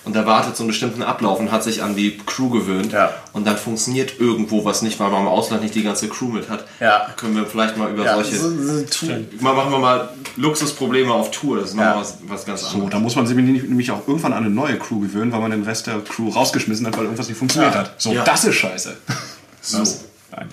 und 0.06 0.16
erwartet 0.16 0.56
so 0.56 0.64
einen 0.64 0.68
bestimmten 0.70 1.02
Ablauf 1.04 1.40
und 1.40 1.52
hat 1.52 1.64
sich 1.64 1.82
an 1.84 1.96
die 1.96 2.18
Crew 2.26 2.50
gewöhnt 2.50 2.92
Ja. 2.94 3.12
und 3.34 3.46
dann 3.46 3.58
funktioniert 3.58 4.20
irgendwo 4.20 4.64
was 4.64 4.82
nicht, 4.82 5.00
weil 5.00 5.10
man 5.10 5.22
im 5.24 5.28
Ausland 5.28 5.64
nicht 5.64 5.76
die 5.76 5.84
ganze 5.84 6.08
Crew 6.08 6.28
mit 6.30 6.50
hat. 6.50 6.66
Ja. 6.80 7.08
Können 7.18 7.36
wir 7.36 7.46
vielleicht 7.46 7.76
mal 7.78 7.90
über 7.92 8.06
ja 8.06 8.14
solche. 8.16 8.38
so, 8.38 8.50
so, 8.50 9.08
Mal 9.42 9.54
machen 9.54 9.72
wir 9.72 9.80
mal 9.80 10.10
Luxusprobleme 10.38 11.12
auf 11.12 11.32
Tour, 11.32 11.58
das 11.60 11.72
ist 11.72 11.78
Ja. 11.78 11.96
mal 11.96 12.02
was, 12.02 12.18
was 12.28 12.46
ganz 12.46 12.62
so, 12.62 12.68
anderes. 12.68 12.92
da 12.92 13.00
muss 13.00 13.16
man 13.16 13.26
sich 13.28 13.36
nämlich 13.36 13.92
auch 13.92 14.08
irgendwann 14.08 14.34
an 14.34 14.46
eine 14.46 14.54
neue 14.54 14.78
Crew 14.78 15.00
gewöhnen, 15.00 15.32
weil 15.32 15.42
man 15.42 15.52
den 15.52 15.64
Rest 15.64 15.88
der 15.88 16.00
Crew 16.02 16.30
rausgeschmissen 16.30 16.86
hat, 16.88 16.96
weil 16.98 17.04
irgendwas 17.06 17.28
nicht 17.28 17.38
funktioniert 17.38 17.74
Ja. 17.74 17.80
hat. 17.82 18.02
So, 18.02 18.14
Ja. 18.14 18.24
das 18.24 18.46
ist 18.46 18.56
scheiße. 18.56 18.96
So. 19.62 19.80
Was? 19.80 20.04
Nein. 20.32 20.48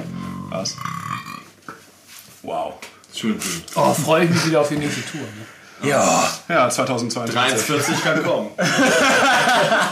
Was? 0.49 0.75
Wow. 2.43 2.75
Schön. 3.15 3.37
Oh, 3.75 3.93
freue 3.93 4.25
ich 4.25 4.31
mich 4.31 4.47
wieder 4.47 4.63
auf 4.63 4.69
die 4.69 4.77
nächste 4.77 5.03
Tour. 5.05 5.21
Ne? 5.21 5.29
Ja. 5.85 6.29
Ja, 6.49 6.69
2022. 6.71 7.35
43 7.35 8.05
kann 8.05 8.23
kommen. 8.23 8.51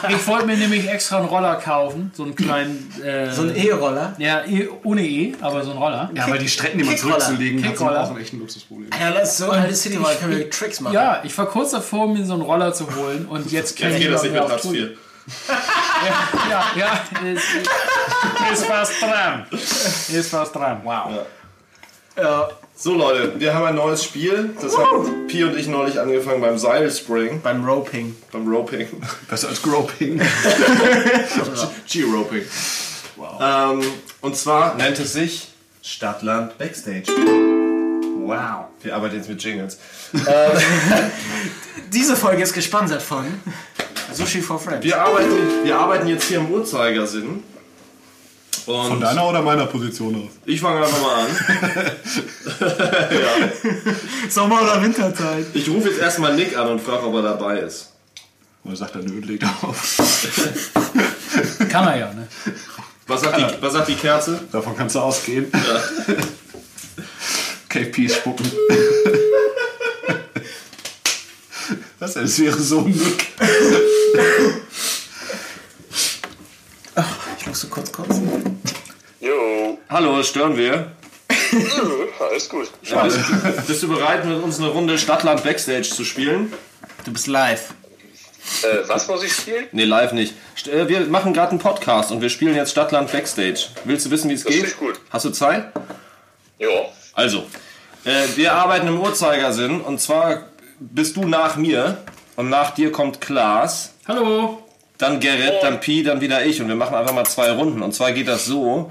Ich 0.08 0.26
wollte 0.26 0.46
mir 0.46 0.56
nämlich 0.56 0.88
extra 0.88 1.18
einen 1.18 1.26
Roller 1.26 1.56
kaufen, 1.56 2.10
so 2.14 2.24
einen 2.24 2.34
kleinen. 2.34 2.92
Äh, 3.02 3.30
So 3.32 3.42
ein 3.42 3.54
E-Roller. 3.54 4.14
ja, 4.18 4.42
e, 4.44 4.68
ohne 4.82 5.02
E, 5.02 5.34
aber 5.40 5.62
so 5.62 5.72
ein 5.72 5.76
Roller. 5.78 6.10
Ja, 6.14 6.28
weil 6.28 6.38
die 6.38 6.48
Strecken, 6.48 6.78
die 6.78 6.84
man 6.84 6.96
zurückzulegen 6.96 7.64
hat, 7.64 7.76
sind 7.76 7.88
auch 7.88 8.10
ein 8.10 8.16
echtes 8.20 8.38
Luxusproblem. 8.38 8.90
Ja, 8.98 9.10
das 9.12 9.30
ist 9.32 9.38
so 9.38 9.50
eine 9.50 9.74
City 9.74 9.96
Roller, 9.96 10.14
können 10.16 10.36
wir 10.38 10.50
Tricks 10.50 10.80
machen. 10.80 10.94
Ja, 10.94 11.20
ich 11.22 11.36
war 11.36 11.46
kurz 11.46 11.70
davor, 11.72 12.08
mir 12.08 12.24
so 12.24 12.32
einen 12.34 12.42
Roller 12.42 12.72
zu 12.72 12.86
holen 12.96 13.26
und 13.26 13.50
jetzt 13.52 13.78
kann 13.78 13.92
ich 13.92 13.98
geht 14.00 14.12
das 14.12 14.22
nicht 14.22 14.32
mehr 14.32 14.48
Hartz 14.48 14.62
Tour. 14.62 14.74
IV. 14.74 14.88
Ja, 16.48 16.64
ja, 16.76 17.28
ist, 17.28 17.44
ist 18.52 18.64
fast 18.64 19.02
dran. 19.02 19.46
Ist 19.52 20.30
fast 20.30 20.54
dran. 20.54 20.80
Wow. 20.82 21.10
Ja. 22.16 22.48
So 22.82 22.94
Leute, 22.94 23.38
wir 23.38 23.52
haben 23.52 23.66
ein 23.66 23.74
neues 23.74 24.02
Spiel. 24.02 24.54
Das 24.58 24.74
haben 24.74 25.26
Pi 25.26 25.44
und 25.44 25.54
ich 25.54 25.68
neulich 25.68 26.00
angefangen 26.00 26.40
beim 26.40 26.56
Seilspring, 26.56 27.42
Beim 27.42 27.62
Roping. 27.62 28.16
beim 28.32 28.48
Roping. 28.48 28.88
Besser 29.28 29.48
als 29.50 29.60
Groping. 29.60 30.18
G-Roping. 31.86 32.42
Ähm, 33.38 33.82
und 34.22 34.34
zwar 34.34 34.76
nennt 34.76 34.98
es 34.98 35.12
sich 35.12 35.48
Stadtland 35.82 36.56
Backstage. 36.56 37.04
Wow. 38.24 38.68
Wir 38.82 38.96
arbeiten 38.96 39.16
jetzt 39.16 39.28
mit 39.28 39.42
Jingles. 39.44 39.78
Diese 41.92 42.16
Folge 42.16 42.42
ist 42.44 42.54
gesponsert 42.54 43.02
von 43.02 43.26
Sushi 44.10 44.40
for 44.40 44.58
Friends. 44.58 44.86
Wir 44.86 44.98
arbeiten, 45.02 45.64
wir 45.64 45.78
arbeiten 45.78 46.06
jetzt 46.06 46.24
hier 46.28 46.38
im 46.38 46.50
Uhrzeigersinn. 46.50 47.42
Und 48.66 48.88
Von 48.88 49.00
deiner 49.00 49.28
oder 49.28 49.42
meiner 49.42 49.66
Position 49.66 50.14
aus? 50.16 50.30
ich 50.44 50.60
fange 50.60 50.84
einfach 50.84 51.00
mal 51.00 51.24
an. 51.24 51.28
Sommer- 54.28 54.62
oder 54.62 54.82
Winterzeit. 54.82 55.46
Ich 55.54 55.68
rufe 55.68 55.88
jetzt 55.88 56.00
erstmal 56.00 56.34
Nick 56.36 56.56
an 56.56 56.68
und 56.68 56.80
frage, 56.80 57.06
ob 57.06 57.14
er 57.14 57.22
dabei 57.22 57.58
ist. 57.60 57.90
Oder 58.64 58.76
sagt 58.76 58.94
er, 58.94 59.02
nö, 59.02 59.20
legt 59.20 59.44
auf. 59.44 59.96
Kann 61.70 61.86
er 61.88 61.96
ja, 61.98 62.12
ne? 62.12 62.28
Was 63.06 63.22
sagt, 63.22 63.38
die, 63.38 63.62
was 63.62 63.72
sagt 63.72 63.88
die 63.88 63.94
Kerze? 63.94 64.40
Davon 64.52 64.76
kannst 64.76 64.94
du 64.94 65.00
ausgehen. 65.00 65.50
KP 67.68 68.08
spucken. 68.08 68.50
Was? 71.98 72.16
Es 72.16 72.38
wäre 72.38 72.58
so 72.58 72.80
ein 72.80 72.90
Nick. 72.90 73.26
Ich 77.50 77.54
muss 77.54 77.62
so 77.62 77.66
kurz 77.68 77.90
kotzen. 77.90 78.60
Jo, 79.20 79.76
Hallo, 79.88 80.22
stören 80.22 80.56
wir? 80.56 80.92
nö, 81.50 82.06
alles 82.20 82.48
gut. 82.48 82.70
Bist, 82.80 83.66
bist 83.66 83.82
du 83.82 83.88
bereit, 83.88 84.24
mit 84.24 84.40
uns 84.40 84.60
eine 84.60 84.68
Runde 84.68 84.96
Stadtland 84.96 85.42
Backstage 85.42 85.82
zu 85.90 86.04
spielen? 86.04 86.52
Du 87.04 87.12
bist 87.12 87.26
live. 87.26 87.74
Äh, 88.62 88.86
was 88.88 89.08
muss 89.08 89.24
ich 89.24 89.32
spielen? 89.32 89.66
Nee, 89.72 89.82
live 89.82 90.12
nicht. 90.12 90.32
Äh, 90.68 90.86
Wir 90.86 91.00
machen 91.08 91.34
gerade 91.34 91.50
einen 91.50 91.58
Podcast 91.58 92.12
und 92.12 92.20
wir 92.22 92.30
spielen 92.30 92.54
jetzt 92.54 92.70
Stadtland 92.70 93.10
Backstage. 93.10 93.66
Willst 93.84 94.06
du 94.06 94.12
wissen, 94.12 94.30
wie 94.30 94.34
es 94.34 94.44
Das 94.44 94.52
geht? 94.52 94.66
finde 94.66 94.70
ich 94.70 94.78
gut. 94.78 95.00
Hast 95.10 95.24
du 95.24 95.30
Zeit? 95.30 95.72
Ja. 96.60 96.68
Also, 97.14 97.46
äh, 98.04 98.28
wir 98.36 98.52
arbeiten 98.52 98.86
im 98.86 99.00
Uhrzeigersinn 99.00 99.80
und 99.80 100.00
zwar 100.00 100.44
bist 100.78 101.16
du 101.16 101.26
nach 101.26 101.56
mir 101.56 101.98
und 102.36 102.48
nach 102.48 102.70
dir 102.76 102.92
kommt 102.92 103.20
Klaas, 103.20 103.90
Hallo. 104.06 104.62
Dann 105.00 105.18
Gerrit, 105.20 105.54
dann 105.62 105.80
Pi, 105.80 106.02
dann 106.02 106.20
wieder 106.20 106.44
ich 106.44 106.60
und 106.60 106.68
wir 106.68 106.74
machen 106.76 106.94
einfach 106.94 107.14
mal 107.14 107.24
zwei 107.26 107.50
Runden. 107.50 107.82
Und 107.82 107.92
zwar 107.94 108.12
geht 108.12 108.28
das 108.28 108.44
so, 108.44 108.90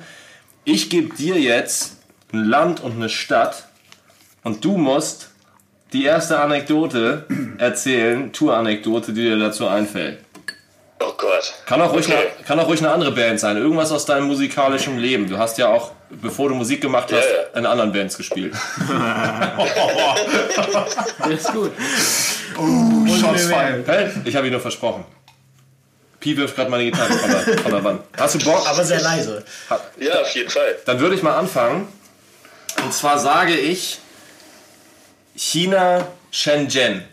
ich 0.65 0.89
gebe 0.89 1.15
dir 1.15 1.35
jetzt 1.39 1.97
ein 2.33 2.43
Land 2.45 2.81
und 2.81 2.93
eine 2.95 3.09
Stadt 3.09 3.65
und 4.43 4.63
du 4.65 4.77
musst 4.77 5.29
die 5.93 6.05
erste 6.05 6.39
Anekdote 6.39 7.25
erzählen, 7.57 8.31
Tour-Anekdote, 8.31 9.13
die 9.13 9.21
dir 9.23 9.37
dazu 9.39 9.67
einfällt. 9.67 10.19
Oh 11.01 11.13
Gott. 11.17 11.53
Kann 11.65 11.81
auch, 11.81 11.93
ruhig 11.93 12.07
Okay. 12.07 12.17
eine, 12.17 12.45
kann 12.45 12.59
auch 12.59 12.67
ruhig 12.67 12.79
eine 12.81 12.91
andere 12.91 13.11
Band 13.13 13.39
sein. 13.39 13.55
Irgendwas 13.57 13.91
aus 13.91 14.05
deinem 14.05 14.27
musikalischen 14.27 14.97
Leben. 14.99 15.29
Du 15.29 15.37
hast 15.37 15.57
ja 15.57 15.69
auch, 15.69 15.91
bevor 16.09 16.49
du 16.49 16.55
Musik 16.55 16.81
gemacht 16.81 17.05
hast, 17.13 17.23
Ja, 17.23 17.53
ja. 17.53 17.59
in 17.59 17.65
anderen 17.65 17.93
Bands 17.93 18.17
gespielt. 18.17 18.53
Der 21.25 21.31
ist 21.31 21.51
gut. 21.53 21.71
Shots 23.19 23.45
fired. 23.45 23.85
Ich 24.25 24.35
habe 24.35 24.47
ihn 24.47 24.51
nur 24.51 24.61
versprochen. 24.61 25.05
Pi 26.19 26.35
wirft 26.35 26.55
gerade 26.55 26.69
meine 26.69 26.83
Gitarre 26.83 27.13
von 27.13 27.31
der, 27.31 27.57
von 27.59 27.71
der 27.71 27.83
Wand. 27.83 28.01
Hast 28.17 28.35
du 28.35 28.39
Bock? 28.39 28.67
Aber 28.67 28.83
sehr 28.83 29.01
leise. 29.01 29.43
Ja, 29.97 30.21
auf 30.21 30.35
jeden 30.35 30.49
Fall. 30.49 30.77
Dann 30.85 30.99
würde 30.99 31.15
ich 31.15 31.23
mal 31.23 31.37
anfangen. 31.37 31.87
Und 32.83 32.93
zwar 32.93 33.19
sage 33.19 33.55
ich 33.55 33.99
China 35.35 36.07
Shenzhen. 36.31 37.05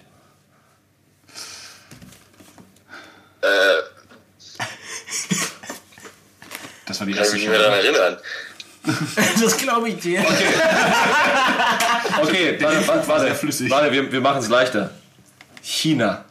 Das 6.87 7.01
war 7.01 7.07
die 7.07 7.13
Kann 7.13 7.25
ich 7.25 7.33
erste 7.33 7.37
mich 7.37 7.59
daran 7.59 7.73
erinnern. 7.73 8.19
Das 9.41 9.57
glaube 9.57 9.89
ich 9.89 9.99
dir. 9.99 10.21
Okay, 12.23 12.57
warte, 12.63 12.87
warte, 12.87 13.09
warte, 13.09 13.25
sehr 13.25 13.35
flüssig. 13.35 13.69
warte 13.69 13.91
wir, 13.91 14.13
wir 14.13 14.21
machen 14.21 14.41
es 14.41 14.49
leichter. 14.49 14.93
China. 15.61 16.25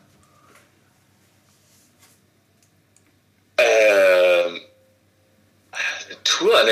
Ähm. 3.57 4.61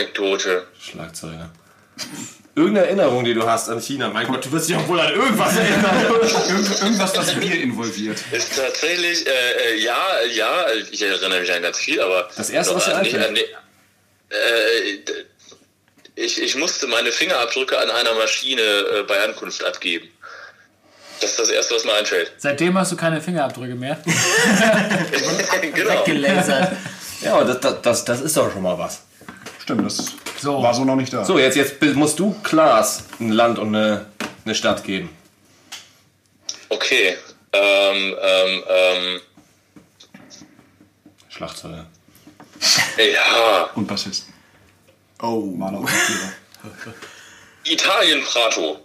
Anekdote. 0.03 0.67
Schlagzeuger. 0.79 1.49
Irgendeine 2.55 2.85
Erinnerung, 2.87 3.23
die 3.23 3.33
du 3.33 3.47
hast 3.47 3.69
an 3.69 3.81
China. 3.81 4.09
Mein 4.09 4.27
Gott, 4.27 4.45
du 4.45 4.51
wirst 4.51 4.69
dich 4.69 4.75
auch 4.75 4.87
wohl 4.87 4.99
an 4.99 5.11
irgendwas 5.11 5.57
erinnern. 5.57 6.05
Irgend, 6.49 6.81
irgendwas, 6.81 7.17
was 7.17 7.33
Bier 7.33 7.61
involviert. 7.61 8.19
Ist 8.31 8.55
tatsächlich, 8.55 9.25
äh, 9.25 9.31
äh, 9.31 9.83
ja, 9.83 9.97
ja, 10.31 10.65
ich 10.91 11.01
erinnere 11.01 11.39
mich 11.39 11.51
an 11.51 11.63
ganz 11.63 11.79
viel, 11.79 11.99
aber. 11.99 12.29
Das 12.35 12.51
Erste, 12.51 12.75
was 12.75 12.85
dir 12.85 12.95
einfällt. 12.95 13.39
äh, 13.39 15.25
ich, 16.15 16.39
ich 16.39 16.55
musste 16.55 16.85
meine 16.85 17.11
Fingerabdrücke 17.11 17.77
an 17.79 17.89
einer 17.89 18.13
Maschine 18.13 18.61
äh, 18.61 19.03
bei 19.07 19.19
Ankunft 19.23 19.63
abgeben. 19.63 20.09
Das 21.21 21.31
ist 21.31 21.39
das 21.39 21.49
Erste, 21.49 21.73
was 21.75 21.85
mir 21.85 21.93
einfällt. 21.93 22.33
Seitdem 22.37 22.77
hast 22.77 22.91
du 22.91 22.97
keine 22.97 23.19
Fingerabdrücke 23.19 23.73
mehr. 23.73 23.99
genau. 25.73 26.03
Gelasert. 26.03 26.73
Ja, 27.21 27.43
das, 27.43 27.81
das, 27.81 28.05
das 28.05 28.21
ist 28.21 28.37
doch 28.37 28.51
schon 28.51 28.61
mal 28.61 28.77
was. 28.77 29.01
Stimmt, 29.64 29.86
das 29.86 30.11
So. 30.41 30.61
war 30.61 30.74
so 30.74 30.84
noch 30.84 30.97
nicht 30.97 31.14
da. 31.14 31.24
So, 31.24 31.39
jetzt, 31.39 31.55
jetzt 31.55 31.82
musst 31.95 32.20
du 32.20 32.36
Klaas 32.43 33.05
ein 33.22 33.30
Land 33.30 33.57
und 33.59 33.70
eine, 33.74 34.07
eine 34.43 34.55
Stadt 34.55 34.84
geben. 34.84 35.09
Okay. 36.68 37.16
Ähm, 37.53 38.14
ähm, 38.22 38.64
ähm, 38.68 39.22
Schlagzeuger. 41.30 41.86
ja. 42.97 43.70
Und 43.76 43.88
Bassist. 43.88 44.26
Oh. 45.22 45.45
Maler 45.55 45.80
und. 45.80 45.89
Italien 47.64 48.22
Prato. 48.26 48.80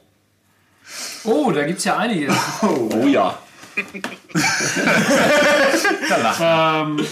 Oh, 1.24 1.50
da 1.50 1.64
gibt 1.64 1.80
es 1.80 1.84
ja 1.86 1.96
einige. 1.96 2.32
Oh 2.62 3.04
ja. 3.08 3.36
ähm, 6.40 7.04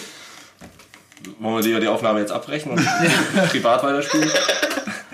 Wollen 1.40 1.64
wir 1.64 1.74
die, 1.74 1.80
die 1.80 1.88
Aufnahme 1.88 2.20
jetzt 2.20 2.32
abbrechen 2.32 2.72
und 2.72 2.84
privat 3.50 3.82
weiterspielen? 3.82 4.30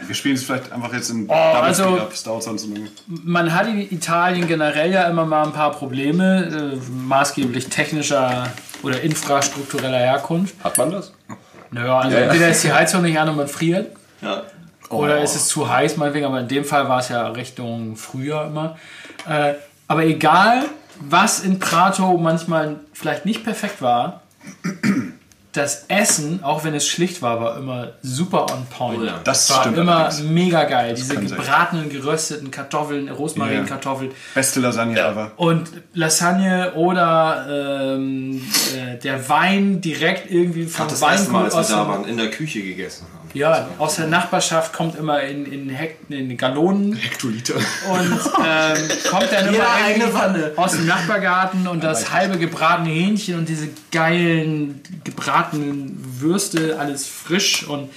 Wir 0.07 0.15
spielen 0.17 0.35
es 0.35 0.45
vielleicht 0.45 0.73
einfach 0.73 0.93
jetzt 0.93 1.11
in 1.11 1.31
also- 1.31 1.85
Speed 1.85 2.01
ab. 2.01 2.11
Es 2.13 2.23
dauert 2.25 2.43
sonst 2.43 2.63
so 2.63 2.69
lange. 2.73 2.89
man 3.07 3.55
hat 3.55 3.67
in 3.69 3.81
Italien 3.91 4.47
generell 4.49 4.93
ja 4.93 5.05
immer 5.09 5.25
mal 5.25 5.45
ein 5.47 5.53
paar 5.53 5.71
Probleme, 5.71 6.73
äh, 6.75 6.91
maßgeblich 6.91 7.69
technischer 7.69 8.49
oder 8.83 9.01
infrastruktureller 9.01 9.99
Herkunft. 9.99 10.55
Hat 10.63 10.77
man 10.77 10.91
das? 10.91 11.13
Naja, 11.71 11.99
also 12.01 12.11
Ja, 12.17 12.19
ja. 12.21 12.27
entweder 12.27 12.49
ist 12.49 12.65
die 12.65 12.73
Heizung 12.73 13.03
nicht 13.03 13.19
an 13.19 13.29
und 13.29 13.37
man 13.37 13.49
friert. 13.49 13.97
Ja. 14.21 14.43
Oder 14.91 15.23
ist 15.23 15.35
es 15.37 15.49
zu 15.49 15.71
heiß, 15.73 15.97
meinetwegen, 15.97 16.27
aber 16.27 16.41
in 16.41 16.49
dem 16.49 16.65
Fall 16.65 16.87
war 16.89 16.99
es 17.01 17.09
ja 17.09 17.29
Richtung 17.29 17.97
Frühjahr 17.97 18.49
immer. 18.49 18.77
Äh, 19.27 19.55
aber 19.89 20.05
egal, 20.05 20.65
was 21.01 21.41
in 21.41 21.59
Prato 21.59 22.19
manchmal 22.19 22.77
vielleicht 22.93 23.25
nicht 23.25 23.43
perfekt 23.45 23.81
war, 23.81 24.21
das 25.53 25.85
Essen, 25.89 26.43
auch 26.43 26.65
wenn 26.65 26.75
es 26.75 26.89
schlicht 26.89 27.21
war, 27.21 27.41
war 27.41 27.57
immer 27.59 27.93
super 28.03 28.47
on 28.53 28.67
point. 28.67 29.01
Oh 29.03 29.05
ja. 29.05 29.21
Das 29.23 29.51
war 29.51 29.61
stimmt 29.61 29.77
immer 29.79 29.97
allerdings. 30.07 30.23
mega 30.31 30.65
geil. 30.65 30.95
Diese 30.95 31.15
kann 31.15 31.29
sein. 31.29 31.37
gebratenen, 31.39 31.89
gerösteten 31.91 32.51
Kartoffeln, 32.51 33.09
Rosmarinkartoffeln 33.11 34.13
Beste 34.35 34.61
Lasagne 34.61 34.97
Ja. 34.97 35.11
ever. 35.13 35.33
und 35.37 35.71
Lasagne 35.95 36.73
oder 36.75 37.95
ähm, 37.97 38.43
äh, 38.75 38.99
der 38.99 39.29
Wein 39.29 39.81
direkt 39.81 40.31
irgendwie 40.31 40.65
vom 40.65 40.89
Das 40.89 41.03
erste 41.03 41.31
Mal, 41.31 41.41
Weingut 41.43 41.55
als 41.59 41.69
wir 41.71 41.79
aus 41.79 41.87
da 41.87 41.89
waren, 41.93 42.05
in 42.09 42.17
der 42.17 42.31
Küche 42.31 42.63
gegessen 42.63 43.07
haben. 43.13 43.22
Ja, 43.35 43.69
aus 43.79 43.97
der 43.97 44.07
Nachbarschaft 44.07 44.73
kommt 44.73 44.97
immer 44.97 45.23
in, 45.23 45.51
in, 45.51 45.69
Hekt, 45.71 46.11
in 46.11 46.37
Gallonen 46.37 46.95
Hektoliter. 46.95 47.55
und 47.55 48.21
ähm, 48.45 48.89
kommt 49.11 49.33
dann 49.33 49.49
immer 49.55 49.71
eigene 49.71 50.13
Wanne. 50.13 50.53
aus 50.57 50.73
dem 50.73 50.87
Nachbargarten 50.87 51.67
und 51.67 51.83
das 51.83 52.13
halbe 52.13 52.39
gebratene 52.39 52.91
Hähnchen 52.91 53.39
und 53.39 53.49
diese 53.49 53.69
geilen 53.91 54.83
gebratenen 55.05 55.97
Würste, 56.21 56.79
alles 56.79 57.07
frisch 57.07 57.67
und 57.67 57.91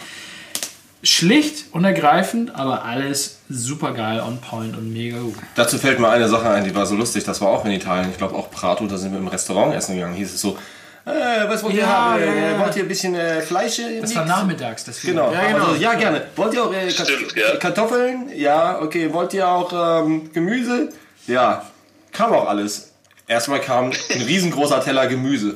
schlicht 1.06 1.66
und 1.72 1.86
ergreifend, 1.86 2.56
aber 2.56 2.84
alles 2.84 3.40
super 3.48 3.94
geil 3.94 4.22
on 4.22 4.40
point 4.40 4.76
und 4.76 4.92
mega 4.92 5.20
gut. 5.20 5.36
Dazu 5.54 5.78
fällt 5.78 6.00
mir 6.00 6.10
eine 6.10 6.28
Sache 6.28 6.50
ein, 6.50 6.64
die 6.64 6.74
war 6.74 6.86
so 6.86 6.96
lustig. 6.96 7.24
Das 7.24 7.42
war 7.42 7.50
auch 7.50 7.64
in 7.66 7.72
Italien. 7.72 8.10
Ich 8.10 8.18
glaube 8.18 8.36
auch 8.36 8.50
Prato, 8.50 8.88
da 8.88 8.98
sind 8.98 9.12
wir 9.12 9.20
im 9.20 9.28
Restaurant 9.28 9.76
essen 9.76 9.96
gegangen. 9.96 10.16
Hieß 10.16 10.34
es 10.34 10.42
so, 10.42 10.58
äh, 11.06 11.50
was 11.50 11.64
wollt 11.64 11.74
ihr 11.76 11.82
Ja, 11.82 11.88
haben? 11.88 12.20
ja, 12.22 12.26
Äh, 12.26 12.52
ja. 12.54 12.60
Wollt 12.60 12.76
ihr 12.76 12.84
ein 12.84 12.88
bisschen 12.88 13.16
äh, 13.16 13.42
Fleisch? 13.42 13.78
Das 13.78 13.86
nix? 14.10 14.16
war 14.16 14.26
nachmittags, 14.26 14.84
das 14.86 15.02
Genau. 15.02 15.32
Ja, 15.32 15.50
Ja, 15.50 15.56
Also, 15.58 15.76
ja, 15.76 15.94
gerne. 15.94 16.26
Wollt 16.36 16.54
ihr 16.54 16.64
auch 16.64 16.74
äh, 16.74 16.88
Kat 16.92 17.08
Stimmt, 17.08 17.36
ja. 17.36 17.56
Kartoffeln? 17.58 18.30
Ja, 18.36 18.82
okay. 18.82 19.12
Wollt 19.14 19.34
ihr 19.34 19.48
auch 19.48 20.04
ähm, 20.06 20.32
Gemüse? 20.34 20.90
Ja. 21.28 21.66
Kam 22.12 22.34
auch 22.34 22.48
alles. 22.48 22.92
Erstmal 23.28 23.60
kam 23.60 23.86
ein 23.86 24.22
riesengroßer 24.22 24.84
Teller 24.84 25.08
Gemüse. 25.08 25.56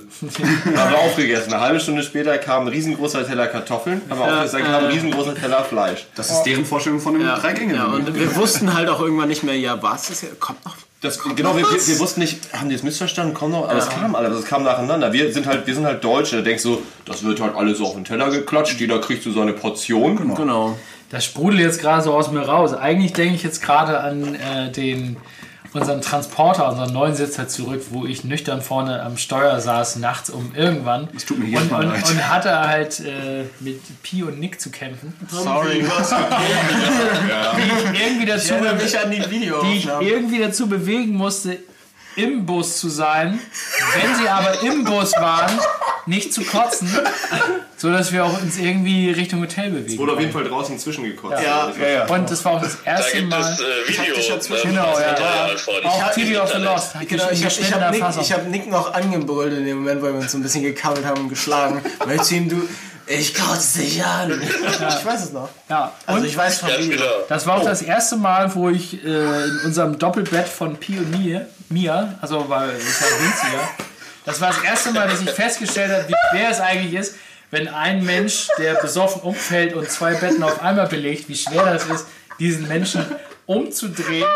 haben 0.76 0.92
wir 0.92 0.98
aufgegessen. 0.98 1.54
Eine 1.54 1.62
halbe 1.62 1.80
Stunde 1.80 2.02
später 2.02 2.36
kam 2.40 2.64
ein 2.64 2.70
riesengroßer 2.70 3.28
Teller 3.28 3.46
Kartoffeln. 3.46 4.02
Haben 4.10 4.20
wir 4.20 4.26
aufgegessen. 4.26 4.60
Dann 4.60 4.72
kam 4.72 4.84
ein 4.86 4.92
riesengroßer 4.92 5.36
Teller 5.36 5.64
Fleisch. 5.64 6.08
Das 6.16 6.32
ist 6.32 6.44
deren 6.44 6.66
Vorstellung 6.66 7.00
von 7.00 7.14
einem 7.16 7.26
Ja, 7.26 7.38
drei 7.38 7.54
gänge 7.54 7.76
ja, 7.76 7.86
und 7.86 8.14
wir 8.16 8.36
wussten 8.36 8.74
halt 8.74 8.90
auch 8.90 9.00
irgendwann 9.00 9.28
nicht 9.30 9.44
mehr, 9.44 9.56
ja, 9.56 9.82
was 9.84 10.08
das 10.08 10.22
hier? 10.22 10.30
Kommt 10.40 10.66
noch. 10.66 10.76
Das, 11.02 11.20
genau, 11.24 11.56
wir, 11.56 11.64
wir, 11.64 11.88
wir 11.88 12.00
wussten 12.00 12.20
nicht, 12.20 12.40
haben 12.54 12.68
die 12.68 12.76
es 12.76 12.84
missverstanden? 12.84 13.34
Komm 13.34 13.52
noch, 13.52 13.70
aber 13.70 13.78
es 13.78 13.88
kam 13.88 14.16
alles, 14.16 14.38
es 14.40 14.46
kam 14.46 14.64
nacheinander. 14.64 15.14
Wir 15.14 15.32
sind 15.32 15.46
halt, 15.46 15.66
wir 15.66 15.74
sind 15.74 15.86
halt 15.86 16.04
Deutsche. 16.04 16.38
Da 16.38 16.42
denkst 16.42 16.64
du, 16.64 16.82
das 17.06 17.24
wird 17.24 17.40
halt 17.40 17.56
alles 17.56 17.80
auf 17.80 17.94
den 17.94 18.04
Teller 18.04 18.32
geklatscht. 18.32 18.80
Jeder 18.80 19.00
kriegt 19.00 19.24
so 19.24 19.32
seine 19.32 19.54
Portion. 19.54 20.36
Genau. 20.36 20.76
Das 21.10 21.24
sprudelt 21.24 21.62
jetzt 21.62 21.80
gerade 21.80 22.02
so 22.02 22.14
aus 22.14 22.32
mir 22.32 22.42
raus. 22.42 22.74
Eigentlich 22.74 23.14
denke 23.14 23.36
ich 23.36 23.44
jetzt 23.44 23.62
gerade 23.62 24.00
an 24.02 24.36
äh, 24.36 24.72
den 24.72 25.18
unseren 25.74 26.02
Transporter, 26.02 26.70
unseren 26.70 26.94
neuen 26.94 27.16
Sitzer 27.16 27.48
zurück, 27.48 27.84
wo 27.90 28.06
ich 28.06 28.24
nüchtern 28.24 28.62
vorne 28.62 29.02
am 29.02 29.18
Steuer 29.18 29.60
saß, 29.60 29.98
nachts 29.98 30.30
um 30.30 30.54
irgendwann. 30.56 31.10
Das 31.14 31.26
tut 31.26 31.40
mir 31.40 31.46
jedes 31.46 31.64
und, 31.64 31.72
Mal 31.72 31.86
und, 31.86 31.92
leid. 31.92 32.10
und 32.10 32.30
hatte 32.30 32.60
halt 32.60 33.00
äh, 33.02 33.46
mit 33.60 33.82
Pi 34.04 34.24
und 34.24 34.40
Nick 34.40 34.60
zu 34.60 34.72
kämpfen. 34.72 35.14
Sorry. 35.30 35.80
Die 35.80 35.82
ich 37.96 38.02
irgendwie 38.02 38.26
dazu, 38.26 38.46
Ich 38.46 38.52
erinnere 38.52 38.76
mich 38.76 39.00
an 39.00 39.12
die 39.12 39.20
die 39.20 39.78
ich 39.78 39.88
irgendwie 40.02 40.40
dazu 40.40 40.68
bewegen 40.68 41.14
musste, 41.14 41.60
im 42.16 42.46
Bus 42.46 42.78
zu 42.78 42.90
sein, 42.90 43.40
wenn 43.96 44.16
sie 44.16 44.28
aber 44.30 44.62
im 44.64 44.84
Bus 44.84 45.14
waren, 45.14 45.52
nicht 46.06 46.34
zu 46.34 46.44
kotzen, 46.44 46.90
so 47.78 47.92
dass 47.92 48.12
wir 48.12 48.26
auch 48.26 48.42
uns 48.42 48.58
irgendwie 48.58 49.12
Richtung 49.12 49.42
Hotel 49.42 49.70
bewegen. 49.70 49.98
Wurde 50.00 50.14
auf 50.14 50.20
jeden 50.20 50.32
Fall 50.34 50.44
draußen 50.44 50.78
zwischengekotzt. 50.80 51.42
Ja. 51.44 51.72
Ja, 51.80 51.88
ja. 51.88 52.06
Und 52.08 52.30
das 52.30 52.44
war 52.44 52.54
auch 52.54 52.62
das 52.62 52.78
Da 52.84 52.92
erste 52.98 53.18
gibt 53.18 53.30
Mal. 53.30 53.42
äh, 53.42 53.90
Video. 53.90 54.16
dich 54.16 54.28
ja 54.30 54.36
äh, 54.36 54.40
zwischen- 54.40 54.70
Genau, 54.72 54.86
ja, 55.00 55.12
Material 55.12 55.50
ja. 55.52 55.58
von. 55.58 55.74
Auch 55.86 56.12
TV 56.12 56.42
of 56.44 56.52
the. 56.52 56.58
Lost. 56.60 56.94
Genau, 56.94 57.06
ich 57.10 57.22
habe 57.22 57.34
ich 57.34 57.44
geschnittener 57.44 57.86
hab 57.86 57.92
Nick, 57.94 58.04
ich 58.22 58.34
hab 58.34 58.48
Nick 58.48 58.68
noch 58.70 58.94
angebrüllt 58.94 59.54
in 59.54 59.66
dem 59.66 59.78
Moment, 59.78 60.02
weil 60.02 60.14
wir 60.14 60.20
uns 60.22 60.32
so 60.32 60.38
ein 60.38 60.42
bisschen 60.44 60.64
gekabbelt 60.64 61.06
haben 61.06 61.22
und 61.22 61.30
geschlagen. 61.30 61.82
Weil 62.00 62.22
zu 62.24 62.36
ihm, 62.36 62.50
du, 62.50 62.68
ich 63.10 63.34
kotze 63.34 63.80
dich 63.80 64.04
an. 64.04 64.32
Ich 64.42 65.06
weiß 65.06 65.26
es 65.26 65.34
noch. 65.34 65.50
ja. 65.68 65.92
Also 66.06 66.22
Und 66.22 66.28
ich 66.28 66.38
weiß 66.38 66.60
von 66.60 66.70
genau. 66.70 67.04
das 67.28 67.46
war 67.46 67.58
auch 67.58 67.66
das 67.66 67.82
erste 67.82 68.16
Mal, 68.16 68.54
wo 68.56 68.70
ich 68.70 69.04
äh, 69.04 69.08
in 69.08 69.60
unserem 69.66 69.98
Doppelbett 69.98 70.48
von 70.48 70.78
Pi 70.78 70.98
und 71.00 71.12
Mia, 71.12 71.42
Mia 71.70 72.16
also 72.22 72.48
weil 72.48 72.70
es 72.70 73.00
ja 73.00 73.08
günstiger, 73.18 73.70
das 74.26 74.40
war 74.40 74.50
das 74.50 74.64
erste 74.64 74.92
Mal, 74.92 75.08
dass 75.08 75.22
ich 75.22 75.30
festgestellt 75.32 75.92
habe, 75.92 76.08
wie 76.08 76.14
schwer 76.30 76.50
es 76.52 76.60
eigentlich 76.60 76.94
ist, 76.94 77.16
wenn 77.52 77.68
ein 77.68 78.06
Mensch, 78.06 78.48
der 78.58 78.76
besoffen 78.76 79.22
umfällt 79.24 79.74
und 79.74 79.90
zwei 79.90 80.14
Betten 80.14 80.44
auf 80.44 80.62
einmal 80.62 80.88
belegt, 80.88 81.28
wie 81.30 81.36
schwer 81.36 81.66
das 81.66 81.86
ist, 81.86 82.06
diesen 82.40 82.68
Menschen 82.68 83.06
umzudrehen, 83.50 84.28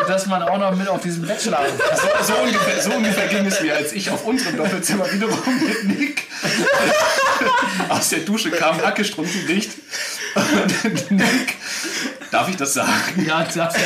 sodass 0.00 0.26
man 0.26 0.40
auch 0.44 0.56
noch 0.56 0.76
mit 0.76 0.86
auf 0.86 1.02
diesem 1.02 1.26
Bett 1.26 1.42
schlafen 1.42 1.76
kann. 1.76 1.96
So, 1.96 2.32
so, 2.32 2.40
ungefähr, 2.40 2.80
so 2.80 2.92
ungefähr 2.92 3.26
ging 3.26 3.44
es 3.44 3.60
mir, 3.60 3.74
als 3.74 3.92
ich 3.92 4.08
auf 4.08 4.24
unserem 4.24 4.56
Doppelzimmer 4.56 5.12
wiederum 5.12 5.36
mit 5.66 5.98
Nick 5.98 6.22
aus 7.88 8.10
der 8.10 8.20
Dusche 8.20 8.52
kam, 8.52 8.80
Hackestrunzen 8.80 9.48
dicht. 9.48 9.72
Und 9.72 9.80
Nick, 9.80 10.21
darf 12.30 12.48
ich 12.48 12.56
das 12.56 12.74
sagen? 12.74 13.24
Ja, 13.26 13.44
das 13.44 13.54
darfst 13.54 13.78
du 13.78 13.82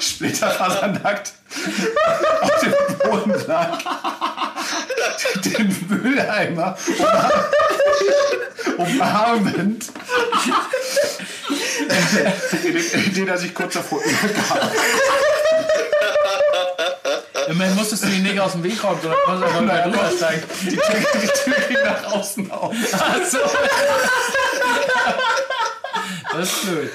Splitterfasernackt 0.00 1.32
auf 2.40 2.60
dem 2.60 2.72
Boden 2.98 3.46
lag, 3.46 3.78
den 5.44 5.86
Mülleimer 5.88 6.76
umarmend, 8.76 9.86
den, 12.62 13.14
den 13.14 13.28
er 13.28 13.38
sich 13.38 13.54
kurz 13.54 13.74
davor 13.74 14.00
übergab. 14.02 14.72
Immerhin 17.48 17.74
musstest 17.76 18.04
du 18.04 18.08
ihn 18.08 18.22
nicht 18.22 18.38
aus 18.40 18.52
dem 18.52 18.62
Weg 18.64 18.82
räumen, 18.82 19.00
sondern 19.02 19.20
konntest 19.24 19.44
einfach 19.44 19.62
mal 19.66 19.82
rübersteigen. 19.82 20.42
Die 20.62 20.76
Tür, 20.76 20.82
die 21.22 21.26
Tür 21.50 21.54
ging 21.68 21.82
nach 21.84 22.12
außen 22.12 22.50
auf. 22.50 22.74
Also. 23.12 23.38
Das 26.32 26.48
ist 26.52 26.62
blöd. 26.66 26.90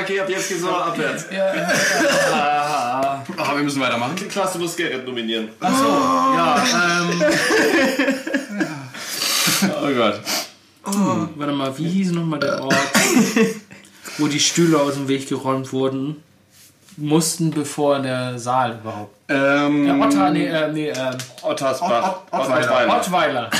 Okay, 0.00 0.20
ab 0.20 0.28
jetzt 0.28 0.48
geht's 0.48 0.62
noch 0.62 0.86
abwärts. 0.86 1.26
Aber 3.36 3.56
wir 3.56 3.64
müssen 3.64 3.80
weitermachen. 3.80 4.14
Klaas, 4.30 4.52
du 4.52 4.58
musst 4.60 4.76
Gerrit 4.76 5.04
nominieren. 5.06 5.48
Achso, 5.60 5.84
ja, 5.84 6.64
ähm, 7.10 7.22
Oh 9.82 9.92
Gott. 9.92 10.20
warte 11.36 11.52
mal, 11.52 11.76
wie 11.76 11.88
hieß 11.88 12.12
nochmal 12.12 12.38
der 12.38 12.62
Ort, 12.62 12.76
wo 14.18 14.26
die 14.28 14.38
Stühle 14.40 14.78
aus 14.80 14.94
dem 14.94 15.08
Weg 15.08 15.28
geräumt 15.28 15.72
wurden, 15.72 16.22
mussten, 16.98 17.50
bevor 17.50 18.00
der 18.00 18.38
Saal 18.38 18.78
überhaupt 18.80 19.17
Ähm, 19.30 19.86
Ja, 19.86 20.06
Otter, 20.06 20.30
nee, 20.30 20.46
äh, 20.46 20.72
nee, 20.72 20.88
äh, 20.88 20.94
Ottersbach. 21.42 22.22
Ott- 22.32 22.40
Ott- 22.40 22.48
Ottweiler. 22.48 22.96
Ottweiler. 22.96 23.50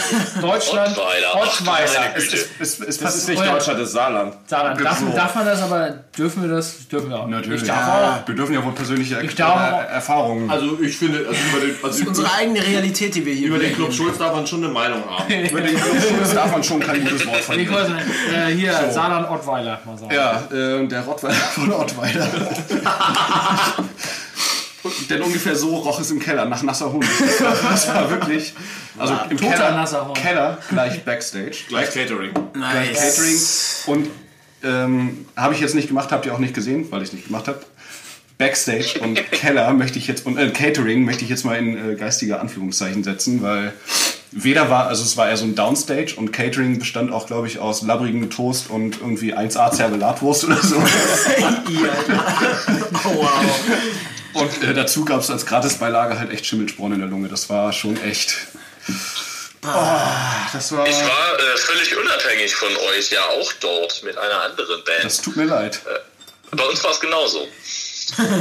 Deutschland, 0.40 0.96
Ottweiler. 0.96 1.34
Ottweiler. 1.42 2.16
es, 2.16 2.24
es, 2.32 2.32
es, 2.32 2.46
es, 2.58 2.78
Das 2.78 2.88
ist 2.88 3.02
passt 3.02 3.28
nicht 3.28 3.40
Deutschland, 3.42 3.78
das 3.80 3.88
ist 3.88 3.92
Saarland. 3.92 4.34
Saarland. 4.46 4.82
Darf, 4.82 4.98
So. 5.00 5.08
darf 5.10 5.34
man 5.34 5.44
das 5.44 5.60
aber, 5.60 5.90
dürfen 6.16 6.42
wir 6.48 6.56
das? 6.56 6.88
Dürfen 6.88 7.10
wir 7.10 7.18
auch. 7.20 7.26
Natürlich. 7.26 7.60
Ich 7.62 7.68
darf 7.68 7.86
Ja, 7.86 8.20
auch. 8.22 8.28
Wir 8.28 8.34
dürfen 8.34 8.54
ja 8.54 8.64
wohl 8.64 8.72
persönliche 8.72 9.20
Ich 9.22 9.34
darf 9.34 9.72
auch- 9.74 9.90
Erfahrungen. 9.92 10.50
Also 10.50 10.78
ich 10.80 10.96
finde, 10.96 11.18
also 11.28 11.38
über 11.52 11.66
den, 11.66 11.76
also 11.84 11.98
über, 12.00 12.08
Unsere 12.08 12.32
eigene 12.32 12.66
Realität, 12.66 13.14
die 13.14 13.26
wir 13.26 13.34
hier 13.34 13.48
über 13.48 13.58
den 13.58 13.74
Club. 13.74 13.92
Schulz 13.92 14.16
darf 14.16 14.34
man 14.34 14.46
schon 14.46 14.64
eine 14.64 14.72
Meinung 14.72 15.02
haben. 15.06 15.30
Über 15.50 15.60
den 15.60 15.78
Schulz 15.78 16.32
darf 16.34 16.50
man 16.50 16.64
schon 16.64 16.80
kein 16.80 17.02
gutes 17.04 17.26
Wort 17.26 17.40
verlieren. 17.40 17.94
äh, 18.34 18.52
hier, 18.54 18.72
Saarland, 18.90 19.28
Ottweiler, 19.30 19.78
mal 19.84 19.98
sagen. 19.98 20.14
Ja, 20.14 20.42
äh, 20.50 20.86
der 20.86 21.02
Rottweiler 21.02 21.34
von 21.34 21.70
Ottweiler. 21.72 22.26
Denn 25.10 25.22
ungefähr 25.22 25.56
so 25.56 25.76
roch 25.76 26.00
es 26.00 26.10
im 26.10 26.20
Keller, 26.20 26.44
nach 26.44 26.62
nasser 26.62 26.92
Hund. 26.92 27.04
Das 27.38 27.88
war, 27.88 28.10
wirklich. 28.10 28.54
Also 28.96 29.14
im 29.28 29.36
toter 29.36 29.52
Keller, 29.52 29.70
nasser 29.72 30.06
Hund. 30.06 30.16
Keller 30.16 30.58
gleich 30.70 31.04
Backstage. 31.04 31.56
Gleich 31.68 31.92
Catering. 31.92 32.32
Gleich 32.52 32.94
Catering. 32.94 33.38
Und 33.86 34.10
ähm, 34.62 35.26
habe 35.36 35.54
ich 35.54 35.60
jetzt 35.60 35.74
nicht 35.74 35.88
gemacht, 35.88 36.12
habt 36.12 36.26
ihr 36.26 36.34
auch 36.34 36.38
nicht 36.38 36.54
gesehen, 36.54 36.86
weil 36.90 37.02
ich 37.02 37.08
es 37.08 37.12
nicht 37.12 37.26
gemacht 37.26 37.48
habe. 37.48 37.60
Backstage 38.38 39.00
und 39.00 39.16
Keller 39.32 39.72
möchte 39.72 39.98
ich 39.98 40.06
jetzt 40.06 40.24
und 40.24 40.38
äh, 40.38 40.50
Catering 40.50 41.04
möchte 41.04 41.24
ich 41.24 41.30
jetzt 41.30 41.44
mal 41.44 41.56
in 41.56 41.92
äh, 41.92 41.94
geistige 41.96 42.38
Anführungszeichen 42.38 43.02
setzen, 43.02 43.42
weil 43.42 43.72
weder 44.30 44.70
war, 44.70 44.86
also 44.86 45.02
es 45.02 45.16
war 45.16 45.28
eher 45.28 45.36
so 45.36 45.44
ein 45.44 45.56
Downstage 45.56 46.14
und 46.16 46.32
Catering 46.32 46.78
bestand 46.78 47.12
auch, 47.12 47.26
glaube 47.26 47.48
ich, 47.48 47.58
aus 47.58 47.82
labbrigem 47.82 48.30
Toast 48.30 48.70
und 48.70 49.00
irgendwie 49.00 49.34
1A 49.34 49.72
Zervelatwurst 49.72 50.44
oder 50.44 50.62
so. 50.62 50.76
Oh, 53.04 53.14
wow. 53.14 53.44
Und 54.34 54.62
äh, 54.62 54.74
dazu 54.74 55.04
gab 55.04 55.20
es 55.20 55.30
als 55.30 55.46
Gratisbeilage 55.46 56.18
halt 56.18 56.30
echt 56.32 56.46
Schimmelsporn 56.46 56.92
in 56.92 56.98
der 57.00 57.08
Lunge. 57.08 57.28
Das 57.28 57.48
war 57.48 57.72
schon 57.72 58.00
echt. 58.02 58.34
Ah, 59.62 60.46
das 60.52 60.70
war. 60.72 60.86
Ich 60.86 60.94
war 60.96 61.34
äh, 61.34 61.56
völlig 61.58 61.96
unabhängig 61.96 62.54
von 62.54 62.68
euch 62.96 63.10
ja 63.10 63.20
auch 63.22 63.52
dort 63.60 64.02
mit 64.04 64.16
einer 64.16 64.42
anderen 64.42 64.84
Band. 64.84 65.02
Das 65.04 65.20
tut 65.20 65.36
mir 65.36 65.44
leid. 65.44 65.80
Bei 66.52 66.64
uns 66.64 66.82
war 66.84 66.92
es 66.92 67.00
genauso. 67.00 67.46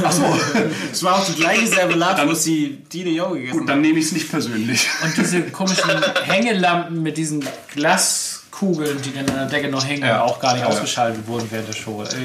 Ach 0.02 0.12
so, 0.12 0.22
Es 0.92 1.02
war 1.02 1.16
auch 1.16 1.26
die 1.26 1.34
gleiche 1.34 1.66
Servelatwurst, 1.66 2.46
die 2.46 2.76
Dine 2.90 3.10
Jo 3.10 3.30
gegessen 3.30 3.58
gut, 3.58 3.68
dann 3.68 3.82
nehme 3.82 3.98
ich 3.98 4.06
es 4.06 4.12
nicht 4.12 4.30
persönlich. 4.30 4.88
Und 5.02 5.14
diese 5.16 5.42
komischen 5.50 5.90
Hängelampen 6.24 7.02
mit 7.02 7.18
diesen 7.18 7.46
Glaskugeln, 7.74 9.02
die 9.02 9.12
dann 9.12 9.28
an 9.28 9.34
der 9.36 9.46
Decke 9.46 9.68
noch 9.68 9.84
hängen, 9.86 10.04
Ja. 10.06 10.22
auch 10.22 10.40
gar 10.40 10.54
nicht 10.54 10.62
Ja. 10.62 10.68
ausgeschaltet 10.68 11.26
wurden 11.26 11.48
während 11.50 11.68
der 11.68 11.74
Show. 11.74 12.00
Also, 12.00 12.16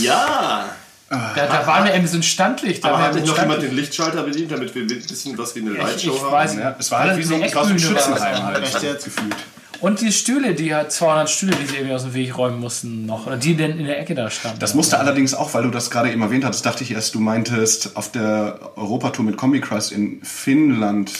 Ja! 0.00 0.76
Da, 1.08 1.46
da 1.46 1.66
waren 1.66 1.84
wir 1.84 1.94
eben 1.94 2.06
so 2.06 2.16
ein 2.16 2.22
Standlicht. 2.22 2.84
Da 2.84 2.88
Aber 2.88 2.98
hat 3.02 3.14
nicht 3.14 3.26
noch 3.26 3.38
jemand 3.38 3.62
den 3.62 3.74
Lichtschalter 3.76 4.22
bedient, 4.24 4.50
damit 4.50 4.74
wir 4.74 4.82
ein 4.82 4.86
bisschen 4.88 5.38
was 5.38 5.54
wie 5.54 5.60
eine 5.60 5.70
Ich, 5.72 5.78
Lightshow 5.78 6.14
ich 6.16 6.22
haben? 6.22 6.32
weiß 6.32 6.54
Ja, 6.56 6.68
nicht. 6.70 6.80
es 6.80 6.90
war 6.90 6.98
halt 7.00 7.16
wie 7.18 7.22
so 7.22 7.34
ein, 7.36 7.40
war 7.42 7.54
war 7.54 7.72
das. 7.72 7.82
Schützenheim 7.82 8.42
halt, 8.44 8.64
Echt 8.64 8.82
jetzt? 8.82 9.04
gefühlt. 9.04 9.36
Und 9.80 10.00
die 10.00 10.10
Stühle, 10.10 10.54
die 10.54 10.74
hat 10.74 10.90
200 10.90 11.28
Stühle, 11.28 11.54
die 11.54 11.66
sie 11.66 11.74
irgendwie 11.76 11.94
aus 11.94 12.02
dem 12.04 12.14
Weg 12.14 12.36
räumen 12.38 12.58
mussten 12.60 13.04
noch. 13.06 13.26
Oder 13.26 13.36
die 13.36 13.54
denn 13.56 13.78
in 13.78 13.84
der 13.86 14.00
Ecke 14.00 14.14
da 14.14 14.30
standen. 14.30 14.58
Das 14.58 14.74
musste 14.74 14.98
allerdings 14.98 15.34
auch, 15.34 15.52
weil 15.52 15.64
du 15.64 15.70
das 15.70 15.90
gerade 15.90 16.10
eben 16.10 16.22
erwähnt 16.22 16.44
hattest, 16.46 16.64
dachte 16.64 16.82
ich 16.82 16.92
erst, 16.92 17.14
du 17.14 17.20
meintest, 17.20 17.94
auf 17.94 18.10
der 18.10 18.58
Europatour 18.76 19.24
mit 19.24 19.36
Combi 19.36 19.60
Christ 19.60 19.92
in 19.92 20.20
Finnland 20.24 21.12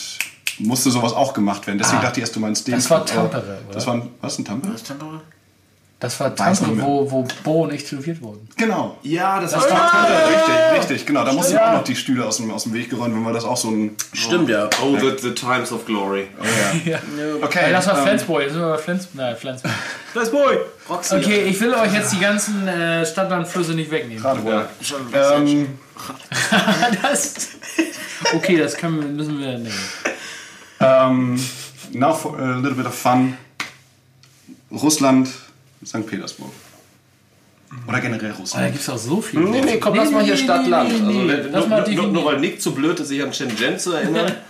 musste 0.59 0.91
sowas 0.91 1.13
auch 1.13 1.35
gemacht 1.35 1.67
werden. 1.67 1.77
Deswegen 1.79 1.99
Ah. 1.99 2.05
dachte 2.05 2.19
ich 2.19 2.23
erst, 2.23 2.35
du 2.35 2.41
meinst 2.41 2.67
den. 2.67 2.75
Das 2.77 2.89
war 2.89 3.05
Club, 3.05 3.31
Tampere, 3.31 3.59
oder? 3.67 3.75
Das 3.75 3.87
war 3.87 3.95
ein, 3.95 4.09
was, 4.23 4.39
ein 4.39 4.47
Tampere? 4.47 4.73
Das 5.99 6.21
war 6.21 6.29
mehr. 6.29 6.85
wo, 6.85 7.11
wo 7.11 7.27
Bo 7.43 7.63
und 7.63 7.73
ich 7.73 7.85
tätowiert 7.85 8.21
wurden. 8.21 8.47
Genau. 8.59 8.99
Ja, 9.03 9.41
das, 9.41 9.53
Das 9.53 9.63
war 9.65 9.71
war 9.71 10.11
Ja, 10.11 10.27
richtig, 10.27 10.79
richtig, 10.91 11.07
genau. 11.07 11.25
Da 11.25 11.33
mussten 11.33 11.55
Ja. 11.55 11.71
auch 11.71 11.77
noch 11.79 11.85
die 11.85 11.97
Stühle 11.97 12.27
aus 12.27 12.37
dem, 12.37 12.51
aus 12.51 12.65
dem 12.65 12.75
Weg 12.75 12.91
geräumt, 12.91 13.15
wenn 13.15 13.23
wir 13.23 13.33
das 13.33 13.45
auch 13.47 13.57
so 13.57 13.71
ein. 13.71 13.97
Stimmt, 14.13 14.51
ja. 14.51 14.69
Oh, 14.83 14.99
the, 14.99 15.13
the 15.19 15.31
Times 15.35 15.73
of 15.73 15.87
Glory. 15.87 16.29
Ja. 16.85 16.99
Okay. 17.43 17.71
Das 17.73 17.87
war 17.87 17.97
ähm, 17.97 18.05
Flensburg, 18.05 18.55
wir 18.55 18.61
bei 18.73 18.77
Flens 18.79 19.09
nein, 19.15 19.37
Flensburg. 19.37 19.73
Das 20.13 20.31
Boy. 20.33 20.59
Roxy. 20.91 21.17
Okay, 21.17 21.45
ich 21.45 21.59
will 21.63 21.73
euch 21.73 21.95
jetzt 21.95 22.13
die 22.13 22.21
ganzen 22.21 22.69
äh, 22.69 23.05
Stadtlandflüsse 23.07 23.73
nicht 23.73 23.91
wegnehmen. 23.91 24.23
Gerade 24.23 24.45
wohl. 24.45 24.69
Schon 24.83 25.01
Ähm, 25.15 25.79
das, 27.03 27.49
okay, 28.35 28.59
das 28.59 28.77
können, 28.77 29.01
wir- 29.01 29.09
müssen 29.09 29.39
wir 29.39 29.47
nehmen. 29.59 29.73
ähm, 30.81 31.41
now 31.93 32.13
for 32.13 32.39
a 32.39 32.57
little 32.57 32.75
bit 32.75 32.85
of 32.87 32.95
fun. 32.95 33.39
Russland, 34.71 35.29
St. 35.85 36.07
Petersburg. 36.07 36.51
Oder 37.89 38.01
generell 38.01 38.31
Oh, 38.31 38.35
da 38.35 38.41
Russland. 38.41 38.67
gibt 38.73 38.81
es 38.83 38.89
auch 38.89 38.97
so 38.99 39.21
viel. 39.21 39.41
Nee, 39.41 39.61
nee, 39.61 39.79
komm, 39.79 39.95
lass 39.97 40.11
mal 40.11 40.23
hier 40.25 40.37
Stadt-Land. 40.37 40.89
Nee, 40.89 40.99
nee, 40.99 41.07
Also, 41.07 41.21
nee. 41.21 41.29
wenn- 41.29 41.53
Lass 41.53 41.67
nur, 41.67 41.79
mal 41.79 41.91
nur, 41.95 42.07
nur 42.09 42.25
weil 42.27 42.39
Nick 42.41 42.63
zu 42.63 42.73
blöd 42.75 42.99
ist, 43.01 43.09
sich 43.09 43.23
an 43.23 43.33
Shenzhen 43.33 43.79
zu 43.79 43.93
erinnern. 43.93 44.33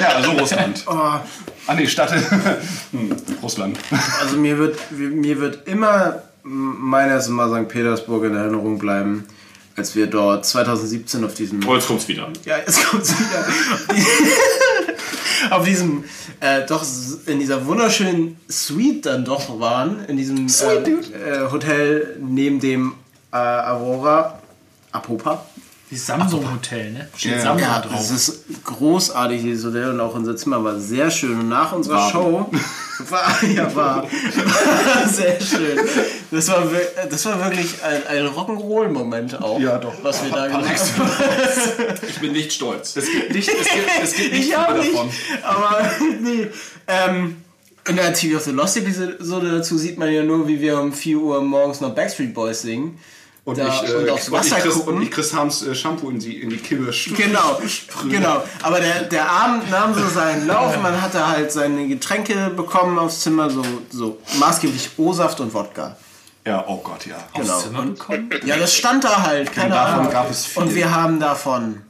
Ja, 0.00 0.08
also 0.16 0.30
Russland. 0.32 0.82
Oh, 0.86 0.92
Ah 1.68 1.74
nee, 1.74 1.86
Stadt. 1.86 2.10
hm, 2.92 3.14
Russland. 3.42 3.78
also 4.20 4.36
mir 4.36 4.56
wird, 4.58 4.78
mir 4.92 5.40
wird 5.40 5.66
immer 5.68 6.22
meines 6.42 7.28
Mal 7.28 7.50
St. 7.62 7.68
Petersburg 7.68 8.24
in 8.24 8.34
Erinnerung 8.34 8.78
bleiben, 8.78 9.24
als 9.76 9.94
wir 9.96 10.06
dort 10.06 10.46
2017 10.46 11.24
auf 11.24 11.34
diesem 11.34 11.66
Oh, 11.68 11.74
jetzt 11.74 11.86
kommt's 11.88 12.08
wieder. 12.08 12.28
Ja, 12.44 12.58
jetzt 12.58 12.86
kommt's 12.86 13.14
wieder. 13.18 13.44
Auf 15.50 15.64
diesem, 15.64 16.04
äh, 16.40 16.66
doch 16.66 16.84
in 17.26 17.38
dieser 17.38 17.66
wunderschönen 17.66 18.38
Suite 18.48 19.06
dann 19.06 19.24
doch 19.24 19.58
waren, 19.60 20.04
in 20.06 20.16
diesem 20.16 20.46
äh, 20.46 20.76
äh, 20.76 21.50
Hotel 21.50 22.16
neben 22.20 22.60
dem 22.60 22.94
äh, 23.32 23.36
Aurora 23.36 24.38
Apopa. 24.92 25.46
Die 25.88 25.96
Samsung 25.96 26.50
Hotel, 26.52 26.90
ne? 26.92 27.08
Steht 27.16 27.32
Ja. 27.36 27.40
Samsung 27.40 27.68
Ja, 27.68 27.78
drauf. 27.80 27.92
das 27.92 28.10
ist 28.10 28.40
großartig, 28.64 29.40
dieses 29.42 29.64
Hotel 29.66 29.90
und 29.90 30.00
auch 30.00 30.14
unser 30.16 30.34
Zimmer 30.36 30.62
war 30.64 30.80
sehr 30.80 31.12
schön. 31.12 31.38
Und 31.38 31.48
nach 31.48 31.70
unserer 31.72 31.94
War. 31.96 32.10
Show 32.10 32.50
war, 33.08 33.44
ja, 33.44 33.72
war, 33.76 34.02
war 34.02 35.08
sehr 35.08 35.40
schön. 35.40 35.78
Das 36.32 36.48
war, 36.48 36.64
das 37.08 37.24
war 37.26 37.44
wirklich 37.44 37.76
ein, 37.84 38.04
ein 38.08 38.26
Rock'n'Roll-Moment 38.26 39.40
auch. 39.40 39.60
Ja, 39.60 39.78
doch. 39.78 39.92
Was 40.02 40.24
wir 40.24 40.32
da 40.32 40.48
gemacht 40.48 40.64
haben. 40.98 41.10
Ich 42.08 42.18
bin 42.18 42.32
nicht 42.32 42.52
stolz. 42.52 42.96
Es 42.96 43.06
gibt 43.08 43.32
nicht, 43.32 43.48
es 43.48 43.54
gibt, 43.54 43.86
es 44.02 44.12
gibt 44.14 44.32
nicht 44.32 44.48
Ich 44.48 44.56
auch 44.56 44.74
nicht. 44.74 44.92
davon. 44.92 45.08
Aber 45.44 45.82
nee. 46.20 46.48
Ähm, 46.88 47.36
in 47.88 47.94
der 47.94 48.12
TV 48.12 48.36
of 48.38 48.42
the 48.42 48.50
Lost 48.50 48.76
Episode 48.76 49.50
dazu 49.52 49.78
sieht 49.78 49.98
man 49.98 50.10
ja 50.12 50.24
nur, 50.24 50.48
wie 50.48 50.60
wir 50.60 50.80
um 50.80 50.92
4 50.92 51.18
Uhr 51.18 51.40
morgens 51.42 51.80
noch 51.80 51.94
Backstreet 51.94 52.34
Boys 52.34 52.62
singen. 52.62 52.98
Und, 53.46 53.56
Da- 53.58 53.68
ich, 53.68 53.88
äh, 53.88 53.94
und 53.94 54.10
aufs 54.10 54.28
und, 54.28 54.34
ich 54.34 54.40
Wasser 54.52 54.56
Chris, 54.60 54.74
gucken. 54.74 54.94
und 54.96 55.02
ich 55.02 55.10
Chris 55.10 55.32
Harms 55.32 55.62
äh, 55.62 55.74
Shampoo 55.74 56.10
in 56.10 56.18
die, 56.18 56.42
in 56.42 56.50
die 56.50 56.58
sch- 56.58 57.14
Genau, 57.16 57.60
sprühen. 57.66 58.10
genau. 58.10 58.42
Aber 58.62 58.80
der, 58.80 59.04
der 59.04 59.30
Abend 59.30 59.70
nahm 59.70 59.94
so 59.94 60.06
seinen 60.08 60.46
Lauf. 60.48 60.76
Man 60.82 61.00
hatte 61.00 61.26
halt 61.26 61.52
seine 61.52 61.86
Getränke 61.86 62.50
bekommen 62.50 62.98
aufs 62.98 63.20
Zimmer, 63.20 63.48
so, 63.48 63.62
so 63.90 64.18
maßgeblich 64.40 64.90
O-Saft 64.98 65.38
und 65.40 65.54
Wodka. 65.54 65.96
Ja, 66.44 66.64
oh 66.66 66.78
Gott, 66.78 67.06
ja. 67.06 67.16
Genau. 67.34 67.58
Zimmer 67.60 67.82
bekommen? 67.82 68.30
Ja, 68.44 68.56
das 68.56 68.74
stand 68.74 69.04
da 69.04 69.22
halt, 69.22 69.52
keine 69.52 69.70
davon 69.74 70.00
Ahnung. 70.00 70.12
gab 70.12 70.28
es 70.30 70.44
viel. 70.46 70.62
Und 70.64 70.74
wir 70.74 70.92
haben 70.94 71.18
davon 71.20 71.82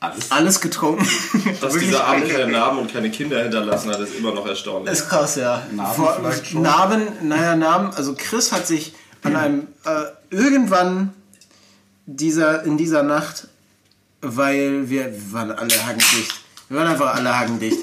Alles. 0.00 0.30
alles 0.30 0.60
getrunken. 0.60 1.06
Dass 1.62 1.74
dieser 1.78 2.04
Abend 2.06 2.28
keine 2.30 2.48
Narben 2.48 2.78
und 2.78 2.92
keine 2.92 3.10
Kinder 3.10 3.42
hinterlassen 3.42 3.90
hat, 3.90 4.00
ist 4.00 4.14
immer 4.16 4.32
noch 4.34 4.46
erstaunlich. 4.46 4.92
Ist 4.92 5.08
krass, 5.08 5.36
ja. 5.36 5.62
Narben 5.72 5.94
Vor- 5.94 6.14
vielleicht 6.20 6.46
schon? 6.48 6.60
Narben, 6.62 7.08
naja, 7.22 7.56
Narben. 7.56 7.90
Also 7.94 8.14
Chris 8.14 8.52
hat 8.52 8.66
sich 8.66 8.94
an 9.24 9.36
einem 9.36 9.66
äh, 9.84 10.04
irgendwann 10.30 11.12
dieser 12.06 12.62
in 12.64 12.76
dieser 12.76 13.02
Nacht, 13.02 13.48
weil 14.20 14.88
wir, 14.88 15.12
wir 15.12 15.32
waren 15.32 15.50
alle 15.50 15.86
hagendicht. 15.86 16.34
Wir 16.68 16.78
waren 16.78 16.88
einfach 16.88 17.14
alle 17.14 17.38
hagendicht. 17.38 17.78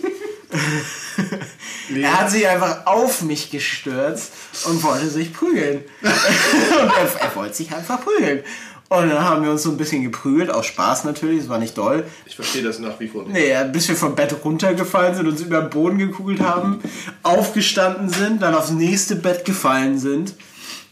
Er 1.94 2.20
hat 2.20 2.32
sich 2.32 2.48
einfach 2.48 2.86
auf 2.86 3.22
mich 3.22 3.50
gestürzt 3.52 4.32
und 4.66 4.82
wollte 4.84 5.10
sich 5.10 5.34
prügeln. 5.34 5.84
und 6.02 6.10
er, 6.10 7.22
er 7.22 7.36
wollte 7.36 7.56
sich 7.56 7.74
einfach 7.74 8.00
prügeln. 8.02 8.44
Und 8.90 9.10
dann 9.10 9.24
haben 9.24 9.44
wir 9.44 9.52
uns 9.52 9.64
so 9.64 9.72
ein 9.72 9.78
bisschen 9.78 10.04
geprügelt, 10.04 10.50
aus 10.50 10.66
Spaß 10.66 11.06
natürlich, 11.06 11.44
es 11.44 11.50
war 11.50 11.60
nicht 11.60 11.78
doll. 11.78 12.04
Ich 12.26 12.36
verstehe 12.36 12.62
das 12.62 12.80
nach 12.80 13.00
wie 13.00 13.08
vor 13.08 13.24
nicht. 13.24 13.34
Nee, 13.34 13.56
bis 13.72 13.88
wir 13.88 13.96
vom 13.96 14.16
Bett 14.16 14.36
runtergefallen 14.44 15.16
sind, 15.16 15.28
uns 15.28 15.40
über 15.40 15.62
den 15.62 15.70
Boden 15.70 15.98
gekugelt 15.98 16.42
haben, 16.42 16.82
aufgestanden 17.24 18.10
sind, 18.10 18.42
dann 18.42 18.54
aufs 18.54 18.72
nächste 18.72 19.16
Bett 19.16 19.46
gefallen 19.46 19.98
sind. 19.98 20.34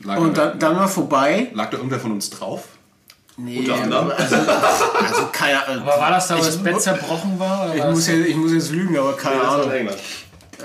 Lag, 0.01 0.17
Und 0.17 0.37
da, 0.37 0.47
dann, 0.47 0.59
dann 0.59 0.75
war 0.77 0.87
vorbei. 0.87 1.49
lag 1.53 1.69
da 1.71 1.77
irgendwer 1.77 1.99
von 1.99 2.11
uns 2.13 2.29
drauf? 2.29 2.63
Nee, 3.37 3.59
Unter 3.59 3.75
anderem. 3.75 4.11
also, 4.17 4.35
also 4.35 5.27
keine 5.31 5.65
Ahnung. 5.65 5.83
Aber 5.87 6.01
war 6.01 6.11
das 6.11 6.27
da, 6.27 6.37
wo 6.37 6.43
das 6.43 6.57
Bett 6.57 6.81
zerbrochen 6.81 7.39
war? 7.39 7.65
Oder 7.65 7.75
Ich 7.75 7.81
war 7.83 7.91
muss, 7.91 8.07
jetzt, 8.07 8.27
ich 8.27 8.35
muss 8.35 8.51
jetzt 8.51 8.71
lügen, 8.71 8.97
aber 8.97 9.15
keine 9.15 9.41
war 9.41 9.63
in 9.63 9.87
Ahnung. 9.87 9.97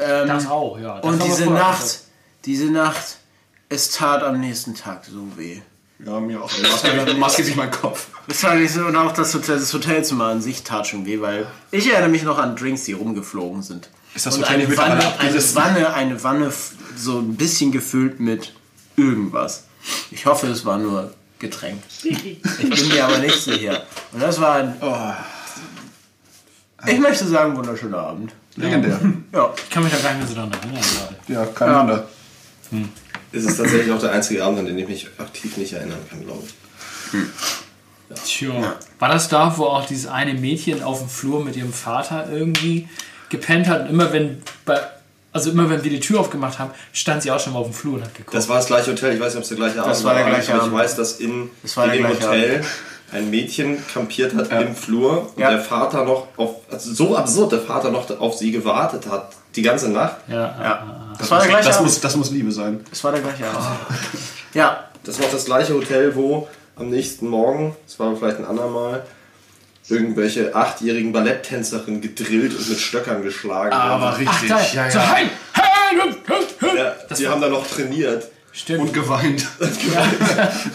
Ähm, 0.00 0.28
das 0.28 0.46
auch, 0.48 0.78
ja. 0.78 0.96
Das 1.00 1.04
und 1.04 1.20
war 1.20 1.26
diese. 1.26 1.46
Nacht, 1.50 1.98
diese 2.44 2.66
Nacht, 2.66 3.18
es 3.68 3.90
tat 3.90 4.22
am 4.24 4.40
nächsten 4.40 4.74
Tag 4.74 5.04
so 5.04 5.26
weh. 5.36 5.60
Ja, 6.04 6.18
mir 6.18 6.42
auch. 6.42 6.50
Maske, 6.62 7.14
Maske 7.14 7.44
sich 7.44 7.54
mein 7.54 7.70
Kopf. 7.70 8.08
Das 8.26 8.40
tat 8.40 8.58
nicht 8.58 8.72
so, 8.74 8.84
und 8.86 8.96
auch 8.96 9.12
das, 9.12 9.32
Hotel, 9.34 9.58
das 9.58 9.72
Hotelzimmer 9.72 10.26
an 10.26 10.42
sich 10.42 10.64
tat 10.64 10.88
schon 10.88 11.06
weh, 11.06 11.20
weil 11.20 11.46
ich 11.70 11.88
erinnere 11.90 12.08
mich 12.10 12.24
noch 12.24 12.38
an 12.38 12.56
Drinks, 12.56 12.84
die 12.84 12.92
rumgeflogen 12.92 13.62
sind. 13.62 13.88
Ist 14.14 14.26
das 14.26 14.36
und 14.36 14.42
Hotel 14.42 14.62
eine 14.62 14.76
Wanne, 14.76 15.18
eine? 15.18 15.54
Wanne, 15.54 15.94
eine 15.94 16.24
Wanne 16.24 16.52
so 16.96 17.18
ein 17.20 17.36
bisschen 17.36 17.70
gefüllt 17.70 18.18
mit 18.18 18.52
irgendwas. 18.96 19.64
Ich 20.10 20.26
hoffe, 20.26 20.46
es 20.48 20.64
war 20.64 20.78
nur 20.78 21.12
Getränk. 21.38 21.82
Ich 22.02 22.40
bin 22.58 22.88
mir 22.88 23.04
aber 23.04 23.18
nicht 23.18 23.38
sicher. 23.38 23.82
Und 24.12 24.22
das 24.22 24.40
war 24.40 24.56
ein, 24.56 24.74
ich 26.86 26.98
möchte 26.98 27.26
sagen, 27.26 27.56
wunderschöner 27.56 27.98
Abend. 27.98 28.32
Legendär. 28.56 29.00
Ja. 29.32 29.52
Ich 29.56 29.70
kann 29.70 29.82
mich 29.82 29.92
da 29.92 29.98
gar 29.98 30.14
nicht 30.14 30.20
mehr 30.20 30.28
so 30.28 30.34
daran 30.34 30.52
erinnern. 30.52 30.82
gerade. 30.82 31.16
Ja, 31.28 31.46
kein 31.46 31.74
Wunder. 31.74 32.08
Es 33.32 33.44
ist 33.44 33.56
tatsächlich 33.56 33.90
auch 33.92 34.00
der 34.00 34.12
einzige 34.12 34.44
Abend, 34.44 34.60
an 34.60 34.66
den 34.66 34.78
ich 34.78 34.88
mich 34.88 35.08
aktiv 35.18 35.56
nicht 35.56 35.72
erinnern 35.72 35.98
kann, 36.08 36.24
glaube 36.24 36.44
ich. 36.44 36.54
Tja. 38.24 38.76
War 38.98 39.08
das 39.08 39.28
da, 39.28 39.56
wo 39.56 39.64
auch 39.64 39.86
dieses 39.86 40.06
eine 40.06 40.34
Mädchen 40.34 40.82
auf 40.82 41.00
dem 41.00 41.08
Flur 41.08 41.44
mit 41.44 41.56
ihrem 41.56 41.72
Vater 41.72 42.30
irgendwie 42.30 42.88
gepennt 43.28 43.66
hat 43.66 43.82
und 43.82 43.90
immer 43.90 44.12
wenn 44.12 44.42
bei, 44.64 44.80
also 45.34 45.50
immer 45.50 45.68
wenn 45.68 45.84
wir 45.84 45.90
die 45.90 46.00
Tür 46.00 46.20
aufgemacht 46.20 46.58
haben, 46.58 46.70
stand 46.94 47.22
sie 47.22 47.30
auch 47.30 47.38
schon 47.40 47.52
mal 47.52 47.58
auf 47.58 47.66
dem 47.66 47.74
Flur 47.74 47.94
und 47.96 48.04
hat 48.04 48.14
geguckt. 48.14 48.34
Das 48.34 48.48
war 48.48 48.56
das 48.56 48.66
gleiche 48.66 48.92
Hotel, 48.92 49.12
ich 49.14 49.20
weiß 49.20 49.34
nicht, 49.34 49.36
ob 49.36 49.42
es 49.42 49.48
der 49.48 49.58
gleiche 49.58 49.82
Abend 49.82 50.04
war 50.04 50.14
der 50.14 50.22
aber 50.24 50.30
gleiche 50.34 50.52
ich 50.52 50.58
Abend. 50.58 50.72
weiß, 50.72 50.96
dass 50.96 51.12
in, 51.20 51.50
Das 51.62 51.76
war 51.76 51.92
in 51.92 52.02
dem 52.02 52.08
Hotel 52.08 52.64
ein 53.12 53.30
Mädchen 53.30 53.78
kampiert 53.92 54.34
hat 54.34 54.50
im 54.50 54.74
Flur 54.74 55.30
und 55.36 55.40
Ja. 55.40 55.50
der 55.50 55.60
Vater 55.60 56.04
noch 56.04 56.28
auf, 56.36 56.56
also 56.70 56.92
so 56.94 57.16
absurd, 57.16 57.52
der 57.52 57.60
Vater 57.60 57.90
noch 57.90 58.08
auf 58.18 58.34
sie 58.34 58.50
gewartet 58.50 59.06
hat, 59.10 59.32
die 59.54 59.62
ganze 59.62 59.90
Nacht. 59.90 60.16
ja, 60.28 60.34
ja. 60.36 60.62
ja. 60.62 61.00
Das 61.18 61.30
war 61.30 61.38
der 61.40 61.48
gleiche 61.48 61.68
Das 61.68 61.76
Abend. 61.76 61.88
muss, 61.90 62.00
das 62.00 62.16
muss 62.16 62.30
Liebe 62.30 62.50
sein. 62.50 62.80
Das 62.90 63.04
war 63.04 63.12
der 63.12 63.20
gleiche 63.20 63.46
Abend. 63.46 63.66
Ja. 64.54 64.84
Das 65.04 65.18
war 65.18 65.26
auch 65.26 65.30
das 65.32 65.44
gleiche 65.44 65.74
Hotel, 65.74 66.16
wo 66.16 66.48
am 66.76 66.88
nächsten 66.90 67.28
Morgen, 67.28 67.76
das 67.86 67.98
war 68.00 68.16
vielleicht 68.16 68.38
ein 68.38 68.46
andermal, 68.46 69.04
irgendwelche 69.88 70.54
achtjährigen 70.54 71.12
Balletttänzerinnen 71.12 72.00
gedrillt 72.00 72.56
und 72.56 72.68
mit 72.68 72.78
Stöckern 72.78 73.22
geschlagen 73.22 73.72
Aber 73.72 74.12
wurden. 74.16 74.28
Ach, 74.28 74.42
richtig. 74.42 74.48
geil. 74.50 74.66
ja, 74.74 74.90
So, 74.90 74.98
ja. 74.98 75.14
hey, 75.14 75.26
hey, 75.52 75.64
hey, 76.00 76.14
hey. 76.60 76.78
Ja, 76.78 76.94
die 77.16 77.28
haben 77.28 77.40
da 77.40 77.48
noch 77.48 77.66
trainiert. 77.66 78.28
Stimmt. 78.52 78.80
Und 78.82 78.92
geweint. 78.94 79.44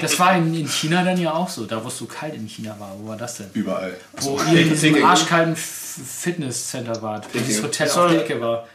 Das 0.00 0.18
war 0.18 0.36
in, 0.36 0.54
in 0.54 0.68
China 0.68 1.04
dann 1.04 1.18
ja 1.20 1.32
auch 1.32 1.48
so, 1.48 1.64
da 1.64 1.82
wo 1.82 1.88
es 1.88 1.98
so 1.98 2.06
kalt 2.06 2.34
in 2.34 2.46
China 2.48 2.76
war. 2.78 2.92
Wo 2.98 3.08
war 3.08 3.16
das 3.16 3.36
denn? 3.38 3.46
Überall. 3.54 3.94
Wo 4.20 4.40
ihr 4.52 4.62
in 4.62 4.70
diesem 4.70 5.04
arschkalten 5.04 5.56
Fitnesscenter 5.56 7.00
wart, 7.02 7.26
wo 7.32 7.38
dieses 7.38 7.62
Hotel 7.62 7.86
Das 7.86 7.96
auf 7.96 8.04
war- 8.04 8.10
der 8.10 8.22
Ecke 8.24 8.40
war. 8.40 8.66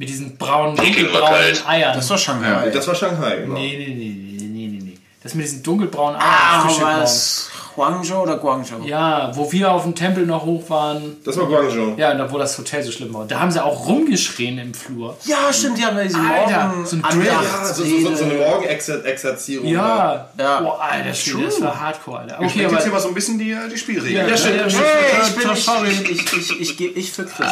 Mit 0.00 0.08
diesen 0.08 0.36
braunen, 0.36 0.76
dunkelbraunen. 0.76 1.66
Eiern. 1.66 1.96
Das 1.96 2.08
war 2.10 2.18
Shanghai. 2.18 2.70
Das 2.70 2.86
war 2.86 2.94
Shanghai, 2.94 3.38
genau. 3.38 3.54
nee, 3.54 3.76
nee, 3.78 3.94
nee, 3.94 4.38
nee, 4.38 4.46
nee, 4.46 4.66
nee, 4.68 4.80
nee. 4.92 4.98
Das 5.22 5.34
mit 5.34 5.44
diesen 5.44 5.62
dunkelbraunen 5.64 6.20
Eiern. 6.20 6.30
Ah, 6.30 6.64
morgens. 6.64 7.10
es 7.10 7.50
Guangzhou 7.78 8.22
oder 8.22 8.38
Guangzhou? 8.38 8.82
Ja, 8.84 9.30
wo 9.36 9.52
wir 9.52 9.70
auf 9.70 9.84
dem 9.84 9.94
Tempel 9.94 10.26
noch 10.26 10.44
hoch 10.44 10.68
waren. 10.68 11.16
Das 11.24 11.36
war 11.38 11.46
Guangzhou. 11.46 11.94
Ja, 11.96 12.10
und 12.10 12.18
da, 12.18 12.32
wo 12.32 12.36
das 12.36 12.58
Hotel 12.58 12.82
so 12.82 12.90
schlimm 12.90 13.14
war. 13.14 13.24
Da 13.26 13.38
haben 13.38 13.52
sie 13.52 13.64
auch 13.64 13.86
rumgeschrien 13.86 14.58
im 14.58 14.74
Flur. 14.74 15.16
Ja, 15.24 15.52
stimmt, 15.52 15.78
die 15.78 15.84
haben 15.84 15.96
da 15.96 16.02
diese 16.02 16.18
Alter, 16.18 16.66
Morgen 16.68 16.86
so 16.86 16.96
ein 16.96 17.02
Drill. 17.02 17.26
Ja, 17.26 17.64
so, 17.64 17.84
so, 17.84 18.14
so, 18.16 18.24
eine 18.24 18.34
Morgenexerzierung. 18.34 19.68
Ja, 19.68 20.28
Ja. 20.36 20.60
Boah, 20.60 20.80
Alter, 20.80 21.14
Schwede, 21.14 21.44
das 21.44 21.60
war 21.62 21.80
hardcore, 21.80 22.18
Alter. 22.18 22.40
Okay, 22.40 22.46
Okay, 22.66 22.74
jetzt 22.74 22.82
hier 22.82 22.92
mal 22.92 23.00
so 23.00 23.08
ein 23.08 23.14
bisschen 23.14 23.38
die, 23.38 23.56
die 23.72 23.78
Spielregeln. 23.78 24.28
Ja, 24.28 24.36
stimmt. 24.36 24.56
ja, 24.56 24.78
Hey, 24.80 25.22
ich 25.28 25.34
bin 25.36 25.46
ja, 25.46 25.52
ich, 25.52 25.64
sorry. 25.64 25.88
ich, 25.90 26.10
ich, 26.10 26.32
ich, 26.60 26.80
ich, 26.80 26.96
ich 26.96 27.12
für 27.12 27.24
Chris. 27.26 27.46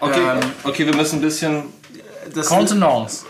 Okay, 0.00 0.20
Ähm, 0.20 0.38
okay, 0.62 0.86
wir 0.86 0.94
müssen 0.94 1.16
ein 1.18 1.22
bisschen, 1.22 1.64
Das 2.32 2.46
Kontenance. 2.46 3.24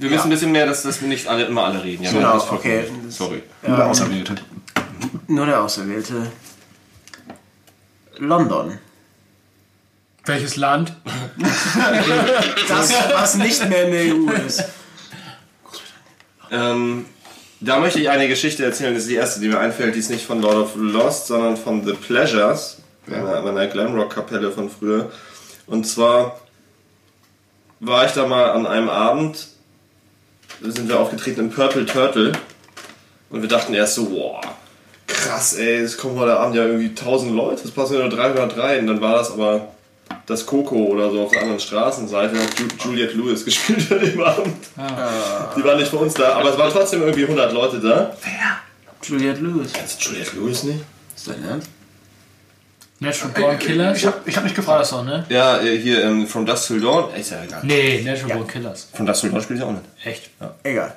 wir 0.00 0.10
müssen 0.10 0.24
ein 0.24 0.30
bisschen 0.30 0.50
mehr, 0.50 0.66
dass, 0.66 0.82
dass 0.82 1.00
wir 1.00 1.06
nicht 1.08 1.28
alle 1.28 1.44
immer 1.44 1.64
alle 1.64 1.84
reden. 1.84 2.02
Ja, 2.02 2.10
Genau, 2.10 2.32
das 2.32 2.50
okay. 2.50 2.84
Sorry. 3.08 3.44
Nur 3.66 3.76
der 3.76 3.86
Auserwählte. 3.86 4.34
Nur 5.30 5.46
der 5.46 5.62
Auserwählte. 5.62 6.30
London. 8.18 8.78
Welches 10.24 10.56
Land? 10.56 10.92
Das, 12.68 12.92
was 13.12 13.34
nicht 13.36 13.68
mehr 13.68 13.86
in 13.86 13.92
der 13.92 14.14
EU 14.14 14.46
ist. 14.46 14.64
Ähm, 16.52 17.06
da 17.60 17.78
möchte 17.78 17.98
ich 17.98 18.08
eine 18.08 18.28
Geschichte 18.28 18.64
erzählen. 18.64 18.94
Das 18.94 19.04
ist 19.04 19.10
die 19.10 19.16
erste, 19.16 19.40
die 19.40 19.48
mir 19.48 19.58
einfällt. 19.58 19.94
Die 19.94 19.98
ist 19.98 20.10
nicht 20.10 20.24
von 20.24 20.40
Lord 20.40 20.56
of 20.56 20.76
Lost, 20.76 21.26
sondern 21.26 21.56
von 21.56 21.84
The 21.84 21.94
Pleasures, 21.94 22.78
meiner, 23.06 23.42
meiner 23.42 23.66
Glamrock-Kapelle 23.66 24.52
von 24.52 24.70
früher. 24.70 25.10
Und 25.66 25.84
zwar 25.86 26.40
war 27.80 28.06
ich 28.06 28.12
da 28.12 28.26
mal 28.26 28.50
an 28.50 28.66
einem 28.66 28.88
Abend, 28.88 29.48
da 30.62 30.70
sind 30.70 30.88
wir 30.88 31.00
aufgetreten 31.00 31.40
im 31.40 31.50
Purple 31.50 31.86
Turtle. 31.86 32.32
Und 33.30 33.42
wir 33.42 33.48
dachten 33.48 33.74
erst 33.74 33.94
so, 33.94 34.10
wow, 34.10 34.40
krass, 35.12 35.54
ey, 35.54 35.76
es 35.78 35.96
kommen 35.96 36.18
heute 36.18 36.36
Abend 36.38 36.56
ja 36.56 36.64
irgendwie 36.64 36.88
1000 36.88 37.32
Leute, 37.34 37.62
es 37.64 37.70
passen 37.70 37.94
ja 37.94 38.00
nur 38.00 38.08
300 38.10 38.56
rein. 38.56 38.86
Dann 38.86 39.00
war 39.00 39.16
das 39.18 39.30
aber 39.32 39.68
das 40.26 40.46
Coco 40.46 40.76
oder 40.76 41.10
so 41.10 41.22
auf 41.24 41.30
der 41.32 41.42
anderen 41.42 41.60
Straßenseite, 41.60 42.36
hat 42.38 42.58
Ju 42.58 42.66
Juliette 42.84 43.14
Lewis 43.16 43.44
gespielt 43.44 43.90
an 43.92 44.00
dem 44.00 44.20
Abend. 44.22 44.56
Die 45.56 45.64
war 45.64 45.76
nicht 45.76 45.88
für 45.88 45.98
uns 45.98 46.14
da, 46.14 46.34
aber 46.34 46.50
es 46.50 46.58
waren 46.58 46.72
trotzdem 46.72 47.02
irgendwie 47.02 47.24
100 47.24 47.52
Leute 47.52 47.80
da. 47.80 48.16
Juliette 49.02 49.40
Lewis. 49.40 49.72
Kennst 49.72 50.04
du 50.04 50.10
Juliette 50.10 50.36
Lewis 50.36 50.62
nicht? 50.64 50.80
Ist 51.16 51.28
dein 51.28 51.44
Ernst? 51.44 51.68
Natural 53.02 53.32
Born 53.32 53.58
Killers? 53.58 53.96
Ich 53.96 54.06
hab, 54.06 54.28
ich 54.28 54.36
hab 54.36 54.44
mich 54.44 54.52
War 54.52 54.56
gefragt. 54.56 54.80
das 54.82 54.92
auch, 54.92 55.04
ne? 55.04 55.24
Ja, 55.30 55.58
äh, 55.62 55.78
hier 55.78 56.04
ähm, 56.04 56.26
From 56.26 56.44
Dust 56.44 56.66
Till 56.66 56.80
Dawn. 56.82 57.14
Ist 57.14 57.30
ja 57.30 57.42
egal. 57.42 57.60
Nee, 57.62 58.02
Natural 58.04 58.36
Born 58.36 58.46
Killers. 58.46 58.88
From 58.92 59.06
Dust 59.06 59.22
Till 59.22 59.30
Dawn 59.30 59.40
spielt 59.42 59.58
sie 59.58 59.64
auch 59.64 59.70
nicht. 59.72 59.84
Echt? 60.04 60.28
Egal. 60.62 60.94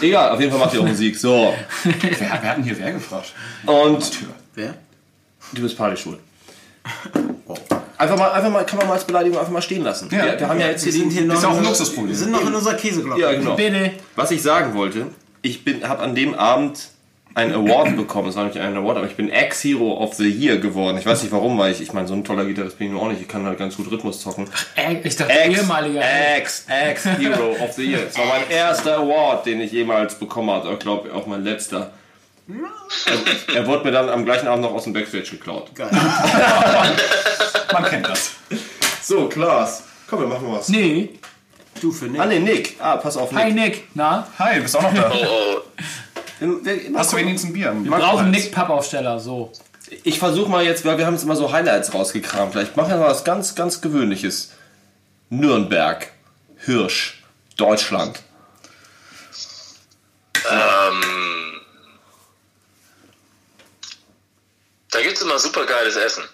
Egal, 0.00 0.30
auf 0.30 0.40
jeden 0.40 0.50
Fall 0.50 0.60
macht 0.60 0.72
die 0.74 0.78
auch 0.78 0.86
Musik. 0.86 1.16
So. 1.16 1.54
Wer, 1.84 2.20
wer 2.20 2.30
hat 2.32 2.56
denn 2.56 2.64
hier 2.64 2.78
wer 2.78 2.92
gefragt? 2.92 3.32
Und 3.66 4.10
Wer? 4.54 4.74
du 5.52 5.62
bist 5.62 5.76
Partyschul. 5.76 6.18
Einfach 7.96 8.18
mal, 8.18 8.32
einfach 8.32 8.50
mal, 8.50 8.66
kann 8.66 8.78
man 8.78 8.88
mal 8.88 8.94
als 8.94 9.04
Beleidigung 9.04 9.38
einfach 9.38 9.52
mal 9.52 9.62
stehen 9.62 9.82
lassen. 9.84 10.08
Ja. 10.10 10.24
wir, 10.26 10.40
wir 10.40 10.48
haben 10.48 10.60
ja 10.60 10.66
jetzt 10.68 10.82
hier, 10.84 10.92
Wir 10.92 11.00
sind 11.00 11.10
hier 11.12 11.22
noch 11.24 11.34
ist 11.36 11.44
auch 11.44 11.52
ein 11.52 11.58
in- 11.58 11.64
Luxusproblem. 11.64 12.08
Wir 12.10 12.16
sind 12.16 12.32
noch 12.32 12.46
in 12.46 12.54
unserer 12.54 12.74
Käseglocke. 12.74 13.20
Ja, 13.20 13.32
genau. 13.32 13.54
Bitte. 13.56 13.92
Was 14.16 14.30
ich 14.32 14.42
sagen 14.42 14.74
wollte, 14.74 15.06
ich 15.42 15.64
bin, 15.64 15.88
habe 15.88 16.02
an 16.02 16.14
dem 16.14 16.34
Abend 16.34 16.88
einen 17.34 17.52
Award 17.54 17.96
bekommen. 17.96 18.28
Es 18.28 18.36
war 18.36 18.44
nicht 18.44 18.58
ein 18.58 18.76
Award, 18.76 18.98
aber 18.98 19.06
ich 19.06 19.16
bin 19.16 19.28
Ex-Hero 19.30 19.94
of 20.02 20.14
the 20.14 20.28
Year 20.28 20.58
geworden. 20.58 20.96
Ich 20.98 21.06
weiß 21.06 21.22
nicht 21.22 21.32
warum, 21.32 21.58
weil 21.58 21.72
ich, 21.72 21.80
ich 21.80 21.92
meine, 21.92 22.06
so 22.06 22.14
ein 22.14 22.22
toller 22.24 22.44
Gitarrist 22.44 22.78
bin 22.78 22.94
ich 22.94 23.00
auch 23.00 23.08
nicht. 23.08 23.20
Ich 23.20 23.28
kann 23.28 23.44
halt 23.44 23.58
ganz 23.58 23.76
gut 23.76 23.90
Rhythmus 23.90 24.20
zocken. 24.20 24.48
Äh, 24.76 24.96
Ich 25.02 25.16
dachte, 25.16 25.32
Ex, 25.32 25.58
ehemaliger. 25.60 26.00
Ex, 26.36 26.66
Ex-Hero 26.68 27.56
of 27.60 27.72
the 27.72 27.84
Year. 27.90 28.00
Es 28.08 28.16
war 28.16 28.26
mein 28.26 28.48
erster 28.50 28.98
Award, 28.98 29.46
den 29.46 29.60
ich 29.60 29.72
jemals 29.72 30.14
bekommen 30.14 30.50
habe. 30.50 30.72
Ich 30.72 30.78
glaube, 30.78 31.12
auch 31.12 31.26
mein 31.26 31.42
letzter. 31.42 31.90
Er, 32.46 33.54
er 33.56 33.66
wurde 33.66 33.84
mir 33.84 33.90
dann 33.90 34.08
am 34.10 34.24
gleichen 34.24 34.46
Abend 34.46 34.62
noch 34.64 34.72
aus 34.72 34.84
dem 34.84 34.92
Backstage 34.92 35.30
geklaut. 35.30 35.70
Man 37.72 37.84
kennt 37.84 38.08
das. 38.08 38.32
So, 39.02 39.28
Klaas. 39.28 39.84
Komm, 40.08 40.20
wir 40.20 40.26
machen 40.28 40.46
was. 40.50 40.68
Nee. 40.68 41.10
Du 41.80 41.90
für 41.90 42.06
Ah, 42.18 42.26
Nick. 42.26 42.42
nee, 42.44 42.52
Nick. 42.52 42.76
Ah, 42.78 42.96
pass 42.98 43.16
auf, 43.16 43.32
Hi 43.32 43.46
Nick. 43.46 43.54
Nick. 43.54 43.88
Na? 43.94 44.28
Hi, 44.38 44.56
du 44.56 44.62
bist 44.62 44.76
auch 44.76 44.82
noch 44.82 44.94
da. 44.94 45.10
Oh, 45.14 45.16
wir- 45.16 45.62
Hast 46.94 47.12
du 47.12 47.16
wenigstens 47.16 47.50
ein 47.50 47.52
Bier? 47.52 47.74
Wir 47.80 47.90
brauchen 47.90 48.30
Nick 48.30 48.52
Pappaufsteller. 48.52 49.20
So. 49.20 49.52
Ich 50.02 50.18
versuche 50.18 50.50
mal 50.50 50.64
jetzt, 50.64 50.84
weil 50.84 50.98
wir 50.98 51.06
haben 51.06 51.14
jetzt 51.14 51.24
immer 51.24 51.36
so 51.36 51.52
Highlights 51.52 51.94
rausgekramt. 51.94 52.52
Vielleicht 52.52 52.76
machen 52.76 52.90
wir 52.90 52.96
mal 52.96 53.10
was 53.10 53.24
ganz, 53.24 53.54
ganz 53.54 53.80
Gewöhnliches. 53.80 54.52
Nürnberg, 55.30 56.10
Hirsch, 56.58 57.22
Deutschland. 57.56 58.20
ähm, 60.50 61.60
da 64.90 65.00
gibt 65.02 65.16
es 65.16 65.22
immer 65.22 65.38
super 65.38 65.64
geiles 65.66 65.96
Essen. 65.96 66.24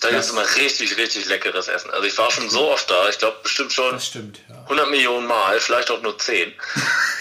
Da 0.00 0.08
gibt 0.10 0.22
es 0.22 0.30
immer 0.30 0.44
richtig, 0.56 0.96
richtig 0.96 1.26
leckeres 1.26 1.68
Essen. 1.68 1.90
Also 1.90 2.04
ich 2.04 2.18
war 2.18 2.30
schon 2.30 2.50
so 2.50 2.70
oft 2.72 2.90
da, 2.90 3.08
ich 3.08 3.18
glaube 3.18 3.36
bestimmt 3.42 3.72
schon 3.72 3.92
Das 3.92 4.06
stimmt, 4.06 4.40
ja. 4.48 4.60
100 4.62 4.90
Millionen 4.90 5.26
Mal, 5.28 5.60
vielleicht 5.60 5.90
auch 5.90 6.02
nur 6.02 6.18
10. 6.18 6.52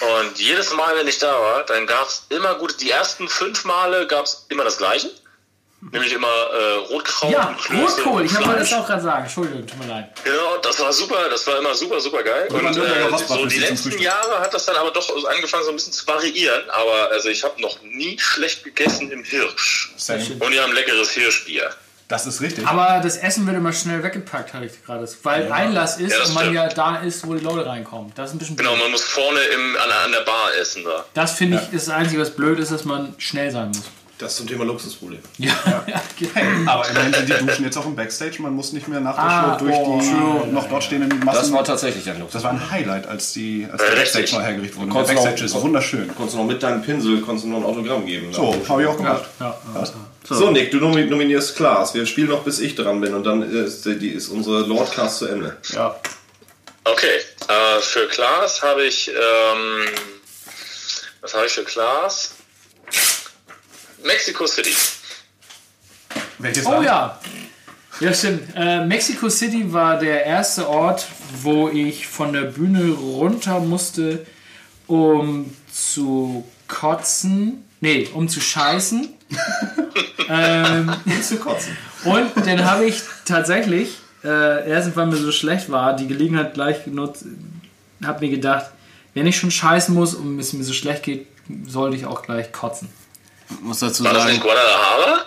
Und 0.02 0.40
jedes 0.40 0.74
Mal, 0.74 0.96
wenn 0.98 1.08
ich 1.08 1.20
da 1.20 1.32
war, 1.40 1.64
dann 1.66 1.86
gab 1.86 2.08
es 2.08 2.26
immer 2.30 2.56
gute, 2.56 2.76
die 2.78 2.90
ersten 2.90 3.28
fünf 3.30 3.66
Male 3.66 4.08
gab 4.08 4.26
es 4.26 4.46
immer 4.50 4.64
das 4.64 4.78
Gleiche. 4.78 5.12
Nämlich 5.92 6.14
immer 6.14 6.28
äh, 6.28 6.74
Rotkraut 6.92 7.32
Ja, 7.32 7.48
und 7.48 7.58
Klöße 7.58 7.96
Rotkohl. 8.04 8.22
und 8.22 8.26
Ich 8.28 8.38
wollte 8.38 8.60
das 8.60 8.74
auch 8.74 8.86
gerade 8.86 9.02
sagen. 9.02 9.24
Entschuldigung, 9.24 9.66
tut 9.66 9.80
mir 9.80 9.88
leid. 9.88 10.10
Genau, 10.24 10.58
das 10.58 10.80
war 10.80 10.94
super, 10.94 11.28
das 11.28 11.48
war 11.48 11.58
immer 11.58 11.74
super, 11.74 12.00
super 12.00 12.22
geil. 12.22 12.48
Und 12.52 12.62
Nürnberger 12.62 13.16
äh, 13.16 13.28
so 13.28 13.46
die 13.48 13.58
letzten. 13.58 14.00
Jahre 14.00 14.40
hat 14.40 14.54
das 14.54 14.66
dann 14.68 14.76
aber 14.76 14.92
doch 14.92 15.10
angefangen 15.26 15.64
so 15.64 15.72
ein 15.72 15.76
bisschen 15.76 15.94
zu 15.94 16.06
variieren. 16.06 16.70
Aber 16.70 17.10
also 17.10 17.30
ich 17.30 17.44
habe 17.44 17.60
noch 17.60 17.82
nie 17.82 18.16
schlecht 18.20 18.64
gegessen 18.64 19.12
im 19.12 19.24
Hirsch. 19.24 19.92
Und 20.40 20.52
die 20.52 20.60
haben 20.60 20.72
leckeres 20.74 21.10
Hirschbier. 21.12 21.72
Das 22.12 22.28
ist 22.28 22.42
richtig. 22.42 22.68
Aber 22.68 23.00
das 23.02 23.18
Essen 23.18 23.48
wird 23.48 23.56
immer 23.58 23.72
schnell 23.74 24.04
weggepackt, 24.04 24.54
hatte 24.54 24.66
ich 24.66 24.86
gerade. 24.86 25.08
Weil 25.24 25.52
Einlass 25.52 25.98
ist 25.98 26.12
Ja, 26.12 26.20
das 26.20 26.28
und 26.30 26.34
man 26.36 26.44
stimmt. 26.44 26.56
ja 26.58 26.68
da 26.68 26.98
ist, 26.98 27.26
wo 27.26 27.34
die 27.34 27.44
Leute 27.44 27.66
reinkommen. 27.66 28.12
Das 28.16 28.30
ist 28.30 28.36
ein 28.36 28.40
bisschen 28.40 28.56
blöd. 28.58 28.68
Genau, 28.70 28.82
man 28.82 28.92
muss 28.92 29.04
vorne 29.04 29.40
im, 29.40 29.76
an, 29.78 29.90
an 30.06 30.12
der 30.12 30.22
Bar 30.26 30.50
essen 30.60 30.84
da. 30.84 31.06
Das 31.14 31.32
finde 31.34 31.58
ich 31.66 31.74
ist 31.74 31.88
das 31.88 31.96
Einzige, 31.96 32.22
was 32.22 32.32
blöd 32.32 32.60
ist, 32.60 32.72
dass 32.72 32.84
man 32.86 33.14
schnell 33.18 33.50
sein 33.50 33.70
muss. 33.70 33.84
Das 34.18 34.36
zum 34.36 34.46
Thema 34.46 34.66
Luxusproblem. 34.66 35.20
Ja, 35.40 35.52
ja. 35.88 36.00
genau. 36.20 36.72
Aber 36.72 36.88
immerhin 36.90 37.12
sind 37.14 37.28
die 37.30 37.34
Duschen 37.46 37.64
jetzt 37.66 37.76
auch 37.78 37.86
im 37.88 37.96
Backstage. 37.96 38.40
Man 38.40 38.54
muss 38.54 38.72
nicht 38.72 38.88
mehr 38.88 39.00
nach 39.00 39.16
der 39.16 39.24
Ah, 39.24 39.58
Show 39.58 39.66
durch 39.66 39.76
oh, 39.78 40.00
die 40.00 40.10
true. 40.12 40.48
noch 40.54 40.68
dort 40.70 40.84
stehenden 40.84 41.10
Das 41.26 41.26
Massen. 41.38 41.54
war 41.56 41.64
tatsächlich 41.64 42.08
ein 42.08 42.20
Luxus. 42.20 42.34
Das 42.34 42.44
war 42.44 42.52
ein 42.52 42.70
Highlight, 42.70 43.08
als, 43.08 43.34
die, 43.34 43.68
als 43.72 43.82
der 43.82 43.94
Richtig. 43.98 44.14
Backstage 44.22 44.36
neu 44.36 44.46
hergerichtet 44.48 44.80
wurde. 44.80 44.92
Der 44.94 45.00
Backstage 45.14 45.42
auch- 45.42 45.46
ist 45.46 45.54
wunderschön. 45.62 46.08
Konntest 46.16 46.36
du 46.36 46.42
noch 46.42 46.46
mit 46.48 46.62
deinem 46.62 46.84
Pinsel 46.84 47.22
konntest 47.22 47.46
du 47.46 47.50
noch 47.50 47.58
ein 47.60 47.64
Autogramm 47.66 48.06
geben. 48.06 48.32
So, 48.32 48.54
habe 48.70 48.82
ich 48.84 48.88
auch 48.88 48.98
gemacht. 48.98 49.24
Ja, 49.40 49.58
ja. 49.74 49.84
So. 50.28 50.52
Nick, 50.52 50.72
du 50.72 50.78
nomi- 50.78 51.06
nominierst 51.06 51.56
Klaas. 51.56 51.94
Wir 51.94 52.06
spielen 52.06 52.30
noch 52.30 52.44
bis 52.44 52.60
ich 52.60 52.76
dran 52.76 53.02
bin 53.02 53.14
und 53.14 53.24
dann 53.26 53.42
ist, 53.42 53.86
die, 53.86 54.10
ist 54.10 54.30
unsere 54.30 54.62
Lordcast 54.62 55.18
zu 55.20 55.26
Ende. 55.28 55.58
Ja. 55.70 56.00
Okay, 56.84 57.18
äh, 57.48 57.80
für 57.82 58.08
Klaas 58.08 58.62
habe 58.62 58.84
ich, 58.86 59.10
ähm, 59.10 59.86
was 61.22 61.34
habe 61.34 61.46
ich 61.48 61.52
für 61.52 61.64
Klaas? 61.64 62.32
Mexico 64.04 64.48
City. 64.48 64.74
Welches 66.40 66.66
Oh 66.66 66.72
Land? 66.74 66.86
ja. 66.86 67.20
Ja, 68.00 68.14
stimmt. 68.14 68.56
Äh, 68.56 68.84
Mexico 68.86 69.30
City 69.30 69.72
war 69.74 70.00
der 70.00 70.26
erste 70.26 70.68
Ort, 70.68 71.06
wo 71.44 71.70
ich 71.70 72.08
von 72.08 72.34
der 72.34 72.44
Bühne 72.44 72.94
runter 72.94 73.60
musste, 73.60 74.26
um 74.88 75.56
zu 75.72 76.48
kotzen. 76.68 77.64
Nee, 77.80 78.10
um 78.14 78.28
zu 78.28 78.42
scheißen. 78.42 79.14
ähm, 80.32 80.92
Zu 81.22 81.38
kotzen. 81.38 81.76
und 82.06 82.32
dann 82.46 82.64
habe 82.66 82.86
ich 82.86 83.02
tatsächlich, 83.26 83.98
äh, 84.24 84.70
erstens, 84.70 84.96
weil 84.96 85.08
mir 85.08 85.16
so 85.18 85.32
schlecht 85.32 85.70
war, 85.72 85.96
die 85.96 86.08
Gelegenheit 86.08 86.54
gleich 86.54 86.84
genutzt, 86.86 87.26
habe 88.04 88.20
mir 88.26 88.32
gedacht, 88.32 88.68
wenn 89.14 89.28
ich 89.28 89.38
schon 89.38 89.52
scheißen 89.52 89.94
muss 89.94 90.14
und 90.16 90.40
es 90.40 90.54
mir 90.54 90.64
so 90.64 90.74
schlecht 90.74 91.04
geht, 91.04 91.28
sollte 91.68 91.98
ich 91.98 92.06
auch 92.06 92.22
gleich 92.24 92.52
kotzen. 92.54 92.88
muss 93.62 93.80
dazu 93.80 94.04
War 94.06 94.14
das 94.14 94.24
in 94.26 94.30
sagen, 94.32 94.42
Guadalajara? 94.42 95.20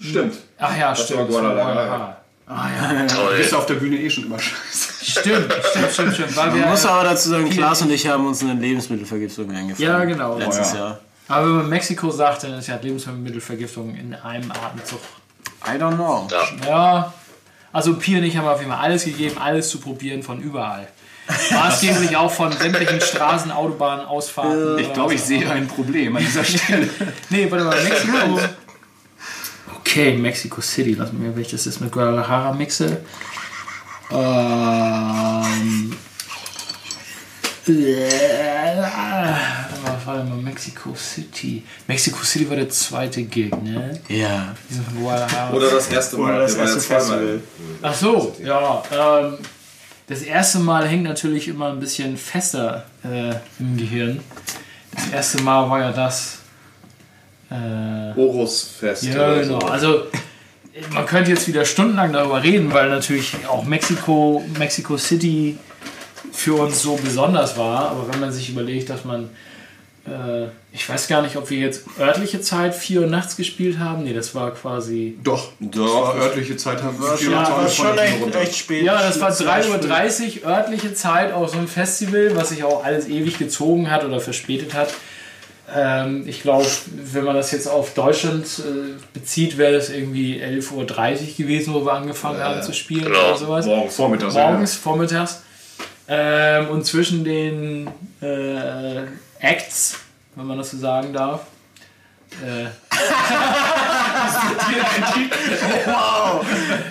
Stimmt. 0.00 0.34
Ach 0.58 0.76
ja, 0.76 0.90
Das 0.90 1.04
stimmt. 1.04 1.20
war 1.20 1.26
Guadalajara. 1.26 2.16
Ah 2.46 2.68
ja, 2.68 3.06
Du 3.06 3.14
Toll. 3.14 3.36
bist 3.38 3.54
auf 3.54 3.64
der 3.64 3.74
Bühne 3.74 3.96
eh 3.96 4.10
schon 4.10 4.24
immer 4.26 4.38
scheiße. 4.38 5.02
stimmt, 5.20 5.50
stimmt, 5.70 5.90
stimmt, 5.92 6.14
stimmt. 6.14 6.36
Weil 6.36 6.48
man 6.48 6.58
wir, 6.58 6.66
muss 6.66 6.84
aber 6.84 7.04
dazu 7.04 7.30
sagen, 7.30 7.48
Klaas 7.48 7.80
und 7.80 7.90
ich 7.90 8.06
haben 8.06 8.26
uns 8.26 8.42
eine 8.42 8.52
Lebensmittelvergiftung 8.60 9.50
eingefangen. 9.50 9.88
Ja, 9.88 10.04
genau. 10.04 10.36
Letztes 10.36 10.72
Oh, 10.72 10.76
ja. 10.76 10.80
Jahr. 10.82 11.00
Aber 11.28 11.46
wenn 11.46 11.56
man 11.56 11.68
Mexiko 11.70 12.10
sagt, 12.10 12.42
dann 12.44 12.54
ist 12.54 12.68
ja 12.68 12.76
Lebensmittelvergiftung 12.76 13.94
in 13.94 14.14
einem 14.14 14.50
Atemzug. 14.50 15.00
I 15.66 15.78
don't 15.78 15.94
know. 15.94 16.28
Ja. 16.30 16.68
Ja, 16.68 17.14
also 17.72 17.94
Pi 17.96 18.16
und 18.16 18.24
ich 18.24 18.36
haben 18.36 18.46
auf 18.46 18.58
jeden 18.60 18.70
Fall 18.70 18.80
alles 18.80 19.04
gegeben, 19.04 19.38
alles 19.38 19.68
zu 19.70 19.80
probieren 19.80 20.22
von 20.22 20.40
überall. 20.40 20.86
Maßgeblich 21.50 22.16
auch 22.16 22.30
von 22.30 22.52
sämtlichen 22.52 23.00
Straßen, 23.00 23.50
Autobahnen, 23.50 24.04
Ausfahrten. 24.04 24.78
Ich 24.78 24.92
glaube, 24.92 25.14
ich 25.14 25.22
sehe 25.22 25.50
ein 25.50 25.66
Problem 25.66 26.14
an 26.16 26.22
dieser 26.22 26.44
Stelle. 26.44 26.88
Nee, 27.30 27.50
warte 27.50 27.64
mal, 27.64 27.82
Mexiko. 27.82 28.40
Okay, 29.80 30.16
Mexico 30.16 30.60
City. 30.60 30.94
Lass 30.98 31.12
mich 31.12 31.22
mal, 31.22 31.36
welches 31.36 31.66
ist 31.66 31.80
mit 31.80 31.90
Guadalajara 31.92 32.52
mixe. 32.52 33.00
Ähm. 34.10 35.96
äh, 37.66 38.82
Warte 40.04 40.24
mal, 40.24 40.36
Mexico 40.36 40.94
City. 40.94 41.62
Mexico 41.86 42.22
City 42.24 42.48
war 42.48 42.56
der 42.56 42.68
zweite 42.68 43.22
Gig, 43.22 43.54
ne? 43.62 44.00
Ja. 44.08 44.54
Oder 45.52 45.70
das 45.70 45.88
erste 45.88 46.16
Mal. 46.16 46.34
Oder 46.34 46.42
das 46.42 46.54
erste. 46.54 46.80
Festival. 46.80 47.40
Ach 47.82 47.94
so, 47.94 48.36
ja. 48.42 48.82
Ähm, 48.92 49.38
das 50.06 50.22
erste 50.22 50.58
Mal 50.58 50.86
hängt 50.86 51.04
natürlich 51.04 51.48
immer 51.48 51.70
ein 51.70 51.80
bisschen 51.80 52.16
fester 52.16 52.84
äh, 53.04 53.34
im 53.58 53.76
Gehirn. 53.76 54.20
Das 54.94 55.08
erste 55.08 55.42
Mal 55.42 55.68
war 55.68 55.80
ja 55.80 55.92
das. 55.92 56.38
Äh, 57.50 58.14
Horusfest. 58.14 59.04
ja, 59.04 59.14
oder 59.14 59.42
genau. 59.42 59.60
so. 59.60 59.66
Also 59.66 60.02
man 60.92 61.06
könnte 61.06 61.30
jetzt 61.30 61.46
wieder 61.46 61.64
stundenlang 61.64 62.12
darüber 62.12 62.42
reden, 62.42 62.72
weil 62.72 62.88
natürlich 62.88 63.34
auch 63.48 63.64
Mexiko, 63.64 64.44
Mexico 64.58 64.96
City 64.96 65.58
für 66.32 66.54
uns 66.54 66.82
so 66.82 66.96
besonders 66.96 67.56
war. 67.56 67.90
Aber 67.90 68.12
wenn 68.12 68.20
man 68.20 68.32
sich 68.32 68.50
überlegt, 68.50 68.90
dass 68.90 69.04
man, 69.04 69.30
äh, 70.06 70.48
ich 70.72 70.86
weiß 70.86 71.08
gar 71.08 71.22
nicht, 71.22 71.36
ob 71.36 71.48
wir 71.48 71.58
jetzt 71.58 71.84
örtliche 71.98 72.40
Zeit 72.40 72.74
4 72.74 73.02
Uhr 73.02 73.06
nachts 73.06 73.36
gespielt 73.36 73.78
haben. 73.78 74.04
Nee, 74.04 74.12
das 74.12 74.34
war 74.34 74.50
quasi 74.52 75.18
Doch, 75.22 75.52
Doch. 75.60 75.80
Das 75.80 76.16
war 76.16 76.16
örtliche 76.16 76.56
Zeit. 76.56 76.82
Haben 76.82 77.00
wir 77.00 77.16
Schon, 77.16 77.32
Ja, 77.32 77.50
war 77.50 77.68
schon 77.68 77.98
echt, 77.98 78.34
echt 78.34 78.56
spät. 78.56 78.84
Ja, 78.84 79.00
das 79.00 79.20
war 79.20 79.32
Sehr 79.32 79.46
3.30 79.48 80.42
Uhr 80.42 80.50
örtliche 80.50 80.94
Zeit 80.94 81.32
auf 81.32 81.50
so 81.50 81.58
einem 81.58 81.68
Festival, 81.68 82.32
was 82.34 82.50
sich 82.50 82.64
auch 82.64 82.84
alles 82.84 83.08
ewig 83.08 83.38
gezogen 83.38 83.90
hat 83.90 84.04
oder 84.04 84.20
verspätet 84.20 84.74
hat. 84.74 84.92
Ähm, 85.74 86.24
ich 86.26 86.42
glaube, 86.42 86.66
wenn 86.92 87.24
man 87.24 87.34
das 87.34 87.50
jetzt 87.50 87.66
auf 87.66 87.94
Deutschland 87.94 88.44
äh, 88.58 89.00
bezieht, 89.14 89.56
wäre 89.56 89.72
das 89.72 89.88
irgendwie 89.88 90.42
11.30 90.42 90.72
Uhr 90.74 91.36
gewesen, 91.38 91.72
wo 91.72 91.86
wir 91.86 91.92
angefangen 91.94 92.42
haben 92.42 92.62
zu 92.62 92.74
spielen 92.74 93.04
genau. 93.04 93.28
oder 93.28 93.36
sowas. 93.38 93.66
Morgens, 93.66 93.96
vormittags. 93.96 94.34
Morgens, 94.34 94.74
vormittags. 94.74 95.42
Ähm, 96.06 96.68
und 96.68 96.84
zwischen 96.84 97.24
den 97.24 97.88
äh, 98.20 99.04
Acts, 99.40 99.98
wenn 100.34 100.46
man 100.46 100.58
das 100.58 100.70
so 100.70 100.78
sagen 100.78 101.12
darf, 101.12 101.42
äh, 102.42 102.66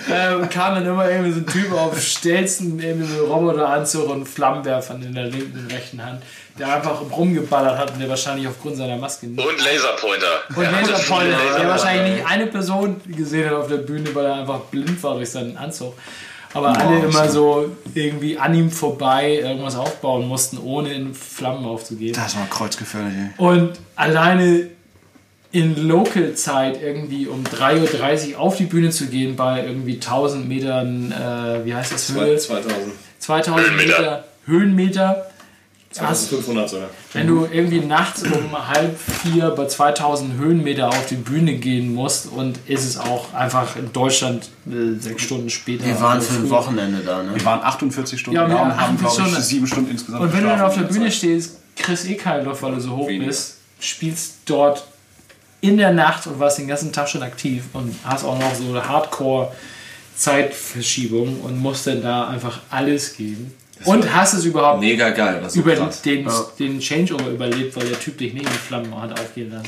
ähm, 0.10 0.49
kam 0.49 0.76
dann 0.76 0.86
immer 0.86 1.10
irgendwie 1.10 1.32
so 1.32 1.40
ein 1.40 1.48
Typ 1.48 1.72
auf 1.74 1.99
Stelzen, 2.02 2.80
irgendwie 2.80 3.07
so 3.07 3.26
Roboteranzug 3.26 4.10
und 4.10 4.28
Flammenwerfern 4.28 5.02
in 5.03 5.14
der 5.14 5.26
linken 5.26 5.57
und 5.60 5.74
rechten 5.74 6.03
Hand, 6.03 6.24
der 6.57 6.74
einfach 6.76 7.02
rumgeballert 7.11 7.78
hat 7.78 7.91
und 7.91 7.99
der 7.99 8.10
wahrscheinlich 8.10 8.48
aufgrund 8.48 8.78
seiner 8.78 8.98
Maske 8.98 9.28
nicht. 9.28 9.45
Und 9.45 9.64
Laserpointer. 9.64 10.44
Und 10.56 10.64
Er 10.64 10.72
Laserpointer, 10.72 11.38
der 11.57 11.68
wahrscheinlich 11.70 12.15
nicht 12.15 12.26
eine 12.28 12.48
Person 12.48 13.02
gesehen 13.07 13.49
hat 13.49 13.57
auf 13.57 13.68
der 13.68 13.78
Bühne, 13.78 14.14
weil 14.15 14.26
er 14.26 14.36
einfach 14.36 14.60
blind 14.72 15.02
war 15.03 15.15
durch 15.15 15.32
seinen 15.32 15.57
Anzug. 15.57 15.94
Aber 16.54 16.78
alle 16.78 17.06
immer 17.06 17.30
so 17.30 17.72
irgendwie 17.94 18.38
an 18.38 18.54
ihm 18.54 18.70
vorbei 18.70 19.40
irgendwas 19.40 19.76
aufbauen 19.76 20.28
mussten, 20.28 20.58
ohne 20.58 20.94
in 20.94 21.14
Flammen 21.14 21.66
aufzugehen. 21.66 22.14
Das 22.14 22.36
war 22.36 22.48
kreuzgefährlich. 22.48 23.14
ey. 23.16 23.30
Und 23.38 23.72
alleine 23.96 24.70
in 25.52 25.88
Local-Zeit 25.88 26.82
irgendwie 26.82 27.28
um 27.28 27.44
3.30 27.44 28.34
Uhr 28.34 28.40
auf 28.40 28.58
die 28.58 28.66
Bühne 28.66 28.90
zu 28.90 29.06
gehen 29.06 29.36
bei 29.36 29.64
irgendwie 29.64 29.96
1000 29.96 30.48
Metern, 30.48 31.12
äh, 31.12 31.64
wie 31.66 31.76
heißt 31.76 31.94
das, 31.94 32.12
Höhe? 32.12 32.38
2000. 32.38 32.76
2000 33.20 33.78
Meter 33.78 34.24
Höhenmeter. 34.46 35.28
Hast, 35.99 36.30
2500 36.30 36.70
sogar. 36.70 36.90
wenn 37.14 37.28
du 37.28 37.48
irgendwie 37.52 37.80
nachts 37.82 38.24
um 38.24 38.68
halb 38.68 38.98
vier 38.99 39.49
bei 39.52 39.68
2000 39.68 40.38
Höhenmeter 40.40 40.88
auf 40.90 41.06
die 41.06 41.15
Bühne 41.15 41.53
gehen 41.56 41.94
musst 41.94 42.28
und 42.32 42.57
ist 42.68 42.84
es 42.86 42.98
auch 42.98 43.32
einfach 43.34 43.76
in 43.76 43.91
Deutschland 43.94 44.49
äh, 44.68 44.99
sechs 44.99 45.22
Stunden 45.24 45.49
später. 45.49 45.86
Wir 45.86 45.99
waren 46.02 46.20
für 46.22 46.34
ein. 46.34 46.49
Wochenende 46.49 47.02
da, 47.06 47.22
ne? 47.22 47.36
Wir 47.36 47.45
waren 47.45 47.61
48 47.61 48.20
Stunden 48.20 48.40
Ja, 48.40 48.48
wir 48.48 48.56
da 48.56 48.61
waren 48.61 48.72
und 48.72 48.78
haben, 48.82 48.95
48 48.95 49.15
glaube 49.15 49.30
ich, 49.30 49.34
Stunden. 49.36 49.48
sieben 49.48 49.68
Stunden 49.68 49.91
insgesamt 49.91 50.24
Und 50.24 50.34
wenn 50.34 50.41
du 50.44 50.49
dann 50.49 50.61
auf 50.61 50.74
der 50.76 50.82
Bühne 50.84 51.06
Zeit. 51.06 51.14
stehst, 51.14 51.57
kriegst 51.76 52.10
eh 52.10 52.15
keinen 52.15 52.45
Luft, 52.45 52.61
weil 52.64 52.74
du 52.76 52.82
so 52.82 52.95
hoch 52.95 53.07
Weniger. 53.07 53.28
bist, 53.28 53.57
spielst 53.80 54.34
dort 54.45 54.84
in 55.61 55.78
der 55.78 55.91
Nacht 55.94 56.26
und 56.28 56.40
warst 56.40 56.57
den 56.57 56.68
ganzen 56.68 56.91
Tag 56.91 57.07
schon 57.07 57.22
aktiv 57.24 57.64
und 57.74 57.95
hast 58.03 58.24
auch 58.26 58.38
noch 58.40 58.53
so 58.56 58.68
eine 58.70 58.86
Hardcore-Zeitverschiebung 58.88 61.40
und 61.41 61.60
musst 61.61 61.86
dann 61.88 62.02
da 62.02 62.28
einfach 62.28 62.60
alles 62.70 63.15
geben. 63.15 63.53
Und 63.86 64.14
hast 64.14 64.34
es 64.34 64.45
überhaupt 64.45 64.80
Mega 64.80 65.10
geil. 65.10 65.40
Das 65.44 65.56
über 65.56 65.76
krass. 65.76 66.02
den, 66.04 66.26
den 66.60 66.80
Changeover 66.80 67.28
überlebt, 67.30 67.76
weil 67.76 67.88
der 67.88 68.00
Typ 68.00 68.18
dich 68.18 68.34
nicht 68.34 68.45
in 68.45 68.52
Flammen 68.52 69.00
hat 69.02 69.20
aufgehen 69.20 69.52
lassen. 69.52 69.68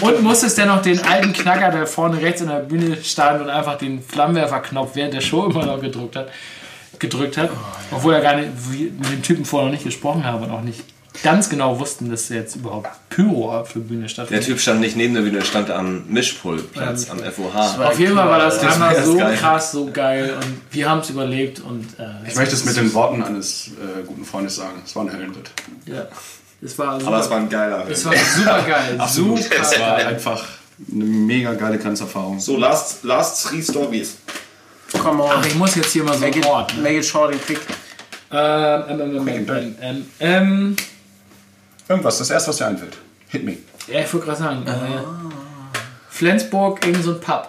Und 0.00 0.22
musstest 0.22 0.58
dann 0.58 0.68
noch 0.68 0.82
den 0.82 0.98
alten 1.00 1.32
Knacker, 1.32 1.70
der 1.70 1.86
vorne 1.86 2.20
rechts 2.20 2.40
an 2.42 2.48
der 2.48 2.56
Bühne 2.60 2.96
stand 3.02 3.42
und 3.42 3.50
einfach 3.50 3.78
den 3.78 4.02
Flammenwerferknopf 4.02 4.90
während 4.94 5.14
der 5.14 5.20
Show 5.20 5.46
immer 5.46 5.64
noch 5.66 5.80
gedrückt 5.80 6.16
hat, 6.16 6.28
gedrückt 6.98 7.36
hat. 7.36 7.50
Obwohl 7.92 8.14
er 8.14 8.20
gar 8.20 8.36
nicht 8.36 8.48
wie- 8.70 8.90
mit 8.98 9.10
dem 9.12 9.22
Typen 9.22 9.44
vorher 9.44 9.66
noch 9.66 9.72
nicht 9.74 9.84
gesprochen 9.84 10.24
haben 10.24 10.42
und 10.44 10.50
auch 10.50 10.62
nicht 10.62 10.82
ganz 11.22 11.48
genau 11.50 11.78
wussten, 11.78 12.10
dass 12.10 12.28
jetzt 12.30 12.56
überhaupt 12.56 12.88
Pyro 13.10 13.54
auf 13.58 13.72
der 13.72 13.80
Bühne 13.80 14.02
Der 14.02 14.08
stattfindet. 14.08 14.46
Typ 14.46 14.58
stand 14.60 14.80
nicht 14.80 14.96
neben 14.96 15.14
der 15.14 15.20
Bühne, 15.22 15.38
der 15.38 15.44
stand 15.44 15.70
am 15.70 16.04
Mischpultplatz, 16.08 17.10
am 17.10 17.18
FOH. 17.18 17.84
Auf 17.84 17.98
jeden 17.98 18.14
Fall 18.16 18.28
war 18.28 18.38
das, 18.38 18.60
Das 18.60 18.72
einmal 18.74 19.02
so 19.04 19.16
geil. 19.16 19.36
krass, 19.36 19.72
so 19.72 19.90
geil 19.92 20.34
und 20.36 20.60
wir 20.70 20.88
haben 20.88 21.00
es 21.00 21.10
überlebt 21.10 21.60
und 21.60 21.86
äh, 21.98 22.28
Ich 22.28 22.34
möchte 22.36 22.54
es 22.54 22.64
mit 22.64 22.76
den 22.76 22.92
Worten 22.94 23.22
eines 23.22 23.68
äh, 23.68 24.02
guten 24.06 24.24
Freundes 24.24 24.56
sagen. 24.56 24.82
Es 24.84 24.96
war 24.96 25.04
ein 25.04 25.12
Höllenritt. 25.12 25.50
ja, 25.86 26.06
es 26.62 26.78
war 26.78 26.98
super, 26.98 27.12
Aber 27.12 27.20
es 27.20 27.30
war 27.30 27.38
ein 27.38 27.48
geiler 27.48 27.86
es 27.90 28.02
Film. 28.02 28.14
war 28.14 28.20
super 28.36 28.62
geil, 28.68 29.00
super 29.08 29.40
Es 29.60 29.78
war 29.78 29.96
einfach 29.96 30.44
eine 30.90 31.04
mega 31.04 31.52
geile 31.54 31.78
Grenzerfahrung. 31.78 32.40
So, 32.40 32.56
last, 32.56 33.04
last 33.04 33.46
three 33.48 33.62
stories. 33.62 34.16
Come 34.98 35.22
on. 35.22 35.30
Ach, 35.34 35.46
ich 35.46 35.54
muss 35.54 35.74
jetzt 35.74 35.92
hier 35.92 36.04
mal 36.04 36.14
so 36.14 36.20
Make 36.20 36.36
ein 36.36 36.64
it. 36.68 36.76
Ne? 36.76 36.82
make 36.82 36.96
it 36.98 37.04
short 37.04 37.32
and 37.32 37.44
quick. 37.46 37.60
Ähm, 38.30 38.82
ähm, 38.88 39.00
ähm, 39.00 39.28
ähm, 39.28 39.46
dirty. 39.46 39.74
ähm, 39.80 40.06
ähm, 40.20 40.76
Irgendwas, 41.92 42.18
das 42.18 42.30
erste, 42.30 42.48
was 42.48 42.56
dir 42.56 42.66
einfällt. 42.66 42.96
Hit 43.28 43.44
me. 43.44 43.56
ja, 43.86 44.00
ich 44.00 44.12
wollte 44.12 44.26
gerade 44.26 44.38
sagen, 44.38 44.66
äh, 44.66 45.02
Flensburg, 46.10 46.84
irgend 46.86 47.04
so 47.04 47.12
ein 47.12 47.20
Pub. 47.20 47.48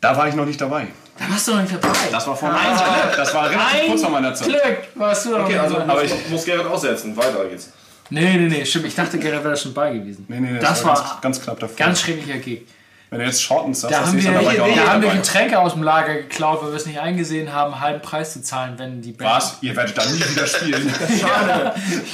Da 0.00 0.16
war 0.16 0.28
ich 0.28 0.34
noch 0.34 0.44
nicht 0.46 0.60
dabei. 0.60 0.86
Da 1.18 1.30
warst 1.30 1.48
du 1.48 1.52
noch 1.54 1.62
nicht 1.62 1.74
dabei. 1.74 1.88
Das 2.10 2.26
war 2.26 2.36
vor 2.36 2.50
meiner 2.50 2.76
Zeit. 2.76 3.18
Das 3.18 3.34
war 3.34 3.50
relativ 3.50 3.86
kurz 3.88 4.00
vor 4.02 4.10
meiner 4.10 4.34
Zeit. 4.34 4.48
Glück, 4.48 4.78
warst 4.94 5.24
du 5.24 5.30
noch 5.30 5.40
Okay, 5.40 5.52
nicht 5.54 5.60
also 5.60 5.76
dabei. 5.78 5.92
aber 5.92 6.04
ich 6.04 6.28
muss 6.28 6.44
Gerrit 6.44 6.66
aussetzen. 6.66 7.16
Weiter 7.16 7.44
geht's. 7.46 7.70
Nee, 8.10 8.36
nee, 8.36 8.48
nee, 8.48 8.64
stimmt. 8.64 8.86
Ich 8.86 8.94
dachte, 8.94 9.18
Gerrit 9.18 9.40
wäre 9.42 9.50
da 9.50 9.56
schon 9.56 9.74
bei 9.74 9.92
gewesen. 9.94 10.26
Nee, 10.28 10.38
nee, 10.40 10.58
das, 10.60 10.84
war 10.84 10.94
ganz, 10.94 11.20
ganz 11.22 11.40
knapp 11.42 11.58
davor. 11.58 11.76
ganz 11.76 12.00
schrecklicher 12.02 12.38
Gig. 12.38 12.62
Wenn 13.08 13.20
du 13.20 13.24
jetzt 13.26 13.40
Shortens 13.40 13.80
sagst, 13.82 13.94
Da 13.94 14.00
das 14.00 14.08
haben 14.08 14.16
wir, 14.20 14.22
ich 14.52 14.60
auch 14.60 14.66
da 14.74 14.92
haben 14.92 15.00
wir 15.02 15.08
dabei. 15.10 15.20
Getränke 15.22 15.58
aus 15.60 15.74
dem 15.74 15.84
Lager 15.84 16.14
geklaut, 16.14 16.60
weil 16.62 16.70
wir 16.70 16.76
es 16.76 16.86
nicht 16.86 16.98
eingesehen 16.98 17.52
haben, 17.52 17.78
halben 17.78 18.02
Preis 18.02 18.32
zu 18.32 18.42
zahlen, 18.42 18.74
wenn 18.78 19.00
die 19.00 19.12
Band. 19.12 19.30
Was? 19.30 19.58
Ihr 19.60 19.76
werdet 19.76 19.96
da 19.96 20.04
nie 20.06 20.18
wieder 20.18 20.46
spielen. 20.46 20.92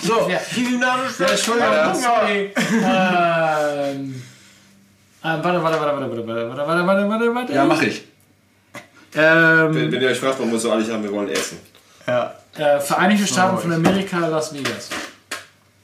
So, 0.02 0.28
Ja. 0.28 0.38
eine 0.56 0.76
Ja, 1.18 1.26
Entschuldigung, 1.26 1.72
Ja. 1.72 1.94
sorry. 1.94 2.52
ähm, 2.56 4.22
ähm, 5.24 5.44
warte, 5.44 5.62
warte, 5.62 5.62
warte, 5.62 5.80
warte, 5.80 6.10
warte, 6.10 6.26
warte, 6.26 6.66
warte, 6.66 6.86
warte, 6.86 7.08
warte, 7.08 7.34
warte. 7.34 7.52
ja, 7.54 7.64
mach 7.64 7.80
ich. 7.82 8.04
Wenn, 9.12 9.22
Ähm, 9.24 9.92
wenn 9.92 10.00
ihr 10.02 10.08
euch 10.08 10.18
fragt, 10.18 10.38
warum 10.38 10.52
wir 10.52 10.58
so 10.58 10.72
eilig 10.72 10.90
haben, 10.90 11.02
wir 11.02 11.12
wollen 11.12 11.28
essen. 11.30 11.58
Ja. 12.06 12.34
äh, 12.56 12.80
Vereinigte 12.80 13.26
Staaten 13.26 13.58
von 13.58 13.72
Amerika, 13.72 14.18
Las 14.26 14.52
Vegas. 14.54 14.88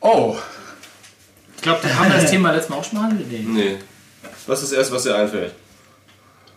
Oh. 0.00 0.36
Ich 1.56 1.62
glaube, 1.62 1.80
da 1.82 1.94
haben 1.94 2.10
wir 2.12 2.20
das 2.20 2.30
Thema 2.30 2.52
letztes 2.52 2.70
Mal 2.70 2.76
auch 2.76 2.84
schon 2.84 2.98
behandelt. 2.98 3.30
Nee. 3.30 3.44
Nee. 3.46 3.76
Was 4.48 4.62
ist 4.62 4.72
das 4.72 4.78
erste, 4.78 4.94
was 4.94 5.02
dir 5.04 5.14
einfällt? 5.14 5.52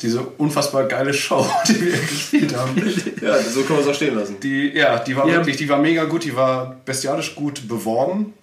Diese 0.01 0.22
unfassbar 0.22 0.85
geile 0.85 1.13
Show, 1.13 1.45
die 1.68 1.80
wir 1.80 1.91
gespielt 1.97 2.55
haben. 2.57 2.76
Ja, 3.22 3.38
so 3.39 3.61
können 3.61 3.77
wir 3.77 3.84
es 3.85 3.88
auch 3.88 3.93
stehen 3.93 4.15
lassen. 4.15 4.39
Die, 4.39 4.69
ja, 4.76 4.97
die 4.97 5.15
war 5.15 5.27
Ja. 5.27 5.35
wirklich, 5.35 5.57
die 5.57 5.69
war 5.69 5.77
mega 5.77 6.05
gut, 6.05 6.23
die 6.23 6.35
war 6.35 6.76
bestialisch 6.85 7.35
gut 7.35 7.68
beworben. 7.68 8.34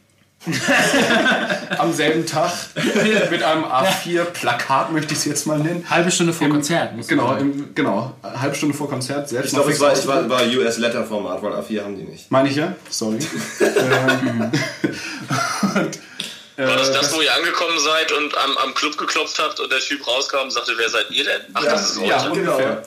Am 1.79 1.93
selben 1.93 2.25
Tag 2.25 2.53
mit 3.29 3.43
einem 3.43 3.65
A4-Plakat, 3.65 4.93
möchte 4.93 5.12
ich 5.12 5.19
es 5.19 5.25
jetzt 5.25 5.47
mal 5.49 5.59
nennen. 5.59 5.85
Halbe 5.91 6.12
Stunde 6.12 6.33
vor 6.33 6.47
Im- 6.47 6.53
Konzert. 6.53 6.95
musst 6.95 7.11
du 7.11 7.16
Genau, 7.16 7.29
sagen. 7.31 7.41
im, 7.53 7.75
genau, 7.75 8.12
halbe 8.23 8.55
Stunde 8.55 8.73
vor 8.77 8.89
Konzert. 8.89 9.29
Selbst 9.29 9.49
Ich 9.49 9.55
glaube, 9.55 9.73
es 9.73 9.81
war, 9.81 10.07
war, 10.07 10.29
war 10.31 10.43
US-Letter-Format, 10.47 11.43
weil 11.43 11.53
A4 11.55 11.83
haben 11.83 11.97
die 11.97 12.05
nicht. 12.05 12.31
Meine 12.31 12.49
ich 12.51 12.55
ja? 12.57 12.73
Sorry. 12.89 13.19
ähm, 13.61 14.53
und, 15.75 15.99
War 16.67 16.77
das 16.77 16.93
das, 16.93 17.15
wo 17.15 17.21
ihr 17.21 17.33
angekommen 17.33 17.79
seid 17.79 18.11
und 18.11 18.37
am, 18.37 18.57
am 18.59 18.75
Club 18.75 18.99
geklopft 18.99 19.39
habt 19.39 19.61
und 19.61 19.71
der 19.71 19.79
Typ 19.79 20.05
rauskam 20.05 20.39
und 20.43 20.51
sagte, 20.51 20.73
wer 20.77 20.89
seid 20.89 21.09
ihr 21.11 21.23
denn? 21.23 21.41
Ach, 21.55 21.63
das 21.63 21.93
ist 21.93 22.01
ja, 22.03 22.21
heute. 22.21 22.33
ungefähr. 22.33 22.83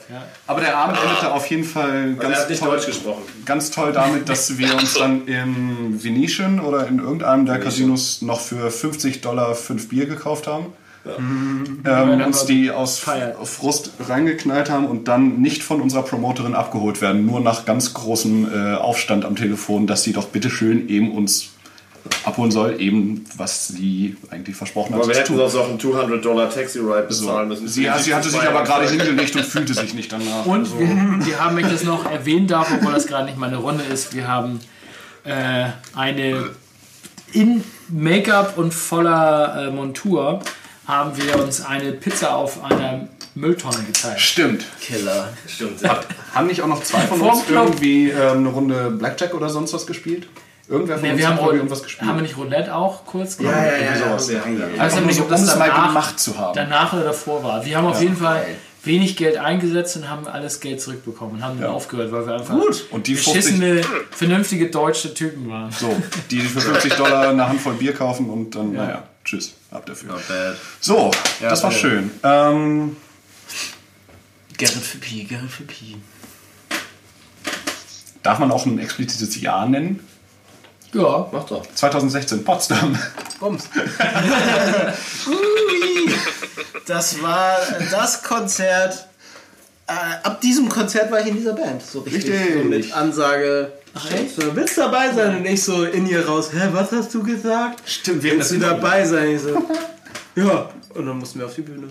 Aber 0.46 0.60
der 0.60 0.76
Abend 0.76 0.98
endete 1.02 1.32
auf 1.32 1.46
jeden 1.46 1.64
Fall 1.64 2.14
er 2.18 2.22
ganz 2.22 2.38
hat 2.40 2.50
nicht 2.50 2.60
toll, 2.60 2.76
Deutsch 2.76 2.86
gesprochen. 2.86 3.22
ganz 3.46 3.70
toll 3.70 3.92
damit, 3.92 4.28
dass 4.28 4.58
wir 4.58 4.74
uns 4.74 4.94
dann 4.94 5.26
im 5.26 6.04
Venetian 6.04 6.60
oder 6.60 6.86
in 6.86 6.98
irgendeinem 6.98 7.46
der 7.46 7.60
Casinos 7.60 8.20
noch 8.20 8.40
für 8.40 8.70
50 8.70 9.22
Dollar 9.22 9.54
fünf 9.54 9.88
Bier 9.88 10.04
gekauft 10.04 10.46
haben. 10.46 10.74
Ähm, 11.04 12.22
uns 12.24 12.44
die 12.44 12.70
aus 12.70 12.98
Feier. 12.98 13.34
Frust 13.44 13.92
reingeknallt 14.06 14.70
haben 14.70 14.86
und 14.86 15.08
dann 15.08 15.40
nicht 15.40 15.64
von 15.64 15.80
unserer 15.80 16.02
Promoterin 16.02 16.54
abgeholt 16.54 17.00
werden, 17.00 17.26
nur 17.26 17.40
nach 17.40 17.64
ganz 17.64 17.92
großem 17.94 18.52
äh, 18.52 18.74
Aufstand 18.74 19.24
am 19.24 19.34
Telefon, 19.34 19.86
dass 19.86 20.04
sie 20.04 20.12
doch 20.12 20.26
bitteschön 20.26 20.88
eben 20.88 21.10
uns 21.10 21.52
abholen 22.24 22.50
soll, 22.50 22.80
eben 22.80 23.24
was 23.36 23.68
sie 23.68 24.16
eigentlich 24.30 24.56
versprochen 24.56 24.94
hat. 24.94 25.02
Aber 25.02 25.08
wir 25.08 25.16
hätten 25.16 25.36
sonst 25.36 25.56
auch 25.56 25.68
einen 25.68 25.80
200 25.80 26.24
Dollar 26.24 26.50
Taxi-Ride 26.50 27.06
bezahlen 27.08 27.48
müssen. 27.48 27.68
Sie, 27.68 27.88
sie 28.00 28.14
hatte 28.14 28.30
sich 28.30 28.42
aber 28.42 28.64
gerade 28.64 28.88
hingelegt 28.88 29.36
und 29.36 29.44
fühlte 29.44 29.74
sich 29.74 29.94
nicht 29.94 30.12
danach. 30.12 30.46
Und 30.46 30.60
Also, 30.60 30.78
wir, 30.78 31.40
haben, 31.40 31.56
wenn 31.56 31.64
ich 31.64 31.72
das 31.72 31.84
noch 31.84 32.10
erwähnen 32.10 32.46
darf, 32.46 32.72
obwohl 32.72 32.92
das 32.92 33.06
gerade 33.06 33.26
nicht 33.26 33.38
meine 33.38 33.56
Runde 33.56 33.84
ist, 33.84 34.14
wir 34.14 34.28
haben 34.28 34.60
äh, 35.24 35.66
eine 35.94 36.50
in 37.32 37.64
Make-up 37.88 38.58
und 38.58 38.74
voller 38.74 39.68
äh, 39.68 39.70
Montur 39.70 40.40
haben 40.86 41.16
wir 41.16 41.42
uns 41.42 41.64
eine 41.64 41.92
Pizza 41.92 42.34
auf 42.34 42.62
einer 42.62 43.08
Mülltonne 43.34 43.82
geteilt. 43.84 44.20
stimmt. 44.20 44.64
Killer. 44.80 45.28
Stimmt. 45.46 45.80
Haben 46.34 46.46
nicht 46.48 46.60
auch 46.60 46.66
noch 46.66 46.82
zwei 46.82 47.00
von 47.00 47.20
uns 47.20 47.44
irgendwie 47.48 48.10
ähm, 48.10 48.38
eine 48.38 48.48
Runde 48.48 48.90
Blackjack 48.90 49.32
oder 49.34 49.48
sonst 49.48 49.72
was 49.72 49.86
gespielt? 49.86 50.28
Irgendwer 50.72 50.96
von 50.96 51.02
Nee, 51.04 51.10
uns 51.10 51.18
wir 51.20 51.26
haben, 51.28 51.34
hat 51.34 51.40
Roulette- 51.42 51.56
irgendwas 51.58 51.82
gespielt. 51.82 52.08
haben 52.08 52.16
wir 52.16 52.22
nicht 52.22 52.36
Roulette 52.36 52.74
auch 52.74 53.04
kurz 53.06 53.36
gemacht? 53.36 53.54
ja, 53.56 53.76
irgendwie 53.76 53.98
sowas. 53.98 54.22
haben 54.44 54.58
wir, 54.58 54.64
haben 54.64 54.74
wir. 54.74 54.80
Also 54.82 54.96
um 54.98 55.28
das 55.28 55.42
es 55.42 55.56
mal 55.56 55.70
gemacht 55.70 56.18
zu 56.18 56.38
haben. 56.38 56.54
danach 56.56 56.92
oder 56.94 57.04
davor 57.04 57.44
war. 57.44 57.64
Wir 57.64 57.76
haben 57.76 57.86
auf 57.86 58.00
jeden 58.00 58.16
Fall 58.16 58.44
wenig 58.84 59.16
Geld 59.16 59.36
eingesetzt 59.36 59.94
und 59.96 60.08
haben 60.10 60.26
alles 60.26 60.58
Geld 60.60 60.80
zurückbekommen 60.80 61.34
und 61.36 61.44
haben 61.44 61.60
dann 61.60 61.70
aufgehört, 61.70 62.10
weil 62.10 62.26
wir 62.26 62.34
einfach 62.34 62.54
Gut. 62.58 62.86
Und 62.90 63.06
die 63.06 63.14
50 63.14 63.34
beschissene, 63.34 63.80
vernünftige 64.10 64.70
deutsche 64.70 65.14
Typen 65.14 65.48
waren. 65.50 65.70
So, 65.70 65.94
die 66.30 66.40
für 66.40 66.60
50 66.60 66.94
Dollar 66.94 67.28
eine 67.28 67.48
Handvoll 67.48 67.74
Bier 67.74 67.92
kaufen 67.94 68.28
und 68.28 68.54
dann, 68.56 68.72
naja, 68.72 69.04
tschüss, 69.24 69.52
ab 69.70 69.86
dafür. 69.86 70.14
bad. 70.14 70.56
So, 70.80 71.10
das 71.40 71.62
war 71.62 71.70
bad. 71.70 71.78
schön. 71.78 72.10
Ähm, 72.24 72.96
Gerrit 74.58 74.74
für 74.82 74.98
Pi, 74.98 75.24
Gerrit 75.24 75.50
für 75.50 75.62
Pi. 75.64 75.96
darf 78.22 78.38
man 78.38 78.50
auch 78.50 78.66
ein 78.66 78.78
explizites 78.78 79.40
Jahr 79.40 79.68
nennen? 79.68 80.00
Ja. 80.94 81.28
Mach 81.32 81.44
doch. 81.44 81.62
2016, 81.74 82.44
Potsdam. 82.44 82.98
Bums. 83.40 83.64
Ui, 85.26 86.10
das 86.86 87.22
war 87.22 87.56
das 87.90 88.22
Konzert. 88.22 89.06
Äh, 89.86 89.92
ab 90.26 90.40
diesem 90.40 90.68
Konzert 90.68 91.10
war 91.10 91.20
ich 91.20 91.26
in 91.28 91.36
dieser 91.36 91.54
Band. 91.54 91.82
So 91.82 92.00
richtig. 92.00 92.30
Richtig. 92.30 92.62
So 92.62 92.68
mit 92.68 92.92
Ansage. 92.92 93.72
Willst 94.54 94.76
du 94.78 94.80
dabei 94.82 95.12
sein? 95.12 95.36
Und 95.38 95.44
ich 95.46 95.62
so 95.62 95.84
in 95.84 96.06
ihr 96.06 96.26
raus. 96.26 96.50
Hä, 96.52 96.68
was 96.72 96.92
hast 96.92 97.12
du 97.14 97.22
gesagt? 97.22 97.82
Stimmt, 97.84 98.22
wir 98.22 98.32
Willst 98.32 98.52
du 98.52 98.58
dabei 98.58 99.04
sein? 99.04 99.30
Ich 99.36 99.42
so. 99.42 99.62
Ja. 100.34 100.70
Und 100.94 101.06
dann 101.06 101.18
mussten 101.18 101.38
wir 101.40 101.46
auf 101.46 101.54
die 101.54 101.62
Bühne. 101.62 101.88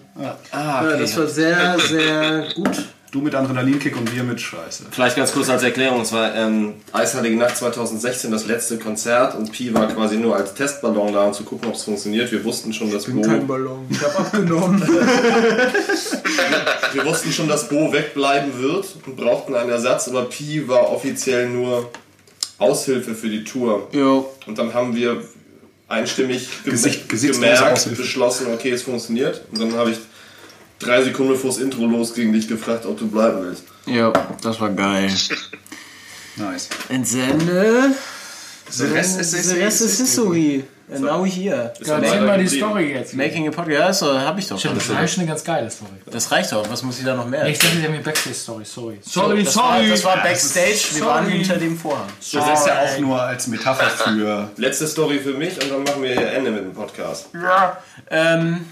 Ah, 0.51 0.83
Ja, 0.83 0.97
das 0.97 1.17
war 1.17 1.27
sehr, 1.27 1.77
sehr 1.79 2.47
gut. 2.55 2.85
Du 3.11 3.19
mit 3.19 3.35
Adrenalinkick 3.35 3.97
und 3.97 4.15
wir 4.15 4.23
mit 4.23 4.39
Scheiße. 4.39 4.85
Vielleicht 4.89 5.17
ganz 5.17 5.33
kurz 5.33 5.49
als 5.49 5.63
Erklärung, 5.63 5.99
es 5.99 6.13
war 6.13 6.33
ähm, 6.33 6.75
Eisheilige 6.93 7.35
Nacht 7.35 7.57
2016 7.57 8.31
das 8.31 8.45
letzte 8.45 8.79
Konzert 8.79 9.35
und 9.35 9.51
Pi 9.51 9.73
war 9.73 9.89
quasi 9.89 10.15
nur 10.15 10.37
als 10.37 10.53
Testballon 10.53 11.11
da, 11.11 11.25
um 11.25 11.33
zu 11.33 11.43
gucken, 11.43 11.67
ob 11.67 11.75
es 11.75 11.83
funktioniert. 11.83 12.31
Wir 12.31 12.41
wussten 12.45 12.71
schon, 12.71 12.89
dass 12.89 13.07
Bo, 13.07 13.19
Ballon. 13.21 13.85
Ich 13.89 14.01
hab 14.01 14.17
abgenommen. 14.17 14.81
wir 16.93 17.03
wussten 17.05 17.33
schon, 17.33 17.49
dass 17.49 17.67
Bo 17.67 17.91
wegbleiben 17.91 18.57
wird 18.61 18.85
und 19.05 19.17
brauchten 19.17 19.55
einen 19.55 19.71
Ersatz, 19.71 20.07
aber 20.07 20.23
Pi 20.29 20.65
war 20.69 20.89
offiziell 20.89 21.49
nur 21.49 21.91
Aushilfe 22.59 23.13
für 23.13 23.27
die 23.27 23.43
Tour. 23.43 23.89
jo. 23.91 24.31
Und 24.47 24.57
dann 24.57 24.73
haben 24.73 24.95
wir 24.95 25.21
einstimmig 25.89 26.47
gem 26.63 26.71
Gesicht- 26.71 27.09
gemerkt, 27.09 27.97
beschlossen, 27.97 28.47
okay, 28.53 28.69
es 28.71 28.83
funktioniert. 28.83 29.41
Und 29.51 29.59
dann 29.59 29.73
habe 29.73 29.91
ich 29.91 29.97
drei 30.81 31.03
Sekunden 31.03 31.33
bevor 31.33 31.49
das 31.51 31.59
Intro 31.59 31.85
losging 31.85 32.33
dich 32.33 32.47
gefragt, 32.47 32.85
ob 32.85 32.97
du 32.97 33.07
bleiben 33.07 33.43
willst. 33.43 33.63
Ja, 33.85 34.11
das 34.41 34.59
war 34.59 34.69
geil. 34.69 35.11
Nice. 36.37 36.69
Entsende. 36.87 37.93
The 38.69 38.85
rest 38.85 39.19
is 39.19 39.31
The 39.31 39.59
rest 39.59 39.81
is 39.81 39.99
history. 39.99 40.63
And 40.93 41.01
now 41.01 41.25
here. 41.25 41.73
Erzähl 41.79 42.21
mal 42.21 42.37
die 42.37 42.47
Story 42.47 42.91
jetzt. 42.93 43.13
Making 43.13 43.47
a 43.47 43.51
podcast. 43.51 43.79
Ja, 43.79 43.93
so, 43.93 44.19
hab 44.19 44.37
ich 44.37 44.47
doch. 44.47 44.59
Stimmt, 44.59 44.77
das 44.77 44.89
war 44.89 45.07
schon 45.07 45.21
eine 45.21 45.29
ganz 45.29 45.43
geile 45.43 45.69
Story. 45.69 45.91
Das 46.09 46.31
reicht 46.31 46.51
doch. 46.51 46.69
Was 46.69 46.83
muss 46.83 46.99
ich 46.99 47.05
da 47.05 47.15
noch 47.15 47.27
mehr? 47.27 47.45
Ich 47.47 47.59
dachte, 47.59 47.77
wir 47.77 47.87
haben 47.87 47.95
eine 47.95 48.03
Backstage-Story. 48.03 48.65
Sorry. 48.65 48.99
Sorry, 49.01 49.43
das 49.43 49.55
War, 49.55 49.81
das 49.83 50.03
war 50.03 50.17
Backstage. 50.17 50.95
Wir 50.95 51.05
waren 51.05 51.25
Sorry. 51.25 51.37
hinter 51.37 51.57
dem 51.57 51.77
Vorhang. 51.77 52.07
Das 52.19 52.27
ist 52.27 52.67
ja 52.67 52.81
auch 52.83 52.99
nur 52.99 53.21
als 53.21 53.47
Metapher 53.47 53.89
für. 53.89 54.49
Letzte 54.57 54.87
Story 54.87 55.19
für 55.19 55.33
mich 55.33 55.61
und 55.61 55.71
dann 55.71 55.83
machen 55.83 56.03
wir 56.03 56.11
hier 56.11 56.31
Ende 56.33 56.51
mit 56.51 56.63
dem 56.63 56.73
Podcast. 56.73 57.27
Ja. 57.33 57.77
Ähm. 58.09 58.65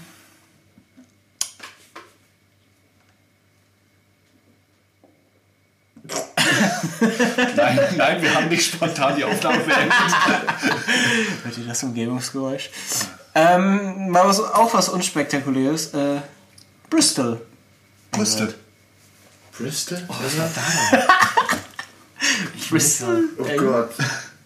Nein, 7.56 7.78
nein, 7.96 8.22
wir 8.22 8.34
haben 8.34 8.48
nicht 8.48 8.72
spontan 8.72 9.16
die 9.16 9.24
Aufnahme 9.24 9.58
beendet. 9.60 9.92
Hört 11.44 11.58
ihr 11.58 11.64
das 11.66 11.82
Umgebungsgeräusch? 11.82 12.70
Ähm, 13.34 14.10
mal 14.10 14.26
was, 14.26 14.40
auch 14.40 14.74
was 14.74 14.88
unspektakuläres. 14.88 15.94
Äh, 15.94 16.20
Bristol. 16.90 17.40
Brüste. 18.10 18.54
Bristol? 19.52 20.02
Bristol? 22.68 23.24
Oh 23.38 23.44
Gott. 23.56 23.90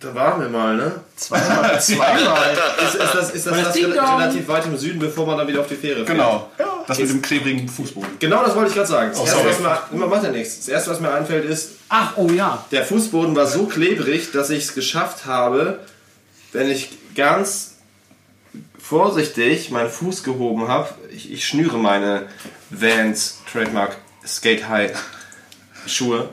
Da 0.05 0.15
waren 0.15 0.41
wir 0.41 0.49
mal, 0.49 0.77
ne? 0.77 0.93
Zweimal. 1.17 1.81
Zweimal. 1.81 2.53
Ist, 2.85 2.95
ist 2.95 3.15
das, 3.15 3.31
ist 3.31 3.47
das, 3.47 3.63
das 3.65 3.75
rel- 3.77 3.93
Dong. 3.95 4.17
relativ 4.21 4.49
weit 4.49 4.67
im 4.67 4.77
Süden, 4.77 4.99
bevor 4.99 5.27
man 5.27 5.39
dann 5.39 5.49
wieder 5.49 5.61
auf 5.61 5.69
die 5.69 5.77
Fähre 5.77 6.05
fährt? 6.05 6.09
Genau. 6.09 6.51
Das 6.87 6.99
mit 6.99 7.09
dem 7.09 7.23
klebrigen 7.23 7.67
Fußboden. 7.69 8.19
Genau 8.19 8.45
das 8.45 8.55
wollte 8.55 8.69
ich 8.69 8.75
gerade 8.75 8.89
sagen. 8.89 9.11
Das, 9.11 9.21
erste, 9.21 9.35
sorry. 9.37 9.49
was 9.49 9.91
mir, 9.91 10.07
macht 10.07 10.23
ja 10.25 10.31
nichts. 10.31 10.59
Das 10.59 10.69
erste, 10.69 10.91
was 10.91 11.01
mir 11.01 11.11
einfällt, 11.13 11.47
ist, 11.47 11.73
Ach, 11.89 12.13
oh 12.17 12.29
ja. 12.29 12.63
der 12.73 12.85
Fußboden 12.85 13.35
war 13.35 13.47
so 13.47 13.67
klebrig, 13.67 14.33
dass 14.33 14.51
ich 14.51 14.65
es 14.65 14.75
geschafft 14.75 15.25
habe, 15.25 15.79
wenn 16.53 16.71
ich 16.71 16.91
ganz 17.15 17.77
vorsichtig 18.79 19.71
meinen 19.71 19.89
Fuß 19.89 20.25
gehoben 20.25 20.69
habe, 20.69 20.91
ich, 21.11 21.33
ich 21.33 21.47
schnüre 21.47 21.79
meine 21.79 22.27
Vans 22.71 23.39
Trademark 23.51 23.97
Skate 24.27 24.69
High 24.69 24.93
Schuhe 25.87 26.29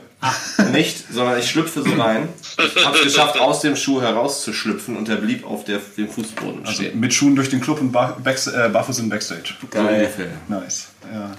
nicht, 0.72 1.04
sondern 1.12 1.38
ich 1.38 1.50
schlüpfe 1.50 1.82
so 1.82 1.92
rein. 1.94 2.28
Ich 2.58 2.84
habe 2.84 2.98
es 2.98 3.04
geschafft, 3.04 3.38
aus 3.38 3.60
dem 3.60 3.74
Schuh 3.76 4.00
herauszuschlüpfen 4.00 4.96
und 4.96 5.08
er 5.08 5.16
blieb 5.16 5.44
auf 5.44 5.64
der, 5.64 5.80
dem 5.96 6.08
Fußboden 6.08 6.64
Also 6.64 6.82
stehen. 6.82 7.00
mit 7.00 7.12
Schuhen 7.12 7.34
durch 7.34 7.50
den 7.50 7.60
Club 7.60 7.80
und 7.80 7.92
ba 7.92 8.16
Backs 8.22 8.46
äh, 8.46 8.66
in 8.66 9.08
Backstage. 9.08 9.54
So 9.72 9.78
ungefähr. 9.78 10.30
Nice. 10.48 10.88
Ja. 11.12 11.34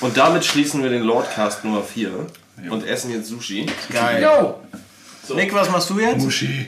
Und 0.00 0.16
damit 0.16 0.44
schließen 0.44 0.82
wir 0.82 0.90
den 0.90 1.02
Lordcast 1.02 1.64
Nummer 1.64 1.82
4 1.82 2.10
und 2.70 2.86
essen 2.86 3.12
jetzt 3.12 3.28
Sushi. 3.28 3.66
Geil. 3.90 4.22
Yo. 4.22 4.60
Nick, 5.34 5.54
was 5.54 5.70
machst 5.70 5.90
du 5.90 5.98
jetzt? 6.00 6.18
Muschi. 6.22 6.66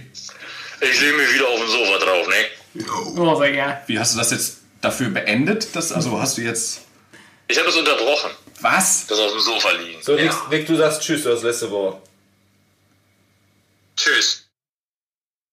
Ich 0.80 1.00
lege 1.00 1.16
mich 1.16 1.34
wieder 1.34 1.48
auf 1.48 1.58
dem 1.58 1.68
Sofa 1.68 1.98
drauf, 1.98 2.28
ne? 2.28 2.84
Oh, 3.16 3.34
sehr 3.40 3.52
gern. 3.52 3.76
Wie 3.86 3.98
hast 3.98 4.14
du 4.14 4.18
das 4.18 4.30
jetzt 4.30 4.58
dafür 4.80 5.08
beendet? 5.10 5.74
Das, 5.74 5.92
also 5.92 6.20
hast 6.20 6.36
du 6.38 6.42
jetzt. 6.42 6.82
Ich 7.48 7.58
habe 7.58 7.68
es 7.68 7.76
unterbrochen, 7.76 8.30
Was? 8.64 9.06
das 9.06 9.18
auf 9.18 9.30
dem 9.30 9.40
Sofa 9.40 9.72
liegen. 9.72 10.02
So, 10.02 10.16
ja. 10.16 10.24
Vic, 10.24 10.50
Vic, 10.50 10.66
du 10.66 10.76
sagst 10.76 11.02
Tschüss, 11.02 11.22
du 11.22 11.28
hast 11.30 11.42
das 11.42 11.44
letzte 11.44 11.70
Wort. 11.70 12.00
Tschüss. 13.94 14.43